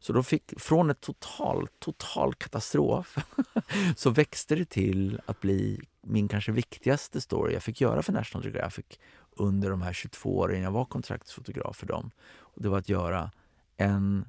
Så 0.07 0.13
då 0.13 0.23
fick, 0.23 0.61
från 0.61 0.91
ett 0.91 1.01
total, 1.01 1.69
total 1.79 2.35
katastrof 2.35 3.17
så 3.97 4.11
växte 4.11 4.55
det 4.55 4.65
till 4.65 5.21
att 5.27 5.41
bli 5.41 5.81
min 6.01 6.29
kanske 6.29 6.53
viktigaste 6.53 7.21
story 7.21 7.53
jag 7.53 7.63
fick 7.63 7.81
göra 7.81 8.03
för 8.03 8.13
National 8.13 8.45
Geographic 8.45 8.85
under 9.31 9.71
de 9.71 9.83
här 9.83 9.93
22 9.93 10.39
åren 10.39 10.63
jag 10.63 10.71
var 10.71 10.85
kontraktsfotograf 10.85 11.77
för 11.77 11.87
dem. 11.87 12.11
Och 12.39 12.63
det 12.63 12.69
var 12.69 12.79
att 12.79 12.89
göra 12.89 13.31
en 13.77 14.25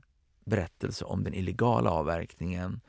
berättelse 0.46 1.06
om 1.06 1.24
den 1.24 1.34
illegala 1.34 1.92
avverkningen, 1.92 2.82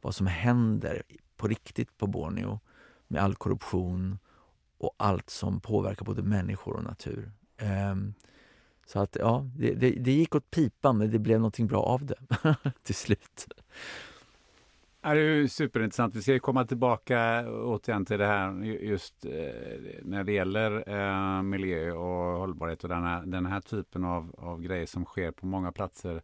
vad 0.00 0.14
som 0.14 0.26
händer 0.26 1.02
på 1.36 1.48
riktigt 1.48 1.98
på 1.98 2.06
Borneo 2.06 2.60
med 3.08 3.22
all 3.22 3.34
korruption 3.34 4.18
och 4.78 4.94
allt 4.96 5.30
som 5.30 5.60
påverkar 5.60 6.04
både 6.04 6.22
människor 6.22 6.76
och 6.76 6.84
natur. 6.84 7.32
Um, 7.62 8.14
så 8.88 9.00
att 9.00 9.16
ja, 9.20 9.46
det, 9.56 9.74
det, 9.74 9.90
det, 9.90 10.12
gick 10.12 10.34
åt 10.34 10.50
pipan 10.50 10.98
men 10.98 11.10
det 11.10 11.18
blev 11.18 11.38
någonting 11.38 11.66
bra 11.66 11.82
av 11.82 12.06
det 12.06 12.16
till 12.82 12.94
slut. 12.94 13.48
Ja, 15.02 15.14
det 15.14 15.20
är 15.20 15.46
superintressant. 15.46 16.14
Vi 16.14 16.22
ska 16.22 16.38
komma 16.38 16.64
tillbaka 16.64 17.40
eh, 17.40 17.48
återigen 17.48 18.04
till 18.04 18.18
det 18.18 18.26
här 18.26 18.64
just 18.64 19.24
eh, 19.24 19.30
när 20.02 20.24
det 20.24 20.32
gäller 20.32 20.88
eh, 20.88 21.42
miljö 21.42 21.92
och 21.92 22.38
hållbarhet 22.38 22.82
och 22.82 22.88
den 22.88 23.02
här, 23.02 23.22
den 23.26 23.46
här 23.46 23.60
typen 23.60 24.04
av, 24.04 24.34
av 24.38 24.62
grejer 24.62 24.86
som 24.86 25.04
sker 25.04 25.30
på 25.30 25.46
många 25.46 25.72
platser 25.72 26.22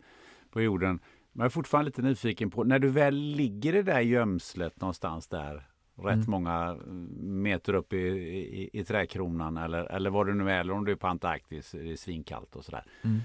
på 0.50 0.62
jorden. 0.62 0.98
Men 1.32 1.40
jag 1.40 1.46
är 1.46 1.50
fortfarande 1.50 1.88
lite 1.88 2.02
nyfiken 2.02 2.50
på, 2.50 2.64
när 2.64 2.78
du 2.78 2.88
väl 2.88 3.14
ligger 3.14 3.72
i 3.72 3.76
det 3.76 3.92
där 3.92 4.00
gömslet 4.00 4.80
någonstans 4.80 5.28
där, 5.28 5.68
rätt 5.96 6.14
mm. 6.14 6.30
många 6.30 6.76
meter 7.20 7.74
upp 7.74 7.92
i, 7.92 7.96
i, 7.96 8.70
i 8.72 8.84
träkronan 8.84 9.56
eller, 9.56 9.84
eller 9.84 10.10
vad 10.10 10.26
det 10.26 10.34
nu 10.34 10.50
är, 10.50 10.60
eller 10.60 10.72
om 10.72 10.84
du 10.84 10.92
är 10.92 10.96
på 10.96 11.06
Antarktis, 11.06 11.70
det 11.70 11.92
är 11.92 11.96
svinkallt 11.96 12.56
och 12.56 12.64
sådär. 12.64 12.84
Mm 13.02 13.20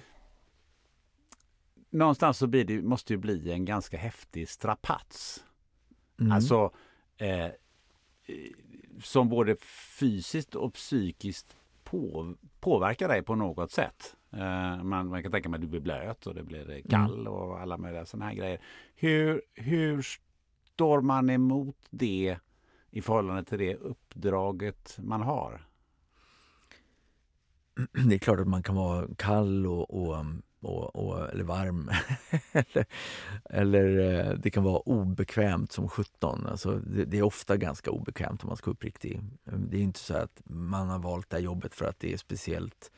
någonstans 1.89 2.37
så 2.37 2.47
blir 2.47 2.65
det, 2.65 2.81
måste 2.81 3.13
det 3.13 3.17
bli 3.17 3.51
en 3.51 3.65
ganska 3.65 3.97
häftig 3.97 4.49
strapats. 4.49 5.43
Mm. 6.19 6.31
Alltså 6.31 6.71
eh, 7.17 7.47
som 9.03 9.29
både 9.29 9.55
fysiskt 9.99 10.55
och 10.55 10.73
psykiskt 10.73 11.55
på, 11.83 12.33
påverkar 12.59 13.07
dig 13.07 13.23
på 13.23 13.35
något 13.35 13.71
sätt. 13.71 14.15
Eh, 14.31 14.83
man, 14.83 15.07
man, 15.07 15.23
kan 15.23 15.31
tänka 15.31 15.49
mig 15.49 15.57
att 15.57 15.61
du 15.61 15.67
blir 15.67 15.79
blöt 15.79 16.27
och 16.27 16.35
det 16.35 16.43
blir 16.43 16.69
mm. 16.69 16.83
kall 16.83 17.27
och 17.27 17.61
alla 17.61 17.77
möjliga 17.77 18.05
sådana 18.05 18.25
här 18.25 18.35
grejer. 18.35 18.61
Hur, 18.95 19.41
hur 19.53 20.05
står 20.73 21.01
man 21.01 21.29
emot 21.29 21.77
det 21.89 22.37
i 22.91 23.01
förhållande 23.01 23.43
till 23.43 23.59
det 23.59 23.75
uppdraget 23.75 24.97
man 25.01 25.21
har? 25.21 25.65
Det 28.09 28.15
är 28.15 28.19
klart 28.19 28.39
att 28.39 28.47
man 28.47 28.63
kan 28.63 28.75
vara 28.75 29.07
kall 29.17 29.67
och, 29.67 29.93
och 29.93 30.25
och, 30.61 30.95
och, 30.95 31.29
eller 31.29 31.43
varm. 31.43 31.91
eller, 32.51 32.85
eller 33.49 33.99
eh, 33.99 34.33
det 34.33 34.49
kan 34.49 34.63
vara 34.63 34.79
obekvämt 34.79 35.71
som 35.71 35.89
17. 35.89 36.47
Alltså 36.47 36.75
det, 36.79 37.05
det, 37.05 37.17
är 37.17 37.23
ofta 37.23 37.57
ganska 37.57 37.91
obekvämt 37.91 38.43
om 38.43 38.47
man 38.47 38.57
ska 38.57 38.71
uppriktig. 38.71 39.21
Mm, 39.47 39.69
det 39.69 39.77
är 39.77 39.81
inte 39.81 39.99
så 39.99 40.17
att 40.17 40.41
man 40.45 40.89
har 40.89 40.99
valt 40.99 41.29
det 41.29 41.35
här 41.35 41.43
jobbet 41.43 41.75
för 41.75 41.85
att 41.85 41.99
det 41.99 42.13
är 42.13 42.17
speciellt 42.17 42.91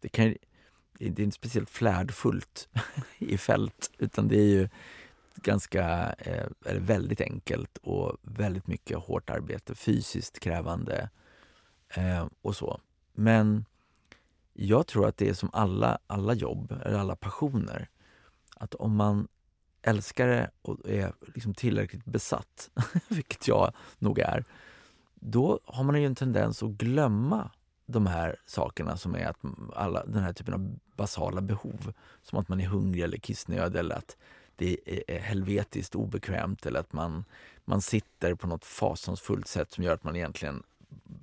det, 0.00 0.08
kan, 0.08 0.34
det 0.98 1.04
är 1.04 1.24
inte 1.24 1.36
speciellt 1.36 1.70
flärdfullt 1.70 2.68
i 3.18 3.38
fält 3.38 3.90
utan 3.98 4.28
det 4.28 4.36
är 4.36 4.48
ju 4.48 4.68
ganska, 5.36 6.14
eh, 6.18 6.46
eller 6.64 6.80
väldigt 6.80 7.20
enkelt 7.20 7.78
och 7.78 8.16
väldigt 8.22 8.66
mycket 8.66 8.98
hårt 8.98 9.30
arbete, 9.30 9.74
fysiskt 9.74 10.40
krävande 10.40 11.10
eh, 11.94 12.26
och 12.42 12.56
så. 12.56 12.80
Men 13.12 13.64
jag 14.52 14.86
tror 14.86 15.08
att 15.08 15.16
det 15.16 15.28
är 15.28 15.34
som 15.34 15.50
alla, 15.52 15.98
alla 16.06 16.34
jobb, 16.34 16.72
eller 16.84 16.98
alla 16.98 17.16
passioner. 17.16 17.88
Att 18.56 18.74
om 18.74 18.96
man 18.96 19.28
älskar 19.82 20.28
det 20.28 20.50
och 20.62 20.88
är 20.88 21.12
liksom 21.34 21.54
tillräckligt 21.54 22.04
besatt, 22.04 22.70
vilket 23.08 23.48
jag 23.48 23.72
nog 23.98 24.18
är, 24.18 24.44
då 25.14 25.60
har 25.64 25.84
man 25.84 26.00
ju 26.00 26.06
en 26.06 26.14
tendens 26.14 26.62
att 26.62 26.70
glömma 26.70 27.50
de 27.86 28.06
här 28.06 28.36
sakerna 28.46 28.96
som 28.96 29.14
är 29.14 29.26
att 29.26 29.38
alla, 29.74 30.04
den 30.04 30.22
här 30.22 30.32
typen 30.32 30.54
av 30.54 30.78
basala 30.96 31.40
behov. 31.40 31.92
Som 32.22 32.38
att 32.38 32.48
man 32.48 32.60
är 32.60 32.66
hungrig 32.66 33.02
eller 33.02 33.16
kissnödig 33.16 33.78
eller 33.78 33.94
att 33.94 34.16
det 34.56 34.76
är 35.06 35.18
helvetiskt 35.18 35.94
obekvämt 35.94 36.66
eller 36.66 36.80
att 36.80 36.92
man, 36.92 37.24
man 37.64 37.82
sitter 37.82 38.34
på 38.34 38.46
något 38.46 38.64
fasansfullt 38.64 39.48
sätt 39.48 39.72
som 39.72 39.84
gör 39.84 39.94
att 39.94 40.04
man 40.04 40.16
egentligen 40.16 40.62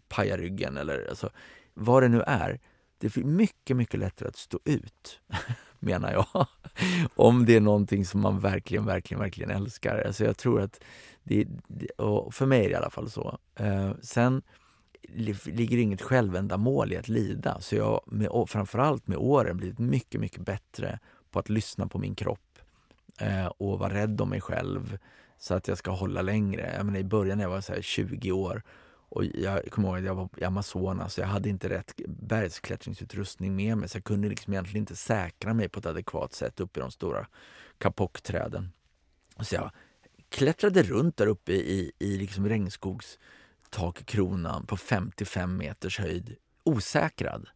pajar 0.08 0.38
ryggen 0.38 0.78
eller 0.78 1.08
alltså, 1.10 1.30
vad 1.74 2.04
det 2.04 2.10
nu 2.10 2.22
är. 2.22 2.60
Det 2.98 3.18
är 3.18 3.24
mycket, 3.24 3.78
mycket 3.78 4.00
lättare 4.00 4.30
att 4.30 4.36
stå 4.36 4.60
ut, 4.66 5.20
menar 5.80 6.12
jag. 6.12 6.48
Om 7.16 7.46
det 7.46 7.56
är 7.56 7.62
någonting 7.62 8.06
som 8.06 8.22
man 8.22 8.40
verkligen, 8.40 8.86
verkligen, 8.86 9.22
verkligen 9.22 9.52
älskar. 9.52 10.04
Alltså 10.06 10.24
jag 10.24 10.38
tror 10.38 10.62
att 10.62 10.84
det, 11.24 11.48
och 11.98 12.34
för 12.34 12.46
mig 12.46 12.60
är 12.60 12.64
det 12.64 12.72
i 12.72 12.76
alla 12.76 12.90
fall 12.90 13.10
så. 13.10 13.38
Eh, 13.56 13.92
sen 14.02 14.42
ligger 15.46 15.78
det 15.78 15.84
inget 15.84 16.02
självändamål 16.02 16.94
i 16.94 16.98
att 16.98 17.08
lida. 17.08 17.62
Så 17.62 17.76
jag 17.76 18.02
med, 18.06 18.30
framförallt 18.48 19.08
med 19.08 19.18
åren 19.18 19.58
blivit 19.58 19.80
mycket, 19.80 20.22
mycket 20.22 20.42
bättre 20.42 21.00
på 21.32 21.40
att 21.40 21.50
lyssna 21.50 21.88
på 21.88 22.00
min 22.00 22.16
kropp 22.16 22.51
eh, 23.22 23.46
och 23.46 23.80
vara 23.80 23.94
rädd 23.94 24.22
om 24.22 24.30
mig 24.30 24.42
själv 24.42 24.98
så 25.38 25.54
att 25.54 25.68
jag 25.68 25.78
ska 25.78 25.92
hålla 25.92 26.22
längre. 26.22 26.74
Jag 26.78 26.86
menar, 26.86 27.00
I 27.00 27.04
början 27.04 27.38
när 27.38 27.46
jag 27.46 27.50
var 27.50 27.62
så 27.62 27.82
20 27.82 28.32
år 28.32 28.64
och 29.14 29.26
jag 29.26 29.72
kommer 29.72 29.88
ihåg 29.88 29.98
att 29.98 30.04
jag 30.04 30.16
var 30.16 30.30
i 30.38 30.44
Amazonas 30.44 31.18
och 31.18 31.24
jag 31.24 31.28
hade 31.28 31.50
inte 31.50 31.70
rätt 31.70 31.94
bergsklättringsutrustning 32.08 33.56
med 33.56 33.78
mig 33.78 33.90
så 33.90 33.98
jag 33.98 34.04
kunde 34.04 34.30
liksom 34.30 34.54
egentligen 34.54 34.82
inte 34.82 34.96
säkra 34.96 35.54
mig 35.54 35.70
på 35.70 35.80
ett 35.80 35.86
adekvat 35.86 36.34
sätt 36.34 36.60
uppe 36.60 36.80
i 36.80 36.82
de 36.82 36.92
stora 36.92 37.28
kapockträden. 37.78 38.72
Så 39.40 39.56
jag 39.56 39.72
klättrade 40.30 40.84
runt 40.84 41.18
där 41.18 41.28
uppe 41.28 41.52
i, 41.52 41.92
i 42.00 42.18
liksom 42.18 42.50
regnskogstakkronan 42.50 44.66
på 44.66 44.78
55 44.78 45.58
meters 45.58 46.00
höjd 46.00 46.36
osäkrad. 46.64 47.48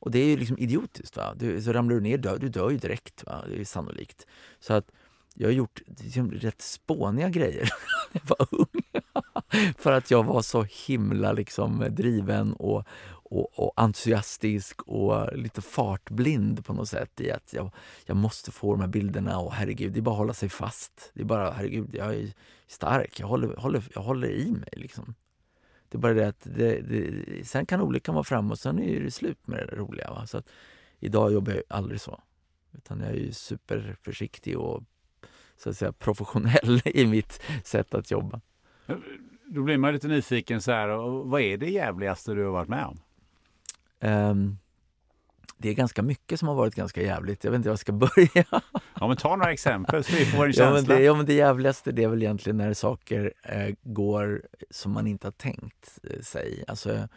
Och 0.00 0.10
det 0.10 0.18
är 0.18 0.26
ju 0.26 0.36
liksom 0.36 0.58
idiotiskt. 0.58 1.16
Va? 1.16 1.34
Du, 1.36 1.62
så 1.62 1.72
ramlar 1.72 1.94
du 1.94 2.00
ner, 2.00 2.18
dör, 2.18 2.38
du 2.38 2.48
dör 2.48 2.70
ju 2.70 2.78
direkt. 2.78 3.24
Va? 3.26 3.44
Det 3.48 3.60
är 3.60 3.64
sannolikt. 3.64 4.26
Så 4.60 4.74
att 4.74 4.90
jag 5.34 5.48
har 5.48 5.52
gjort 5.52 5.82
liksom, 5.86 6.30
rätt 6.30 6.62
spåniga 6.62 7.28
grejer 7.28 7.70
när 8.12 8.20
jag 8.22 8.36
var 8.38 8.48
ung. 8.50 8.82
För 9.78 9.92
att 9.92 10.10
jag 10.10 10.24
var 10.24 10.42
så 10.42 10.66
himla 10.86 11.32
liksom, 11.32 11.86
driven 11.90 12.52
och, 12.52 12.84
och, 13.08 13.58
och, 13.58 13.72
entusiastisk 13.76 14.82
och 14.82 15.36
lite 15.36 15.62
fartblind 15.62 16.64
på 16.64 16.72
något 16.72 16.88
sätt 16.88 17.20
i 17.20 17.30
att 17.30 17.52
jag, 17.52 17.70
jag 18.06 18.16
måste 18.16 18.50
få 18.50 18.72
de 18.72 18.80
här 18.80 18.88
bilderna 18.88 19.38
och 19.38 19.52
herregud, 19.52 19.92
det 19.92 20.00
är 20.00 20.02
bara 20.02 20.10
att 20.12 20.18
hålla 20.18 20.34
sig 20.34 20.48
fast. 20.48 21.10
Det 21.14 21.20
är 21.20 21.24
bara, 21.24 21.50
herregud, 21.50 21.88
jag 21.92 22.14
är 22.14 22.32
stark, 22.66 23.20
jag 23.20 23.26
håller, 23.26 23.56
håller, 23.56 23.82
jag 23.94 24.02
håller 24.02 24.28
i 24.28 24.50
mig 24.50 24.70
liksom. 24.72 25.14
Det 25.88 25.96
är 25.96 26.00
bara 26.00 26.14
det 26.14 26.28
att 26.28 26.40
det, 26.40 26.80
det, 26.80 27.48
sen 27.48 27.66
kan 27.66 27.80
olyckan 27.80 28.14
vara 28.14 28.24
framme 28.24 28.50
och 28.50 28.58
sen 28.58 28.78
är 28.78 29.00
det 29.00 29.10
slut 29.10 29.46
med 29.46 29.68
det 29.68 29.76
roliga. 29.76 30.10
Va? 30.10 30.26
Så 30.26 30.38
att, 30.38 30.48
idag 30.98 31.32
jobbar 31.32 31.52
jag 31.52 31.62
aldrig 31.68 32.00
så. 32.00 32.20
Utan 32.72 33.00
jag 33.00 33.16
är 33.16 33.32
superförsiktig 33.32 34.58
och 34.58 34.82
så 35.56 35.70
att 35.70 35.76
säga 35.76 35.92
professionell 35.92 36.80
i 36.84 37.06
mitt 37.06 37.42
sätt 37.64 37.94
att 37.94 38.10
jobba. 38.10 38.40
Då 39.46 39.62
blir 39.62 39.78
man 39.78 39.92
lite 39.92 40.08
nyfiken 40.08 40.60
så 40.60 40.72
här, 40.72 40.88
vad 41.24 41.40
är 41.40 41.56
det 41.56 41.70
jävligaste 41.70 42.34
du 42.34 42.44
har 42.44 42.52
varit 42.52 42.68
med 42.68 42.84
om? 42.84 43.00
Um, 44.00 44.58
det 45.58 45.68
är 45.68 45.74
ganska 45.74 46.02
mycket 46.02 46.38
som 46.38 46.48
har 46.48 46.54
varit 46.54 46.74
ganska 46.74 47.02
jävligt. 47.02 47.44
Jag 47.44 47.50
vet 47.50 47.56
inte 47.56 47.68
var 47.68 47.72
jag 47.72 47.78
ska 47.78 47.92
börja. 48.32 48.62
Ja, 49.00 49.08
men 49.08 49.16
ta 49.16 49.36
några 49.36 49.52
exempel 49.52 50.04
så 50.04 50.16
vi 50.16 50.24
får 50.24 50.46
en 50.46 50.52
känsla. 50.52 50.64
Ja, 50.64 50.72
men 50.72 50.84
det, 50.84 51.02
ja, 51.02 51.14
men 51.14 51.26
det 51.26 51.34
jävligaste 51.34 51.92
det 51.92 52.04
är 52.04 52.08
väl 52.08 52.22
egentligen 52.22 52.56
när 52.56 52.74
saker 52.74 53.32
eh, 53.42 53.74
går 53.82 54.42
som 54.70 54.92
man 54.92 55.06
inte 55.06 55.26
har 55.26 55.32
tänkt 55.32 55.98
eh, 56.10 56.20
sig. 56.20 56.64
Alltså 56.68 57.08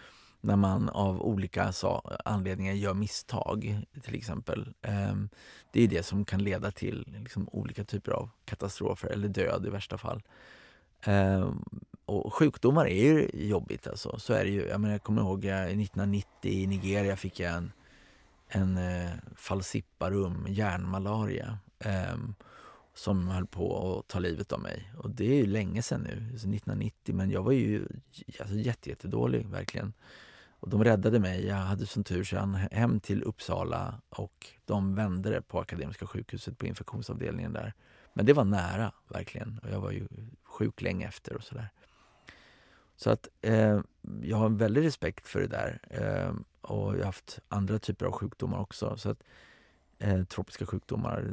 när 0.41 0.55
man 0.55 0.89
av 0.89 1.21
olika 1.21 1.71
så, 1.71 2.17
anledningar 2.25 2.73
gör 2.73 2.93
misstag, 2.93 3.81
till 4.03 4.15
exempel. 4.15 4.73
Eh, 4.81 5.15
det 5.71 5.83
är 5.83 5.87
det 5.87 6.03
som 6.03 6.25
kan 6.25 6.43
leda 6.43 6.71
till 6.71 7.15
liksom, 7.19 7.49
olika 7.51 7.83
typer 7.83 8.11
av 8.11 8.29
katastrofer 8.45 9.07
eller 9.07 9.27
död 9.27 9.65
i 9.65 9.69
värsta 9.69 9.97
fall. 9.97 10.21
Um, 11.05 11.65
och 12.05 12.33
sjukdomar 12.33 12.85
är 12.85 13.03
ju 13.03 13.29
jobbigt 13.33 13.87
alltså. 13.87 14.19
Så 14.19 14.33
är 14.33 14.43
det 14.43 14.51
ju. 14.51 14.67
Jag, 14.67 14.81
menar, 14.81 14.93
jag 14.93 15.03
kommer 15.03 15.21
ihåg 15.21 15.45
jag, 15.45 15.61
1990 15.61 16.25
i 16.41 16.67
Nigeria 16.67 17.15
fick 17.15 17.39
jag 17.39 17.53
en, 17.53 17.71
en 18.51 18.77
eh, 18.77 19.11
falciparum, 19.35 20.45
hjärnmalaria. 20.49 21.57
Eh, 21.79 22.15
som 22.93 23.27
höll 23.27 23.47
på 23.47 23.97
att 23.99 24.07
ta 24.07 24.19
livet 24.19 24.51
av 24.51 24.59
mig. 24.59 24.93
Och 24.97 25.09
det 25.09 25.25
är 25.25 25.35
ju 25.35 25.45
länge 25.45 25.81
sedan 25.81 26.01
nu, 26.01 26.11
1990. 26.11 27.15
Men 27.15 27.31
jag 27.31 27.43
var 27.43 27.51
ju 27.51 27.87
alltså, 28.39 28.55
jättedålig 28.55 29.47
verkligen. 29.47 29.93
Och 30.59 30.69
de 30.69 30.83
räddade 30.83 31.19
mig. 31.19 31.45
Jag 31.45 31.55
hade 31.55 31.85
sån 31.85 32.03
tur 32.03 32.23
så 32.23 32.35
jag 32.35 32.47
hem 32.71 32.99
till 32.99 33.23
Uppsala 33.23 34.01
och 34.09 34.47
de 34.65 34.95
vände 34.95 35.29
det 35.29 35.41
på 35.41 35.59
Akademiska 35.59 36.07
sjukhuset 36.07 36.57
på 36.57 36.65
infektionsavdelningen 36.65 37.53
där. 37.53 37.73
Men 38.13 38.25
det 38.25 38.33
var 38.33 38.45
nära 38.45 38.91
verkligen. 39.07 39.59
Och 39.63 39.69
jag 39.69 39.79
var 39.81 39.91
ju 39.91 40.07
sjuk 40.43 40.81
länge 40.81 41.07
efter 41.07 41.35
och 41.35 41.43
sådär. 41.43 41.69
Så 43.01 43.09
att 43.09 43.27
eh, 43.41 43.79
jag 44.21 44.37
har 44.37 44.45
en 44.45 44.57
väldig 44.57 44.85
respekt 44.85 45.27
för 45.27 45.39
det 45.39 45.47
där. 45.47 45.79
Eh, 45.89 46.33
och 46.61 46.93
jag 46.93 46.99
har 46.99 47.05
haft 47.05 47.39
andra 47.47 47.79
typer 47.79 48.05
av 48.05 48.11
sjukdomar 48.11 48.59
också. 48.59 48.97
Så 48.97 49.09
att, 49.09 49.23
eh, 49.99 50.23
tropiska 50.23 50.65
sjukdomar, 50.65 51.31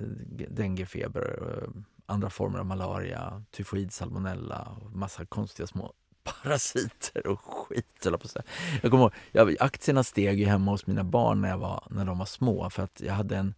denguefeber, 0.49 1.59
eh, 1.63 1.83
andra 2.07 2.31
former 2.31 2.59
av 2.59 2.67
malaria, 2.67 3.45
tyfoid, 3.51 3.93
salmonella 3.93 4.79
och 4.81 4.93
massa 4.93 5.25
konstiga 5.25 5.67
små 5.67 5.93
parasiter 6.25 7.27
och 7.27 7.41
skit. 7.41 8.07
Eller 8.07 8.19
på 8.19 8.29
så. 8.29 8.41
Jag 8.83 8.91
kommer 8.91 9.05
ihåg, 9.05 9.13
jag, 9.33 9.57
aktierna 9.61 10.05
steg 10.05 10.41
ju 10.41 10.47
hemma 10.47 10.71
hos 10.71 10.87
mina 10.87 11.05
barn 11.05 11.41
när, 11.41 11.49
jag 11.49 11.59
var, 11.59 11.85
när 11.91 12.05
de 12.05 12.19
var 12.19 12.27
små 12.27 12.71
för 12.71 12.83
att 12.83 13.01
jag 13.01 13.15
hade 13.15 13.37
en, 13.37 13.55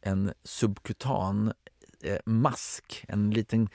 en 0.00 0.32
subkutan 0.44 1.52
eh, 2.02 2.18
mask, 2.24 3.04
en 3.08 3.30
liten 3.30 3.68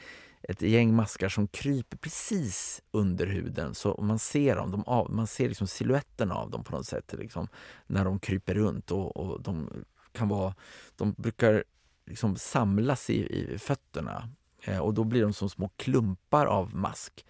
ett 0.49 0.61
gäng 0.61 0.95
maskar 0.95 1.29
som 1.29 1.47
kryper 1.47 1.97
precis 1.97 2.81
under 2.91 3.27
huden. 3.27 3.75
Så 3.75 4.01
man 4.01 4.19
ser 4.19 4.55
dem, 4.55 4.71
de 4.71 4.83
av, 4.83 5.11
man 5.11 5.27
ser 5.27 5.47
liksom 5.47 5.67
siluetten 5.67 6.31
av 6.31 6.49
dem 6.49 6.63
på 6.63 6.75
något 6.75 6.85
sätt 6.85 7.13
liksom, 7.17 7.47
när 7.87 8.05
de 8.05 8.19
kryper 8.19 8.53
runt. 8.53 8.91
Och, 8.91 9.17
och 9.17 9.41
de, 9.41 9.69
kan 10.11 10.27
vara, 10.27 10.55
de 10.95 11.13
brukar 11.17 11.63
liksom 12.05 12.35
samlas 12.35 13.09
i, 13.09 13.15
i 13.15 13.57
fötterna 13.57 14.29
eh, 14.61 14.79
och 14.79 14.93
då 14.93 15.03
blir 15.03 15.21
de 15.21 15.33
som 15.33 15.49
små 15.49 15.69
klumpar 15.77 16.45
av 16.45 16.75
mask. 16.75 17.25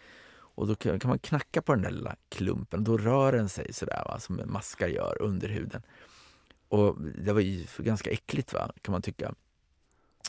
Och 0.55 0.67
då 0.67 0.75
kan, 0.75 0.99
kan 0.99 1.09
man 1.09 1.19
knacka 1.19 1.61
på 1.61 1.73
den 1.73 1.81
där 1.81 1.91
lilla 1.91 2.15
klumpen 2.29 2.83
då 2.83 2.97
rör 2.97 3.31
den 3.31 3.49
sig 3.49 3.73
sådär 3.73 4.03
va, 4.05 4.19
som 4.19 4.41
maskar 4.45 4.87
gör 4.87 5.21
under 5.21 5.49
huden. 5.49 5.81
Och 6.67 7.01
det 7.01 7.33
var 7.33 7.41
ju 7.41 7.65
ganska 7.77 8.09
äckligt 8.11 8.53
va, 8.53 8.71
kan 8.81 8.91
man 8.91 9.01
tycka. 9.01 9.33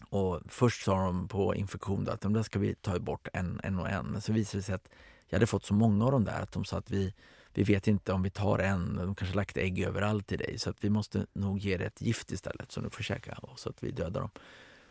Och 0.09 0.41
först 0.49 0.85
sa 0.85 1.05
de 1.05 1.29
på 1.29 1.55
infektion 1.55 2.09
att 2.09 2.21
de 2.21 2.33
där 2.33 2.43
ska 2.43 2.59
vi 2.59 2.75
ta 2.75 2.99
bort 2.99 3.29
en, 3.33 3.61
en 3.65 3.79
och 3.79 3.89
en. 3.89 4.07
Men 4.07 4.21
så 4.21 4.33
visade 4.33 4.59
det 4.59 4.63
sig 4.63 4.75
att 4.75 4.89
jag 5.29 5.37
hade 5.37 5.47
fått 5.47 5.65
så 5.65 5.75
många 5.75 6.05
av 6.05 6.13
de 6.13 6.25
där 6.25 6.43
att 6.43 6.53
de 6.53 6.65
sa 6.65 6.79
att 6.79 6.91
vi, 6.91 7.15
vi 7.55 7.63
vet 7.63 7.89
inte 7.89 8.13
om 8.13 8.23
vi 8.23 8.31
tar 8.31 8.59
en, 8.59 8.97
de 8.97 9.15
kanske 9.15 9.37
lagt 9.37 9.57
ägg 9.57 9.81
överallt 9.81 10.33
i 10.33 10.37
dig 10.37 10.59
så 10.59 10.71
att 10.71 10.85
vi 10.85 10.91
måste 10.91 11.27
nog 11.33 11.59
ge 11.59 11.77
dig 11.77 11.87
ett 11.87 12.01
gift 12.01 12.33
istället 12.33 12.73
som 12.73 12.83
du 12.85 12.91
får 12.91 13.03
käka 13.03 13.39
så 13.57 13.69
att 13.69 13.83
vi 13.83 13.91
dödar 13.91 14.21
dem. 14.21 14.31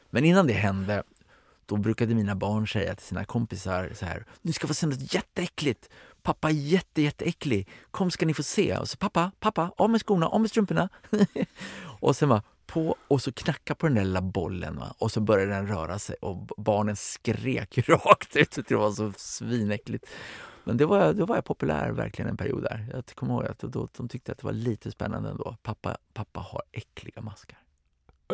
Men 0.10 0.26
innan 0.26 0.48
det 0.48 0.54
hände 0.54 1.04
då 1.66 1.78
brukade 1.78 2.16
mina 2.16 2.36
barn 2.36 2.68
säga 2.68 2.96
till 2.96 3.06
sina 3.06 3.26
kompisar 3.26 3.92
så 3.96 4.06
här, 4.06 4.26
nu 4.42 4.54
ska 4.54 4.68
få 4.68 4.74
se 4.74 4.88
något 4.88 5.14
jätteäckligt. 5.14 5.90
Pappa 6.22 6.50
är 6.50 6.54
jätte, 6.54 7.02
jätteäcklig. 7.02 7.70
Kom 7.92 8.12
ska 8.12 8.26
ni 8.26 8.34
få 8.34 8.44
se. 8.44 8.78
Och 8.78 8.90
så 8.90 8.98
pappa, 8.98 9.32
pappa, 9.40 9.72
av 9.78 9.90
med 9.90 10.02
skorna, 10.02 10.28
av 10.28 10.42
med 10.42 10.50
strumporna. 10.50 10.90
och 12.00 12.16
sen 12.16 12.30
bara, 12.30 12.44
på 12.68 12.96
och 13.08 13.22
så 13.22 13.32
knacka 13.32 13.76
på 13.76 13.88
den 13.88 13.96
där 13.96 14.04
lilla 14.04 14.22
bollen 14.22 14.76
va? 14.76 14.96
och 14.98 15.12
så 15.12 15.22
började 15.22 15.52
den 15.52 15.68
röra 15.68 16.00
sig 16.00 16.16
och 16.22 16.38
barnen 16.58 16.96
skrek 16.96 17.78
rakt 17.90 18.36
ut. 18.36 18.60
Det 18.68 18.76
var 18.76 18.92
så 18.92 19.14
svinäckligt. 19.18 20.06
Men 20.64 20.78
det 20.78 20.86
var, 20.86 21.14
då 21.14 21.26
var 21.26 21.36
jag 21.36 21.46
populär 21.46 21.92
verkligen 21.92 22.30
en 22.30 22.38
period 22.38 22.64
där. 22.64 22.86
Jag 22.94 23.06
kommer 23.06 23.34
ihåg 23.34 23.46
att 23.46 23.60
då, 23.60 23.88
de 23.98 24.10
tyckte 24.10 24.32
att 24.32 24.38
det 24.38 24.46
var 24.46 24.54
lite 24.54 24.92
spännande 24.92 25.30
ändå. 25.30 25.56
Pappa, 25.64 25.98
pappa 26.14 26.40
har 26.40 26.62
äckliga 26.72 27.22
maskar. 27.22 27.60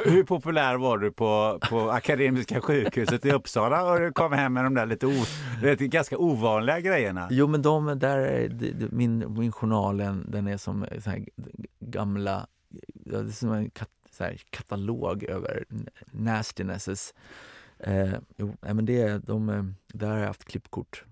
Hur 0.05 0.23
populär 0.23 0.75
var 0.77 0.97
du 0.97 1.11
på, 1.11 1.59
på 1.69 1.91
Akademiska 1.91 2.61
sjukhuset 2.61 3.25
i 3.25 3.31
Uppsala 3.31 3.91
och 3.91 3.99
du 3.99 4.11
kom 4.11 4.31
hem 4.31 4.53
med 4.53 4.63
de 4.63 4.73
där 4.73 4.85
lite 4.85 5.07
o, 5.07 5.23
vet, 5.61 5.79
ganska 5.79 6.17
ovanliga 6.17 6.79
grejerna? 6.79 7.27
Jo 7.31 7.47
men 7.47 7.61
de 7.61 7.99
där, 7.99 8.49
min, 8.91 9.33
min 9.33 9.51
journalen 9.51 10.25
den 10.31 10.47
är 10.47 10.57
som 10.57 10.85
gamla, 11.79 12.47
det 12.89 13.15
är 13.15 13.27
som 13.27 13.51
en 13.51 13.69
kat, 13.69 13.89
så 14.21 14.25
här, 14.27 14.41
katalog 14.49 15.23
över 15.23 15.65
nastinesses 16.11 17.13
Eh, 17.83 18.13
jo, 18.37 18.55
nej, 18.61 18.73
men 18.73 18.85
det, 18.85 19.17
de, 19.17 19.49
eh, 19.49 19.63
där 19.87 20.09
har 20.09 20.17
jag 20.17 20.27
haft 20.27 20.45
klippkort. 20.45 21.03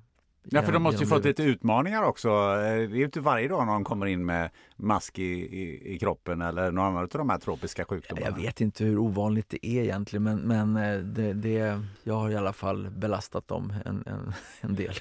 Ja, 0.43 0.61
för 0.61 0.71
de 0.71 0.83
måste 0.83 1.03
ju 1.03 1.09
fått 1.09 1.25
lite 1.25 1.43
utmaningar 1.43 2.03
också. 2.03 2.29
Eh, 2.29 2.61
det 2.61 2.95
är 2.95 2.95
ju 2.95 3.05
inte 3.05 3.19
varje 3.19 3.47
dag 3.47 3.65
någon 3.67 3.83
kommer 3.83 4.05
in 4.05 4.25
med 4.25 4.49
mask 4.75 5.19
i, 5.19 5.23
i, 5.23 5.93
i 5.95 5.99
kroppen 5.99 6.41
eller 6.41 6.71
någon 6.71 6.85
annan 6.85 7.03
av 7.03 7.07
de 7.07 7.29
här 7.29 7.37
tropiska 7.37 7.85
sjukdomarna. 7.85 8.27
Jag 8.27 8.43
vet 8.43 8.61
inte 8.61 8.83
hur 8.83 8.97
ovanligt 8.97 9.49
det 9.49 9.65
är 9.65 9.83
egentligen, 9.83 10.23
men, 10.23 10.39
men 10.39 10.75
eh, 10.75 10.99
det, 10.99 11.33
det, 11.33 11.81
jag 12.03 12.13
har 12.13 12.29
i 12.29 12.35
alla 12.35 12.53
fall 12.53 12.89
belastat 12.89 13.47
dem 13.47 13.73
en, 13.85 14.03
en, 14.05 14.33
en 14.61 14.75
del. 14.75 14.93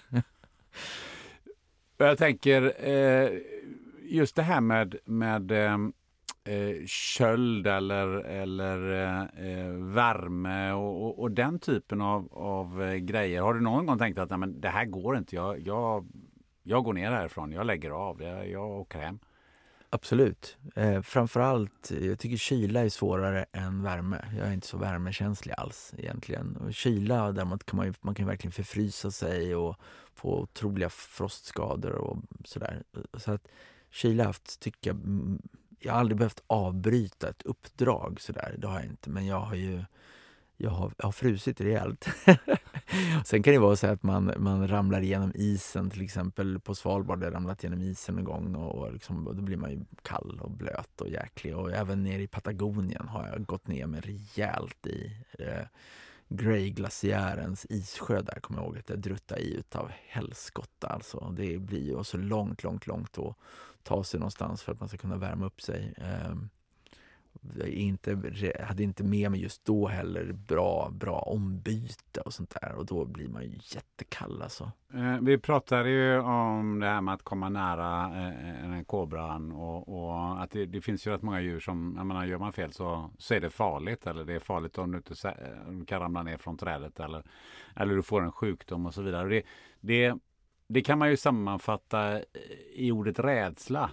Jag 1.96 2.18
tänker 2.18 2.72
just 4.02 4.36
det 4.36 4.42
här 4.42 4.60
med, 4.60 4.96
med 5.04 5.52
eh, 6.48 6.86
köld 6.86 7.66
eller, 7.66 8.06
eller 8.24 8.78
eh, 9.36 9.70
värme 9.70 10.72
och, 10.72 11.04
och, 11.04 11.18
och, 11.18 11.30
den 11.30 11.58
typen 11.58 12.00
av, 12.00 12.28
av 12.32 12.82
eh, 12.82 12.94
grejer. 12.94 13.42
Har 13.42 13.54
du 13.54 13.60
någon 13.60 13.86
gång 13.86 13.98
tänkt 13.98 14.18
att 14.18 14.30
nej, 14.30 14.38
men 14.38 14.60
det 14.60 14.68
här 14.68 14.84
går 14.84 15.18
inte, 15.18 15.36
jag, 15.36 15.60
jag, 15.60 16.08
jag 16.62 16.84
går 16.84 16.92
ner 16.92 17.10
härifrån, 17.10 17.52
jag 17.52 17.66
lägger 17.66 17.90
av, 17.90 18.22
jag, 18.22 18.50
jag 18.50 18.70
åker 18.70 18.98
hem? 18.98 19.18
Absolut. 19.90 20.56
Eh, 20.76 21.02
framförallt, 21.02 21.92
jag 22.00 22.18
tycker 22.18 22.36
kyla 22.36 22.80
är 22.80 22.88
svårare 22.88 23.44
än 23.52 23.82
värme. 23.82 24.24
Jag 24.38 24.48
är 24.48 24.52
inte 24.52 24.66
så 24.66 24.78
värmekänslig 24.78 25.54
alls 25.58 25.94
egentligen. 25.98 26.56
Och 26.56 26.74
kyla 26.74 27.32
däremot 27.32 27.66
kan 27.66 27.76
man, 27.76 27.86
ju, 27.86 27.92
man 28.00 28.14
kan 28.14 28.26
verkligen 28.26 28.52
förfrysa 28.52 29.10
sig 29.10 29.54
och 29.54 29.76
få 30.14 30.40
otroliga 30.40 30.88
frostskador 30.88 31.92
och 31.92 32.18
sådär. 32.44 32.82
Så 33.14 33.32
att 33.32 33.48
kyla 33.90 34.22
har 34.22 34.26
haft, 34.26 34.60
tycker 34.60 34.90
jag, 34.90 34.98
jag 35.78 35.92
har 35.92 36.00
aldrig 36.00 36.18
behövt 36.18 36.42
avbryta 36.46 37.28
ett 37.28 37.42
uppdrag 37.42 38.20
sådär. 38.20 38.54
Det 38.58 38.66
har 38.66 38.74
jag 38.74 38.84
inte. 38.84 39.10
Men 39.10 39.26
jag 39.26 39.40
har 39.40 39.54
ju 39.54 39.84
jag 40.60 40.70
har, 40.70 40.92
jag 40.98 41.04
har 41.04 41.12
frusit 41.12 41.60
rejält. 41.60 42.08
Sen 43.24 43.42
kan 43.42 43.52
det 43.52 43.58
vara 43.58 43.76
så 43.76 43.86
att 43.86 44.02
man, 44.02 44.32
man 44.38 44.68
ramlar 44.68 45.00
igenom 45.00 45.32
isen, 45.34 45.90
till 45.90 46.02
exempel 46.02 46.60
på 46.60 46.74
Svalbard 46.74 47.18
har 47.18 47.24
jag 47.24 47.34
ramlat 47.34 47.62
genom 47.62 47.80
isen 47.80 48.18
en 48.18 48.24
gång 48.24 48.54
och, 48.54 48.74
och, 48.74 48.92
liksom, 48.92 49.26
och 49.26 49.36
då 49.36 49.42
blir 49.42 49.56
man 49.56 49.70
ju 49.70 49.80
kall 50.02 50.40
och 50.42 50.50
blöt 50.50 51.00
och 51.00 51.08
jäklig. 51.08 51.56
Och 51.56 51.72
även 51.72 52.02
nere 52.02 52.22
i 52.22 52.26
Patagonien 52.26 53.08
har 53.08 53.28
jag 53.28 53.46
gått 53.46 53.66
ner 53.66 53.86
mig 53.86 54.00
rejält 54.00 54.86
i 54.86 55.12
eh, 55.38 55.66
Grey-glaciärens 56.28 57.66
issjö 57.70 58.22
där, 58.22 58.40
kommer 58.40 58.60
jag 58.60 58.66
ihåg 58.66 58.78
att 58.78 58.88
jag 58.90 58.98
druttade 58.98 59.40
i 59.40 59.54
utav 59.54 59.90
helskotta. 60.08 60.86
Alltså. 60.86 61.34
Det 61.36 61.58
blir 61.58 61.86
ju 61.86 62.04
så 62.04 62.16
långt, 62.16 62.62
långt, 62.62 62.86
långt 62.86 63.18
och 63.18 63.38
ta 63.82 64.04
sig 64.04 64.20
någonstans 64.20 64.62
för 64.62 64.72
att 64.72 64.80
man 64.80 64.88
ska 64.88 64.98
kunna 64.98 65.16
värma 65.16 65.46
upp 65.46 65.62
sig. 65.62 65.94
Ehm, 65.96 66.48
jag 67.58 67.68
inte, 67.68 68.22
hade 68.60 68.82
inte 68.82 69.04
med 69.04 69.30
mig 69.30 69.40
just 69.40 69.64
då 69.64 69.88
heller 69.88 70.32
bra, 70.32 70.90
bra 70.92 71.18
ombyte 71.18 72.20
och 72.20 72.34
sånt 72.34 72.56
där 72.60 72.74
och 72.74 72.86
då 72.86 73.04
blir 73.04 73.28
man 73.28 73.42
ju 73.42 73.50
jättekall 73.50 74.42
alltså. 74.42 74.72
Eh, 74.94 75.18
vi 75.22 75.38
pratade 75.38 75.90
ju 75.90 76.18
om 76.18 76.80
det 76.80 76.86
här 76.86 77.00
med 77.00 77.14
att 77.14 77.22
komma 77.22 77.48
nära 77.48 78.12
eh, 78.76 78.82
kobran 78.82 79.52
och, 79.52 79.88
och, 79.88 80.42
att 80.42 80.50
det, 80.50 80.66
det, 80.66 80.80
finns 80.80 81.06
ju 81.06 81.10
rätt 81.10 81.22
många 81.22 81.40
djur 81.40 81.60
som, 81.60 81.94
jag 81.96 82.06
menar 82.06 82.24
gör 82.24 82.38
man 82.38 82.52
fel 82.52 82.72
så, 82.72 83.10
så 83.18 83.34
är 83.34 83.40
det 83.40 83.50
farligt 83.50 84.06
eller 84.06 84.24
det 84.24 84.34
är 84.34 84.40
farligt 84.40 84.78
om 84.78 84.90
du 84.90 84.96
inte 84.96 85.28
eh, 85.28 85.68
om 85.68 85.78
du 85.78 85.86
kan 85.86 86.00
ramla 86.00 86.22
ner 86.22 86.36
från 86.36 86.56
trädet 86.56 87.00
eller, 87.00 87.22
eller 87.76 87.94
du 87.94 88.02
får 88.02 88.22
en 88.22 88.32
sjukdom 88.32 88.86
och 88.86 88.94
så 88.94 89.02
vidare. 89.02 89.28
Det, 89.28 89.42
det, 89.80 90.18
det 90.68 90.82
kan 90.82 90.98
man 90.98 91.10
ju 91.10 91.16
sammanfatta 91.16 92.20
i 92.72 92.92
ordet 92.92 93.18
rädsla. 93.18 93.90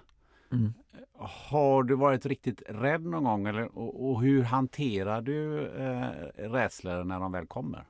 Mm. 0.52 0.73
Har 1.18 1.84
du 1.84 1.95
varit 1.95 2.26
riktigt 2.26 2.61
rädd 2.68 3.02
någon 3.02 3.23
gång 3.23 3.47
eller, 3.47 3.77
och, 3.77 4.10
och 4.10 4.22
hur 4.22 4.43
hanterar 4.43 5.22
du 5.22 5.68
eh, 5.68 6.10
rädslor 6.35 7.03
när 7.03 7.19
de 7.19 7.31
väl 7.31 7.47
kommer? 7.47 7.85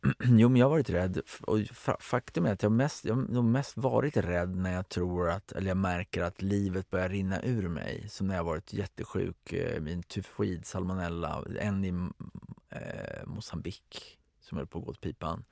Jo, 0.24 0.48
men 0.48 0.56
jag 0.56 0.66
har 0.66 0.70
varit 0.70 0.90
rädd. 0.90 1.20
Och 1.40 1.58
faktum 2.00 2.46
är 2.46 2.52
att 2.52 2.62
jag 2.62 2.72
mest, 2.72 3.04
jag 3.04 3.14
har 3.14 3.42
mest 3.42 3.76
varit 3.76 4.16
rädd 4.16 4.56
när 4.56 4.72
jag 4.72 4.88
tror 4.88 5.30
att, 5.30 5.52
eller 5.52 5.68
jag 5.68 5.76
märker 5.76 6.22
att 6.22 6.42
livet 6.42 6.90
börjar 6.90 7.08
rinna 7.08 7.42
ur 7.42 7.68
mig. 7.68 8.08
Som 8.08 8.26
när 8.26 8.36
jag 8.36 8.44
varit 8.44 8.72
jättesjuk, 8.72 9.52
eh, 9.52 9.80
min 9.80 10.02
tyfoid, 10.02 10.66
salmonella, 10.66 11.44
en 11.60 11.84
i 11.84 12.10
eh, 12.68 13.26
Mosambik 13.26 14.18
som 14.40 14.58
höll 14.58 14.66
på 14.66 14.78
att 14.78 14.84
gå 14.84 14.90
åt 14.90 15.00
pipan 15.00 15.44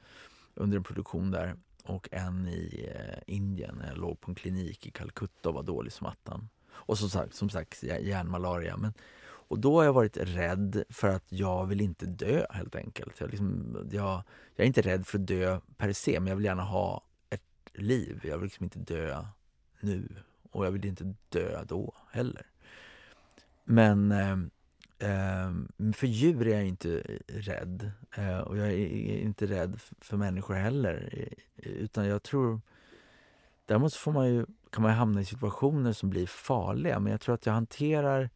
under 0.54 0.76
en 0.76 0.84
produktion 0.84 1.30
där 1.30 1.56
och 1.86 2.08
en 2.12 2.48
i 2.48 2.90
eh, 2.94 3.34
Indien 3.34 3.74
när 3.78 3.88
jag 3.88 3.98
låg 3.98 4.20
på 4.20 4.30
en 4.30 4.34
klinik 4.34 4.86
i 4.86 4.90
Calcutta 4.90 5.48
och 5.48 5.54
var 5.54 5.62
dålig 5.62 5.92
som 5.92 6.06
attan. 6.06 6.48
Och 6.68 6.98
som 6.98 7.08
sagt, 7.08 7.34
som 7.34 7.50
sagt 7.50 7.82
hjärnmalaria. 7.82 8.76
Men, 8.76 8.92
och 9.48 9.58
då 9.58 9.76
har 9.76 9.84
jag 9.84 9.92
varit 9.92 10.16
rädd 10.16 10.84
för 10.88 11.08
att 11.08 11.32
jag 11.32 11.66
vill 11.66 11.80
inte 11.80 12.06
dö 12.06 12.46
helt 12.50 12.76
enkelt. 12.76 13.20
Jag, 13.20 13.30
liksom, 13.30 13.76
jag, 13.92 14.22
jag 14.56 14.64
är 14.64 14.66
inte 14.66 14.82
rädd 14.82 15.06
för 15.06 15.18
att 15.18 15.26
dö 15.26 15.60
per 15.76 15.92
se, 15.92 16.20
men 16.20 16.26
jag 16.26 16.36
vill 16.36 16.44
gärna 16.44 16.62
ha 16.62 17.02
ett 17.30 17.42
liv. 17.72 18.20
Jag 18.24 18.38
vill 18.38 18.44
liksom 18.44 18.64
inte 18.64 18.78
dö 18.78 19.24
nu 19.80 20.08
och 20.50 20.66
jag 20.66 20.70
vill 20.70 20.84
inte 20.84 21.14
dö 21.28 21.64
då 21.64 21.94
heller. 22.10 22.46
Men 23.64 24.12
eh, 24.12 24.36
Ehm, 24.98 25.68
för 25.96 26.06
djur 26.06 26.46
är 26.46 26.54
jag 26.54 26.66
inte 26.66 26.98
eh, 26.98 27.34
rädd. 27.34 27.90
Eh, 28.16 28.38
och 28.38 28.56
jag 28.56 28.66
är 28.66 29.18
inte 29.18 29.46
rädd 29.46 29.80
för 30.00 30.16
människor 30.16 30.54
heller. 30.54 31.28
Utan 31.56 32.06
jag 32.06 32.22
tror... 32.22 32.60
Däremot 33.66 33.94
får 33.94 34.12
man 34.12 34.34
ju, 34.34 34.46
kan 34.70 34.82
man 34.82 34.92
hamna 34.92 35.20
i 35.20 35.24
situationer 35.24 35.92
som 35.92 36.10
blir 36.10 36.26
farliga. 36.26 37.00
Men 37.00 37.10
jag 37.10 37.20
tror 37.20 37.34
att 37.34 37.46
jag 37.46 37.52
hanterar... 37.52 38.30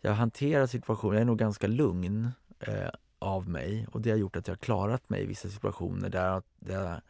Jag 0.00 0.12
hanterar 0.12 0.66
situationer, 0.66 1.14
jag 1.14 1.20
är 1.20 1.26
nog 1.26 1.38
ganska 1.38 1.66
lugn 1.66 2.30
eh, 2.60 2.88
av 3.18 3.48
mig. 3.48 3.86
Och 3.92 4.00
det 4.00 4.10
har 4.10 4.18
gjort 4.18 4.36
att 4.36 4.46
jag 4.46 4.54
har 4.54 4.58
klarat 4.58 5.10
mig 5.10 5.22
i 5.22 5.26
vissa 5.26 5.48
situationer 5.48 6.08
där, 6.08 6.42
där 6.58 7.00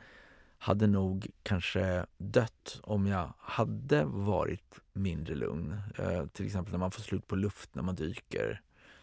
hade 0.63 0.87
nog 0.87 1.31
kanske 1.43 2.07
dött 2.19 2.81
om 2.83 3.07
jag 3.07 3.35
hade 3.39 4.05
varit 4.05 4.81
mindre 4.93 5.35
lugn. 5.35 5.81
Eh, 5.99 6.27
till 6.27 6.47
exempel 6.47 6.73
när 6.73 6.79
man 6.79 6.91
får 6.91 7.03
slut 7.03 7.27
på 7.27 7.37
luft 7.37 7.75
när 7.75 7.83
man 7.83 7.95
dyker. 7.95 8.61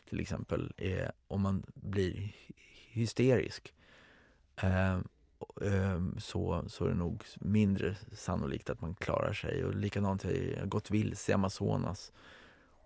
Till 0.10 0.20
exempel 0.20 0.74
eh, 0.78 1.10
om 1.28 1.42
man 1.42 1.64
blir 1.74 2.36
hysterisk. 2.92 3.74
Eh, 4.56 4.94
eh, 5.62 6.02
så, 6.18 6.64
så 6.68 6.86
är 6.86 6.90
det 6.90 6.96
nog 6.96 7.24
mindre 7.36 7.96
sannolikt 8.12 8.70
att 8.70 8.82
man 8.82 8.96
klarar 8.96 9.34
sig. 9.34 9.66
Och 9.66 9.76
likadant, 9.76 10.24
jag 10.24 10.60
har 10.60 10.66
gått 10.66 10.92
vilse 10.92 11.32
i 11.32 11.36
Amazonas. 11.36 12.12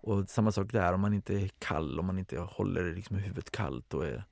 Och 0.00 0.30
samma 0.30 0.52
sak 0.52 0.72
där, 0.72 0.92
om 0.92 1.00
man 1.00 1.14
inte 1.14 1.34
är 1.34 1.48
kall, 1.58 2.00
om 2.00 2.06
man 2.06 2.18
inte 2.18 2.38
håller 2.38 2.94
liksom 2.94 3.16
huvudet 3.16 3.50
kallt 3.50 3.94
och 3.94 4.06
är 4.06 4.24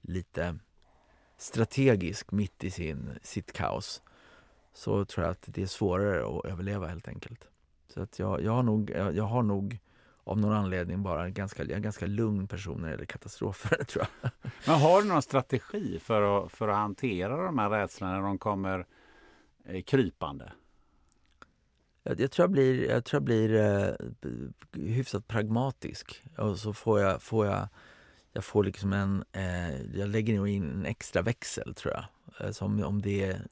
lite 0.00 0.58
strategisk 1.40 2.32
mitt 2.32 2.64
i 2.64 2.70
sin, 2.70 3.18
sitt 3.22 3.52
kaos 3.52 4.02
så 4.72 5.04
tror 5.04 5.26
jag 5.26 5.32
att 5.32 5.44
det 5.46 5.62
är 5.62 5.66
svårare 5.66 6.38
att 6.38 6.44
överleva 6.44 6.86
helt 6.86 7.08
enkelt. 7.08 7.48
Så 7.88 8.02
att 8.02 8.18
jag, 8.18 8.42
jag, 8.42 8.52
har, 8.52 8.62
nog, 8.62 8.90
jag, 8.90 9.16
jag 9.16 9.24
har 9.24 9.42
nog 9.42 9.78
av 10.24 10.40
någon 10.40 10.52
anledning 10.52 11.02
bara 11.02 11.24
en 11.24 11.34
ganska, 11.34 11.62
en 11.62 11.82
ganska 11.82 12.06
lugn 12.06 12.48
person 12.48 12.80
när 12.80 12.88
det 12.88 12.90
gäller 12.90 13.04
katastrofer, 13.04 13.84
tror 13.88 14.06
jag. 14.22 14.30
Men 14.66 14.80
har 14.80 15.02
du 15.02 15.08
någon 15.08 15.22
strategi 15.22 15.98
för 15.98 16.22
att, 16.22 16.52
för 16.52 16.68
att 16.68 16.76
hantera 16.76 17.44
de 17.44 17.58
här 17.58 17.70
rädslorna 17.70 18.12
när 18.12 18.22
de 18.22 18.38
kommer 18.38 18.86
eh, 19.64 19.82
krypande? 19.82 20.52
Jag, 22.02 22.20
jag, 22.20 22.30
tror 22.30 22.44
jag 22.44 22.50
blir, 22.50 22.90
jag, 22.90 23.04
tror 23.04 23.18
jag 23.18 23.24
blir 23.24 23.54
eh, 23.54 23.94
hyfsat 24.72 25.28
pragmatisk. 25.28 26.22
Och 26.38 26.58
så 26.58 26.72
får 26.72 27.00
jag, 27.00 27.22
får 27.22 27.46
jag, 27.46 27.68
jag 28.32 28.44
får 28.44 28.64
liksom 28.64 28.92
en, 28.92 29.24
eh, 29.32 29.82
jag 29.98 30.08
lägger 30.08 30.36
nog 30.36 30.48
in 30.48 30.70
en 30.70 30.86
extra 30.86 31.22
växel 31.22 31.74
tror 31.74 31.94
jag. 31.94 32.04
Eh, 32.46 32.52
Så 32.52 32.64
om, 32.64 32.84
om 32.84 33.02
det 33.02 33.24
är 33.24 33.46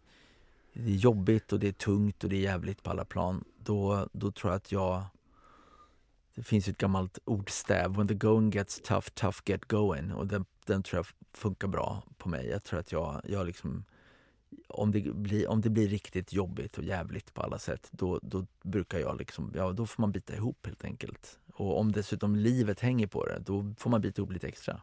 det 0.73 0.91
är 0.91 0.97
jobbigt 0.97 1.53
och 1.53 1.61
det 1.61 1.69
är 1.69 1.73
tungt 1.73 2.25
och 2.25 2.31
det 2.31 2.37
är 2.37 2.41
jävligt 2.41 2.83
på 2.83 2.91
alla 2.91 3.05
plan, 3.05 3.45
då, 3.59 4.09
då 4.13 4.33
tror 4.33 4.53
jag 4.53 4.57
att 4.57 4.73
jag... 4.73 5.05
Det 6.35 6.43
finns 6.43 6.69
ett 6.69 6.79
gammalt 6.79 7.19
ordstäv, 7.25 7.97
when 7.97 8.09
the 8.09 8.15
going 8.15 8.51
gets 8.51 8.81
tough, 8.83 9.09
tough 9.15 9.39
get 9.45 9.65
going. 9.65 10.13
Och 10.13 10.27
den, 10.27 10.45
den 10.67 10.83
tror 10.83 10.99
jag 10.99 11.07
funkar 11.33 11.69
bra 11.69 12.03
på 12.19 12.29
mig. 12.29 12.49
Jag 12.49 12.65
tror 12.65 12.81
att 12.81 12.93
jag, 12.93 13.21
jag 13.25 13.47
liksom... 13.47 13.85
Om 14.69 14.93
det, 14.93 15.01
blir, 15.01 15.49
om 15.49 15.61
det 15.61 15.71
blir 15.71 15.89
riktigt 15.89 16.33
jobbigt 16.33 16.79
och 16.79 16.85
jävligt 16.85 17.35
på 17.35 17.43
alla 17.43 17.59
sätt, 17.59 17.89
då, 17.91 18.19
då 18.23 18.47
brukar 18.63 18.99
jag 18.99 19.19
liksom, 19.19 19.53
ja 19.57 19.73
då 19.73 19.87
får 19.87 20.01
man 20.01 20.13
bita 20.13 20.35
ihop 20.35 20.67
helt 20.67 20.85
enkelt. 20.85 21.39
Och 21.59 21.81
om 21.81 21.93
dessutom 21.93 22.37
livet 22.37 22.81
hänger 22.81 23.07
på 23.07 23.27
det, 23.27 23.39
då 23.39 23.75
får 23.79 23.91
man 23.91 24.01
bita 24.01 24.21
ihop 24.21 24.33
lite 24.33 24.49
extra. 24.49 24.81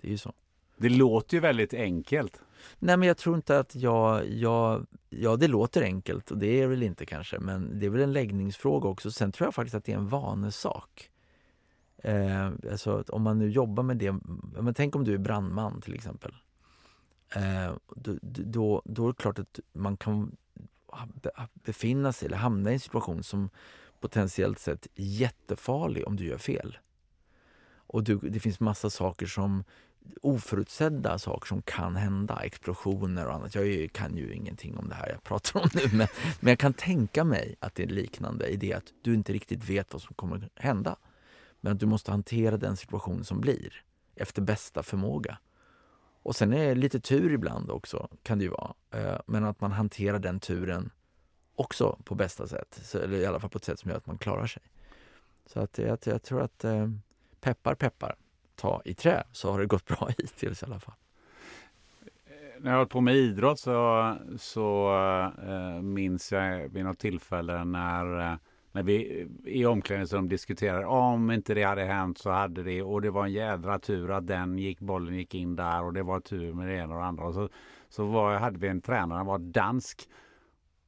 Det 0.00 0.08
är 0.08 0.10
ju 0.10 0.18
så. 0.18 0.32
Det 0.76 0.88
låter 0.88 1.34
ju 1.34 1.40
väldigt 1.40 1.74
enkelt. 1.74 2.40
Nej 2.78 2.96
men 2.96 3.08
jag 3.08 3.16
tror 3.16 3.36
inte 3.36 3.58
att 3.58 3.74
jag, 3.74 4.28
jag... 4.28 4.86
Ja 5.10 5.36
det 5.36 5.48
låter 5.48 5.82
enkelt 5.82 6.30
och 6.30 6.38
det 6.38 6.62
är 6.62 6.66
väl 6.66 6.82
inte 6.82 7.06
kanske 7.06 7.38
men 7.38 7.78
det 7.78 7.86
är 7.86 7.90
väl 7.90 8.00
en 8.00 8.12
läggningsfråga 8.12 8.88
också. 8.88 9.10
Sen 9.10 9.32
tror 9.32 9.46
jag 9.46 9.54
faktiskt 9.54 9.74
att 9.74 9.84
det 9.84 9.92
är 9.92 9.96
en 9.96 10.08
vanesak. 10.08 11.10
Eh, 11.96 12.46
alltså 12.46 13.04
om 13.08 13.22
man 13.22 13.38
nu 13.38 13.50
jobbar 13.50 13.82
med 13.82 13.96
det. 13.96 14.12
Men 14.60 14.74
tänk 14.74 14.96
om 14.96 15.04
du 15.04 15.14
är 15.14 15.18
brandman 15.18 15.80
till 15.80 15.94
exempel. 15.94 16.34
Eh, 17.34 17.74
då, 17.96 18.18
då, 18.22 18.82
då 18.84 19.04
är 19.04 19.08
det 19.08 19.22
klart 19.22 19.38
att 19.38 19.60
man 19.72 19.96
kan 19.96 20.36
befinna 21.54 22.12
sig 22.12 22.26
eller 22.26 22.36
hamna 22.36 22.70
i 22.70 22.74
en 22.74 22.80
situation 22.80 23.22
som 23.22 23.50
potentiellt 24.02 24.58
sett 24.58 24.86
jättefarlig 24.94 26.06
om 26.06 26.16
du 26.16 26.24
gör 26.24 26.38
fel. 26.38 26.78
Och 27.74 28.04
du, 28.04 28.16
det 28.16 28.40
finns 28.40 28.60
massa 28.60 28.90
saker 28.90 29.26
som 29.26 29.64
oförutsedda 30.22 31.18
saker 31.18 31.46
som 31.46 31.62
kan 31.62 31.96
hända, 31.96 32.40
explosioner 32.42 33.26
och 33.26 33.34
annat. 33.34 33.54
Jag 33.54 33.92
kan 33.92 34.16
ju 34.16 34.34
ingenting 34.34 34.76
om 34.76 34.88
det 34.88 34.94
här 34.94 35.08
jag 35.08 35.22
pratar 35.22 35.60
om 35.60 35.68
nu 35.74 35.80
men, 35.92 36.08
men 36.40 36.50
jag 36.50 36.58
kan 36.58 36.72
tänka 36.72 37.24
mig 37.24 37.56
att 37.60 37.74
det 37.74 37.82
är 37.82 37.86
liknande 37.86 38.46
i 38.46 38.56
det 38.56 38.72
att 38.72 38.92
du 39.02 39.14
inte 39.14 39.32
riktigt 39.32 39.70
vet 39.70 39.92
vad 39.92 40.02
som 40.02 40.14
kommer 40.14 40.48
hända. 40.54 40.96
Men 41.60 41.72
att 41.72 41.80
du 41.80 41.86
måste 41.86 42.10
hantera 42.10 42.56
den 42.56 42.76
situation 42.76 43.24
som 43.24 43.40
blir 43.40 43.84
efter 44.16 44.42
bästa 44.42 44.82
förmåga. 44.82 45.38
Och 46.22 46.36
sen 46.36 46.52
är 46.52 46.68
det 46.68 46.74
lite 46.74 47.00
tur 47.00 47.32
ibland 47.32 47.70
också, 47.70 48.08
kan 48.22 48.38
det 48.38 48.44
ju 48.44 48.50
vara. 48.50 48.74
Eh, 48.90 49.20
men 49.26 49.44
att 49.44 49.60
man 49.60 49.72
hanterar 49.72 50.18
den 50.18 50.40
turen 50.40 50.90
också 51.54 51.98
på 52.04 52.14
bästa 52.14 52.46
sätt. 52.46 52.94
Eller 52.94 53.18
i 53.18 53.26
alla 53.26 53.40
fall 53.40 53.50
på 53.50 53.58
ett 53.58 53.64
sätt 53.64 53.78
som 53.78 53.90
gör 53.90 53.98
att 53.98 54.06
man 54.06 54.18
klarar 54.18 54.46
sig. 54.46 54.62
Så 55.46 55.60
att 55.60 55.78
jag, 55.78 55.98
jag 56.04 56.22
tror 56.22 56.42
att 56.42 56.64
eh, 56.64 56.88
peppar 57.40 57.74
peppar, 57.74 58.16
ta 58.56 58.82
i 58.84 58.94
trä 58.94 59.24
så 59.32 59.50
har 59.50 59.60
det 59.60 59.66
gått 59.66 59.86
bra 59.86 60.08
hittills 60.18 60.62
i 60.62 60.66
alla 60.66 60.80
fall. 60.80 60.94
När 62.60 62.70
jag 62.70 62.78
har 62.78 62.86
på 62.86 63.00
med 63.00 63.16
idrott 63.16 63.58
så, 63.58 64.16
så 64.38 64.94
eh, 65.46 65.82
minns 65.82 66.32
jag 66.32 66.68
vid 66.68 66.84
något 66.84 66.98
tillfälle 66.98 67.64
när, 67.64 68.32
eh, 68.32 68.36
när 68.72 68.82
vi 68.82 69.28
i 69.44 69.66
omklädningsrum 69.66 70.28
diskuterade 70.28 70.86
ah, 70.86 71.12
om 71.12 71.30
inte 71.30 71.54
det 71.54 71.62
hade 71.62 71.84
hänt 71.84 72.18
så 72.18 72.30
hade 72.30 72.62
det 72.62 72.82
och 72.82 73.02
det 73.02 73.10
var 73.10 73.24
en 73.24 73.32
jädra 73.32 73.78
tur 73.78 74.10
att 74.10 74.26
den 74.26 74.58
gick, 74.58 74.80
bollen 74.80 75.14
gick 75.14 75.34
in 75.34 75.56
där 75.56 75.82
och 75.82 75.92
det 75.92 76.02
var 76.02 76.20
tur 76.20 76.52
med 76.52 76.68
det 76.68 76.74
ena 76.74 76.94
och 76.94 77.00
det 77.00 77.06
andra. 77.06 77.24
Och 77.24 77.34
så 77.34 77.48
så 77.92 78.04
var, 78.04 78.38
hade 78.38 78.58
vi 78.58 78.68
en 78.68 78.80
tränare, 78.80 79.16
han 79.16 79.26
var 79.26 79.38
dansk. 79.38 80.08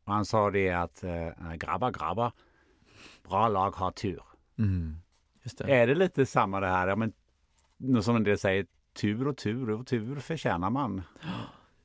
Han 0.05 0.25
sa 0.25 0.51
det 0.51 0.71
att 0.71 1.05
äh, 1.05 1.55
grabbar, 1.55 1.91
grabbar, 1.91 2.33
bra 3.29 3.49
lag 3.49 3.71
har 3.71 3.91
tur. 3.91 4.23
Mm, 4.59 4.97
det. 5.59 5.65
Är 5.65 5.87
det 5.87 5.95
lite 5.95 6.27
samma 6.27 6.61
det 6.61 6.67
här? 6.67 6.89
Ja, 6.89 6.97
men, 6.97 7.13
som 8.03 8.17
en 8.17 8.25
del 8.25 8.39
säger, 8.39 8.67
tur 8.95 9.29
och 9.29 9.37
tur 9.37 9.71
och 9.71 9.87
tur 9.87 10.17
förtjänar 10.17 10.71
man. 10.71 11.03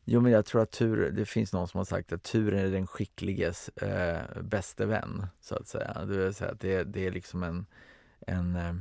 Jo 0.05 0.21
men 0.21 0.31
jag 0.31 0.45
tror 0.45 0.61
att 0.61 0.71
tur, 0.71 1.11
det 1.11 1.25
finns 1.25 1.53
någon 1.53 1.67
som 1.67 1.77
har 1.77 1.85
sagt 1.85 2.13
att 2.13 2.23
tur 2.23 2.53
är 2.53 2.71
den 2.71 2.87
skickliges 2.87 3.69
eh, 3.69 4.41
bäste 4.41 4.85
vän. 4.85 5.25
Så 5.41 5.55
att 5.55 5.67
säga. 5.67 6.05
Det, 6.05 6.17
vill 6.17 6.33
säga 6.33 6.51
att 6.51 6.59
det, 6.59 6.83
det 6.83 7.07
är 7.07 7.11
liksom 7.11 7.43
en, 7.43 7.65
en 8.27 8.55
eh, 8.55 8.73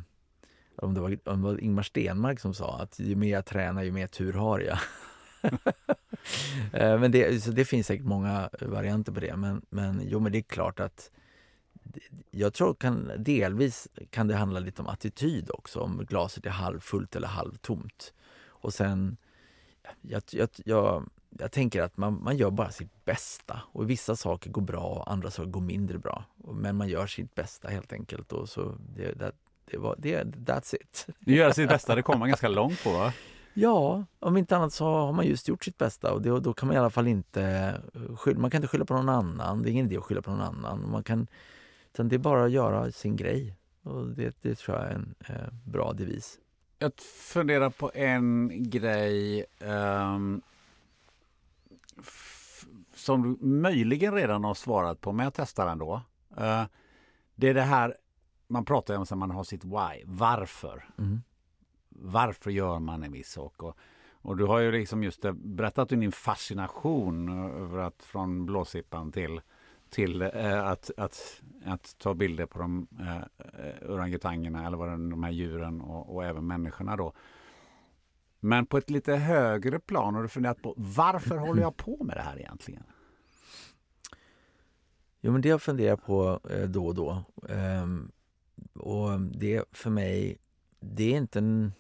om, 0.77 0.95
det 0.95 1.01
var, 1.01 1.19
om 1.25 1.43
det 1.43 1.49
var 1.49 1.61
Ingmar 1.61 1.83
Stenmark 1.83 2.41
som 2.41 2.55
sa 2.55 2.79
att 2.79 2.99
ju 2.99 3.17
mer 3.17 3.33
jag 3.33 3.47
tränar 3.47 3.83
ju 3.83 3.93
mer 3.93 4.07
tur 4.07 4.33
har 4.33 4.61
jag. 4.61 4.79
Eh, 6.73 7.01
men 7.01 7.11
det, 7.11 7.43
så 7.45 7.51
det 7.51 7.65
finns 7.65 7.87
säkert 7.87 8.07
många 8.07 8.51
varianter 8.61 9.13
på 9.13 9.21
det 9.21 9.37
men, 9.37 9.63
men 9.71 10.03
jo 10.05 10.21
men 10.21 10.33
det 10.33 10.39
är 10.39 10.43
klart 10.43 10.81
att 10.81 11.11
jag 12.31 12.55
tror 12.55 12.75
kan 12.75 13.13
delvis 13.19 13.89
kan 14.11 14.29
det 14.29 14.35
handla 14.35 14.61
lite 14.61 14.83
om 14.83 14.89
attityd 14.89 15.51
också, 15.51 15.81
om 15.81 16.07
glaset 16.09 16.47
är 16.47 16.51
halvfullt 16.51 17.17
eller 17.17 17.29
halvtomt. 17.29 18.13
Och 18.47 18.75
sen, 18.75 19.17
jag, 20.01 20.23
jag, 20.31 20.49
jag, 20.65 21.11
jag 21.31 21.53
tänker 21.53 21.83
att 21.83 21.97
man, 21.97 22.23
man 22.23 22.37
gör 22.37 22.51
bara 22.51 22.71
sitt 22.71 23.05
bästa 23.05 23.63
och 23.73 23.91
vissa 23.91 24.17
saker 24.17 24.51
går 24.51 24.63
bra 24.63 24.85
och 24.85 25.13
andra 25.13 25.31
saker 25.31 25.51
går 25.51 25.61
mindre 25.61 25.99
bra. 25.99 26.25
Men 26.37 26.77
man 26.77 26.89
gör 26.89 27.07
sitt 27.07 27.35
bästa 27.35 27.69
helt 27.69 27.93
enkelt 27.93 28.33
och 28.33 28.49
så 28.49 28.75
det, 28.97 29.13
det, 29.13 29.33
det 29.71 29.79
var, 29.79 29.95
det, 29.99 30.25
that's 30.25 30.75
it. 30.75 31.07
Göra 31.19 31.53
sitt 31.53 31.69
bästa, 31.69 31.95
det 31.95 32.03
kommer 32.03 32.19
man 32.19 32.29
ganska 32.29 32.49
långt 32.49 32.85
på 32.85 32.91
va? 32.91 33.13
Ja, 33.61 34.05
om 34.19 34.37
inte 34.37 34.57
annat 34.57 34.73
så 34.73 34.85
har 34.85 35.13
man 35.13 35.27
just 35.27 35.49
gjort 35.49 35.65
sitt 35.65 35.79
bästa 35.79 36.13
och, 36.13 36.43
då 36.43 36.55
kan 36.55 36.67
man 36.67 36.77
i 36.77 36.79
alla 36.79 36.91
fall 36.91 37.07
inte 37.07 37.75
skylla, 38.17 38.41
man 38.41 38.51
kan 38.51 38.59
inte 38.59 38.69
skylla 38.69 38.85
på 38.85 38.95
någon 38.95 39.09
annan. 39.09 39.63
Det 39.63 39.69
är 39.69 39.73
ingen 39.73 39.87
idé 39.87 39.97
att 39.97 40.05
skylla 40.05 40.23
på 40.23 40.31
någon 40.31 40.41
annan. 40.41 40.91
Man 40.91 41.03
kan 41.03 41.27
utan 41.93 42.09
det 42.09 42.17
är 42.17 42.19
bara 42.19 42.45
att 42.45 42.51
göra 42.51 42.93
sin 42.93 43.17
grej. 43.17 43.55
Och 43.83 44.07
det, 44.07 44.37
det 44.43 44.55
tror 44.55 44.77
jag 44.77 44.87
är 44.87 44.91
en 44.91 45.15
eh, 45.29 45.53
bra 45.65 45.93
devis. 45.93 46.39
Jag 46.79 46.93
funderar 47.33 47.71
på 47.71 47.91
en 47.95 48.51
grej 48.71 49.45
um, 49.61 50.43
som 52.95 53.23
du 53.23 53.47
möjligen 53.47 54.15
redan 54.15 54.45
har 54.45 54.55
svarat 54.55 55.01
på, 55.01 55.13
men 55.13 55.25
jag 55.25 55.35
testar 55.35 55.67
ändå. 55.69 56.03
Uh, 56.41 56.65
det 57.35 57.49
är 57.49 57.55
det 57.55 57.63
här 57.63 57.97
man 58.49 58.65
pratar 58.65 58.97
om 58.97 59.07
när 59.11 59.17
man 59.17 59.31
har 59.31 59.45
sitt 59.45 59.65
why. 59.65 60.03
Varför? 60.05 60.89
Mm. 60.99 61.23
Varför 62.01 62.51
gör 62.51 62.79
man 62.79 63.03
en 63.03 63.13
viss 63.13 63.31
sak? 63.31 63.63
Och, 63.63 63.77
och 64.13 64.37
du 64.37 64.45
har 64.45 64.59
ju 64.59 64.73
liksom 64.73 65.03
just 65.03 65.25
eh, 65.25 65.33
berättat 65.33 65.93
om 65.93 66.01
din 66.01 66.13
fascination 66.13 67.29
över 67.63 67.79
att 67.79 68.03
från 68.03 68.47
blåsippan 68.47 69.13
till 69.13 69.41
till 69.91 70.23
eh, 70.23 70.67
att, 70.67 70.91
att, 70.97 71.43
att 71.65 71.99
ta 71.99 72.15
bilder 72.15 72.47
på 72.47 72.59
de 72.59 72.87
eh, 73.01 73.91
orangutangerna 73.91 74.67
eller 74.67 74.77
vad 74.77 74.89
det, 74.89 75.11
de 75.11 75.25
här 75.25 75.31
djuren 75.31 75.81
och, 75.81 76.15
och, 76.15 76.25
även 76.25 76.47
människorna 76.47 76.97
då. 76.97 77.13
Men 78.41 78.67
på 78.67 78.79
ett 78.79 78.91
lite 78.91 79.15
högre 79.15 79.79
plan 79.79 80.15
har 80.15 80.23
du 80.23 80.29
funderat 80.29 80.63
på 80.63 80.75
varför 80.77 81.37
håller 81.37 81.63
jag 81.63 81.77
på 81.77 82.05
med 82.05 82.17
det 82.17 82.23
här 82.23 82.39
egentligen? 82.39 82.83
Jo, 85.21 85.33
men 85.33 85.41
det 85.41 85.49
jag 85.49 85.63
funderar 85.63 85.97
på 85.97 86.41
eh, 86.51 86.69
då 86.69 86.87
och 86.87 86.95
då. 86.95 87.25
Um, 87.83 88.11
och 88.75 89.21
det 89.21 89.65
för 89.73 89.91
mig, 89.91 90.39
det 90.81 91.15
är 91.15 91.17
inte 91.17 91.39
en, 91.39 91.73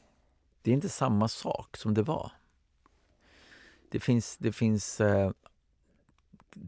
det 0.62 0.70
är 0.70 0.74
inte 0.74 0.88
samma 0.88 1.28
sak 1.28 1.76
som 1.76 1.94
det 1.94 2.02
var. 2.02 2.32
Det 3.90 4.00
finns, 4.00 4.36
det 4.36 4.52
finns 4.52 5.00
eh, 5.00 5.30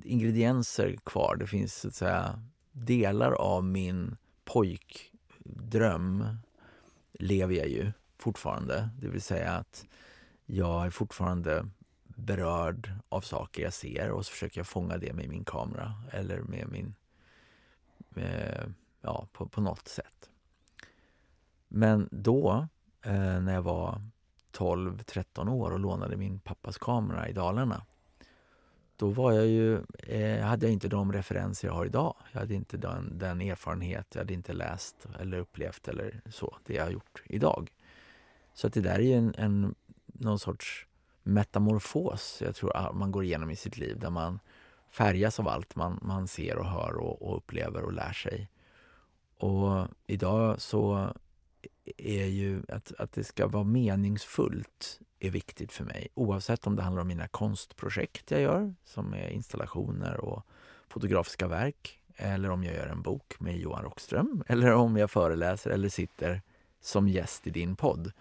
ingredienser 0.04 0.96
kvar. 1.04 1.36
Det 1.36 1.46
finns 1.46 1.74
så 1.74 1.88
att 1.88 1.94
säga 1.94 2.42
delar 2.72 3.32
av 3.32 3.64
min 3.64 4.16
pojkdröm 4.44 6.36
lever 7.12 7.54
jag 7.54 7.68
ju 7.68 7.92
fortfarande. 8.18 8.90
Det 9.00 9.08
vill 9.08 9.22
säga 9.22 9.52
att 9.52 9.86
jag 10.46 10.86
är 10.86 10.90
fortfarande 10.90 11.68
berörd 12.04 12.92
av 13.08 13.20
saker 13.20 13.62
jag 13.62 13.72
ser 13.72 14.10
och 14.10 14.26
så 14.26 14.32
försöker 14.32 14.58
jag 14.58 14.66
fånga 14.66 14.98
det 14.98 15.12
med 15.12 15.28
min 15.28 15.44
kamera 15.44 15.94
eller 16.10 16.40
med 16.40 16.68
min... 16.68 16.94
Med, 18.08 18.74
ja, 19.00 19.28
på, 19.32 19.48
på 19.48 19.60
något 19.60 19.88
sätt. 19.88 20.30
Men 21.68 22.08
då, 22.12 22.68
eh, 23.02 23.40
när 23.40 23.54
jag 23.54 23.62
var 23.62 24.00
12-13 24.52 25.48
år 25.50 25.70
och 25.70 25.80
lånade 25.80 26.16
min 26.16 26.40
pappas 26.40 26.78
kamera 26.78 27.28
i 27.28 27.32
Dalarna 27.32 27.82
då 29.00 29.08
var 29.08 29.32
jag 29.32 29.46
ju, 29.46 29.74
eh, 29.98 30.44
hade 30.44 30.66
jag 30.66 30.72
inte 30.72 30.88
de 30.88 31.12
referenser 31.12 31.68
jag 31.68 31.74
har 31.74 31.86
idag. 31.86 32.14
Jag 32.32 32.40
hade 32.40 32.54
inte 32.54 32.76
den, 32.76 33.18
den, 33.18 33.40
erfarenhet, 33.40 34.06
jag 34.12 34.20
hade 34.20 34.34
inte 34.34 34.52
läst 34.52 35.06
eller 35.20 35.38
upplevt 35.38 35.88
eller 35.88 36.20
så, 36.30 36.56
det 36.64 36.74
jag 36.74 36.84
har 36.84 36.90
gjort 36.90 37.22
idag. 37.24 37.72
Så 38.54 38.66
att 38.66 38.72
det 38.72 38.80
där 38.80 38.94
är 38.94 38.98
ju 38.98 39.12
en, 39.12 39.34
en, 39.38 39.74
någon 40.06 40.38
sorts 40.38 40.86
metamorfos 41.22 42.42
jag 42.44 42.54
tror 42.54 42.76
ah, 42.76 42.92
man 42.92 43.12
går 43.12 43.24
igenom 43.24 43.50
i 43.50 43.56
sitt 43.56 43.76
liv 43.76 43.98
där 43.98 44.10
man 44.10 44.40
färgas 44.90 45.40
av 45.40 45.48
allt 45.48 45.76
man, 45.76 45.98
man 46.02 46.28
ser 46.28 46.56
och 46.58 46.66
hör 46.66 46.96
och, 46.96 47.22
och 47.22 47.36
upplever 47.36 47.82
och 47.82 47.92
lär 47.92 48.12
sig. 48.12 48.50
Och 49.38 49.86
idag 50.06 50.60
så 50.60 51.12
är 51.96 52.24
ju 52.24 52.62
att, 52.68 52.92
att 52.98 53.12
det 53.12 53.24
ska 53.24 53.46
vara 53.46 53.64
meningsfullt 53.64 55.00
är 55.20 55.30
viktigt 55.30 55.72
för 55.72 55.84
mig. 55.84 56.08
Oavsett 56.14 56.66
om 56.66 56.76
det 56.76 56.82
handlar 56.82 57.02
om 57.02 57.08
mina 57.08 57.28
konstprojekt 57.28 58.30
jag 58.30 58.40
gör, 58.40 58.74
som 58.84 59.14
är 59.14 59.28
installationer 59.28 60.20
och 60.20 60.46
fotografiska 60.88 61.48
verk, 61.48 62.00
eller 62.16 62.50
om 62.50 62.64
jag 62.64 62.74
gör 62.74 62.86
en 62.86 63.02
bok 63.02 63.40
med 63.40 63.58
Johan 63.58 63.84
Rockström, 63.84 64.44
eller 64.48 64.72
om 64.72 64.96
jag 64.96 65.10
föreläser 65.10 65.70
eller 65.70 65.88
sitter 65.88 66.42
som 66.80 67.08
gäst 67.08 67.46
i 67.46 67.50
din 67.50 67.76
podd, 67.76 68.12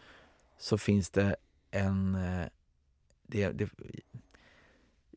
så 0.57 0.77
finns 0.77 1.09
det 1.09 1.35
en... 1.71 2.15
Eh, 2.15 2.47
det, 3.27 3.49
det, 3.49 3.69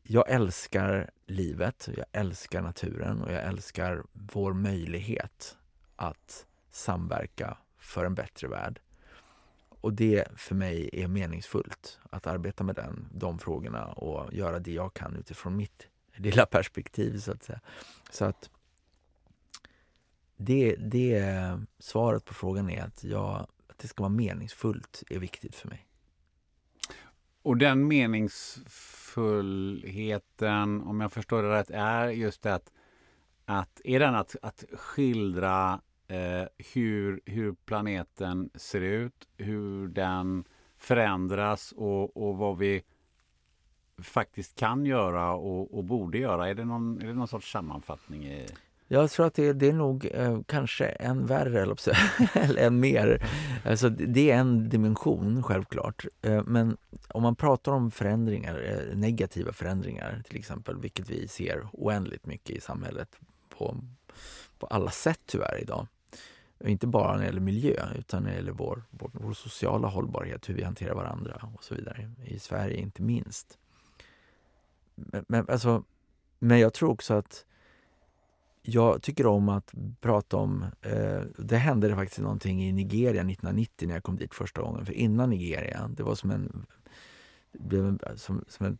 jag 0.03 0.29
älskar 0.29 1.11
livet, 1.25 1.89
jag 1.97 2.05
älskar 2.11 2.61
naturen 2.61 3.21
och 3.21 3.31
jag 3.31 3.43
älskar 3.43 4.03
vår 4.13 4.53
möjlighet 4.53 5.57
att 5.95 6.45
samverka 6.71 7.57
för 7.83 8.05
en 8.05 8.15
bättre 8.15 8.47
värld. 8.47 8.79
Och 9.69 9.93
det 9.93 10.27
för 10.35 10.55
mig 10.55 10.89
är 10.93 11.07
meningsfullt, 11.07 11.99
att 12.09 12.27
arbeta 12.27 12.63
med 12.63 12.75
den, 12.75 13.09
de 13.13 13.39
frågorna 13.39 13.85
och 13.85 14.33
göra 14.33 14.59
det 14.59 14.71
jag 14.71 14.93
kan 14.93 15.15
utifrån 15.15 15.55
mitt 15.55 15.87
lilla 16.15 16.45
perspektiv 16.45 17.19
så 17.19 17.31
att 17.31 17.43
säga. 17.43 17.59
Så 18.09 18.25
att 18.25 18.49
det, 20.37 20.75
det 20.75 21.59
svaret 21.79 22.25
på 22.25 22.33
frågan 22.33 22.69
är 22.69 22.83
att, 22.83 23.03
jag, 23.03 23.47
att 23.67 23.77
det 23.77 23.87
ska 23.87 24.03
vara 24.03 24.13
meningsfullt 24.13 25.03
är 25.09 25.19
viktigt 25.19 25.55
för 25.55 25.69
mig. 25.69 25.87
Och 27.41 27.57
den 27.57 27.87
meningsfullheten, 27.87 30.81
om 30.81 31.01
jag 31.01 31.11
förstår 31.11 31.43
det 31.43 31.49
rätt, 31.49 31.69
är 31.69 32.07
just 32.07 32.41
det 32.41 32.53
att, 32.53 32.71
att 33.45 33.81
är 33.83 33.99
den 33.99 34.15
att, 34.15 34.35
att 34.41 34.63
skildra 34.73 35.81
eh, 36.13 36.47
hur, 36.73 37.21
hur 37.25 37.53
planeten 37.65 38.49
ser 38.55 38.81
ut, 38.81 39.27
hur 39.37 39.87
den 39.87 40.43
förändras 40.77 41.71
och, 41.71 42.17
och 42.17 42.37
vad 42.37 42.57
vi 42.57 42.83
faktiskt 44.01 44.55
kan 44.55 44.85
göra 44.85 45.33
och, 45.33 45.77
och 45.77 45.83
borde 45.83 46.17
göra. 46.17 46.49
Är 46.49 46.55
det, 46.55 46.65
någon, 46.65 47.01
är 47.01 47.07
det 47.07 47.13
någon 47.13 47.27
sorts 47.27 47.51
sammanfattning? 47.51 48.25
I... 48.25 48.45
Jag 48.87 49.11
tror 49.11 49.25
att 49.25 49.33
det, 49.33 49.53
det 49.53 49.67
är 49.67 49.73
nog 49.73 50.09
eh, 50.13 50.41
kanske 50.45 50.85
än 50.85 51.25
värre, 51.25 51.61
eller 51.61 52.57
än 52.57 52.79
mer. 52.79 53.25
Alltså, 53.65 53.89
det 53.89 54.31
är 54.31 54.37
en 54.37 54.69
dimension, 54.69 55.43
självklart. 55.43 56.05
Eh, 56.21 56.43
men 56.45 56.77
om 57.07 57.23
man 57.23 57.35
pratar 57.35 57.71
om 57.71 57.91
förändringar, 57.91 58.61
eh, 58.63 58.97
negativa 58.97 59.53
förändringar 59.53 60.21
till 60.25 60.37
exempel, 60.37 60.77
vilket 60.77 61.09
vi 61.09 61.27
ser 61.27 61.67
oändligt 61.71 62.25
mycket 62.25 62.55
i 62.55 62.61
samhället 62.61 63.09
på, 63.49 63.77
på 64.59 64.65
alla 64.65 64.91
sätt 64.91 65.19
tyvärr 65.25 65.61
idag. 65.61 65.87
Inte 66.65 66.87
bara 66.87 67.11
när 67.11 67.19
det 67.19 67.25
gäller 67.25 67.41
miljö, 67.41 67.87
utan 67.95 68.23
när 68.23 68.29
det 68.29 68.35
gäller 68.35 68.51
vår, 68.51 68.83
vår, 68.89 69.11
vår 69.13 69.33
sociala 69.33 69.87
hållbarhet, 69.87 70.49
hur 70.49 70.53
vi 70.53 70.63
hanterar 70.63 70.95
varandra 70.95 71.49
och 71.55 71.63
så 71.63 71.75
vidare. 71.75 72.11
I 72.25 72.39
Sverige 72.39 72.77
inte 72.77 73.01
minst. 73.01 73.57
Men, 74.95 75.25
men, 75.27 75.49
alltså, 75.49 75.83
men 76.39 76.59
jag 76.59 76.73
tror 76.73 76.89
också 76.89 77.13
att 77.13 77.45
jag 78.61 79.01
tycker 79.01 79.27
om 79.27 79.49
att 79.49 79.73
prata 80.01 80.37
om... 80.37 80.65
Eh, 80.81 81.21
det 81.37 81.57
hände 81.57 81.95
faktiskt 81.95 82.21
någonting 82.21 82.63
i 82.63 82.71
Nigeria 82.71 83.21
1990 83.21 83.87
när 83.87 83.93
jag 83.93 84.03
kom 84.03 84.15
dit 84.15 84.33
första 84.33 84.61
gången. 84.61 84.85
För 84.85 84.93
innan 84.93 85.29
Nigeria, 85.29 85.87
det 85.87 86.03
var 86.03 86.15
som 86.15 86.31
en... 86.31 86.65
Det, 87.51 87.59
blev 87.59 87.99
som, 88.15 88.45
som 88.47 88.65
en, 88.65 88.77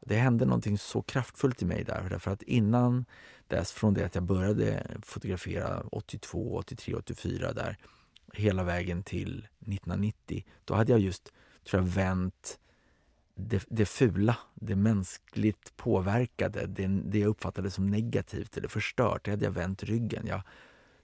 det 0.00 0.16
hände 0.16 0.44
någonting 0.44 0.78
så 0.78 1.02
kraftfullt 1.02 1.62
i 1.62 1.64
mig 1.64 1.84
där. 1.84 2.06
Därför 2.10 2.30
att 2.30 2.42
innan 2.42 3.04
dess, 3.48 3.72
från 3.72 3.94
det 3.94 4.04
att 4.04 4.14
jag 4.14 4.24
började 4.24 4.86
fotografera 5.02 5.80
82, 5.92 6.56
83, 6.56 6.94
84 6.94 7.52
där, 7.52 7.76
hela 8.32 8.64
vägen 8.64 9.02
till 9.02 9.48
1990, 9.60 10.44
då 10.64 10.74
hade 10.74 10.92
jag 10.92 11.00
just, 11.00 11.32
tror 11.64 11.82
jag, 11.82 11.88
vänt 11.88 12.58
det, 13.38 13.64
det 13.68 13.86
fula, 13.86 14.36
det 14.54 14.76
mänskligt 14.76 15.76
påverkade, 15.76 16.66
det, 16.66 16.86
det 16.86 17.18
jag 17.18 17.28
uppfattade 17.28 17.70
som 17.70 17.86
negativt 17.86 18.56
eller 18.56 18.68
förstört, 18.68 19.24
det 19.24 19.30
hade 19.30 19.44
jag 19.44 19.52
vänt 19.52 19.82
ryggen. 19.82 20.26
Jag, 20.26 20.42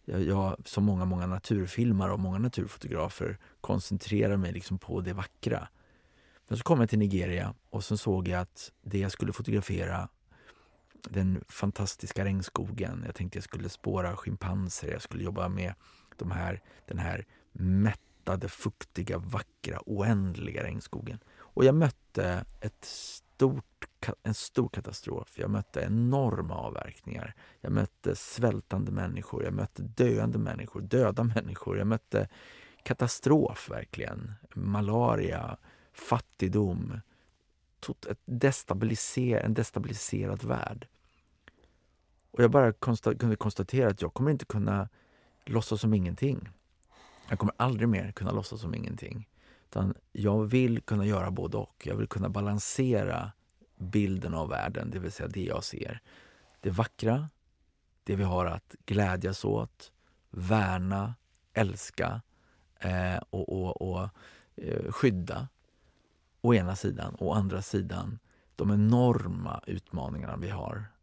jag, 0.04 0.22
jag, 0.22 0.56
som 0.64 0.84
många, 0.84 1.04
många 1.04 1.26
naturfilmare 1.26 2.12
och 2.12 2.20
många 2.20 2.38
naturfotografer 2.38 3.38
koncentrerar 3.60 4.36
mig 4.36 4.52
liksom 4.52 4.78
på 4.78 5.00
det 5.00 5.12
vackra. 5.12 5.68
Men 6.48 6.58
så 6.58 6.64
kom 6.64 6.80
jag 6.80 6.90
till 6.90 6.98
Nigeria 6.98 7.54
och 7.70 7.84
så 7.84 7.96
såg 7.96 8.28
jag 8.28 8.40
att 8.40 8.72
det 8.82 8.98
jag 8.98 9.12
skulle 9.12 9.32
fotografera, 9.32 10.08
den 11.10 11.44
fantastiska 11.48 12.24
regnskogen, 12.24 13.02
jag 13.06 13.14
tänkte 13.14 13.36
jag 13.36 13.44
skulle 13.44 13.68
spåra 13.68 14.16
schimpanser, 14.16 14.92
jag 14.92 15.02
skulle 15.02 15.24
jobba 15.24 15.48
med 15.48 15.74
de 16.16 16.30
här, 16.30 16.62
den 16.86 16.98
här 16.98 17.26
mättade, 17.52 18.48
fuktiga, 18.48 19.18
vackra, 19.18 19.80
oändliga 19.86 20.62
regnskogen. 20.64 21.18
Och 21.38 21.64
jag 21.64 21.74
mötte 21.74 22.44
ett 22.60 22.84
stort, 22.84 23.88
en 24.22 24.34
stor 24.34 24.68
katastrof. 24.68 25.38
Jag 25.38 25.50
mötte 25.50 25.80
enorma 25.80 26.54
avverkningar. 26.54 27.34
Jag 27.60 27.72
mötte 27.72 28.16
svältande 28.16 28.92
människor, 28.92 29.44
jag 29.44 29.54
mötte 29.54 29.82
döende 29.82 30.38
människor, 30.38 30.80
döda 30.80 31.24
människor. 31.24 31.78
Jag 31.78 31.86
mötte 31.86 32.28
katastrof, 32.82 33.70
verkligen. 33.70 34.32
Malaria, 34.54 35.56
fattigdom. 35.92 37.00
Ett 38.10 38.20
destabiliser, 38.24 39.40
en 39.40 39.54
destabiliserad 39.54 40.44
värld. 40.44 40.88
Och 42.34 42.42
jag 42.42 42.50
bara 42.50 42.72
konsta, 42.72 43.14
kunde 43.14 43.36
konstatera 43.36 43.90
att 43.90 44.02
jag 44.02 44.14
kommer 44.14 44.30
inte 44.30 44.44
kunna 44.44 44.88
låtsas 45.44 45.80
som 45.80 45.94
ingenting. 45.94 46.48
Jag 47.28 47.38
kommer 47.38 47.54
aldrig 47.56 47.88
mer 47.88 48.12
kunna 48.12 48.30
låtsas 48.30 48.60
som 48.60 48.74
ingenting. 48.74 49.28
Utan 49.70 49.94
jag 50.12 50.44
vill 50.44 50.80
kunna 50.80 51.06
göra 51.06 51.30
både 51.30 51.56
och. 51.56 51.82
Jag 51.86 51.96
vill 51.96 52.06
kunna 52.06 52.28
balansera 52.28 53.32
bilden 53.76 54.34
av 54.34 54.48
världen, 54.48 54.90
det 54.90 54.98
vill 54.98 55.12
säga 55.12 55.28
det 55.28 55.44
jag 55.44 55.64
ser. 55.64 56.00
Det 56.60 56.70
vackra, 56.70 57.28
det 58.04 58.16
vi 58.16 58.24
har 58.24 58.46
att 58.46 58.74
glädjas 58.86 59.44
åt, 59.44 59.92
värna, 60.30 61.14
älska 61.52 62.22
eh, 62.80 63.18
och, 63.30 63.48
och, 63.48 63.82
och 63.82 64.08
eh, 64.56 64.92
skydda. 64.92 65.48
Å 66.40 66.54
ena 66.54 66.76
sidan. 66.76 67.16
Å 67.18 67.32
andra 67.32 67.62
sidan 67.62 68.18
de 68.56 68.70
enorma 68.70 69.60
utmaningarna 69.66 70.36
vi 70.36 70.48
har. 70.48 70.93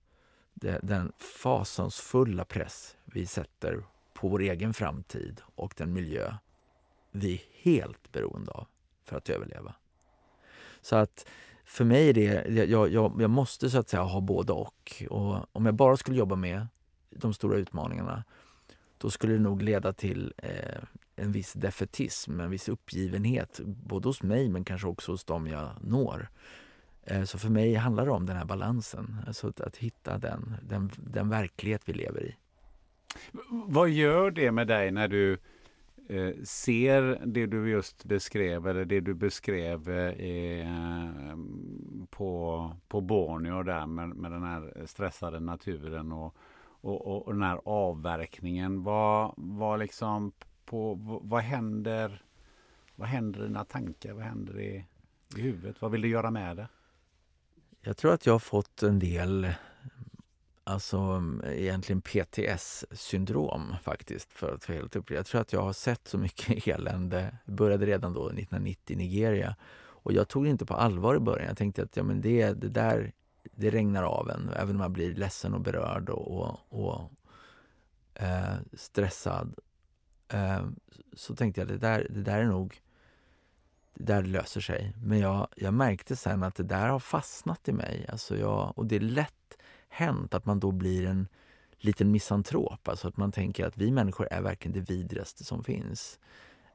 Det, 0.62 0.80
den 0.84 1.12
fasansfulla 1.18 2.46
press 2.46 2.98
vi 3.06 3.26
sätter 3.26 3.84
på 4.14 4.28
vår 4.28 4.42
egen 4.42 4.74
framtid 4.74 5.42
och 5.56 5.74
den 5.78 5.94
miljö 5.94 6.34
vi 7.12 7.34
är 7.34 7.42
helt 7.62 8.12
beroende 8.12 8.52
av 8.52 8.68
för 9.04 9.18
att 9.18 9.30
överleva. 9.30 9.76
Så 10.82 10.96
att 10.96 11.26
för 11.66 11.86
mig 11.86 12.10
är 12.10 12.14
det, 12.14 12.50
jag, 12.70 12.90
jag, 12.90 13.22
jag 13.22 13.30
måste 13.30 13.70
så 13.70 13.78
att 13.80 13.90
säga 13.90 14.04
ha 14.04 14.22
både 14.22 14.54
och. 14.54 15.04
och. 15.10 15.46
Om 15.52 15.66
jag 15.66 15.76
bara 15.76 15.98
skulle 15.98 16.18
jobba 16.18 16.36
med 16.36 16.68
de 17.10 17.34
stora 17.34 17.58
utmaningarna 17.58 18.24
då 18.98 19.10
skulle 19.10 19.34
det 19.34 19.40
nog 19.40 19.62
leda 19.62 19.94
till 19.94 20.34
eh, 20.38 20.84
en 21.16 21.32
viss 21.32 21.54
defetism, 21.54 22.40
en 22.40 22.50
viss 22.50 22.70
uppgivenhet 22.70 23.60
både 23.66 24.10
hos 24.10 24.24
mig 24.24 24.50
men 24.50 24.64
kanske 24.64 24.88
också 24.88 25.12
hos 25.12 25.24
dem 25.24 25.48
jag 25.48 25.70
når. 25.82 26.30
Eh, 27.04 27.24
så 27.24 27.38
för 27.38 27.50
mig 27.50 27.76
handlar 27.76 28.06
det 28.06 28.12
om 28.12 28.26
den 28.26 28.38
här 28.38 28.46
balansen, 28.46 29.16
alltså 29.28 29.48
att, 29.48 29.62
att 29.62 29.78
hitta 29.78 30.18
den, 30.18 30.56
den, 30.64 30.92
den 30.98 31.30
verklighet 31.30 31.82
vi 31.86 31.94
lever 31.94 32.24
i. 32.24 32.36
Vad 33.50 33.90
gör 33.90 34.32
det 34.32 34.52
med 34.52 34.68
dig 34.68 34.92
när 34.92 35.08
du 35.08 35.38
eh, 36.10 36.34
ser 36.44 37.22
det 37.26 37.46
du 37.46 37.70
just 37.70 38.06
beskrev 38.06 38.68
eller 38.68 38.86
det 38.86 39.00
du 39.00 39.14
beskrev 39.14 39.90
eh, 39.90 41.38
på, 42.10 42.72
på 42.88 43.02
Borneo 43.02 43.64
där 43.64 43.86
med, 43.86 44.10
med 44.10 44.32
den 44.32 44.44
här 44.44 44.86
stressade 44.86 45.40
naturen 45.40 46.12
och, 46.12 46.36
och, 46.64 47.08
och, 47.08 47.28
och 47.28 47.34
den 47.34 47.44
här 47.44 47.62
avverkningen. 47.66 48.84
Vad, 48.84 49.34
vad 49.38 49.80
liksom 49.80 50.32
på, 50.66 50.94
vad 51.24 51.42
händer? 51.42 52.24
Vad 52.96 53.08
händer 53.08 53.40
i 53.40 53.48
dina 53.48 53.66
tankar? 53.66 54.14
Vad 54.14 54.24
händer 54.24 54.60
i, 54.60 54.86
i 55.38 55.42
huvudet? 55.42 55.82
Vad 55.82 55.92
vill 55.92 56.02
du 56.02 56.08
göra 56.08 56.32
med 56.32 56.58
det? 56.58 56.68
Jag 57.84 57.98
tror 57.98 58.14
att 58.14 58.26
jag 58.26 58.34
har 58.34 58.40
fått 58.40 58.84
en 58.84 59.00
del 59.00 59.54
alltså 60.64 60.98
mm, 60.98 61.44
egentligen 61.46 62.02
PTS-syndrom 62.02 63.76
faktiskt. 63.84 64.34
För 64.34 64.54
att 64.54 64.70
vara 64.70 64.78
helt 64.78 64.96
uppriktig. 64.96 65.16
Jag 65.16 65.26
tror 65.26 65.42
att 65.42 65.54
jag 65.54 65.62
har 65.62 65.74
sett 65.74 66.08
så 66.08 66.18
mycket 66.18 66.68
elände. 66.68 67.38
Det 67.46 67.52
började 67.52 67.86
redan 67.86 68.14
då 68.14 68.26
1990 68.26 68.94
i 68.94 68.96
Nigeria. 68.96 69.56
Och 70.04 70.14
jag 70.14 70.28
tog 70.28 70.44
det 70.44 70.50
inte 70.50 70.66
på 70.66 70.74
allvar 70.74 71.16
i 71.16 71.20
början. 71.20 71.48
Jag 71.48 71.58
tänkte 71.58 71.84
att 71.84 71.98
ja, 71.98 72.04
men 72.04 72.22
det, 72.22 72.54
det 72.54 72.70
där 72.70 73.12
det 73.44 73.70
regnar 73.70 74.04
av 74.04 74.30
en, 74.30 74.50
även 74.50 74.70
om 74.70 74.78
man 74.78 74.94
blir 74.94 75.16
ledsen 75.16 75.54
och 75.54 75.62
berörd 75.62 76.10
och, 76.10 76.40
och, 76.40 76.60
och 76.70 77.12
eh, 78.14 78.56
stressad. 78.74 79.56
Eh, 80.28 80.66
så 81.14 81.36
tänkte 81.36 81.62
jag 81.62 81.68
det 81.68 81.78
där, 81.78 82.08
det 82.10 82.22
där 82.22 82.38
är 82.38 82.46
nog 82.46 82.82
det 83.94 84.04
där 84.04 84.24
löser 84.24 84.62
sig. 84.62 84.94
Men 85.04 85.20
jag, 85.20 85.48
jag 85.56 85.74
märkte 85.74 86.16
sen 86.16 86.44
att 86.44 86.56
det 86.56 86.64
där 86.64 86.88
har 86.88 87.00
fastnat 87.00 87.68
i 87.68 87.72
mig. 87.74 88.06
Alltså 88.10 88.38
jag, 88.38 88.74
och 88.76 88.86
det 88.86 88.96
är 88.96 89.00
lätt 89.00 89.58
hänt 89.90 90.34
att 90.34 90.46
man 90.46 90.60
då 90.60 90.72
blir 90.72 91.08
en 91.08 91.28
liten 91.78 92.12
misantrop. 92.12 92.88
Alltså 92.88 93.08
att 93.08 93.18
man 93.18 93.32
tänker 93.32 93.66
att 93.66 93.78
vi 93.78 93.92
människor 93.92 94.28
är 94.32 94.42
verkligen 94.42 94.74
det 94.74 94.92
vidrigaste 94.92 95.44
som 95.44 95.64
finns. 95.64 96.20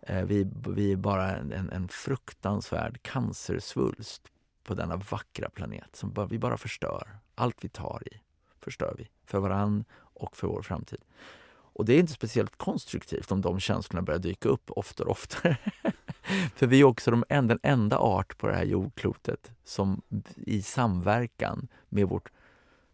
Eh, 0.01 0.25
vi, 0.25 0.51
vi 0.67 0.93
är 0.93 0.97
bara 0.97 1.37
en, 1.37 1.53
en 1.53 1.89
fruktansvärd 1.89 3.03
cancersvulst 3.03 4.23
på 4.65 4.75
denna 4.75 4.97
vackra 4.97 5.51
planet 5.51 5.97
som 5.97 6.13
bara, 6.13 6.27
vi 6.27 6.39
bara 6.39 6.57
förstör. 6.57 7.19
Allt 7.35 7.65
vi 7.65 7.69
tar 7.69 8.03
i 8.07 8.21
förstör 8.61 8.95
vi 8.99 9.09
för 9.25 9.39
varann 9.39 9.85
och 9.99 10.37
för 10.37 10.47
vår 10.47 10.63
framtid. 10.63 11.01
Och 11.77 11.85
det 11.85 11.95
är 11.95 11.99
inte 11.99 12.13
speciellt 12.13 12.57
konstruktivt 12.57 13.33
om 13.33 13.41
de 13.41 13.61
känslorna 13.61 14.03
börjar 14.03 14.19
dyka 14.19 14.49
upp 14.49 14.71
oftare 14.71 15.07
och 15.07 15.13
oftare. 15.13 15.59
för 16.55 16.67
vi 16.67 16.81
är 16.81 16.85
också 16.85 17.11
de, 17.11 17.25
den 17.29 17.59
enda 17.63 17.99
art 17.99 18.39
på 18.39 18.47
det 18.47 18.55
här 18.55 18.65
jordklotet 18.65 19.51
som 19.65 20.03
i 20.37 20.63
samverkan 20.63 21.69
med 21.89 22.09
vårt 22.09 22.31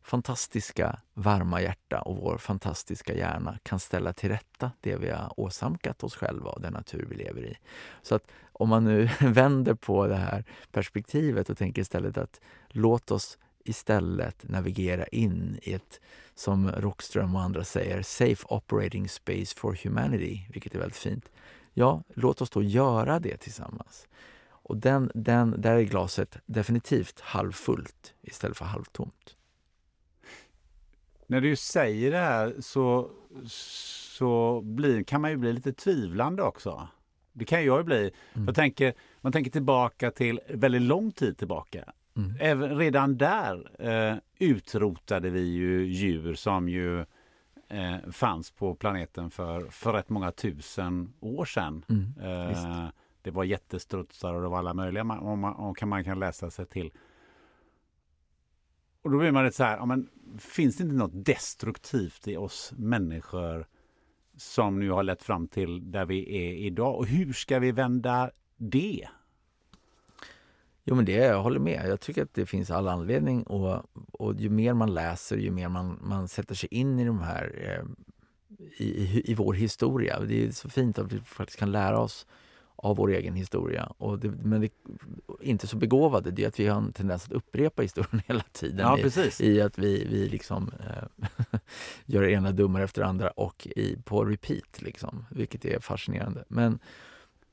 fantastiska 0.02 1.00
varma 1.14 1.62
hjärta 1.62 2.00
och 2.00 2.16
vår 2.16 2.38
fantastiska 2.38 3.14
hjärna 3.14 3.58
kan 3.62 3.80
ställa 3.80 4.12
till 4.12 4.28
rätta 4.28 4.70
det 4.80 4.96
vi 4.96 5.10
har 5.10 5.40
åsamkat 5.40 6.04
oss 6.04 6.16
själva 6.16 6.50
och 6.50 6.60
den 6.60 6.72
natur 6.72 7.06
vi 7.10 7.16
lever 7.16 7.44
i. 7.44 7.56
Så 8.02 8.14
att 8.14 8.26
om 8.52 8.68
man 8.68 8.84
nu 8.84 9.08
vänder 9.20 9.74
på 9.74 10.06
det 10.06 10.16
här 10.16 10.44
perspektivet 10.72 11.50
och 11.50 11.58
tänker 11.58 11.82
istället 11.82 12.18
att 12.18 12.40
låt 12.68 13.10
oss 13.10 13.38
istället 13.64 14.48
navigera 14.48 15.06
in 15.06 15.58
i 15.62 15.72
ett, 15.72 16.00
som 16.34 16.70
Rockström 16.70 17.34
och 17.34 17.42
andra 17.42 17.64
säger, 17.64 18.02
safe 18.02 18.46
operating 18.48 19.08
space 19.08 19.56
for 19.56 19.78
humanity, 19.84 20.40
vilket 20.52 20.74
är 20.74 20.78
väldigt 20.78 20.96
fint. 20.96 21.30
Ja, 21.74 22.02
låt 22.14 22.40
oss 22.40 22.50
då 22.50 22.62
göra 22.62 23.18
det 23.18 23.36
tillsammans. 23.36 24.08
Och 24.48 24.76
den, 24.76 25.10
den, 25.14 25.60
där 25.60 25.76
är 25.76 25.82
glaset 25.82 26.38
definitivt 26.46 27.20
halvfullt 27.20 28.14
istället 28.22 28.56
för 28.56 28.64
halvtomt. 28.64 29.36
När 31.26 31.40
du 31.40 31.56
säger 31.56 32.10
det 32.10 32.18
här 32.18 32.54
så, 32.60 33.10
så 33.46 34.60
blir, 34.60 35.02
kan 35.02 35.20
man 35.20 35.30
ju 35.30 35.36
bli 35.36 35.52
lite 35.52 35.72
tvivlande 35.72 36.42
också. 36.42 36.88
Det 37.32 37.44
kan 37.44 37.64
jag 37.64 37.78
ju 37.78 37.84
bli. 37.84 38.10
Mm. 38.32 38.46
Jag 38.46 38.54
tänker, 38.54 38.94
man 39.20 39.32
tänker 39.32 39.50
tillbaka 39.50 40.10
till 40.10 40.40
väldigt 40.48 40.82
lång 40.82 41.12
tid 41.12 41.38
tillbaka. 41.38 41.92
Mm. 42.16 42.36
Även 42.40 42.78
redan 42.78 43.16
där 43.16 43.70
eh, 43.78 44.16
utrotade 44.38 45.30
vi 45.30 45.40
ju 45.40 45.84
djur 45.86 46.34
som 46.34 46.68
ju 46.68 47.04
eh, 47.72 48.10
fanns 48.10 48.50
på 48.50 48.74
planeten 48.74 49.30
för, 49.30 49.70
för 49.70 49.92
rätt 49.92 50.08
många 50.08 50.32
tusen 50.32 51.12
år 51.20 51.44
sedan. 51.44 51.84
Mm, 51.88 52.14
eh, 52.20 52.88
det 53.22 53.30
var 53.30 53.44
jättestrutsar 53.44 54.34
och 54.34 54.42
det 54.42 54.48
var 54.48 54.58
alla 54.58 54.74
möjliga 54.74 55.04
man, 55.04 55.18
och 55.18 55.38
man, 55.38 55.54
och 55.54 55.76
kan, 55.76 55.88
man 55.88 56.04
kan 56.04 56.18
läsa 56.18 56.50
sig 56.50 56.66
till. 56.66 56.92
Och 59.02 59.10
då 59.10 59.18
blir 59.18 59.30
man 59.30 59.44
lite 59.44 59.56
så 59.56 59.64
här, 59.64 59.76
ja, 59.76 59.86
men, 59.86 60.08
finns 60.38 60.76
det 60.76 60.82
inte 60.82 60.96
något 60.96 61.24
destruktivt 61.24 62.28
i 62.28 62.36
oss 62.36 62.72
människor 62.76 63.66
som 64.36 64.78
nu 64.80 64.90
har 64.90 65.02
lett 65.02 65.22
fram 65.22 65.48
till 65.48 65.90
där 65.90 66.04
vi 66.04 66.36
är 66.36 66.52
idag? 66.52 66.96
Och 66.96 67.06
hur 67.06 67.32
ska 67.32 67.58
vi 67.58 67.72
vända 67.72 68.30
det? 68.56 69.08
Jo 70.84 70.94
men 70.94 71.04
det, 71.04 71.12
jag 71.12 71.42
håller 71.42 71.60
med. 71.60 71.88
Jag 71.88 72.00
tycker 72.00 72.22
att 72.22 72.34
det 72.34 72.46
finns 72.46 72.70
all 72.70 72.88
anledning 72.88 73.42
och, 73.42 73.82
och 74.12 74.34
ju 74.34 74.50
mer 74.50 74.74
man 74.74 74.94
läser, 74.94 75.36
ju 75.36 75.50
mer 75.50 75.68
man, 75.68 75.98
man 76.02 76.28
sätter 76.28 76.54
sig 76.54 76.68
in 76.72 76.98
i 76.98 77.04
de 77.04 77.20
här 77.20 77.52
eh, 77.56 77.84
i, 78.76 78.84
i, 78.84 79.30
i, 79.30 79.34
vår 79.34 79.54
historia. 79.54 80.20
Det 80.20 80.44
är 80.44 80.50
så 80.50 80.68
fint 80.68 80.98
att 80.98 81.12
vi 81.12 81.20
faktiskt 81.20 81.58
kan 81.58 81.72
lära 81.72 82.00
oss 82.00 82.26
av 82.76 82.96
vår 82.96 83.10
egen 83.10 83.34
historia. 83.34 83.92
Och 83.98 84.18
det, 84.18 84.30
men 84.30 84.60
det 84.60 84.70
inte 85.40 85.66
så 85.66 85.76
begåvade, 85.76 86.30
det 86.30 86.44
är 86.44 86.48
att 86.48 86.60
vi 86.60 86.66
har 86.66 86.78
en 86.78 86.92
tendens 86.92 87.24
att 87.24 87.32
upprepa 87.32 87.82
historien 87.82 88.22
hela 88.28 88.44
tiden. 88.52 88.78
Ja, 88.78 88.98
i, 88.98 89.46
I, 89.46 89.60
att 89.60 89.78
vi, 89.78 90.06
vi 90.10 90.28
liksom 90.28 90.70
eh, 90.80 91.58
gör 92.06 92.22
det 92.22 92.32
ena 92.32 92.52
dummare 92.52 92.84
efter 92.84 93.02
det 93.02 93.08
andra 93.08 93.30
och 93.30 93.66
i, 93.66 93.96
på 94.04 94.24
repeat, 94.24 94.82
liksom, 94.82 95.24
vilket 95.30 95.64
är 95.64 95.80
fascinerande. 95.80 96.44
Men 96.48 96.78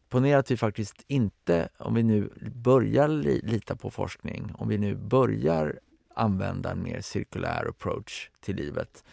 ponera 0.10 0.40
att 0.40 0.52
vi 0.52 0.58
faktiskt 0.58 1.04
inte, 1.08 1.70
om 1.78 1.94
vi 1.94 2.04
nu 2.04 2.30
börjar 2.56 3.08
li, 3.08 3.42
lita 3.44 3.76
på 3.76 3.92
forskning, 3.92 4.52
om 4.58 4.68
vi 4.68 4.78
nu 4.78 4.96
börjar 4.96 5.80
använda 6.16 6.72
en 6.72 6.84
mer 6.84 7.02
cirkulär 7.02 7.66
approach 7.70 8.30
till 8.40 8.56
livet 8.56 9.04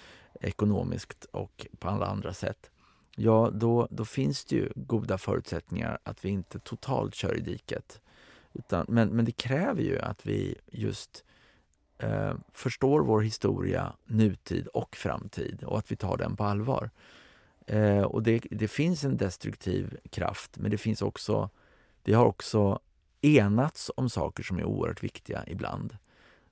ekonomiskt 0.41 1.25
och 1.25 1.67
på 1.79 1.89
alla 1.89 2.07
andra 2.07 2.33
sätt 2.33 2.71
ja 3.17 3.51
då, 3.53 3.89
då 3.91 4.05
finns 4.05 4.45
det 4.45 4.57
ju 4.57 4.73
goda 4.75 5.19
förutsättningar 5.19 5.99
att 6.03 6.25
vi 6.25 6.29
inte 6.29 6.59
totalt 6.59 7.15
kör 7.15 7.37
i 7.37 7.41
diket. 7.41 8.01
Utan, 8.53 8.87
men, 8.89 9.09
men 9.09 9.25
det 9.25 9.33
kräver 9.33 9.83
ju 9.83 9.99
att 9.99 10.27
vi 10.27 10.55
just 10.67 11.25
eh, 11.99 12.35
förstår 12.53 13.01
vår 13.01 13.21
historia, 13.21 13.93
nutid 14.05 14.67
och 14.67 14.97
framtid 14.97 15.65
och 15.65 15.79
att 15.79 15.93
vi 15.93 15.97
tar 15.97 16.17
den 16.17 16.37
på 16.37 16.45
allvar. 16.45 16.91
Eh, 17.67 18.03
och 18.03 18.23
det, 18.23 18.43
det 18.51 18.69
finns 18.69 19.05
en 19.05 19.17
destruktiv 19.17 19.97
kraft 20.11 20.59
men 20.59 20.71
det 20.71 20.79
finns 20.79 21.03
också, 21.03 21.51
vi 22.05 22.13
har 22.13 22.25
också 22.25 22.81
enats 23.21 23.91
om 23.97 24.11
saker 24.11 24.43
som 24.43 24.59
är 24.59 24.65
oerhört 24.65 25.03
viktiga 25.03 25.45
ibland. 25.47 25.97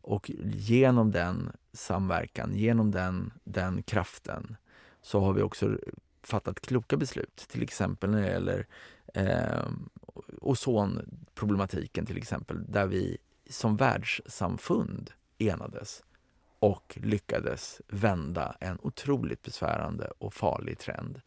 Och 0.01 0.31
genom 0.45 1.11
den 1.11 1.53
samverkan, 1.73 2.55
genom 2.55 2.91
den, 2.91 3.32
den 3.45 3.82
kraften 3.82 4.57
så 5.03 5.20
har 5.20 5.32
vi 5.32 5.43
också 5.43 5.78
fattat 6.23 6.61
kloka 6.61 6.97
beslut. 6.97 7.47
Till 7.49 7.62
exempel 7.62 8.11
när 8.11 8.23
det 8.23 8.28
gäller 8.28 8.66
eh, 9.15 9.69
ozonproblematiken 10.41 12.07
till 12.07 12.16
exempel, 12.16 12.65
där 12.69 12.86
vi 12.86 13.19
som 13.51 13.77
världssamfund 13.77 15.11
enades 15.39 16.03
och 16.65 16.99
lyckades 17.03 17.81
vända 17.89 18.57
en 18.61 18.78
otroligt 18.82 19.43
besvärande 19.43 20.12
och 20.19 20.35
farlig 20.35 20.78
trend. 20.78 21.20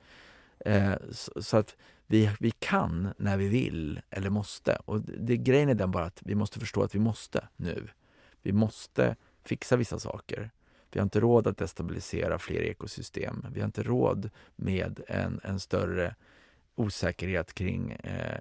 Eh, 0.59 0.93
så, 1.11 1.43
så, 1.43 1.57
att 1.57 1.75
vi, 2.07 2.31
vi 2.39 2.51
kan 2.51 3.13
när 3.17 3.37
vi 3.37 3.47
vill 3.47 4.01
eller 4.09 4.29
måste. 4.29 4.75
Och 4.85 5.01
det, 5.01 5.37
grejen 5.37 5.69
är 5.69 5.73
den 5.73 5.91
bara 5.91 6.05
att 6.05 6.21
vi 6.25 6.35
måste 6.35 6.59
förstå 6.59 6.83
att 6.83 6.95
vi 6.95 6.99
måste 6.99 7.47
nu. 7.55 7.87
Vi 8.41 8.51
måste 8.51 9.15
fixa 9.43 9.75
vissa 9.75 9.99
saker. 9.99 10.51
Vi 10.91 10.99
har 10.99 11.03
inte 11.03 11.19
råd 11.19 11.47
att 11.47 11.57
destabilisera 11.57 12.39
fler 12.39 12.61
ekosystem. 12.61 13.45
Vi 13.51 13.59
har 13.59 13.65
inte 13.65 13.83
råd 13.83 14.29
med 14.55 15.01
en, 15.07 15.39
en 15.43 15.59
större 15.59 16.15
osäkerhet 16.75 17.53
kring, 17.53 17.91
eh, 17.91 18.39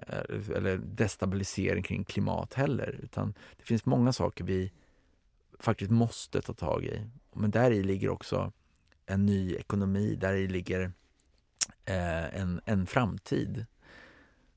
eller 0.55 0.77
destabilisering 0.77 1.83
kring 1.83 2.03
klimat 2.03 2.53
heller. 2.53 2.99
Utan 3.03 3.33
det 3.57 3.63
finns 3.63 3.85
många 3.85 4.13
saker 4.13 4.43
vi 4.43 4.71
faktiskt 5.59 5.91
måste 5.91 6.41
ta 6.41 6.53
tag 6.53 6.85
i. 6.85 7.01
Men 7.33 7.51
där 7.51 7.71
i 7.71 7.83
ligger 7.83 8.09
också 8.09 8.51
en 9.05 9.25
ny 9.25 9.55
ekonomi, 9.55 10.15
där 10.15 10.33
i 10.33 10.47
ligger 10.47 10.91
eh, 11.85 12.35
en, 12.35 12.61
en 12.65 12.87
framtid. 12.87 13.65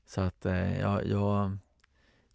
Så 0.05 0.21
att 0.21 0.45
eh, 0.45 0.79
jag, 0.79 1.07
jag 1.07 1.57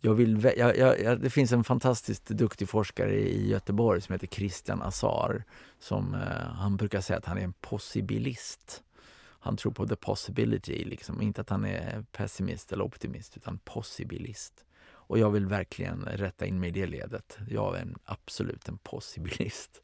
jag 0.01 0.15
vill, 0.15 0.53
jag, 0.57 0.79
jag, 0.79 1.21
det 1.21 1.31
finns 1.31 1.53
en 1.53 1.65
fantastiskt 1.65 2.29
duktig 2.29 2.69
forskare 2.69 3.15
i 3.15 3.49
Göteborg 3.49 4.01
som 4.01 4.13
heter 4.13 4.27
Christian 4.27 4.83
Azar. 4.83 5.45
Som, 5.79 6.15
eh, 6.15 6.21
han 6.39 6.77
brukar 6.77 7.01
säga 7.01 7.19
att 7.19 7.25
han 7.25 7.39
är 7.39 7.43
en 7.43 7.53
possibilist. 7.53 8.83
Han 9.19 9.57
tror 9.57 9.73
på 9.73 9.89
the 9.89 9.97
possibility, 9.97 10.85
liksom. 10.85 11.23
inte 11.23 11.41
att 11.41 11.51
han 11.51 11.65
är 11.65 12.05
pessimist 12.13 12.73
eller 12.73 12.85
optimist 12.85 13.37
utan 13.37 13.59
possibilist. 13.59 14.66
Och 15.07 15.19
jag 15.19 15.31
vill 15.31 15.47
verkligen 15.47 16.03
rätta 16.05 16.47
in 16.47 16.61
mig 16.61 16.69
i 16.69 16.73
det 16.73 16.87
ledet. 16.87 17.39
Jag 17.49 17.77
är 17.77 17.83
en, 17.83 17.97
absolut 18.05 18.69
en 18.69 18.79
possibilist. 18.79 19.83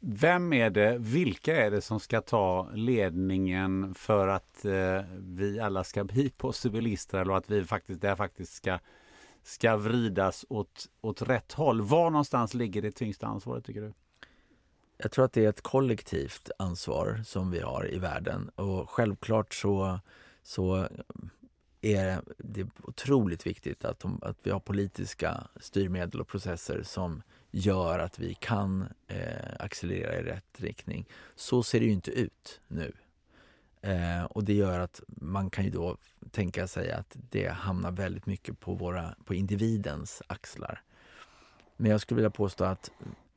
Vem 0.00 0.52
är 0.52 0.70
det, 0.70 0.98
vilka 0.98 1.56
är 1.56 1.70
det 1.70 1.80
som 1.80 2.00
ska 2.00 2.20
ta 2.20 2.70
ledningen 2.74 3.94
för 3.94 4.28
att 4.28 4.64
eh, 4.64 5.02
vi 5.18 5.60
alla 5.60 5.84
ska 5.84 6.04
bli 6.04 6.30
possibilister 6.36 7.18
eller 7.18 7.34
att 7.34 7.50
vi 7.50 7.64
faktiskt, 7.64 8.00
det 8.00 8.16
faktiskt 8.16 8.52
ska, 8.52 8.78
ska 9.42 9.76
vridas 9.76 10.44
åt, 10.48 10.86
åt 11.00 11.22
rätt 11.22 11.52
håll? 11.52 11.82
Var 11.82 12.10
någonstans 12.10 12.54
ligger 12.54 12.82
det 12.82 12.92
tyngsta 12.92 13.26
ansvaret 13.26 13.64
tycker 13.64 13.80
du? 13.80 13.92
Jag 14.96 15.12
tror 15.12 15.24
att 15.24 15.32
det 15.32 15.44
är 15.44 15.48
ett 15.48 15.62
kollektivt 15.62 16.50
ansvar 16.58 17.22
som 17.26 17.50
vi 17.50 17.60
har 17.60 17.94
i 17.94 17.98
världen 17.98 18.48
och 18.48 18.90
självklart 18.90 19.54
så, 19.54 20.00
så 20.42 20.88
är 21.80 22.22
det 22.38 22.66
otroligt 22.82 23.46
viktigt 23.46 23.84
att, 23.84 24.00
de, 24.00 24.18
att 24.22 24.36
vi 24.42 24.50
har 24.50 24.60
politiska 24.60 25.46
styrmedel 25.60 26.20
och 26.20 26.28
processer 26.28 26.82
som 26.82 27.22
gör 27.50 27.98
att 27.98 28.18
vi 28.18 28.34
kan 28.34 28.88
eh, 29.08 29.54
accelerera 29.58 30.18
i 30.18 30.22
rätt 30.22 30.60
riktning. 30.60 31.08
Så 31.34 31.62
ser 31.62 31.80
det 31.80 31.86
ju 31.86 31.92
inte 31.92 32.10
ut 32.10 32.60
nu. 32.68 32.92
Eh, 33.80 34.24
och 34.24 34.44
det 34.44 34.54
gör 34.54 34.80
att 34.80 35.00
man 35.06 35.50
kan 35.50 35.64
ju 35.64 35.70
då 35.70 35.96
tänka 36.30 36.66
sig 36.66 36.92
att 36.92 37.16
det 37.30 37.48
hamnar 37.48 37.90
väldigt 37.90 38.26
mycket 38.26 38.60
på, 38.60 38.74
våra, 38.74 39.14
på 39.24 39.34
individens 39.34 40.22
axlar. 40.26 40.82
Men 41.76 41.90
jag 41.90 42.00
skulle 42.00 42.16
vilja 42.16 42.30
påstå 42.30 42.64
att 42.64 42.90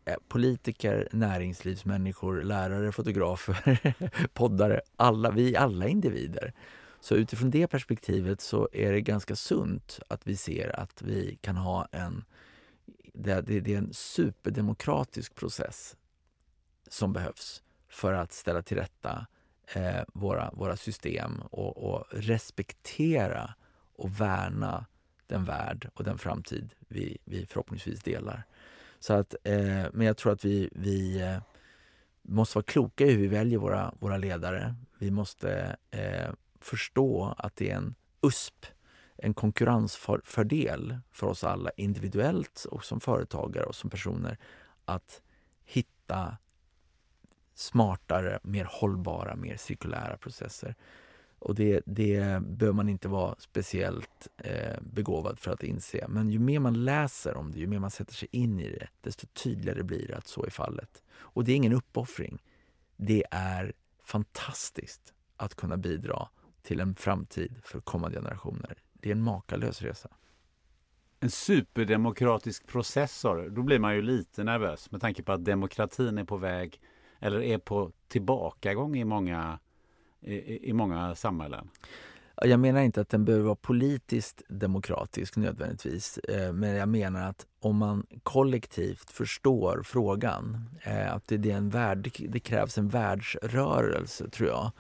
eh, 0.05 0.15
politiker, 0.27 1.07
näringslivsmänniskor, 1.11 2.41
lärare, 2.43 2.91
fotografer, 2.91 3.93
poddare, 4.33 4.81
alla, 4.95 5.31
vi 5.31 5.55
alla 5.55 5.87
individer. 5.87 6.53
Så 7.01 7.15
utifrån 7.15 7.49
det 7.51 7.67
perspektivet 7.67 8.41
så 8.41 8.69
är 8.71 8.91
det 8.91 9.01
ganska 9.01 9.35
sunt 9.35 9.99
att 10.07 10.27
vi 10.27 10.37
ser 10.37 10.79
att 10.79 11.01
vi 11.01 11.37
kan 11.41 11.57
ha 11.57 11.87
en 11.91 12.25
det, 13.13 13.41
det, 13.41 13.59
det 13.59 13.73
är 13.73 13.77
en 13.77 13.93
superdemokratisk 13.93 15.35
process 15.35 15.97
som 16.89 17.13
behövs 17.13 17.63
för 17.89 18.13
att 18.13 18.31
ställa 18.31 18.61
till 18.61 18.77
rätta 18.77 19.25
eh, 19.73 20.03
våra, 20.13 20.51
våra 20.51 20.77
system 20.77 21.41
och, 21.41 21.93
och, 21.93 22.05
respektera 22.11 23.53
och 23.95 24.21
värna 24.21 24.85
den 25.27 25.45
värld 25.45 25.89
och 25.93 26.03
den 26.03 26.17
framtid 26.17 26.73
vi, 26.87 27.17
vi 27.25 27.45
förhoppningsvis 27.45 28.03
delar. 28.03 28.43
Så 28.99 29.13
att, 29.13 29.35
eh, 29.43 29.85
men 29.93 30.07
jag 30.07 30.17
tror 30.17 30.33
att 30.33 30.45
vi, 30.45 30.69
vi 30.71 31.21
eh, 31.21 31.37
måste 32.21 32.57
vara 32.57 32.63
kloka 32.63 33.05
i 33.05 33.11
hur 33.11 33.17
vi 33.17 33.27
väljer 33.27 33.59
våra, 33.59 33.93
våra 33.99 34.17
ledare. 34.17 34.75
Vi 34.97 35.11
måste 35.11 35.75
eh, 35.91 36.31
förstå 36.63 37.35
att 37.37 37.55
det 37.55 37.69
är 37.69 37.75
en 37.75 37.95
USP 38.21 38.65
en 39.21 39.33
konkurrensfördel 39.33 40.97
för 41.11 41.27
oss 41.27 41.43
alla 41.43 41.71
individuellt 41.77 42.65
och 42.71 42.85
som 42.85 42.99
företagare 42.99 43.65
och 43.65 43.75
som 43.75 43.89
personer 43.89 44.37
att 44.85 45.21
hitta 45.63 46.37
smartare, 47.53 48.39
mer 48.43 48.67
hållbara, 48.71 49.35
mer 49.35 49.57
cirkulära 49.57 50.17
processer. 50.17 50.75
Och 51.39 51.55
det, 51.55 51.81
det 51.85 52.41
behöver 52.41 52.73
man 52.73 52.89
inte 52.89 53.07
vara 53.07 53.35
speciellt 53.39 54.27
eh, 54.37 54.81
begåvad 54.81 55.39
för 55.39 55.51
att 55.51 55.63
inse. 55.63 56.05
Men 56.07 56.29
ju 56.29 56.39
mer 56.39 56.59
man 56.59 56.85
läser 56.85 57.37
om 57.37 57.51
det, 57.51 57.59
ju 57.59 57.67
mer 57.67 57.79
man 57.79 57.91
sätter 57.91 58.13
sig 58.13 58.27
in 58.31 58.59
i 58.59 58.69
det, 58.69 58.87
desto 59.01 59.27
tydligare 59.27 59.83
blir 59.83 60.07
det 60.07 60.17
att 60.17 60.27
så 60.27 60.45
är 60.45 60.49
fallet. 60.49 61.03
Och 61.11 61.43
det 61.43 61.51
är 61.51 61.55
ingen 61.55 61.73
uppoffring. 61.73 62.43
Det 62.97 63.23
är 63.31 63.73
fantastiskt 64.03 65.13
att 65.37 65.55
kunna 65.55 65.77
bidra 65.77 66.27
till 66.63 66.79
en 66.79 66.95
framtid 66.95 67.55
för 67.63 67.79
kommande 67.79 68.17
generationer. 68.17 68.77
Det 68.93 69.09
är 69.09 69.11
en 69.11 69.21
makalös 69.21 69.81
resa. 69.81 70.09
En 71.19 71.31
superdemokratisk 71.31 72.67
processor, 72.67 73.49
då 73.49 73.63
blir 73.63 73.79
man 73.79 73.95
ju 73.95 74.01
lite 74.01 74.43
nervös 74.43 74.91
med 74.91 75.01
tanke 75.01 75.23
på 75.23 75.31
att 75.31 75.45
demokratin 75.45 76.17
är 76.17 76.23
på 76.23 76.37
väg 76.37 76.79
eller 77.19 77.41
är 77.41 77.57
på 77.57 77.91
tillbakagång 78.07 78.95
i 78.95 79.03
många, 79.03 79.59
i, 80.21 80.69
i 80.69 80.73
många 80.73 81.15
samhällen. 81.15 81.69
Jag 82.43 82.59
menar 82.59 82.81
inte 82.81 83.01
att 83.01 83.09
den 83.09 83.25
behöver 83.25 83.45
vara 83.45 83.55
politiskt 83.55 84.41
demokratisk 84.47 85.35
nödvändigtvis. 85.35 86.17
Eh, 86.17 86.53
men 86.53 86.69
jag 86.69 86.89
menar 86.89 87.29
att 87.29 87.45
om 87.59 87.77
man 87.77 88.05
kollektivt 88.23 89.11
förstår 89.11 89.81
frågan, 89.85 90.69
eh, 90.81 91.13
att 91.13 91.27
det, 91.27 91.51
är 91.51 91.57
en 91.57 91.69
värld, 91.69 92.11
det 92.29 92.39
krävs 92.39 92.77
en 92.77 92.89
världsrörelse 92.89 94.29
tror 94.29 94.49
jag. 94.49 94.71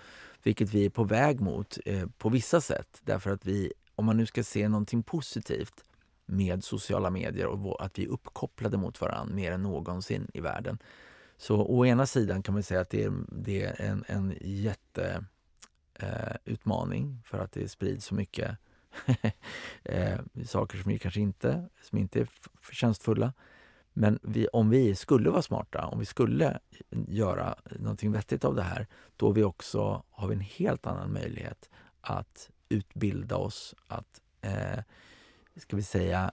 Vilket 0.43 0.73
vi 0.73 0.85
är 0.85 0.89
på 0.89 1.03
väg 1.03 1.41
mot 1.41 1.77
eh, 1.85 2.07
på 2.17 2.29
vissa 2.29 2.61
sätt. 2.61 3.01
Därför 3.01 3.31
att 3.31 3.45
vi, 3.45 3.73
om 3.95 4.05
man 4.05 4.17
nu 4.17 4.25
ska 4.25 4.43
se 4.43 4.67
någonting 4.67 5.03
positivt 5.03 5.83
med 6.25 6.63
sociala 6.63 7.09
medier 7.09 7.47
och 7.47 7.85
att 7.85 7.99
vi 7.99 8.03
är 8.03 8.09
uppkopplade 8.09 8.77
mot 8.77 9.01
varandra 9.01 9.35
mer 9.35 9.51
än 9.51 9.63
någonsin 9.63 10.27
i 10.33 10.41
världen. 10.41 10.77
Så 11.37 11.61
å 11.61 11.85
ena 11.85 12.05
sidan 12.05 12.43
kan 12.43 12.53
man 12.53 12.63
säga 12.63 12.81
att 12.81 12.89
det 12.89 13.03
är, 13.03 13.13
det 13.27 13.63
är 13.63 13.81
en, 13.81 14.03
en 14.07 14.37
jätteutmaning 14.41 17.11
eh, 17.11 17.17
för 17.29 17.37
att 17.37 17.51
det 17.51 17.69
sprids 17.69 18.05
så 18.05 18.15
mycket 18.15 18.57
eh, 19.83 20.19
saker 20.45 20.77
som 20.77 20.99
kanske 20.99 21.19
inte, 21.19 21.69
som 21.81 21.97
inte 21.97 22.19
är 22.19 22.27
förtjänstfulla. 22.61 23.33
Men 23.93 24.19
vi, 24.23 24.47
om 24.47 24.69
vi 24.69 24.95
skulle 24.95 25.29
vara 25.29 25.41
smarta, 25.41 25.85
om 25.85 25.99
vi 25.99 26.05
skulle 26.05 26.59
göra 27.07 27.55
någonting 27.79 28.11
vettigt 28.11 28.45
av 28.45 28.55
det 28.55 28.63
här, 28.63 28.87
då 29.17 29.31
vi 29.31 29.43
också, 29.43 30.03
har 30.11 30.27
vi 30.27 30.35
en 30.35 30.41
helt 30.41 30.87
annan 30.87 31.13
möjlighet 31.13 31.69
att 32.01 32.49
utbilda 32.69 33.35
oss, 33.35 33.75
att 33.87 34.21
eh, 34.41 34.83
ska 35.55 35.75
vi 35.75 35.83
säga, 35.83 36.31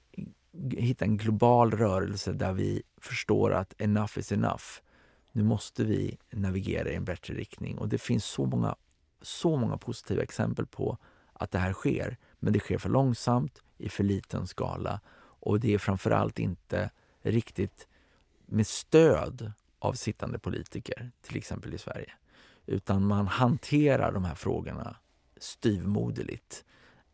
hitta 0.71 1.05
en 1.05 1.17
global 1.17 1.71
rörelse 1.71 2.33
där 2.33 2.53
vi 2.53 2.83
förstår 3.01 3.53
att 3.53 3.81
enough 3.81 4.19
is 4.19 4.33
enough. 4.33 4.65
Nu 5.33 5.43
måste 5.43 5.85
vi 5.85 6.19
navigera 6.31 6.91
i 6.91 6.95
en 6.95 7.05
bättre 7.05 7.35
riktning 7.35 7.79
och 7.79 7.89
det 7.89 7.99
finns 7.99 8.25
så 8.25 8.47
många 8.47 8.77
så 9.23 9.57
många 9.57 9.77
positiva 9.77 10.23
exempel 10.23 10.67
på 10.67 10.99
att 11.33 11.51
det 11.51 11.59
här 11.59 11.73
sker. 11.73 12.17
Men 12.39 12.53
det 12.53 12.61
sker 12.61 12.79
för 12.79 12.89
långsamt, 12.89 13.63
i 13.79 13.89
för 13.89 14.05
liten 14.05 14.47
skala 14.47 15.01
och 15.21 15.61
det 15.61 15.75
är 15.75 15.79
framförallt 15.79 16.39
inte 16.39 16.91
riktigt 17.23 17.89
med 18.47 18.67
stöd 18.67 19.53
av 19.79 19.93
sittande 19.93 20.39
politiker, 20.39 21.11
till 21.23 21.37
exempel 21.37 21.75
i 21.75 21.79
Sverige. 21.79 22.13
Utan 22.67 23.07
man 23.07 23.27
hanterar 23.27 24.13
de 24.13 24.25
här 24.25 24.35
frågorna 24.35 24.97
styvmoderligt 25.37 26.65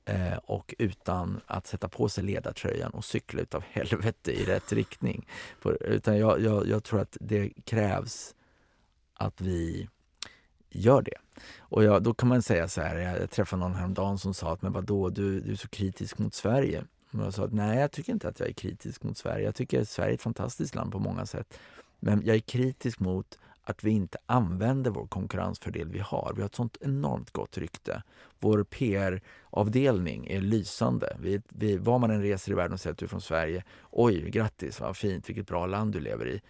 eh, 0.05 0.37
och 0.37 0.75
utan 0.79 1.41
att 1.47 1.67
sätta 1.67 1.89
på 1.89 2.09
sig 2.09 2.25
ledartröjan 2.25 2.91
och 2.91 3.05
cykla 3.05 3.43
utav 3.43 3.65
helvete 3.71 4.33
i 4.33 4.45
rätt 4.45 4.73
riktning. 4.73 5.29
Utan 5.81 6.19
jag, 6.19 6.41
jag, 6.41 6.69
jag 6.69 6.85
tror 6.85 7.01
att 7.01 7.17
det 7.21 7.49
krävs 7.65 8.35
att 9.15 9.41
vi 9.41 9.89
gör 10.71 11.03
det. 11.03 11.17
Och 11.59 11.85
jag, 11.85 12.03
då 12.03 12.15
kan 12.15 12.29
man 12.29 12.43
säga 12.43 12.69
så 12.69 12.81
här, 12.81 12.97
jag 12.97 13.31
träffade 13.31 13.61
någon 13.61 13.75
häromdagen 13.75 14.19
som 14.19 14.35
sa 14.35 14.53
att 14.53 14.63
men 14.63 14.73
vadå, 14.73 15.09
du, 15.09 15.41
du 15.41 15.53
är 15.53 15.57
så 15.57 15.69
kritisk 15.69 16.19
mot 16.19 16.35
Sverige. 16.35 16.85
Och 17.19 17.27
jag 17.27 17.35
sa 17.35 17.45
att 17.45 17.53
nej, 17.53 17.79
jag 17.79 17.93
tycker 17.93 18.13
inte 18.13 18.29
att 18.29 18.41
jag 18.41 18.49
är 18.49 18.53
kritisk 18.53 19.03
mot 19.03 19.19
Sverige. 19.19 19.45
Jag 19.45 19.55
tycker 19.55 19.81
att 19.81 19.89
Sverige 19.89 20.11
är 20.11 20.15
ett 20.15 20.23
fantastiskt 20.23 20.75
land 20.75 20.93
på 20.93 20.99
många 20.99 21.27
sätt. 21.27 21.59
Men 22.01 22.23
jag 22.25 22.37
är 22.37 22.41
kritisk 22.41 23.01
mot 23.01 23.39
att 23.65 23.85
vi 23.85 23.91
inte 23.91 24.19
använder 24.27 24.91
vår 24.91 25.07
konkurrensfördel 25.07 25.89
vi 25.89 25.99
har. 25.99 26.33
Vi 26.35 26.43
har 26.43 26.47
ett 26.47 26.55
sånt 26.55 26.77
enormt 26.81 27.31
gott 27.31 27.59
rykte. 27.59 28.03
Vår 28.39 28.65
PR-avdelning 28.65 30.27
är 30.27 30.41
lysande. 30.41 31.17
Vi, 31.21 31.43
vi, 31.49 31.77
var 31.77 31.99
man 31.99 32.11
än 32.11 32.23
reser 32.23 32.53
i 32.53 32.55
världen 32.55 32.73
och 32.73 32.81
säger 32.81 32.93
att 32.93 32.99
du 32.99 33.05
är 33.05 33.09
från 33.09 33.21
Sverige, 33.21 33.65
oj, 33.91 34.31
grattis, 34.31 34.81
vad 34.81 34.97
fint, 34.97 35.29
vilket 35.29 35.47
bra 35.47 35.67
land 35.67 35.93
du 35.93 36.01
lever 36.01 36.27
i. 36.27 36.41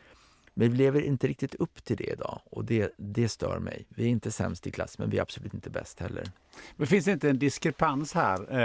Men 0.54 0.70
vi 0.70 0.76
lever 0.76 1.00
inte 1.00 1.26
riktigt 1.26 1.54
upp 1.54 1.84
till 1.84 1.96
det 1.96 2.12
idag 2.12 2.40
och 2.44 2.64
det, 2.64 2.94
det 2.96 3.28
stör 3.28 3.58
mig. 3.58 3.86
Vi 3.88 4.04
är 4.04 4.08
inte 4.08 4.30
sämst 4.30 4.66
i 4.66 4.70
klass 4.70 4.98
men 4.98 5.10
vi 5.10 5.18
är 5.18 5.22
absolut 5.22 5.54
inte 5.54 5.70
bäst 5.70 6.00
heller. 6.00 6.24
Men 6.76 6.86
finns 6.86 7.04
det 7.04 7.12
inte 7.12 7.30
en 7.30 7.38
diskrepans 7.38 8.14
här 8.14 8.58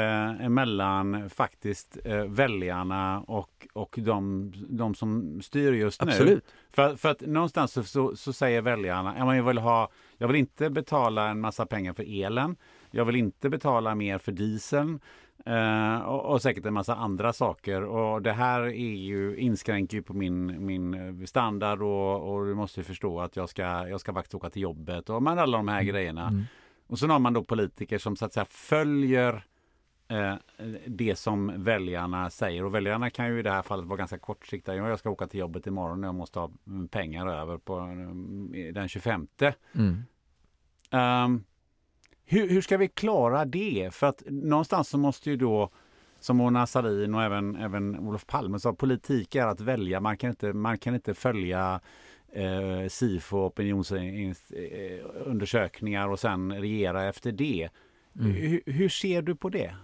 eh, 0.43 0.49
mellan 0.49 1.29
faktiskt 1.29 1.97
eh, 2.05 2.23
väljarna 2.23 3.19
och, 3.19 3.67
och 3.73 3.95
de, 4.01 4.51
de 4.69 4.95
som 4.95 5.41
styr 5.41 5.73
just 5.73 6.01
nu? 6.01 6.11
Absolut. 6.11 6.45
För, 6.71 6.95
för 6.95 7.09
att 7.09 7.21
någonstans 7.21 7.71
så, 7.71 7.83
så, 7.83 8.15
så 8.15 8.33
säger 8.33 8.61
väljarna, 8.61 9.35
jag 9.35 9.43
vill, 9.43 9.57
ha, 9.57 9.89
jag 10.17 10.27
vill 10.27 10.37
inte 10.37 10.69
betala 10.69 11.29
en 11.29 11.39
massa 11.39 11.65
pengar 11.65 11.93
för 11.93 12.23
elen. 12.23 12.55
Jag 12.91 13.05
vill 13.05 13.15
inte 13.15 13.49
betala 13.49 13.95
mer 13.95 14.17
för 14.17 14.31
dieseln. 14.31 14.99
Uh, 15.47 15.99
och, 15.99 16.25
och, 16.25 16.41
säkert 16.41 16.65
en 16.65 16.73
massa 16.73 16.95
andra 16.95 17.33
saker. 17.33 17.83
Och 17.83 18.21
det 18.21 18.31
här 18.31 18.61
är 18.61 18.95
ju, 18.95 19.37
inskränker 19.37 19.97
ju 19.97 20.03
på 20.03 20.13
min, 20.13 20.65
min 20.65 21.27
standard 21.27 21.81
och, 21.81 22.33
och 22.33 22.45
du 22.45 22.55
måste 22.55 22.83
förstå 22.83 23.21
att 23.21 23.35
jag 23.35 23.49
ska, 23.49 23.61
jag 23.61 23.99
ska 23.99 24.13
faktiskt 24.13 24.35
åka 24.35 24.49
till 24.49 24.61
jobbet 24.61 25.09
och 25.09 25.23
men 25.23 25.39
alla 25.39 25.57
de 25.57 25.67
här 25.67 25.81
mm. 25.81 25.87
grejerna. 25.87 26.27
Mm. 26.27 26.43
Och 26.87 26.99
så 26.99 27.07
har 27.07 27.19
man 27.19 27.33
då 27.33 27.43
politiker 27.43 27.97
som 27.97 28.15
så 28.15 28.25
att 28.25 28.33
säga 28.33 28.45
följer 28.49 29.45
eh, 30.07 30.35
det 30.87 31.15
som 31.15 31.63
väljarna 31.63 32.29
säger. 32.29 32.65
Och 32.65 32.75
väljarna 32.75 33.09
kan 33.09 33.27
ju 33.27 33.39
i 33.39 33.43
det 33.43 33.51
här 33.51 33.61
fallet 33.61 33.85
vara 33.85 33.97
ganska 33.97 34.17
kortsiktiga. 34.17 34.75
Jag 34.75 34.99
ska 34.99 35.09
åka 35.09 35.27
till 35.27 35.39
jobbet 35.39 35.67
imorgon 35.67 36.03
och 36.03 36.07
jag 36.07 36.15
måste 36.15 36.39
ha 36.39 36.51
pengar 36.91 37.27
över 37.27 37.57
på 37.57 37.77
eh, 37.77 38.73
den 38.73 38.87
25. 38.87 39.27
Mm. 39.73 40.03
Um, 40.91 41.43
hur, 42.31 42.49
hur 42.49 42.61
ska 42.61 42.77
vi 42.77 42.87
klara 42.87 43.45
det? 43.45 43.89
För 43.93 44.07
att 44.07 44.23
någonstans 44.25 44.89
så 44.89 44.97
måste 44.97 45.29
ju 45.29 45.35
då 45.35 45.69
som 46.19 46.37
Mona 46.37 46.67
Sahlin 46.67 47.15
och 47.15 47.23
även, 47.23 47.55
även 47.55 47.99
Olof 47.99 48.25
Palme 48.25 48.59
sa, 48.59 48.73
politik 48.73 49.35
är 49.35 49.47
att 49.47 49.61
välja. 49.61 49.99
Man 49.99 50.17
kan 50.17 50.29
inte, 50.29 50.53
man 50.53 50.77
kan 50.77 50.95
inte 50.95 51.13
följa 51.13 51.81
eh, 52.31 52.87
SIFO 52.89 53.37
opinionsundersökningar 53.37 56.07
och 56.07 56.19
sen 56.19 56.53
regera 56.53 57.05
efter 57.05 57.31
det. 57.31 57.69
Mm. 58.19 58.31
Hur, 58.31 58.61
hur, 58.65 58.89
ser 58.89 59.21
du 59.21 59.35
på 59.35 59.49
det? 59.49 59.75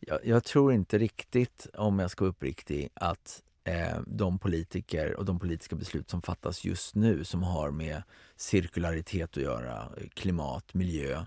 Jag, 0.00 0.18
jag, 0.24 0.44
tror 0.44 0.72
inte 0.72 0.98
riktigt, 0.98 1.66
om 1.74 1.98
jag 1.98 2.10
ska 2.10 2.24
vara 2.24 2.30
uppriktig, 2.30 2.88
att 2.94 3.42
eh, 3.64 4.00
de 4.06 4.38
politiker 4.38 5.16
och 5.16 5.24
de 5.24 5.38
politiska 5.38 5.76
beslut 5.76 6.10
som 6.10 6.22
fattas 6.22 6.64
just 6.64 6.94
nu 6.94 7.24
som 7.24 7.42
har 7.42 7.70
med 7.70 8.02
cirkularitet 8.36 9.30
att 9.30 9.42
göra, 9.42 9.88
klimat, 10.14 10.74
miljö, 10.74 11.24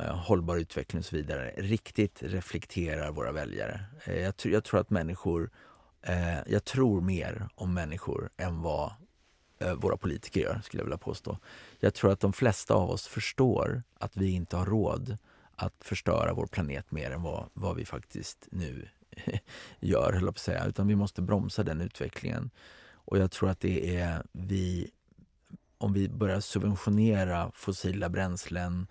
Eh, 0.00 0.16
hållbar 0.16 0.56
utveckling 0.56 0.98
och 0.98 1.04
så 1.04 1.16
vidare 1.16 1.52
riktigt 1.56 2.22
reflekterar 2.22 3.10
våra 3.10 3.32
väljare. 3.32 3.80
Eh, 4.04 4.14
jag, 4.14 4.34
jag, 4.42 4.52
jag 4.52 4.64
tror 4.64 4.80
att 4.80 4.90
människor, 4.90 5.50
eh, 6.02 6.38
jag 6.46 6.64
tror 6.64 7.00
mer 7.00 7.48
om 7.54 7.74
människor 7.74 8.30
än 8.36 8.62
vad 8.62 8.92
eh, 9.58 9.74
våra 9.74 9.96
politiker 9.96 10.40
gör, 10.40 10.60
skulle 10.64 10.80
jag 10.80 10.84
vilja 10.84 10.98
påstå. 10.98 11.38
Jag 11.80 11.94
tror 11.94 12.12
att 12.12 12.20
de 12.20 12.32
flesta 12.32 12.74
av 12.74 12.90
oss 12.90 13.06
förstår 13.06 13.82
att 13.98 14.16
vi 14.16 14.30
inte 14.30 14.56
har 14.56 14.66
råd 14.66 15.18
att 15.56 15.74
förstöra 15.80 16.34
vår 16.34 16.46
planet 16.46 16.90
mer 16.90 17.10
än 17.10 17.22
vad, 17.22 17.48
vad 17.52 17.76
vi 17.76 17.84
faktiskt 17.84 18.48
nu 18.50 18.88
gör, 19.80 20.12
höll 20.12 20.22
på 20.22 20.28
att 20.28 20.38
säga. 20.38 20.64
Utan 20.64 20.86
vi 20.86 20.96
måste 20.96 21.22
bromsa 21.22 21.62
den 21.62 21.80
utvecklingen. 21.80 22.50
Och 22.92 23.18
jag 23.18 23.30
tror 23.30 23.50
att 23.50 23.60
det 23.60 23.96
är 23.96 24.22
vi, 24.32 24.90
om 25.78 25.92
vi 25.92 26.08
börjar 26.08 26.40
subventionera 26.40 27.50
fossila 27.54 28.08
bränslen 28.08 28.86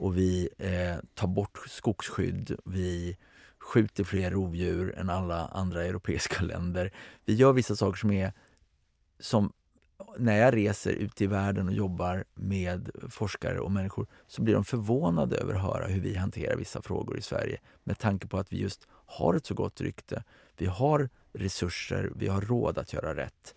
och 0.00 0.16
vi 0.16 0.48
eh, 0.58 0.96
tar 1.14 1.26
bort 1.26 1.58
skogsskydd. 1.66 2.56
Vi 2.64 3.16
skjuter 3.58 4.04
fler 4.04 4.30
rovdjur 4.30 4.94
än 4.98 5.10
alla 5.10 5.46
andra 5.46 5.84
europeiska 5.84 6.42
länder. 6.44 6.92
Vi 7.24 7.34
gör 7.34 7.52
vissa 7.52 7.76
saker 7.76 7.98
som 7.98 8.10
är 8.10 8.32
som 9.18 9.52
när 10.18 10.36
jag 10.36 10.56
reser 10.56 10.90
ut 10.90 11.20
i 11.20 11.26
världen 11.26 11.68
och 11.68 11.74
jobbar 11.74 12.24
med 12.34 12.90
forskare 13.10 13.60
och 13.60 13.72
människor 13.72 14.06
så 14.26 14.42
blir 14.42 14.54
de 14.54 14.64
förvånade 14.64 15.36
över 15.36 15.54
att 15.54 15.62
höra 15.62 15.86
hur 15.86 16.00
vi 16.00 16.16
hanterar 16.16 16.56
vissa 16.56 16.82
frågor 16.82 17.18
i 17.18 17.22
Sverige 17.22 17.60
med 17.84 17.98
tanke 17.98 18.26
på 18.26 18.38
att 18.38 18.52
vi 18.52 18.56
just 18.56 18.88
har 18.90 19.34
ett 19.34 19.46
så 19.46 19.54
gott 19.54 19.80
rykte. 19.80 20.24
Vi 20.56 20.66
har 20.66 21.08
resurser, 21.32 22.12
vi 22.16 22.28
har 22.28 22.40
råd 22.40 22.78
att 22.78 22.92
göra 22.92 23.16
rätt. 23.16 23.54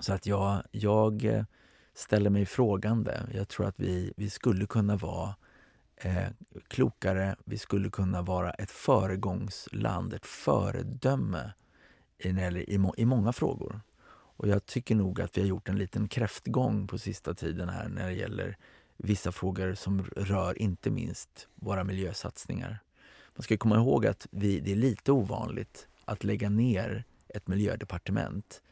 Så 0.00 0.12
att 0.12 0.26
jag, 0.26 0.62
jag 0.70 1.24
eh, 1.24 1.44
ställer 1.94 2.30
mig 2.30 2.46
frågande. 2.46 3.22
Jag 3.34 3.48
tror 3.48 3.66
att 3.66 3.80
vi, 3.80 4.12
vi 4.16 4.30
skulle 4.30 4.66
kunna 4.66 4.96
vara 4.96 5.34
eh, 5.96 6.28
klokare, 6.68 7.36
vi 7.44 7.58
skulle 7.58 7.90
kunna 7.90 8.22
vara 8.22 8.50
ett 8.50 8.70
föregångsland, 8.70 10.14
ett 10.14 10.26
föredöme 10.26 11.52
i, 12.18 12.28
i, 12.28 12.90
i 12.96 13.04
många 13.04 13.32
frågor. 13.32 13.80
Och 14.36 14.48
jag 14.48 14.66
tycker 14.66 14.94
nog 14.94 15.20
att 15.20 15.36
vi 15.36 15.40
har 15.40 15.48
gjort 15.48 15.68
en 15.68 15.78
liten 15.78 16.08
kräftgång 16.08 16.86
på 16.86 16.98
sista 16.98 17.34
tiden 17.34 17.68
här 17.68 17.88
när 17.88 18.06
det 18.06 18.14
gäller 18.14 18.56
vissa 18.96 19.32
frågor 19.32 19.74
som 19.74 20.04
rör 20.04 20.62
inte 20.62 20.90
minst 20.90 21.48
våra 21.54 21.84
miljösatsningar. 21.84 22.78
Man 23.34 23.42
ska 23.42 23.56
komma 23.56 23.76
ihåg 23.76 24.06
att 24.06 24.26
vi, 24.30 24.60
det 24.60 24.72
är 24.72 24.76
lite 24.76 25.12
ovanligt 25.12 25.88
att 26.04 26.24
lägga 26.24 26.48
ner 26.48 27.04
ett 27.28 27.48
miljödepartement 27.48 28.62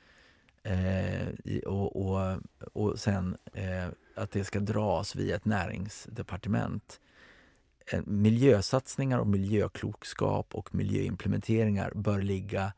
Eh, 0.62 1.28
och, 1.66 1.96
och, 1.96 2.38
och 2.72 2.98
sen 2.98 3.36
eh, 3.52 3.88
att 4.14 4.30
det 4.30 4.44
ska 4.44 4.60
dras 4.60 5.16
via 5.16 5.36
ett 5.36 5.44
näringsdepartement. 5.44 7.00
Eh, 7.92 8.00
miljösatsningar 8.06 9.18
och 9.18 9.26
miljöklokskap 9.26 10.54
och 10.54 10.74
miljöimplementeringar 10.74 11.92
bör 11.94 12.22
ligga 12.22 12.72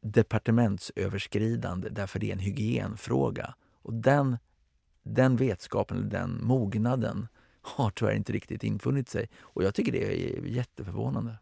departementsöverskridande 0.00 1.88
därför 1.88 2.18
det 2.18 2.28
är 2.28 2.32
en 2.32 2.38
hygienfråga. 2.38 3.54
Och 3.82 3.94
den, 3.94 4.38
den 5.02 5.36
vetskapen, 5.36 6.08
den 6.08 6.44
mognaden 6.44 7.28
har 7.62 7.90
tyvärr 7.90 8.14
inte 8.14 8.32
riktigt 8.32 8.64
infunnit 8.64 9.08
sig. 9.08 9.28
Och 9.40 9.64
jag 9.64 9.74
tycker 9.74 9.92
det 9.92 10.04
är 10.04 10.44
jätteförvånande. 10.44 11.38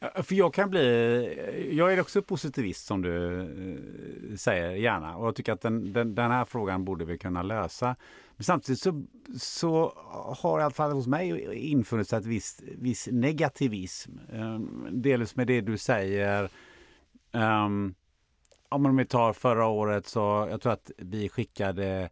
För 0.00 0.34
jag 0.34 0.54
kan 0.54 0.70
bli, 0.70 1.72
jag 1.72 1.92
är 1.92 2.00
också 2.00 2.22
positivist 2.22 2.86
som 2.86 3.02
du 3.02 3.40
eh, 3.40 4.36
säger 4.36 4.70
gärna 4.70 5.16
och 5.16 5.26
jag 5.26 5.34
tycker 5.34 5.52
att 5.52 5.60
den, 5.60 5.92
den, 5.92 6.14
den, 6.14 6.30
här 6.30 6.44
frågan 6.44 6.84
borde 6.84 7.04
vi 7.04 7.18
kunna 7.18 7.42
lösa. 7.42 7.96
Men 8.36 8.44
samtidigt 8.44 8.80
så, 8.80 9.04
så 9.38 9.92
har 10.38 10.60
i 10.60 10.62
alla 10.62 10.74
fall 10.74 10.92
hos 10.92 11.06
mig 11.06 11.54
infunnit 11.54 12.08
sig 12.08 12.18
ett 12.18 12.26
viss, 12.26 12.62
viss 12.78 13.08
negativism. 13.12 14.12
Ehm, 14.32 14.40
um, 14.42 14.88
dels 14.90 15.36
med 15.36 15.46
det 15.46 15.60
du 15.60 15.78
säger. 15.78 16.50
Um, 17.32 17.94
om 18.68 18.96
vi 18.96 19.04
tar 19.04 19.32
förra 19.32 19.66
året 19.66 20.06
så 20.06 20.46
jag 20.50 20.60
tror 20.60 20.72
att 20.72 20.90
vi 20.96 21.28
skickade 21.28 22.10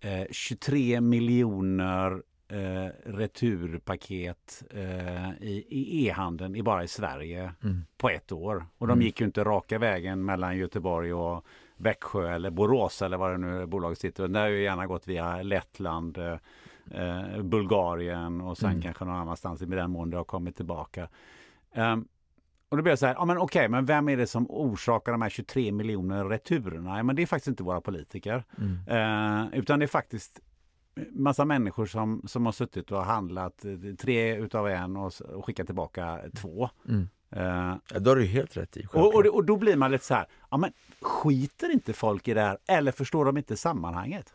eh, 0.00 0.24
23 0.30 1.00
miljoner 1.00 2.22
eh, 2.52 2.88
returpaket 3.04 4.64
eh, 4.70 5.30
i 5.40 6.06
e-handeln 6.06 6.56
i 6.56 6.62
bara 6.62 6.84
i 6.84 6.88
Sverige 6.88 7.52
mm. 7.62 7.84
på 7.96 8.10
ett 8.10 8.32
år. 8.32 8.66
Och 8.78 8.86
de 8.86 8.92
mm. 8.92 9.04
gick 9.04 9.20
ju 9.20 9.26
inte 9.26 9.44
raka 9.44 9.78
vägen 9.78 10.24
mellan 10.24 10.56
Göteborg 10.56 11.14
och 11.14 11.46
Växjö 11.76 12.34
eller 12.34 12.50
Borås 12.50 13.02
eller 13.02 13.16
vad 13.16 13.30
det 13.30 13.38
nu 13.38 13.66
bolaget 13.66 13.98
sitter. 13.98 14.28
Det 14.28 14.38
har 14.38 14.48
ju 14.48 14.62
gärna 14.62 14.86
gått 14.86 15.08
via 15.08 15.42
Lettland, 15.42 16.18
eh, 16.18 16.36
eh, 16.90 17.42
Bulgarien 17.42 18.40
och 18.40 18.58
sen 18.58 18.70
mm. 18.70 18.82
kanske 18.82 19.04
någon 19.04 19.16
annanstans 19.16 19.62
i 19.62 19.66
den 19.66 19.90
mån 19.90 20.10
det 20.10 20.16
har 20.16 20.24
kommit 20.24 20.56
tillbaka. 20.56 21.08
Um, 21.74 22.08
och 22.68 22.76
då 22.76 22.82
blir 22.82 22.92
jag 22.92 22.98
så 22.98 23.06
här, 23.06 23.14
ja 23.14 23.24
men 23.24 23.38
okej, 23.38 23.60
okay, 23.60 23.68
men 23.68 23.86
vem 23.86 24.08
är 24.08 24.16
det 24.16 24.26
som 24.26 24.46
orsakar 24.48 25.12
de 25.12 25.22
här 25.22 25.28
23 25.28 25.72
miljoner 25.72 26.24
returerna? 26.24 26.96
Ja, 26.96 27.02
men 27.02 27.16
det 27.16 27.22
är 27.22 27.26
faktiskt 27.26 27.48
inte 27.48 27.62
våra 27.62 27.80
politiker. 27.80 28.44
Mm. 28.58 29.48
Uh, 29.52 29.58
utan 29.58 29.78
det 29.78 29.84
är 29.84 29.86
faktiskt 29.86 30.40
massa 31.10 31.44
människor 31.44 31.86
som, 31.86 32.22
som 32.26 32.46
har 32.46 32.52
suttit 32.52 32.92
och 32.92 33.04
handlat 33.04 33.64
tre 33.98 34.36
utav 34.36 34.68
en 34.68 34.96
och, 34.96 35.20
och 35.20 35.46
skickat 35.46 35.66
tillbaka 35.66 36.20
två. 36.34 36.70
Mm. 36.88 37.08
Uh, 37.36 37.76
ja, 37.92 37.98
då 37.98 38.10
har 38.10 38.16
du 38.16 38.24
helt 38.24 38.56
rätt 38.56 38.76
i. 38.76 38.86
Och, 38.92 39.14
och, 39.14 39.26
och, 39.26 39.44
då 39.44 39.56
blir 39.56 39.76
man 39.76 39.90
lite 39.90 40.04
så 40.04 40.14
här, 40.14 40.26
ja 40.50 40.56
men 40.56 40.72
skiter 41.00 41.72
inte 41.72 41.92
folk 41.92 42.28
i 42.28 42.34
det 42.34 42.40
här 42.40 42.58
eller 42.66 42.92
förstår 42.92 43.24
de 43.24 43.38
inte 43.38 43.56
sammanhanget? 43.56 44.34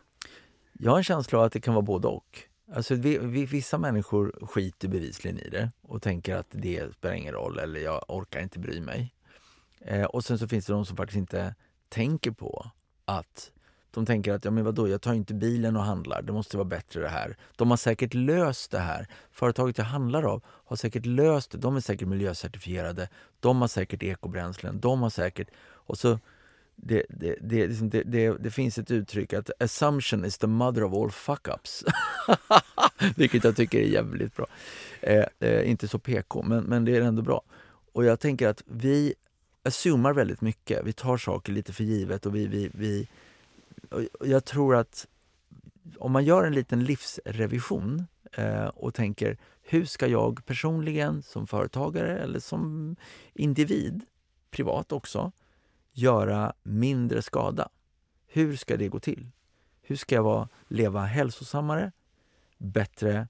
Jag 0.72 0.90
har 0.90 0.98
en 0.98 1.04
känsla 1.04 1.38
av 1.38 1.44
att 1.44 1.52
det 1.52 1.60
kan 1.60 1.74
vara 1.74 1.82
både 1.82 2.08
och. 2.08 2.42
Alltså, 2.74 2.94
vi, 2.94 3.18
vi, 3.18 3.46
vissa 3.46 3.78
människor 3.78 4.38
skiter 4.42 4.88
bevisligen 4.88 5.38
i 5.38 5.48
det 5.48 5.70
och 5.82 6.02
tänker 6.02 6.36
att 6.36 6.46
det 6.50 6.94
spelar 6.94 7.14
ingen 7.14 7.34
roll 7.34 7.58
eller 7.58 7.80
jag 7.80 8.04
orkar 8.08 8.40
inte 8.40 8.58
bry 8.58 8.80
mig. 8.80 9.14
Eh, 9.80 10.04
och 10.04 10.24
sen 10.24 10.38
så 10.38 10.48
finns 10.48 10.66
det 10.66 10.72
de 10.72 10.86
som 10.86 10.96
faktiskt 10.96 11.18
inte 11.18 11.54
tänker 11.88 12.30
på 12.30 12.70
att 13.04 13.52
de 13.90 14.06
tänker 14.06 14.32
att 14.32 14.44
ja, 14.44 14.50
men 14.50 14.64
vadå, 14.64 14.88
jag 14.88 15.00
tar 15.00 15.14
inte 15.14 15.34
bilen 15.34 15.76
och 15.76 15.82
handlar, 15.82 16.22
det 16.22 16.32
måste 16.32 16.56
vara 16.56 16.64
bättre 16.64 17.00
det 17.00 17.08
här. 17.08 17.36
De 17.56 17.70
har 17.70 17.76
säkert 17.76 18.14
löst 18.14 18.70
det 18.70 18.78
här. 18.78 19.06
Företaget 19.32 19.78
jag 19.78 19.84
handlar 19.84 20.22
av 20.22 20.42
har 20.46 20.76
säkert 20.76 21.06
löst 21.06 21.50
det. 21.50 21.58
De 21.58 21.76
är 21.76 21.80
säkert 21.80 22.08
miljöcertifierade. 22.08 23.08
De 23.40 23.60
har 23.60 23.68
säkert 23.68 24.02
ekobränslen. 24.02 24.80
De 24.80 25.02
har 25.02 25.10
säkert... 25.10 25.48
Och 25.60 25.98
så 25.98 26.18
det, 26.82 27.02
det, 27.08 27.28
det, 27.28 27.36
det, 27.40 27.66
liksom, 27.66 27.90
det, 27.90 28.32
det, 28.40 28.50
finns 28.50 28.78
ett 28.78 28.90
uttryck 28.90 29.32
att 29.32 29.50
assumption 29.62 30.24
is 30.24 30.38
the 30.38 30.46
mother 30.46 30.84
of 30.84 30.92
all 30.92 31.10
fuck-ups. 31.10 31.84
Vilket 33.16 33.44
jag 33.44 33.56
tycker 33.56 33.78
är 33.78 33.86
jävligt 33.86 34.36
bra. 34.36 34.46
Eh, 35.00 35.24
eh, 35.40 35.70
inte 35.70 35.88
så 35.88 35.98
PK, 35.98 36.42
men, 36.42 36.64
men 36.64 36.84
det 36.84 36.96
är 36.96 37.00
ändå 37.00 37.22
bra. 37.22 37.42
Och 37.92 38.04
jag 38.04 38.20
tänker 38.20 38.48
att 38.48 38.62
vi 38.66 39.14
assumar 39.62 40.12
väldigt 40.12 40.40
mycket. 40.40 40.80
Vi 40.84 40.92
tar 40.92 41.16
saker 41.16 41.52
lite 41.52 41.72
för 41.72 41.84
givet 41.84 42.26
och 42.26 42.34
vi, 42.34 42.46
vi, 42.46 42.70
vi 42.74 43.08
jag 44.20 44.44
tror 44.44 44.76
att 44.76 45.06
om 45.98 46.12
man 46.12 46.24
gör 46.24 46.44
en 46.44 46.54
liten 46.54 46.84
livsrevision 46.84 48.06
eh, 48.32 48.66
och 48.66 48.94
tänker 48.94 49.38
hur 49.62 49.84
ska 49.84 50.06
jag 50.06 50.46
personligen 50.46 51.22
som 51.22 51.46
företagare 51.46 52.18
eller 52.18 52.40
som 52.40 52.96
individ, 53.34 54.04
privat 54.50 54.92
också, 54.92 55.32
göra 55.92 56.52
mindre 56.62 57.22
skada? 57.22 57.68
Hur 58.26 58.56
ska 58.56 58.76
det 58.76 58.88
gå 58.88 59.00
till? 59.00 59.30
Hur 59.82 59.96
ska 59.96 60.14
jag 60.14 60.22
vara, 60.22 60.48
leva 60.68 61.04
hälsosammare, 61.04 61.92
bättre, 62.58 63.28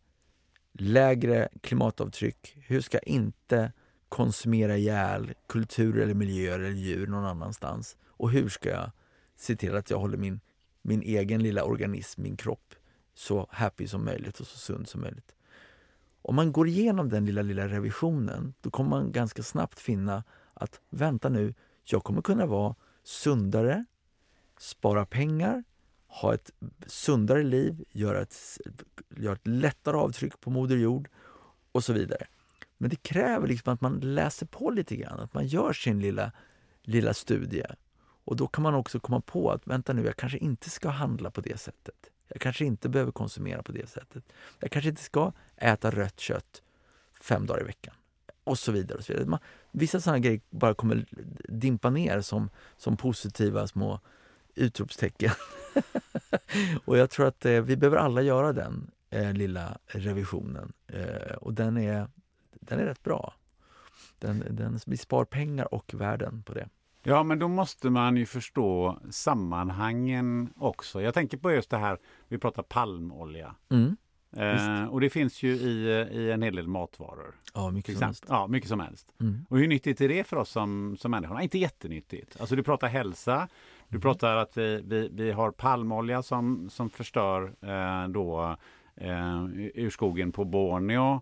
lägre 0.73 1.49
klimatavtryck? 1.61 2.57
Hur 2.67 2.81
ska 2.81 2.97
jag 2.97 3.09
inte 3.09 3.73
konsumera 4.09 4.77
ihjäl 4.77 5.35
kultur 5.47 5.99
eller 5.99 6.15
miljöer 6.15 6.59
eller 6.59 6.71
djur 6.71 7.07
någon 7.07 7.25
annanstans? 7.25 7.97
Och 8.07 8.31
hur 8.31 8.49
ska 8.49 8.69
jag 8.69 8.91
se 9.37 9.57
till 9.57 9.77
att 9.77 9.91
jag 9.91 9.99
håller 9.99 10.19
min, 10.19 10.41
min 10.89 11.03
egen 11.03 11.43
lilla 11.43 11.65
organism, 11.65 12.23
min 12.23 12.37
kropp, 12.37 12.75
så 13.15 13.47
happy 13.51 13.89
som 13.89 14.05
möjligt 14.05 14.41
och 14.41 14.47
så 14.47 14.59
sund 14.59 14.89
som 14.89 15.01
möjligt. 15.01 15.35
Om 16.23 16.37
man 16.37 16.53
går 16.53 16.69
igenom 16.69 17.09
den 17.09 17.25
lilla, 17.25 17.43
lilla 17.43 17.69
revisionen, 17.69 18.55
då 18.61 18.71
kommer 18.71 18.91
man 18.91 19.13
ganska 19.13 19.43
snabbt 19.43 19.81
finna 19.81 20.25
att 20.55 20.81
vänta 20.91 21.29
nu, 21.29 21.55
jag 21.85 22.05
kommer 22.05 22.23
kunna 22.23 22.47
vara 22.47 22.75
sundare, 23.03 23.85
spara 24.59 25.07
pengar, 25.07 25.65
ha 26.07 26.35
ett 26.35 26.51
sundare 26.87 27.43
liv, 27.43 27.85
göra 27.91 28.21
ett, 28.21 28.37
göra 29.17 29.35
ett 29.35 29.47
lättare 29.47 29.97
avtryck 29.97 30.41
på 30.41 30.51
Moder 30.51 30.77
Jord 30.77 31.09
och 31.73 31.85
så 31.85 31.93
vidare. 31.93 32.27
Men 32.79 32.91
det 32.91 32.97
kräver 32.97 33.49
liksom 33.49 33.75
att 33.75 33.81
man 33.81 34.01
läser 34.01 34.47
på 34.47 34.71
lite 34.71 34.97
grann, 34.97 35.21
att 35.21 35.35
man 35.35 35.47
gör 35.47 35.73
sin 35.73 36.01
lilla, 36.01 36.33
lilla 36.83 37.15
studie. 37.15 37.65
Och 38.29 38.37
då 38.37 38.47
kan 38.47 38.63
man 38.63 38.75
också 38.75 39.01
komma 39.01 39.21
på 39.21 39.51
att 39.51 39.67
vänta 39.67 39.93
nu, 39.93 40.05
jag 40.05 40.17
kanske 40.17 40.39
inte 40.39 40.71
ska 40.71 40.89
handla 40.89 41.31
på 41.31 41.41
det 41.41 41.61
sättet. 41.61 42.11
Jag 42.29 42.41
kanske 42.41 42.65
inte 42.65 42.89
behöver 42.89 43.13
konsumera 43.13 43.63
på 43.63 43.73
det 43.73 43.89
sättet. 43.89 44.25
Jag 44.59 44.71
kanske 44.71 44.89
inte 44.89 45.03
ska 45.03 45.33
äta 45.57 45.91
rött 45.91 46.21
kött 46.21 46.63
fem 47.21 47.47
dagar 47.47 47.61
i 47.61 47.65
veckan. 47.65 47.95
Och 48.45 48.59
så 48.59 48.73
vidare. 48.73 48.99
Och 48.99 49.05
så 49.05 49.13
vidare. 49.13 49.29
Man, 49.29 49.39
vissa 49.71 50.01
sådana 50.01 50.19
grejer 50.19 50.41
bara 50.51 50.75
kommer 50.75 51.07
dimpa 51.49 51.91
ner 51.91 52.21
som, 52.21 52.51
som 52.77 52.97
positiva 52.97 53.67
små 53.67 54.01
utropstecken. 54.55 55.33
och 56.85 56.99
jag 56.99 57.11
tror 57.11 57.27
att 57.27 57.45
eh, 57.45 57.61
vi 57.61 57.77
behöver 57.77 57.97
alla 57.97 58.23
göra 58.23 58.53
den 58.53 58.91
eh, 59.11 59.33
lilla 59.33 59.79
revisionen. 59.87 60.73
Eh, 60.87 61.33
och 61.33 61.55
den 61.55 61.77
är, 61.77 62.09
den 62.53 62.81
är 62.81 62.85
rätt 62.85 63.03
bra. 63.03 63.35
Den, 64.19 64.45
den, 64.51 64.81
vi 64.87 64.97
spar 64.97 65.25
pengar 65.25 65.75
och 65.75 65.95
värden 65.95 66.43
på 66.43 66.55
det. 66.55 66.69
Ja, 67.03 67.23
men 67.23 67.39
då 67.39 67.49
måste 67.49 67.91
man 67.91 68.17
ju 68.17 68.27
förstå 68.27 68.99
sammanhangen 69.11 70.53
också. 70.57 71.03
Jag 71.03 71.15
tänker 71.15 71.37
på 71.37 71.53
just 71.53 71.71
det 71.71 71.79
här, 71.79 71.99
vi 72.29 72.39
pratar 72.39 72.63
palmolja. 72.63 73.55
Mm. 73.71 73.97
Eh, 74.37 74.85
och 74.85 75.01
det 75.01 75.11
finns 75.11 75.43
ju 75.43 75.51
i, 75.51 75.89
i 76.13 76.31
en 76.31 76.43
hel 76.43 76.57
del 76.57 76.69
matvaror. 76.69 77.35
Ja, 77.55 77.71
mycket 77.71 77.99
som 77.99 78.07
helst. 78.07 78.25
Ja, 78.29 78.47
mycket 78.47 78.69
som 78.69 78.81
helst. 78.81 79.15
Mm. 79.21 79.47
Och 79.49 79.59
hur 79.59 79.69
nyttigt 79.69 80.01
är 80.01 80.09
det 80.09 80.25
för 80.25 80.37
oss 80.37 80.51
som, 80.51 80.97
som 81.01 81.11
människor? 81.11 81.41
Inte 81.41 81.59
jättenyttigt. 81.59 82.41
Alltså 82.41 82.57
du 82.57 82.63
pratar 82.63 82.89
hälsa, 82.89 83.49
du 83.89 83.95
mm. 83.95 84.01
pratar 84.01 84.37
att 84.37 84.57
vi, 84.57 84.83
vi, 84.85 85.09
vi 85.13 85.31
har 85.31 85.51
palmolja 85.51 86.23
som, 86.23 86.71
som 86.71 86.91
förstör 86.91 87.55
eh, 87.61 88.09
då 88.09 88.57
eh, 88.97 89.45
ur 89.75 89.91
skogen 89.91 90.33
på 90.33 90.45
Borneo. 90.45 91.21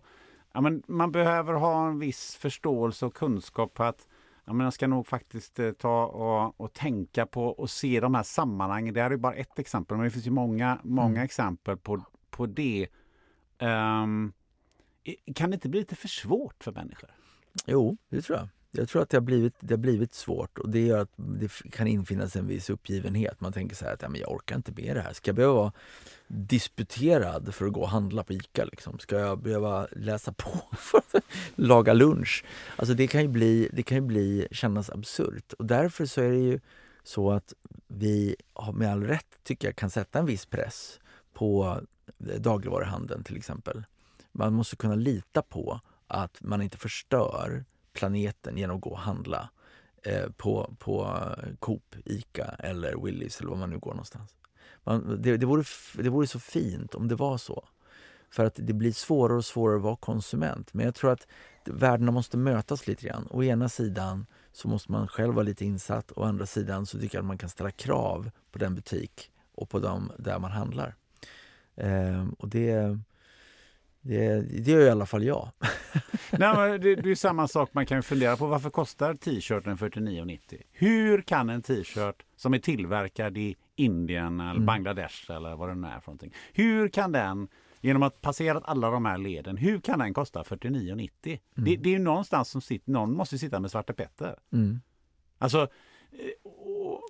Ja, 0.53 0.61
men 0.61 0.83
man 0.87 1.11
behöver 1.11 1.53
ha 1.53 1.87
en 1.87 1.99
viss 1.99 2.35
förståelse 2.35 3.05
och 3.05 3.13
kunskap 3.13 3.73
på 3.73 3.83
att 3.83 4.07
Ja, 4.47 4.53
men 4.53 4.63
jag 4.63 4.73
ska 4.73 4.87
nog 4.87 5.07
faktiskt 5.07 5.59
eh, 5.59 5.71
ta 5.71 6.05
och, 6.05 6.61
och, 6.61 6.73
tänka 6.73 7.25
på 7.25 7.45
och 7.45 7.69
se 7.69 7.99
de 7.99 8.15
här 8.15 8.23
sammanhangen. 8.23 8.93
Det 8.93 9.01
här 9.01 9.11
är 9.11 9.17
bara 9.17 9.33
ett 9.33 9.59
exempel, 9.59 9.97
men 9.97 10.03
det 10.03 10.11
finns 10.11 10.27
ju 10.27 10.31
många, 10.31 10.79
många 10.83 11.09
mm. 11.09 11.23
exempel 11.23 11.77
på, 11.77 12.03
på 12.29 12.45
det. 12.45 12.87
Um, 13.59 14.33
kan 15.35 15.49
det 15.49 15.53
inte 15.53 15.69
bli 15.69 15.79
lite 15.79 15.95
för 15.95 16.07
svårt 16.07 16.63
för 16.63 16.71
människor? 16.71 17.09
Jo, 17.65 17.97
det 18.09 18.21
tror 18.21 18.37
jag. 18.37 18.49
Jag 18.77 18.89
tror 18.89 19.01
att 19.01 19.09
det 19.09 19.17
har 19.17 19.21
blivit, 19.21 19.53
det 19.59 19.73
har 19.73 19.77
blivit 19.77 20.13
svårt 20.13 20.57
och 20.57 20.69
det 20.69 20.85
gör 20.85 20.99
att 20.99 21.11
det 21.15 21.51
kan 21.71 21.87
infinnas 21.87 22.35
en 22.35 22.47
viss 22.47 22.69
uppgivenhet. 22.69 23.41
Man 23.41 23.53
tänker 23.53 23.75
så 23.75 23.85
här 23.85 23.93
att 23.93 24.01
ja, 24.01 24.09
men 24.09 24.21
jag 24.21 24.31
orkar 24.31 24.55
inte 24.55 24.71
med 24.71 24.95
det 24.95 25.01
här. 25.01 25.13
Ska 25.13 25.29
jag 25.29 25.35
behöva 25.35 25.53
vara 25.53 25.71
disputerad 26.27 27.55
för 27.55 27.65
att 27.65 27.73
gå 27.73 27.81
och 27.81 27.89
handla 27.89 28.23
på 28.23 28.33
ICA? 28.33 28.65
Liksom? 28.65 28.99
Ska 28.99 29.19
jag 29.19 29.39
behöva 29.39 29.87
läsa 29.91 30.31
på 30.31 30.61
för 30.77 30.97
att 30.97 31.23
laga 31.55 31.93
lunch? 31.93 32.45
Alltså 32.75 32.93
det 32.93 33.07
kan 33.07 33.21
ju 33.21 33.27
bli, 33.27 33.69
det 33.73 33.83
kan 33.83 33.97
ju 33.97 34.01
bli, 34.01 34.47
kännas 34.51 34.89
absurt 34.89 35.53
och 35.53 35.65
därför 35.65 36.05
så 36.05 36.21
är 36.21 36.29
det 36.29 36.37
ju 36.37 36.59
så 37.03 37.31
att 37.31 37.53
vi 37.87 38.35
med 38.73 38.91
all 38.91 39.03
rätt 39.03 39.39
tycker 39.43 39.67
jag 39.67 39.75
kan 39.75 39.89
sätta 39.89 40.19
en 40.19 40.25
viss 40.25 40.45
press 40.45 40.99
på 41.33 41.81
eh, 42.29 42.41
dagligvaruhandeln 42.41 43.23
till 43.23 43.37
exempel. 43.37 43.83
Man 44.31 44.53
måste 44.53 44.75
kunna 44.75 44.95
lita 44.95 45.41
på 45.41 45.79
att 46.07 46.37
man 46.41 46.61
inte 46.61 46.77
förstör 46.77 47.65
planeten 47.97 48.57
genom 48.57 48.75
att 48.75 48.81
gå 48.81 48.89
och 48.89 48.99
handla 48.99 49.49
eh, 50.03 50.29
på, 50.37 50.75
på 50.79 51.19
Coop, 51.59 51.95
Ica 52.05 52.45
eller 52.45 52.95
Willys 53.03 53.39
eller 53.39 53.49
var 53.49 53.57
man 53.57 53.69
nu 53.69 53.79
går 53.79 53.91
någonstans. 53.91 54.35
Man, 54.83 55.21
det, 55.21 55.37
det, 55.37 55.45
vore, 55.45 55.63
det 55.93 56.09
vore 56.09 56.27
så 56.27 56.39
fint 56.39 56.95
om 56.95 57.07
det 57.07 57.15
var 57.15 57.37
så. 57.37 57.67
För 58.29 58.45
att 58.45 58.55
det 58.55 58.73
blir 58.73 58.91
svårare 58.91 59.37
och 59.37 59.45
svårare 59.45 59.77
att 59.77 59.83
vara 59.83 59.95
konsument. 59.95 60.73
Men 60.73 60.85
jag 60.85 60.95
tror 60.95 61.11
att 61.11 61.27
värdena 61.65 62.11
måste 62.11 62.37
mötas 62.37 62.87
lite 62.87 63.07
grann. 63.07 63.27
Å 63.31 63.43
ena 63.43 63.69
sidan 63.69 64.25
så 64.51 64.67
måste 64.67 64.91
man 64.91 65.07
själv 65.07 65.33
vara 65.33 65.43
lite 65.43 65.65
insatt. 65.65 66.11
Å 66.15 66.23
andra 66.23 66.45
sidan 66.45 66.85
så 66.85 66.99
tycker 66.99 67.17
jag 67.17 67.23
att 67.23 67.27
man 67.27 67.37
kan 67.37 67.49
ställa 67.49 67.71
krav 67.71 68.31
på 68.51 68.59
den 68.59 68.75
butik 68.75 69.31
och 69.55 69.69
på 69.69 69.79
dem 69.79 70.11
där 70.17 70.39
man 70.39 70.51
handlar. 70.51 70.95
Eh, 71.75 72.27
och 72.39 72.49
det, 72.49 72.99
det, 74.07 74.41
det 74.41 74.71
gör 74.71 74.79
i 74.79 74.89
alla 74.89 75.05
fall 75.05 75.23
jag. 75.23 75.51
Nej, 76.31 76.79
det, 76.79 76.95
det 76.95 77.11
är 77.11 77.15
samma 77.15 77.47
sak, 77.47 77.69
man 77.73 77.85
kan 77.85 78.03
fundera 78.03 78.37
på 78.37 78.47
varför 78.47 78.69
kostar 78.69 79.13
t-shirten 79.13 79.77
49,90? 79.77 80.61
Hur 80.71 81.21
kan 81.21 81.49
en 81.49 81.61
t-shirt 81.61 82.25
som 82.35 82.53
är 82.53 82.59
tillverkad 82.59 83.37
i 83.37 83.55
Indien 83.75 84.39
eller 84.39 84.51
mm. 84.51 84.65
Bangladesh 84.65 85.31
eller 85.31 85.55
vad 85.55 85.69
det 85.69 85.75
nu 85.75 85.87
är 85.87 85.99
för 85.99 86.07
någonting. 86.07 86.33
Hur 86.53 86.89
kan 86.89 87.11
den 87.11 87.47
genom 87.81 88.03
att 88.03 88.21
passera 88.21 88.61
alla 88.63 88.89
de 88.89 89.05
här 89.05 89.17
leden, 89.17 89.57
hur 89.57 89.79
kan 89.79 89.99
den 89.99 90.13
kosta 90.13 90.43
49,90? 90.43 91.09
Mm. 91.25 91.39
Det, 91.55 91.75
det, 91.75 91.89
är 91.89 91.93
ju 91.93 91.99
någonstans 91.99 92.49
som 92.49 92.61
sitter, 92.61 92.91
någon 92.91 93.13
måste 93.13 93.37
sitta 93.37 93.59
med 93.59 93.71
Svarte 93.71 93.93
Petter. 93.93 94.35
Mm. 94.53 94.81
Alltså, 95.37 95.61
eh, 96.11 96.47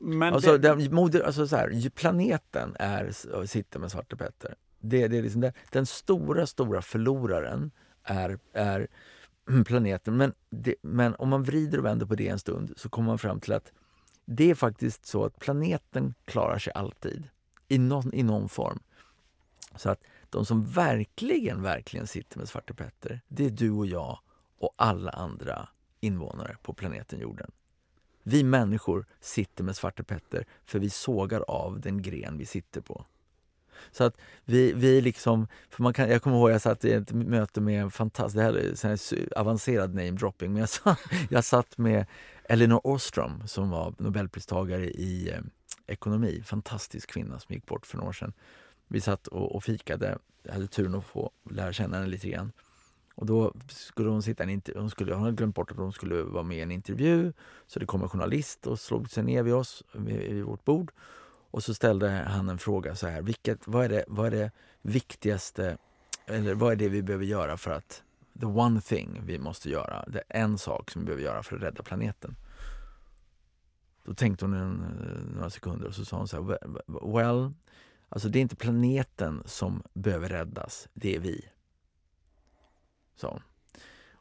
men 0.01 0.33
alltså, 0.33 0.57
det... 0.57 0.75
den, 0.75 0.95
moder, 0.95 1.21
alltså 1.21 1.47
så 1.47 1.55
här, 1.55 1.89
planeten 1.89 2.75
är, 2.79 3.11
sitter 3.45 3.79
med 3.79 3.91
Svarte 3.91 4.15
Petter. 4.15 4.55
Det, 4.79 5.07
det 5.07 5.17
är 5.17 5.21
liksom 5.21 5.41
det, 5.41 5.53
den 5.71 5.85
stora, 5.85 6.47
stora 6.47 6.81
förloraren 6.81 7.71
är, 8.03 8.39
är 8.53 8.87
planeten. 9.65 10.17
Men, 10.17 10.33
det, 10.49 10.75
men 10.81 11.15
om 11.15 11.29
man 11.29 11.43
vrider 11.43 11.77
och 11.77 11.85
vänder 11.85 12.05
på 12.05 12.15
det 12.15 12.27
en 12.27 12.39
stund 12.39 12.73
så 12.75 12.89
kommer 12.89 13.07
man 13.07 13.17
fram 13.17 13.39
till 13.39 13.53
att 13.53 13.71
det 14.25 14.51
är 14.51 14.55
faktiskt 14.55 15.05
så 15.05 15.25
att 15.25 15.39
planeten 15.39 16.13
klarar 16.25 16.59
sig 16.59 16.73
alltid 16.73 17.23
i 17.67 17.77
någon, 17.77 18.13
i 18.13 18.23
någon 18.23 18.49
form. 18.49 18.79
Så 19.75 19.89
att 19.89 20.03
de 20.29 20.45
som 20.45 20.65
verkligen, 20.65 21.61
verkligen 21.61 22.07
sitter 22.07 22.37
med 22.37 22.49
Svarte 22.49 22.73
Petter, 22.73 23.21
det 23.27 23.45
är 23.45 23.49
du 23.49 23.71
och 23.71 23.85
jag 23.85 24.19
och 24.59 24.73
alla 24.75 25.11
andra 25.11 25.69
invånare 25.99 26.57
på 26.61 26.73
planeten 26.73 27.19
jorden. 27.19 27.51
Vi 28.23 28.43
människor 28.43 29.05
sitter 29.19 29.63
med 29.63 29.75
Svarte 29.75 30.03
Petter 30.03 30.45
för 30.65 30.79
vi 30.79 30.89
sågar 30.89 31.41
av 31.41 31.79
den 31.79 32.01
gren 32.01 32.37
vi 32.37 32.45
sitter 32.45 32.81
på. 32.81 33.05
Så 33.91 34.03
att 34.03 34.17
vi, 34.45 34.73
vi 34.73 35.01
liksom, 35.01 35.47
för 35.69 35.83
man 35.83 35.93
kan, 35.93 36.09
jag 36.09 36.21
kommer 36.21 36.37
ihåg 36.37 36.51
jag 36.51 36.61
satt 36.61 36.85
i 36.85 36.93
ett 36.93 37.11
möte 37.11 37.61
med 37.61 37.81
en 37.81 37.91
fantastisk, 37.91 38.35
det 38.35 38.43
här 38.43 38.53
är 38.53 39.39
avancerad 39.39 39.93
namedropping, 39.93 40.53
men 40.53 40.59
jag 40.59 40.69
satt, 40.69 40.99
jag 41.29 41.43
satt 41.43 41.77
med 41.77 42.05
Elinor 42.43 42.81
Ostrom 42.83 43.47
som 43.47 43.69
var 43.69 43.93
nobelpristagare 43.97 44.85
i 44.85 45.29
eh, 45.29 45.41
ekonomi, 45.87 46.43
fantastisk 46.45 47.09
kvinna 47.09 47.39
som 47.39 47.55
gick 47.55 47.65
bort 47.65 47.85
för 47.85 47.97
några 47.97 48.09
år 48.09 48.13
sedan. 48.13 48.33
Vi 48.87 49.01
satt 49.01 49.27
och, 49.27 49.55
och 49.55 49.63
fikade, 49.63 50.17
jag 50.43 50.53
hade 50.53 50.67
turen 50.67 50.95
att 50.95 51.05
få 51.05 51.31
lära 51.51 51.73
känna 51.73 51.97
henne 51.97 52.09
lite 52.09 52.29
grann. 52.29 52.51
Och 53.17 53.25
då 53.25 53.53
skulle 53.67 54.09
hon 54.09 54.23
sitta 54.23 54.43
en 54.43 54.61
hon, 54.75 54.89
skulle, 54.89 55.13
hon 55.13 55.23
hade 55.23 55.35
glömt 55.35 55.55
bort 55.55 55.71
att 55.71 55.77
hon 55.77 55.93
skulle 55.93 56.23
vara 56.23 56.43
med 56.43 56.57
i 56.57 56.61
en 56.61 56.71
intervju. 56.71 57.33
Så 57.67 57.79
det 57.79 57.85
kom 57.85 58.01
en 58.01 58.09
journalist 58.09 58.67
och 58.67 58.79
slog 58.79 59.09
sig 59.09 59.23
ner 59.23 59.43
vid 59.43 59.53
oss, 59.53 59.83
vid, 59.93 60.17
vid 60.17 60.43
vårt 60.43 60.65
bord. 60.65 60.91
Och 61.51 61.63
så 61.63 61.73
ställde 61.73 62.09
han 62.09 62.49
en 62.49 62.57
fråga 62.57 62.95
så 62.95 63.07
här, 63.07 63.21
vilket, 63.21 63.67
vad, 63.67 63.85
är 63.85 63.89
det, 63.89 64.05
vad 64.07 64.27
är 64.27 64.31
det 64.31 64.51
viktigaste, 64.81 65.77
eller 66.25 66.53
vad 66.53 66.71
är 66.71 66.75
det 66.75 66.89
vi 66.89 67.01
behöver 67.01 67.25
göra 67.25 67.57
för 67.57 67.71
att, 67.71 68.03
the 68.39 68.45
one 68.45 68.81
thing 68.81 69.21
vi 69.25 69.39
måste 69.39 69.69
göra, 69.69 70.05
det 70.07 70.23
är 70.29 70.43
en 70.43 70.57
sak 70.57 70.91
som 70.91 71.01
vi 71.01 71.05
behöver 71.05 71.23
göra 71.23 71.43
för 71.43 71.55
att 71.55 71.61
rädda 71.61 71.83
planeten. 71.83 72.35
Då 74.03 74.13
tänkte 74.13 74.45
hon 74.45 74.53
en, 74.53 74.75
några 75.35 75.49
sekunder 75.49 75.87
och 75.87 75.95
så 75.95 76.05
sa 76.05 76.17
hon 76.17 76.27
så 76.27 76.43
här, 76.43 76.59
well, 77.13 77.53
alltså 78.09 78.29
det 78.29 78.39
är 78.39 78.41
inte 78.41 78.55
planeten 78.55 79.43
som 79.45 79.83
behöver 79.93 80.29
räddas, 80.29 80.87
det 80.93 81.15
är 81.15 81.19
vi. 81.19 81.45
Så. 83.15 83.41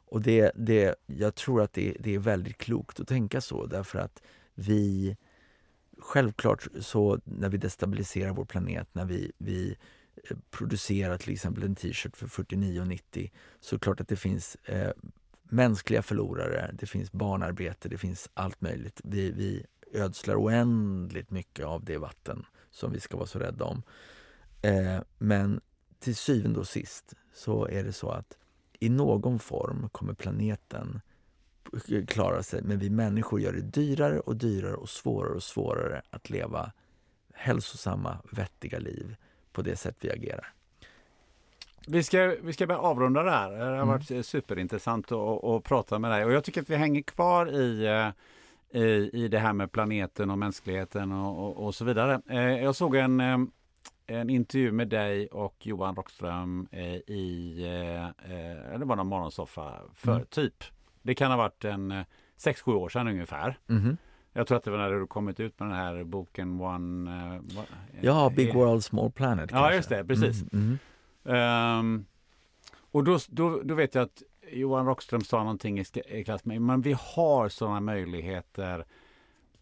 Och 0.09 0.21
det, 0.21 0.51
det, 0.55 0.95
jag 1.05 1.35
tror 1.35 1.61
att 1.61 1.73
det, 1.73 1.97
det 1.99 2.15
är 2.15 2.19
väldigt 2.19 2.57
klokt 2.57 2.99
att 2.99 3.07
tänka 3.07 3.41
så 3.41 3.65
därför 3.65 3.99
att 3.99 4.21
vi 4.53 5.17
Självklart 5.99 6.67
så 6.79 7.19
när 7.23 7.49
vi 7.49 7.57
destabiliserar 7.57 8.31
vår 8.31 8.45
planet, 8.45 8.87
när 8.91 9.05
vi, 9.05 9.31
vi 9.37 9.77
eh, 10.29 10.37
producerar 10.51 11.17
till 11.17 11.33
exempel 11.33 11.63
en 11.63 11.75
t-shirt 11.75 12.17
för 12.17 12.27
49,90 12.27 13.31
så 13.59 13.75
är 13.75 13.77
det 13.77 13.83
klart 13.83 14.01
att 14.01 14.07
det 14.07 14.15
finns 14.15 14.55
eh, 14.55 14.91
mänskliga 15.43 16.01
förlorare, 16.01 16.71
det 16.73 16.85
finns 16.85 17.11
barnarbete, 17.11 17.89
det 17.89 17.97
finns 17.97 18.29
allt 18.33 18.61
möjligt. 18.61 19.01
Vi, 19.03 19.31
vi 19.31 19.65
ödslar 19.93 20.35
oändligt 20.35 21.31
mycket 21.31 21.65
av 21.65 21.83
det 21.83 21.97
vatten 21.97 22.45
som 22.71 22.91
vi 22.91 22.99
ska 22.99 23.17
vara 23.17 23.27
så 23.27 23.39
rädda 23.39 23.65
om. 23.65 23.83
Eh, 24.61 24.99
men 25.17 25.61
till 25.99 26.15
syvende 26.15 26.59
och 26.59 26.67
sist 26.67 27.13
så 27.33 27.67
är 27.67 27.83
det 27.83 27.93
så 27.93 28.09
att 28.09 28.37
i 28.79 28.89
någon 28.89 29.39
form 29.39 29.89
kommer 29.89 30.13
planeten 30.13 31.01
klara 32.07 32.43
sig, 32.43 32.61
men 32.63 32.79
vi 32.79 32.89
människor 32.89 33.39
gör 33.39 33.53
det 33.53 33.61
dyrare 33.61 34.19
och 34.19 34.35
dyrare 34.35 34.75
och 34.75 34.89
svårare 34.89 35.33
och 35.33 35.43
svårare 35.43 36.01
att 36.09 36.29
leva 36.29 36.71
hälsosamma, 37.33 38.17
vettiga 38.31 38.79
liv 38.79 39.15
på 39.51 39.61
det 39.61 39.75
sätt 39.75 39.95
vi 39.99 40.11
agerar. 40.11 40.53
Vi 41.87 42.03
ska, 42.03 42.35
vi 42.41 42.53
ska 42.53 42.67
börja 42.67 42.79
avrunda 42.79 43.23
det 43.23 43.31
här. 43.31 43.51
Det 43.51 43.65
har 43.65 43.73
mm. 43.73 43.87
varit 43.87 44.25
superintressant 44.25 45.11
att, 45.11 45.43
att 45.43 45.63
prata 45.63 45.99
med 45.99 46.11
dig 46.11 46.25
och 46.25 46.31
jag 46.31 46.43
tycker 46.43 46.61
att 46.61 46.69
vi 46.69 46.75
hänger 46.75 47.01
kvar 47.01 47.51
i 47.51 47.85
eh, 47.85 48.09
i, 48.69 49.09
i 49.13 49.27
det 49.27 49.39
här 49.39 49.53
med 49.53 49.71
planeten 49.71 50.29
och 50.29 50.37
mänskligheten 50.37 51.11
och, 51.11 51.47
och, 51.47 51.65
och 51.65 51.75
så 51.75 51.85
vidare. 51.85 52.21
Eh, 52.29 52.63
jag 52.63 52.75
såg 52.75 52.95
en, 52.95 53.19
eh, 53.19 53.37
en 54.07 54.29
intervju 54.29 54.71
med 54.71 54.87
dig 54.87 55.27
och 55.27 55.55
Johan 55.67 55.95
Rockström 55.95 56.67
i, 57.07 57.55
det 58.79 58.85
var 58.85 58.95
någon 58.95 59.07
morgonsoffa 59.07 59.81
för 59.95 60.11
mm. 60.11 60.25
typ 60.25 60.63
det 61.07 61.15
kan 61.15 61.31
ha 61.31 61.37
varit 61.37 61.65
en 61.65 61.91
6-7 62.37 62.73
år 62.73 62.89
sedan 62.89 63.07
ungefär. 63.07 63.59
Mm. 63.69 63.97
Jag 64.33 64.47
tror 64.47 64.57
att 64.57 64.63
det 64.63 64.71
var 64.71 64.77
när 64.77 64.91
du 64.91 65.07
kommit 65.07 65.39
ut 65.39 65.59
med 65.59 65.69
den 65.69 65.75
här 65.75 66.03
boken 66.03 66.61
One... 66.61 67.35
Uh, 67.35 67.61
ja, 68.01 68.31
Big 68.35 68.53
World 68.53 68.83
Small 68.83 69.11
Planet. 69.11 69.51
Ja, 69.51 69.73
just 69.73 69.89
det, 69.89 70.05
precis. 70.05 70.45
Mm. 70.53 70.77
Um, 71.23 72.05
och 72.91 73.03
då, 73.03 73.19
då, 73.27 73.61
då 73.63 73.75
vet 73.75 73.95
jag 73.95 74.03
att 74.03 74.23
Johan 74.51 74.85
Rockström 74.85 75.21
sa 75.21 75.39
någonting 75.39 75.79
i, 75.79 75.85
i 76.07 76.23
klass 76.23 76.45
med 76.45 76.61
men 76.61 76.81
vi 76.81 76.95
har 76.99 77.49
sådana 77.49 77.79
möjligheter. 77.79 78.85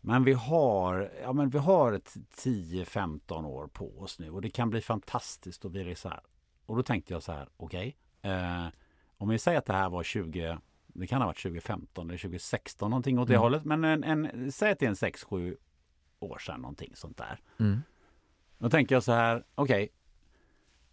Men 0.01 0.23
vi 0.23 0.33
har, 0.33 1.11
ja, 1.23 1.33
men 1.33 1.49
vi 1.49 1.57
har 1.57 1.93
ett 1.93 2.13
10-15 2.35 3.45
år 3.45 3.67
på 3.67 3.99
oss 3.99 4.19
nu 4.19 4.29
och 4.29 4.41
det 4.41 4.49
kan 4.49 4.69
bli 4.69 4.81
fantastiskt 4.81 5.65
och 5.65 5.75
vi 5.75 5.91
är 5.91 5.95
så 5.95 6.09
här. 6.09 6.21
Och 6.65 6.75
då 6.75 6.83
tänkte 6.83 7.13
jag 7.13 7.23
så 7.23 7.31
här, 7.31 7.49
okej. 7.57 7.97
Okay, 8.19 8.31
eh, 8.31 8.67
om 9.17 9.29
vi 9.29 9.37
säger 9.37 9.57
att 9.57 9.65
det 9.65 9.73
här 9.73 9.89
var 9.89 10.03
20 10.03 10.57
det 10.97 11.07
kan 11.07 11.21
ha 11.21 11.27
varit 11.27 11.41
2015 11.41 12.09
eller 12.09 12.17
2016 12.17 12.89
någonting 12.89 13.19
åt 13.19 13.27
det 13.27 13.33
mm. 13.33 13.41
hållet. 13.41 13.65
Men 13.65 13.83
en, 13.83 14.03
en, 14.03 14.51
säg 14.51 14.71
att 14.71 14.79
det 14.79 14.85
är 14.85 14.89
en 14.89 14.95
6-7 14.95 15.57
år 16.19 16.37
sedan 16.37 16.61
någonting 16.61 16.91
sånt 16.95 17.17
där. 17.17 17.39
Mm. 17.59 17.81
Då 18.57 18.69
tänker 18.69 18.95
jag 18.95 19.03
så 19.03 19.11
här, 19.11 19.43
okej. 19.55 19.89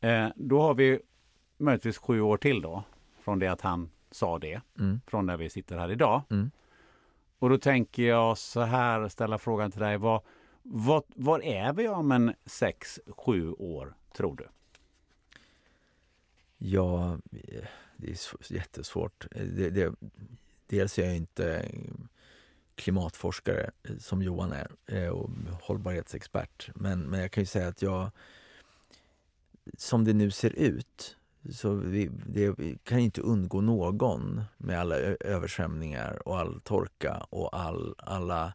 Okay, 0.00 0.10
eh, 0.10 0.30
då 0.36 0.62
har 0.62 0.74
vi 0.74 1.00
möjligtvis 1.56 1.98
sju 1.98 2.20
år 2.20 2.36
till 2.36 2.62
då. 2.62 2.84
Från 3.20 3.38
det 3.38 3.48
att 3.48 3.60
han 3.60 3.90
sa 4.10 4.38
det. 4.38 4.60
Mm. 4.78 5.00
Från 5.06 5.26
när 5.26 5.36
vi 5.36 5.50
sitter 5.50 5.78
här 5.78 5.90
idag. 5.90 6.22
Mm. 6.30 6.50
Och 7.38 7.50
då 7.50 7.58
tänker 7.58 8.02
jag 8.02 8.38
så 8.38 8.60
här, 8.60 9.08
ställa 9.08 9.38
frågan 9.38 9.70
till 9.70 9.80
dig. 9.80 9.98
Vad, 9.98 10.22
vad, 10.62 11.02
var 11.08 11.42
är 11.44 11.72
vi 11.72 11.88
om 11.88 12.12
en 12.12 12.34
6-7 12.44 13.54
år, 13.58 13.94
tror 14.16 14.36
du? 14.36 14.48
Ja, 16.58 17.18
det 18.02 18.10
är 18.10 18.52
jättesvårt. 18.54 19.26
Eh, 19.30 19.46
det, 19.46 19.70
det, 19.70 19.94
dels 20.66 20.98
är 20.98 21.04
jag 21.04 21.16
inte 21.16 21.70
klimatforskare 22.74 23.70
eh, 23.82 23.96
som 23.98 24.22
Johan 24.22 24.52
är 24.52 24.70
eh, 24.86 25.08
och 25.08 25.30
hållbarhetsexpert. 25.60 26.70
Men, 26.74 27.00
men 27.00 27.20
jag 27.20 27.30
kan 27.30 27.42
ju 27.42 27.46
säga 27.46 27.68
att 27.68 27.82
jag, 27.82 28.10
som 29.78 30.04
det 30.04 30.12
nu 30.12 30.30
ser 30.30 30.50
ut, 30.50 31.16
så 31.52 31.74
vi, 31.74 32.10
det 32.26 32.54
kan 32.84 32.98
inte 32.98 33.20
undgå 33.20 33.60
någon 33.60 34.42
med 34.56 34.80
alla 34.80 34.96
översvämningar 34.96 36.28
och 36.28 36.38
all 36.38 36.60
torka 36.60 37.26
och 37.30 37.56
all, 37.56 37.94
alla 37.98 38.52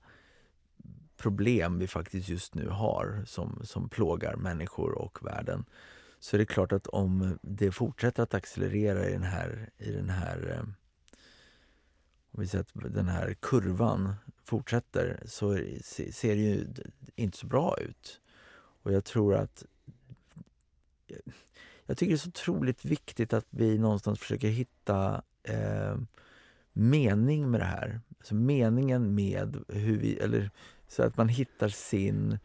problem 1.18 1.80
vi 1.80 1.88
faktiskt 1.88 2.30
just 2.30 2.56
nu 2.56 2.70
har 2.70 3.24
som, 3.28 3.62
som 3.64 3.90
plågar 3.90 4.36
människor 4.36 4.92
och 4.92 5.26
världen 5.26 5.66
så 6.20 6.36
är 6.36 6.38
det 6.38 6.46
klart 6.46 6.72
att 6.72 6.88
om 6.88 7.40
det 7.42 7.72
fortsätter 7.72 8.24
att 8.24 8.34
accelerera 8.34 9.10
i 9.10 9.12
den 9.12 9.24
här, 9.24 9.70
i 9.78 9.92
den 9.92 10.10
här 10.10 10.52
eh, 10.54 10.70
om 12.32 12.42
vi 12.42 12.48
säger 12.48 12.64
att 12.64 12.94
den 12.94 13.08
här 13.08 13.36
kurvan 13.40 14.14
fortsätter 14.44 15.24
så 15.26 15.56
ser 16.12 16.36
det 16.36 16.42
ju 16.42 16.68
inte 17.16 17.38
så 17.38 17.48
bra 17.48 17.78
ut. 17.80 18.22
Och 18.84 18.94
jag 18.94 19.06
tror 19.06 19.36
att 19.36 19.66
jag 21.86 21.98
tycker 21.98 22.12
det 22.12 22.16
är 22.16 22.18
så 22.18 22.30
otroligt 22.30 22.86
viktigt 22.86 23.34
att 23.34 23.46
vi 23.50 23.78
någonstans 23.78 24.20
försöker 24.20 24.48
hitta 24.48 25.22
eh, 25.44 25.98
mening 26.74 27.52
med 27.52 27.62
det 27.62 27.66
här. 27.66 28.02
Alltså 28.18 28.36
meningen 28.36 29.16
med 29.16 29.64
hur 29.68 29.98
vi, 29.98 30.18
eller 30.18 30.52
så 30.88 31.04
att 31.04 31.18
man 31.18 31.30
hittar 31.30 31.70
sin 31.70 32.40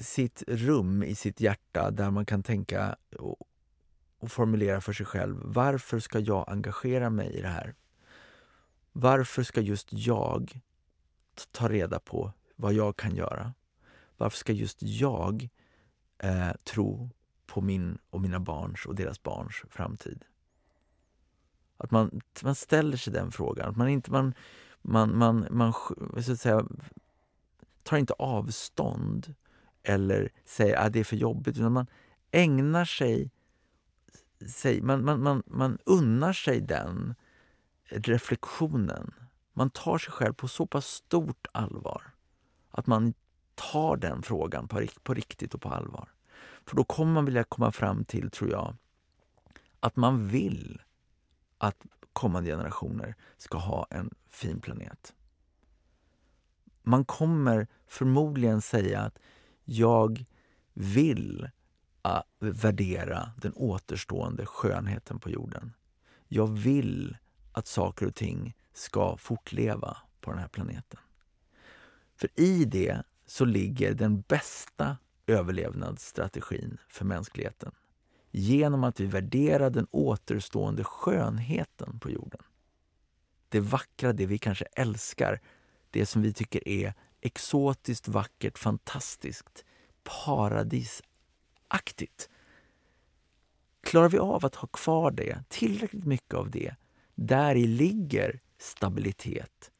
sitt 0.00 0.42
rum 0.46 1.02
i 1.02 1.14
sitt 1.14 1.40
hjärta 1.40 1.90
där 1.90 2.10
man 2.10 2.26
kan 2.26 2.42
tänka 2.42 2.96
och, 3.18 3.36
och 4.18 4.32
formulera 4.32 4.80
för 4.80 4.92
sig 4.92 5.06
själv. 5.06 5.40
Varför 5.44 5.98
ska 5.98 6.18
jag 6.18 6.48
engagera 6.48 7.10
mig 7.10 7.32
i 7.32 7.40
det 7.40 7.48
här? 7.48 7.74
Varför 8.92 9.42
ska 9.42 9.60
just 9.60 9.88
jag 9.90 10.60
ta 11.50 11.68
reda 11.68 11.98
på 11.98 12.32
vad 12.56 12.72
jag 12.72 12.96
kan 12.96 13.16
göra? 13.16 13.54
Varför 14.16 14.36
ska 14.38 14.52
just 14.52 14.78
jag 14.80 15.48
eh, 16.18 16.52
tro 16.64 17.10
på 17.46 17.60
min 17.60 17.98
och 18.10 18.20
mina 18.20 18.40
barns 18.40 18.86
och 18.86 18.94
deras 18.94 19.22
barns 19.22 19.62
framtid? 19.70 20.24
Att 21.76 21.90
man, 21.90 22.20
man 22.42 22.54
ställer 22.54 22.96
sig 22.96 23.12
den 23.12 23.32
frågan. 23.32 23.70
Att 23.70 23.76
man 23.76 23.88
inte 23.88 24.10
man, 24.10 24.34
man, 24.82 25.18
man, 25.18 25.46
man 25.50 25.72
så 26.22 26.32
att 26.32 26.40
säga, 26.40 26.66
tar 27.82 27.96
inte 27.96 28.12
avstånd 28.12 29.34
eller 29.82 30.28
säger 30.44 30.76
att 30.76 30.86
ah, 30.86 30.88
det 30.88 31.00
är 31.00 31.04
för 31.04 31.16
jobbigt. 31.16 31.56
Utan 31.56 31.72
man 31.72 31.86
ägnar 32.30 32.84
sig, 32.84 33.30
sig 34.48 34.82
man, 34.82 35.04
man, 35.04 35.22
man, 35.22 35.42
man 35.46 35.78
unnar 35.84 36.32
sig 36.32 36.60
den 36.60 37.14
reflektionen. 37.84 39.14
Man 39.52 39.70
tar 39.70 39.98
sig 39.98 40.12
själv 40.12 40.34
på 40.34 40.48
så 40.48 40.66
pass 40.66 40.86
stort 40.86 41.46
allvar 41.52 42.12
att 42.70 42.86
man 42.86 43.14
tar 43.54 43.96
den 43.96 44.22
frågan 44.22 44.68
på, 44.68 44.86
på 45.02 45.14
riktigt 45.14 45.54
och 45.54 45.62
på 45.62 45.68
allvar. 45.68 46.08
För 46.66 46.76
då 46.76 46.84
kommer 46.84 47.12
man 47.12 47.24
vilja 47.24 47.44
komma 47.44 47.72
fram 47.72 48.04
till, 48.04 48.30
tror 48.30 48.50
jag, 48.50 48.76
att 49.80 49.96
man 49.96 50.28
vill 50.28 50.82
att 51.58 51.86
kommande 52.12 52.50
generationer 52.50 53.14
ska 53.36 53.58
ha 53.58 53.86
en 53.90 54.10
fin 54.28 54.60
planet. 54.60 55.14
Man 56.82 57.04
kommer 57.04 57.66
förmodligen 57.86 58.62
säga 58.62 59.00
att 59.00 59.18
jag 59.72 60.24
vill 60.74 61.50
ah, 62.02 62.22
värdera 62.38 63.32
den 63.36 63.52
återstående 63.54 64.46
skönheten 64.46 65.20
på 65.20 65.30
jorden. 65.30 65.72
Jag 66.28 66.46
vill 66.46 67.16
att 67.52 67.66
saker 67.66 68.06
och 68.06 68.14
ting 68.14 68.54
ska 68.72 69.16
fortleva 69.16 69.96
på 70.20 70.30
den 70.30 70.40
här 70.40 70.48
planeten. 70.48 71.00
För 72.16 72.40
i 72.40 72.64
det 72.64 73.02
så 73.26 73.44
ligger 73.44 73.94
den 73.94 74.20
bästa 74.20 74.96
överlevnadsstrategin 75.26 76.78
för 76.88 77.04
mänskligheten. 77.04 77.72
Genom 78.30 78.84
att 78.84 79.00
vi 79.00 79.06
värderar 79.06 79.70
den 79.70 79.86
återstående 79.90 80.84
skönheten 80.84 81.98
på 81.98 82.10
jorden. 82.10 82.42
Det 83.48 83.60
vackra, 83.60 84.12
det 84.12 84.26
vi 84.26 84.38
kanske 84.38 84.64
älskar, 84.64 85.40
det 85.90 86.06
som 86.06 86.22
vi 86.22 86.32
tycker 86.32 86.68
är 86.68 86.94
exotiskt, 87.22 88.08
vackert, 88.08 88.58
fantastiskt, 88.58 89.64
paradisaktigt. 90.02 92.28
Klarar 93.82 94.08
vi 94.08 94.18
av 94.18 94.46
att 94.46 94.54
ha 94.54 94.68
kvar 94.68 95.10
det, 95.10 95.44
tillräckligt 95.48 96.04
mycket 96.04 96.34
av 96.34 96.50
det, 96.50 96.74
där 97.14 97.54
i 97.54 97.66
ligger 97.66 98.40
stabilitet, 98.58 99.70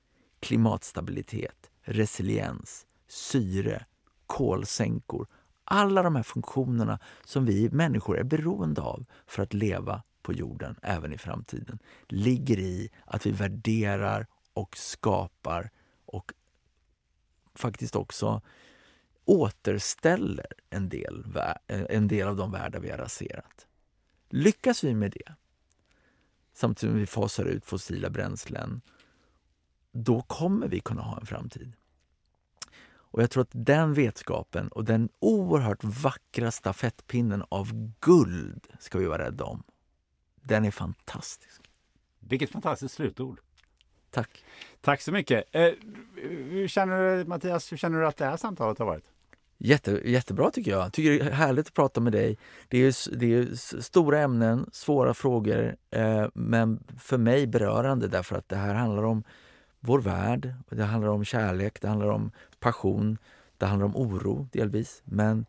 klimatstabilitet, 0.40 1.70
resiliens, 1.82 2.86
syre, 3.08 3.86
kolsänkor. 4.26 5.26
Alla 5.64 6.02
de 6.02 6.16
här 6.16 6.22
funktionerna 6.22 6.98
som 7.24 7.44
vi 7.44 7.70
människor 7.70 8.18
är 8.18 8.24
beroende 8.24 8.80
av 8.80 9.04
för 9.26 9.42
att 9.42 9.54
leva 9.54 10.02
på 10.22 10.32
jorden 10.32 10.76
även 10.82 11.12
i 11.12 11.18
framtiden 11.18 11.78
ligger 12.08 12.58
i 12.58 12.90
att 13.04 13.26
vi 13.26 13.30
värderar 13.30 14.26
och 14.54 14.76
skapar 14.76 15.70
och 16.06 16.32
faktiskt 17.54 17.96
också 17.96 18.42
återställer 19.24 20.46
en 20.70 20.88
del, 20.88 21.36
eh, 21.66 21.84
en 21.88 22.08
del 22.08 22.28
av 22.28 22.36
de 22.36 22.50
världar 22.52 22.80
vi 22.80 22.90
har 22.90 22.98
raserat. 22.98 23.66
Lyckas 24.30 24.84
vi 24.84 24.94
med 24.94 25.10
det, 25.10 25.34
samtidigt 26.54 26.92
som 26.92 27.00
vi 27.00 27.06
fasar 27.06 27.44
ut 27.44 27.64
fossila 27.64 28.10
bränslen, 28.10 28.80
då 29.92 30.22
kommer 30.22 30.68
vi 30.68 30.80
kunna 30.80 31.02
ha 31.02 31.20
en 31.20 31.26
framtid. 31.26 31.72
Och 33.12 33.22
jag 33.22 33.30
tror 33.30 33.42
att 33.42 33.50
den 33.52 33.94
vetskapen 33.94 34.68
och 34.68 34.84
den 34.84 35.08
oerhört 35.18 35.84
vackra 35.84 36.50
stafettpinnen 36.50 37.44
av 37.48 37.92
guld 38.00 38.66
ska 38.78 38.98
vi 38.98 39.04
vara 39.04 39.24
rädda 39.24 39.44
om. 39.44 39.62
Den 40.42 40.64
är 40.64 40.70
fantastisk. 40.70 41.62
Vilket 42.20 42.50
fantastiskt 42.50 42.94
slutord. 42.94 43.40
Tack. 44.12 44.44
Tack 44.80 45.00
så 45.00 45.12
mycket. 45.12 45.44
Eh, 45.52 45.70
hur 46.50 46.68
känner 46.68 47.16
du, 47.16 47.24
Mattias, 47.24 47.72
hur 47.72 47.76
känner 47.76 48.00
du 48.00 48.06
att 48.06 48.16
det 48.16 48.24
här 48.24 48.36
samtalet 48.36 48.78
har 48.78 48.86
varit? 48.86 49.04
Jätte, 49.58 50.00
jättebra 50.04 50.50
tycker 50.50 50.70
jag. 50.70 50.92
tycker 50.92 51.10
det 51.10 51.20
är 51.20 51.30
härligt 51.30 51.66
att 51.66 51.74
prata 51.74 52.00
med 52.00 52.12
dig. 52.12 52.38
Det 52.68 52.78
är, 52.78 53.16
det 53.16 53.34
är 53.34 53.80
stora 53.82 54.20
ämnen, 54.20 54.70
svåra 54.72 55.14
frågor, 55.14 55.76
eh, 55.90 56.26
men 56.34 56.84
för 56.98 57.18
mig 57.18 57.46
berörande 57.46 58.08
därför 58.08 58.36
att 58.36 58.48
det 58.48 58.56
här 58.56 58.74
handlar 58.74 59.02
om 59.02 59.24
vår 59.80 60.00
värld. 60.00 60.54
Det 60.68 60.84
handlar 60.84 61.10
om 61.10 61.24
kärlek, 61.24 61.80
det 61.80 61.88
handlar 61.88 62.08
om 62.08 62.30
passion, 62.60 63.18
det 63.58 63.66
handlar 63.66 63.86
om 63.86 63.96
oro 63.96 64.48
delvis. 64.52 65.02
Men 65.04 65.46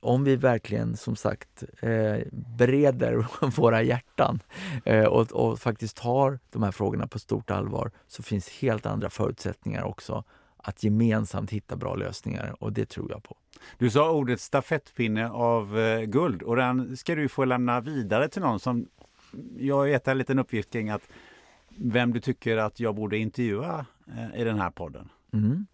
om 0.00 0.24
vi 0.24 0.36
verkligen 0.36 0.96
som 0.96 1.16
sagt 1.16 1.64
eh, 1.80 2.16
bereder 2.32 3.26
våra 3.56 3.82
hjärtan 3.82 4.40
eh, 4.84 5.04
och, 5.04 5.32
och, 5.32 5.58
faktiskt 5.58 5.96
tar 5.96 6.38
de 6.50 6.62
här 6.62 6.70
frågorna 6.70 7.06
på 7.06 7.18
stort 7.18 7.50
allvar 7.50 7.90
så 8.06 8.22
finns 8.22 8.48
helt 8.48 8.86
andra 8.86 9.10
förutsättningar 9.10 9.82
också 9.82 10.24
att 10.56 10.84
gemensamt 10.84 11.50
hitta 11.50 11.76
bra 11.76 11.94
lösningar 11.94 12.54
och 12.58 12.72
det 12.72 12.88
tror 12.88 13.10
jag 13.10 13.22
på. 13.22 13.36
Du 13.78 13.90
sa 13.90 14.10
ordet 14.10 14.40
stafettpinne 14.40 15.30
av 15.30 15.78
eh, 15.78 16.00
guld 16.00 16.42
och 16.42 16.56
den 16.56 16.96
ska 16.96 17.14
du 17.14 17.28
få 17.28 17.44
lämna 17.44 17.80
vidare 17.80 18.28
till 18.28 18.42
någon 18.42 18.60
som 18.60 18.86
jag 19.58 19.88
gett 19.88 20.08
en 20.08 20.18
liten 20.18 20.38
uppgift 20.38 20.72
kring 20.72 20.90
att 20.90 21.02
vem 21.76 22.12
du 22.12 22.20
tycker 22.20 22.56
att 22.56 22.80
jag 22.80 22.94
borde 22.94 23.18
intervjua 23.18 23.86
eh, 24.16 24.40
i 24.40 24.44
den 24.44 24.58
här 24.58 24.70
podden. 24.70 25.08
Mm. 25.32 25.66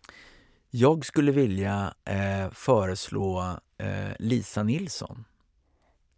Jag 0.70 1.04
skulle 1.04 1.32
vilja 1.32 1.94
eh, 2.04 2.50
föreslå 2.52 3.58
Lisa 4.18 4.62
Nilsson 4.62 5.24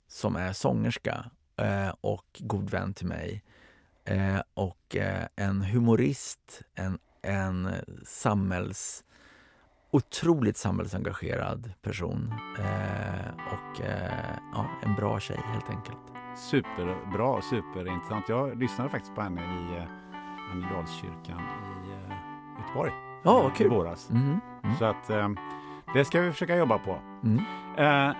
som 0.09 0.37
är 0.37 0.53
sångerska 0.53 1.25
eh, 1.57 1.95
och 2.01 2.27
god 2.39 2.71
vän 2.71 2.95
till 2.95 3.07
mig. 3.07 3.43
Eh, 4.05 4.41
och 4.55 4.97
eh, 4.97 5.27
en 5.37 5.63
humorist, 5.63 6.63
en, 6.75 6.99
en 7.23 7.71
samhälls 8.05 9.05
otroligt 9.91 10.57
samhällsengagerad 10.57 11.73
person 11.83 12.35
och 13.53 13.81
ja, 14.55 14.67
en 14.83 14.95
bra 14.95 15.21
tjej 15.21 15.41
helt 15.45 15.71
enkelt. 15.71 15.99
Superbra, 16.51 17.43
superintressant. 17.43 18.29
Jag 18.29 18.59
lyssnade 18.59 18.91
faktiskt 18.91 19.15
på 19.15 19.21
henne 19.21 19.41
i 19.41 19.87
Annedalskyrkan 20.53 21.41
i 21.85 21.91
Göteborg 22.61 22.93
Ja, 23.23 23.43
vad 23.43 23.55
kul. 23.55 23.67
I 23.67 23.69
våras. 23.69 24.11
Mm. 24.11 24.41
Mm. 24.65 24.77
Så 24.77 24.85
att 24.85 25.11
eh, 25.11 25.29
det 25.94 26.05
ska 26.05 26.20
vi 26.20 26.32
försöka 26.32 26.56
jobba 26.56 26.78
på. 26.78 26.98
Mm. 27.24 27.44
Eh, 27.77 28.16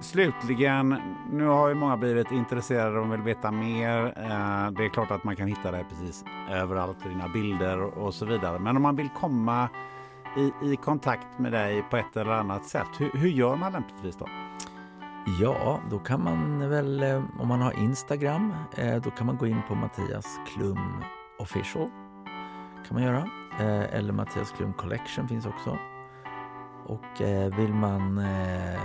slutligen, 0.00 0.96
nu 1.30 1.44
har 1.44 1.68
ju 1.68 1.74
många 1.74 1.96
blivit 1.96 2.30
intresserade 2.30 2.98
och 2.98 3.12
vill 3.12 3.22
veta 3.22 3.50
mer. 3.50 4.04
Eh, 4.04 4.70
det 4.70 4.84
är 4.84 4.88
klart 4.88 5.10
att 5.10 5.24
man 5.24 5.36
kan 5.36 5.48
hitta 5.48 5.70
det 5.70 5.84
precis 5.88 6.24
överallt, 6.50 7.04
dina 7.04 7.28
bilder 7.28 7.98
och 7.98 8.14
så 8.14 8.26
vidare. 8.26 8.58
Men 8.58 8.76
om 8.76 8.82
man 8.82 8.96
vill 8.96 9.08
komma 9.08 9.68
i, 10.36 10.72
i 10.72 10.76
kontakt 10.76 11.38
med 11.38 11.52
dig 11.52 11.82
på 11.90 11.96
ett 11.96 12.16
eller 12.16 12.32
annat 12.32 12.64
sätt, 12.64 12.88
hur, 12.98 13.10
hur 13.14 13.28
gör 13.28 13.56
man 13.56 13.72
lämpligtvis 13.72 14.16
då? 14.16 14.26
Ja, 15.40 15.80
då 15.90 15.98
kan 15.98 16.24
man 16.24 16.70
väl, 16.70 17.02
eh, 17.02 17.22
om 17.38 17.48
man 17.48 17.60
har 17.60 17.72
Instagram, 17.72 18.54
eh, 18.76 18.96
då 18.96 19.10
kan 19.10 19.26
man 19.26 19.36
gå 19.36 19.46
in 19.46 19.62
på 19.68 19.74
Mattias 19.74 20.38
Klum 20.46 21.04
official. 21.38 21.90
kan 22.88 22.94
man 22.94 23.02
göra. 23.02 23.28
Eh, 23.60 23.94
eller 23.94 24.12
Mattias 24.12 24.50
Klum 24.50 24.72
Collection 24.72 25.28
finns 25.28 25.46
också. 25.46 25.78
Och 26.86 27.22
eh, 27.22 27.56
vill 27.56 27.74
man 27.74 28.18
eh, 28.18 28.80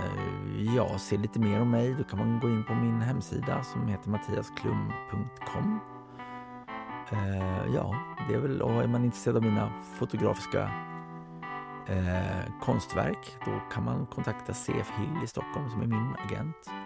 ja, 0.76 0.98
se 0.98 1.16
lite 1.16 1.38
mer 1.38 1.60
om 1.60 1.70
mig 1.70 1.94
då 1.98 2.04
kan 2.04 2.18
man 2.18 2.40
gå 2.40 2.48
in 2.48 2.64
på 2.64 2.74
min 2.74 3.00
hemsida 3.00 3.62
som 3.62 3.88
heter 3.88 4.10
mattiasklum.com. 4.10 5.80
Eh, 7.12 7.74
ja, 7.74 7.94
det 8.28 8.34
är 8.34 8.38
väl, 8.38 8.62
och 8.62 8.82
är 8.82 8.86
man 8.86 9.04
intresserad 9.04 9.36
av 9.36 9.42
mina 9.42 9.72
fotografiska 9.98 10.70
konstverk 12.60 13.36
då 13.44 13.50
kan 13.72 13.84
man 13.84 14.06
kontakta 14.06 14.52
CF 14.52 14.90
Hill 14.98 15.24
i 15.24 15.26
Stockholm 15.26 15.70
som 15.70 15.82
är 15.82 15.86
min 15.86 16.16
agent. 16.24 16.81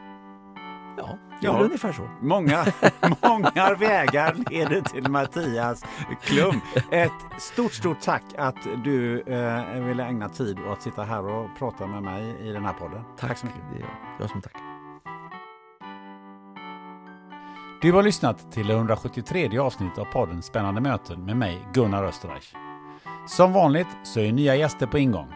Ja, 0.96 1.18
det 1.40 1.46
är 1.46 1.62
ungefär 1.62 1.92
så. 1.92 2.08
Många, 2.20 2.64
många 3.22 3.74
vägar 3.74 4.36
leder 4.50 4.80
till 4.80 5.10
Mattias 5.10 5.84
Klum. 6.22 6.60
Ett 6.90 7.12
stort, 7.38 7.72
stort 7.72 8.00
tack 8.00 8.22
att 8.38 8.56
du 8.84 9.20
eh, 9.20 9.84
ville 9.84 10.04
ägna 10.04 10.28
tid 10.28 10.58
åt 10.58 10.72
att 10.72 10.82
sitta 10.82 11.02
här 11.02 11.26
och 11.26 11.50
prata 11.58 11.86
med 11.86 12.02
mig 12.02 12.36
i 12.40 12.52
den 12.52 12.64
här 12.64 12.72
podden. 12.72 13.02
Tack, 13.16 13.28
tack 13.28 13.38
så 13.38 13.46
mycket. 13.46 13.60
Det 13.72 13.76
är 13.76 13.80
jag. 13.80 13.90
jag 14.20 14.30
som 14.30 14.42
tack. 14.42 14.52
Du 17.82 17.92
har 17.92 18.02
lyssnat 18.02 18.52
till 18.52 18.66
det 18.66 18.74
173 18.74 19.58
avsnittet 19.58 19.98
av 19.98 20.04
podden 20.04 20.42
Spännande 20.42 20.80
möten 20.80 21.24
med 21.24 21.36
mig, 21.36 21.68
Gunnar 21.72 22.04
Österreich. 22.04 22.54
Som 23.28 23.52
vanligt 23.52 23.88
så 24.02 24.20
är 24.20 24.32
nya 24.32 24.56
gäster 24.56 24.86
på 24.86 24.98
ingång. 24.98 25.28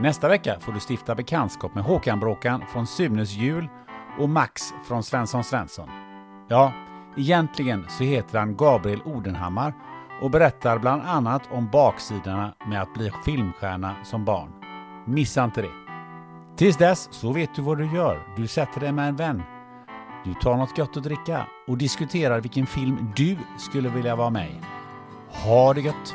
Nästa 0.00 0.28
vecka 0.28 0.60
får 0.60 0.72
du 0.72 0.80
stifta 0.80 1.14
bekantskap 1.14 1.74
med 1.74 1.84
Håkan 1.84 2.20
Bråkan 2.20 2.62
från 2.72 2.86
Sunes 2.86 3.32
jul 3.32 3.68
och 4.18 4.28
Max 4.28 4.62
från 4.84 5.02
Svensson 5.02 5.44
Svensson. 5.44 5.88
Ja, 6.48 6.72
egentligen 7.16 7.86
så 7.88 8.04
heter 8.04 8.38
han 8.38 8.56
Gabriel 8.56 9.02
Odenhammar 9.04 9.74
och 10.22 10.30
berättar 10.30 10.78
bland 10.78 11.02
annat 11.02 11.42
om 11.50 11.68
baksidorna 11.72 12.54
med 12.66 12.82
att 12.82 12.94
bli 12.94 13.10
filmstjärna 13.24 13.94
som 14.04 14.24
barn. 14.24 14.50
Missa 15.06 15.44
inte 15.44 15.62
det! 15.62 15.82
Tills 16.56 16.76
dess 16.76 17.08
så 17.10 17.32
vet 17.32 17.54
du 17.54 17.62
vad 17.62 17.78
du 17.78 17.94
gör. 17.94 18.34
Du 18.36 18.46
sätter 18.46 18.80
dig 18.80 18.92
med 18.92 19.08
en 19.08 19.16
vän. 19.16 19.42
Du 20.24 20.34
tar 20.34 20.56
något 20.56 20.76
gott 20.76 20.96
att 20.96 21.02
dricka 21.02 21.46
och 21.66 21.78
diskuterar 21.78 22.40
vilken 22.40 22.66
film 22.66 23.12
du 23.16 23.38
skulle 23.58 23.88
vilja 23.88 24.16
vara 24.16 24.30
med 24.30 24.50
i. 24.50 24.60
Ha 25.44 25.74
det 25.74 25.80
gött! 25.80 26.14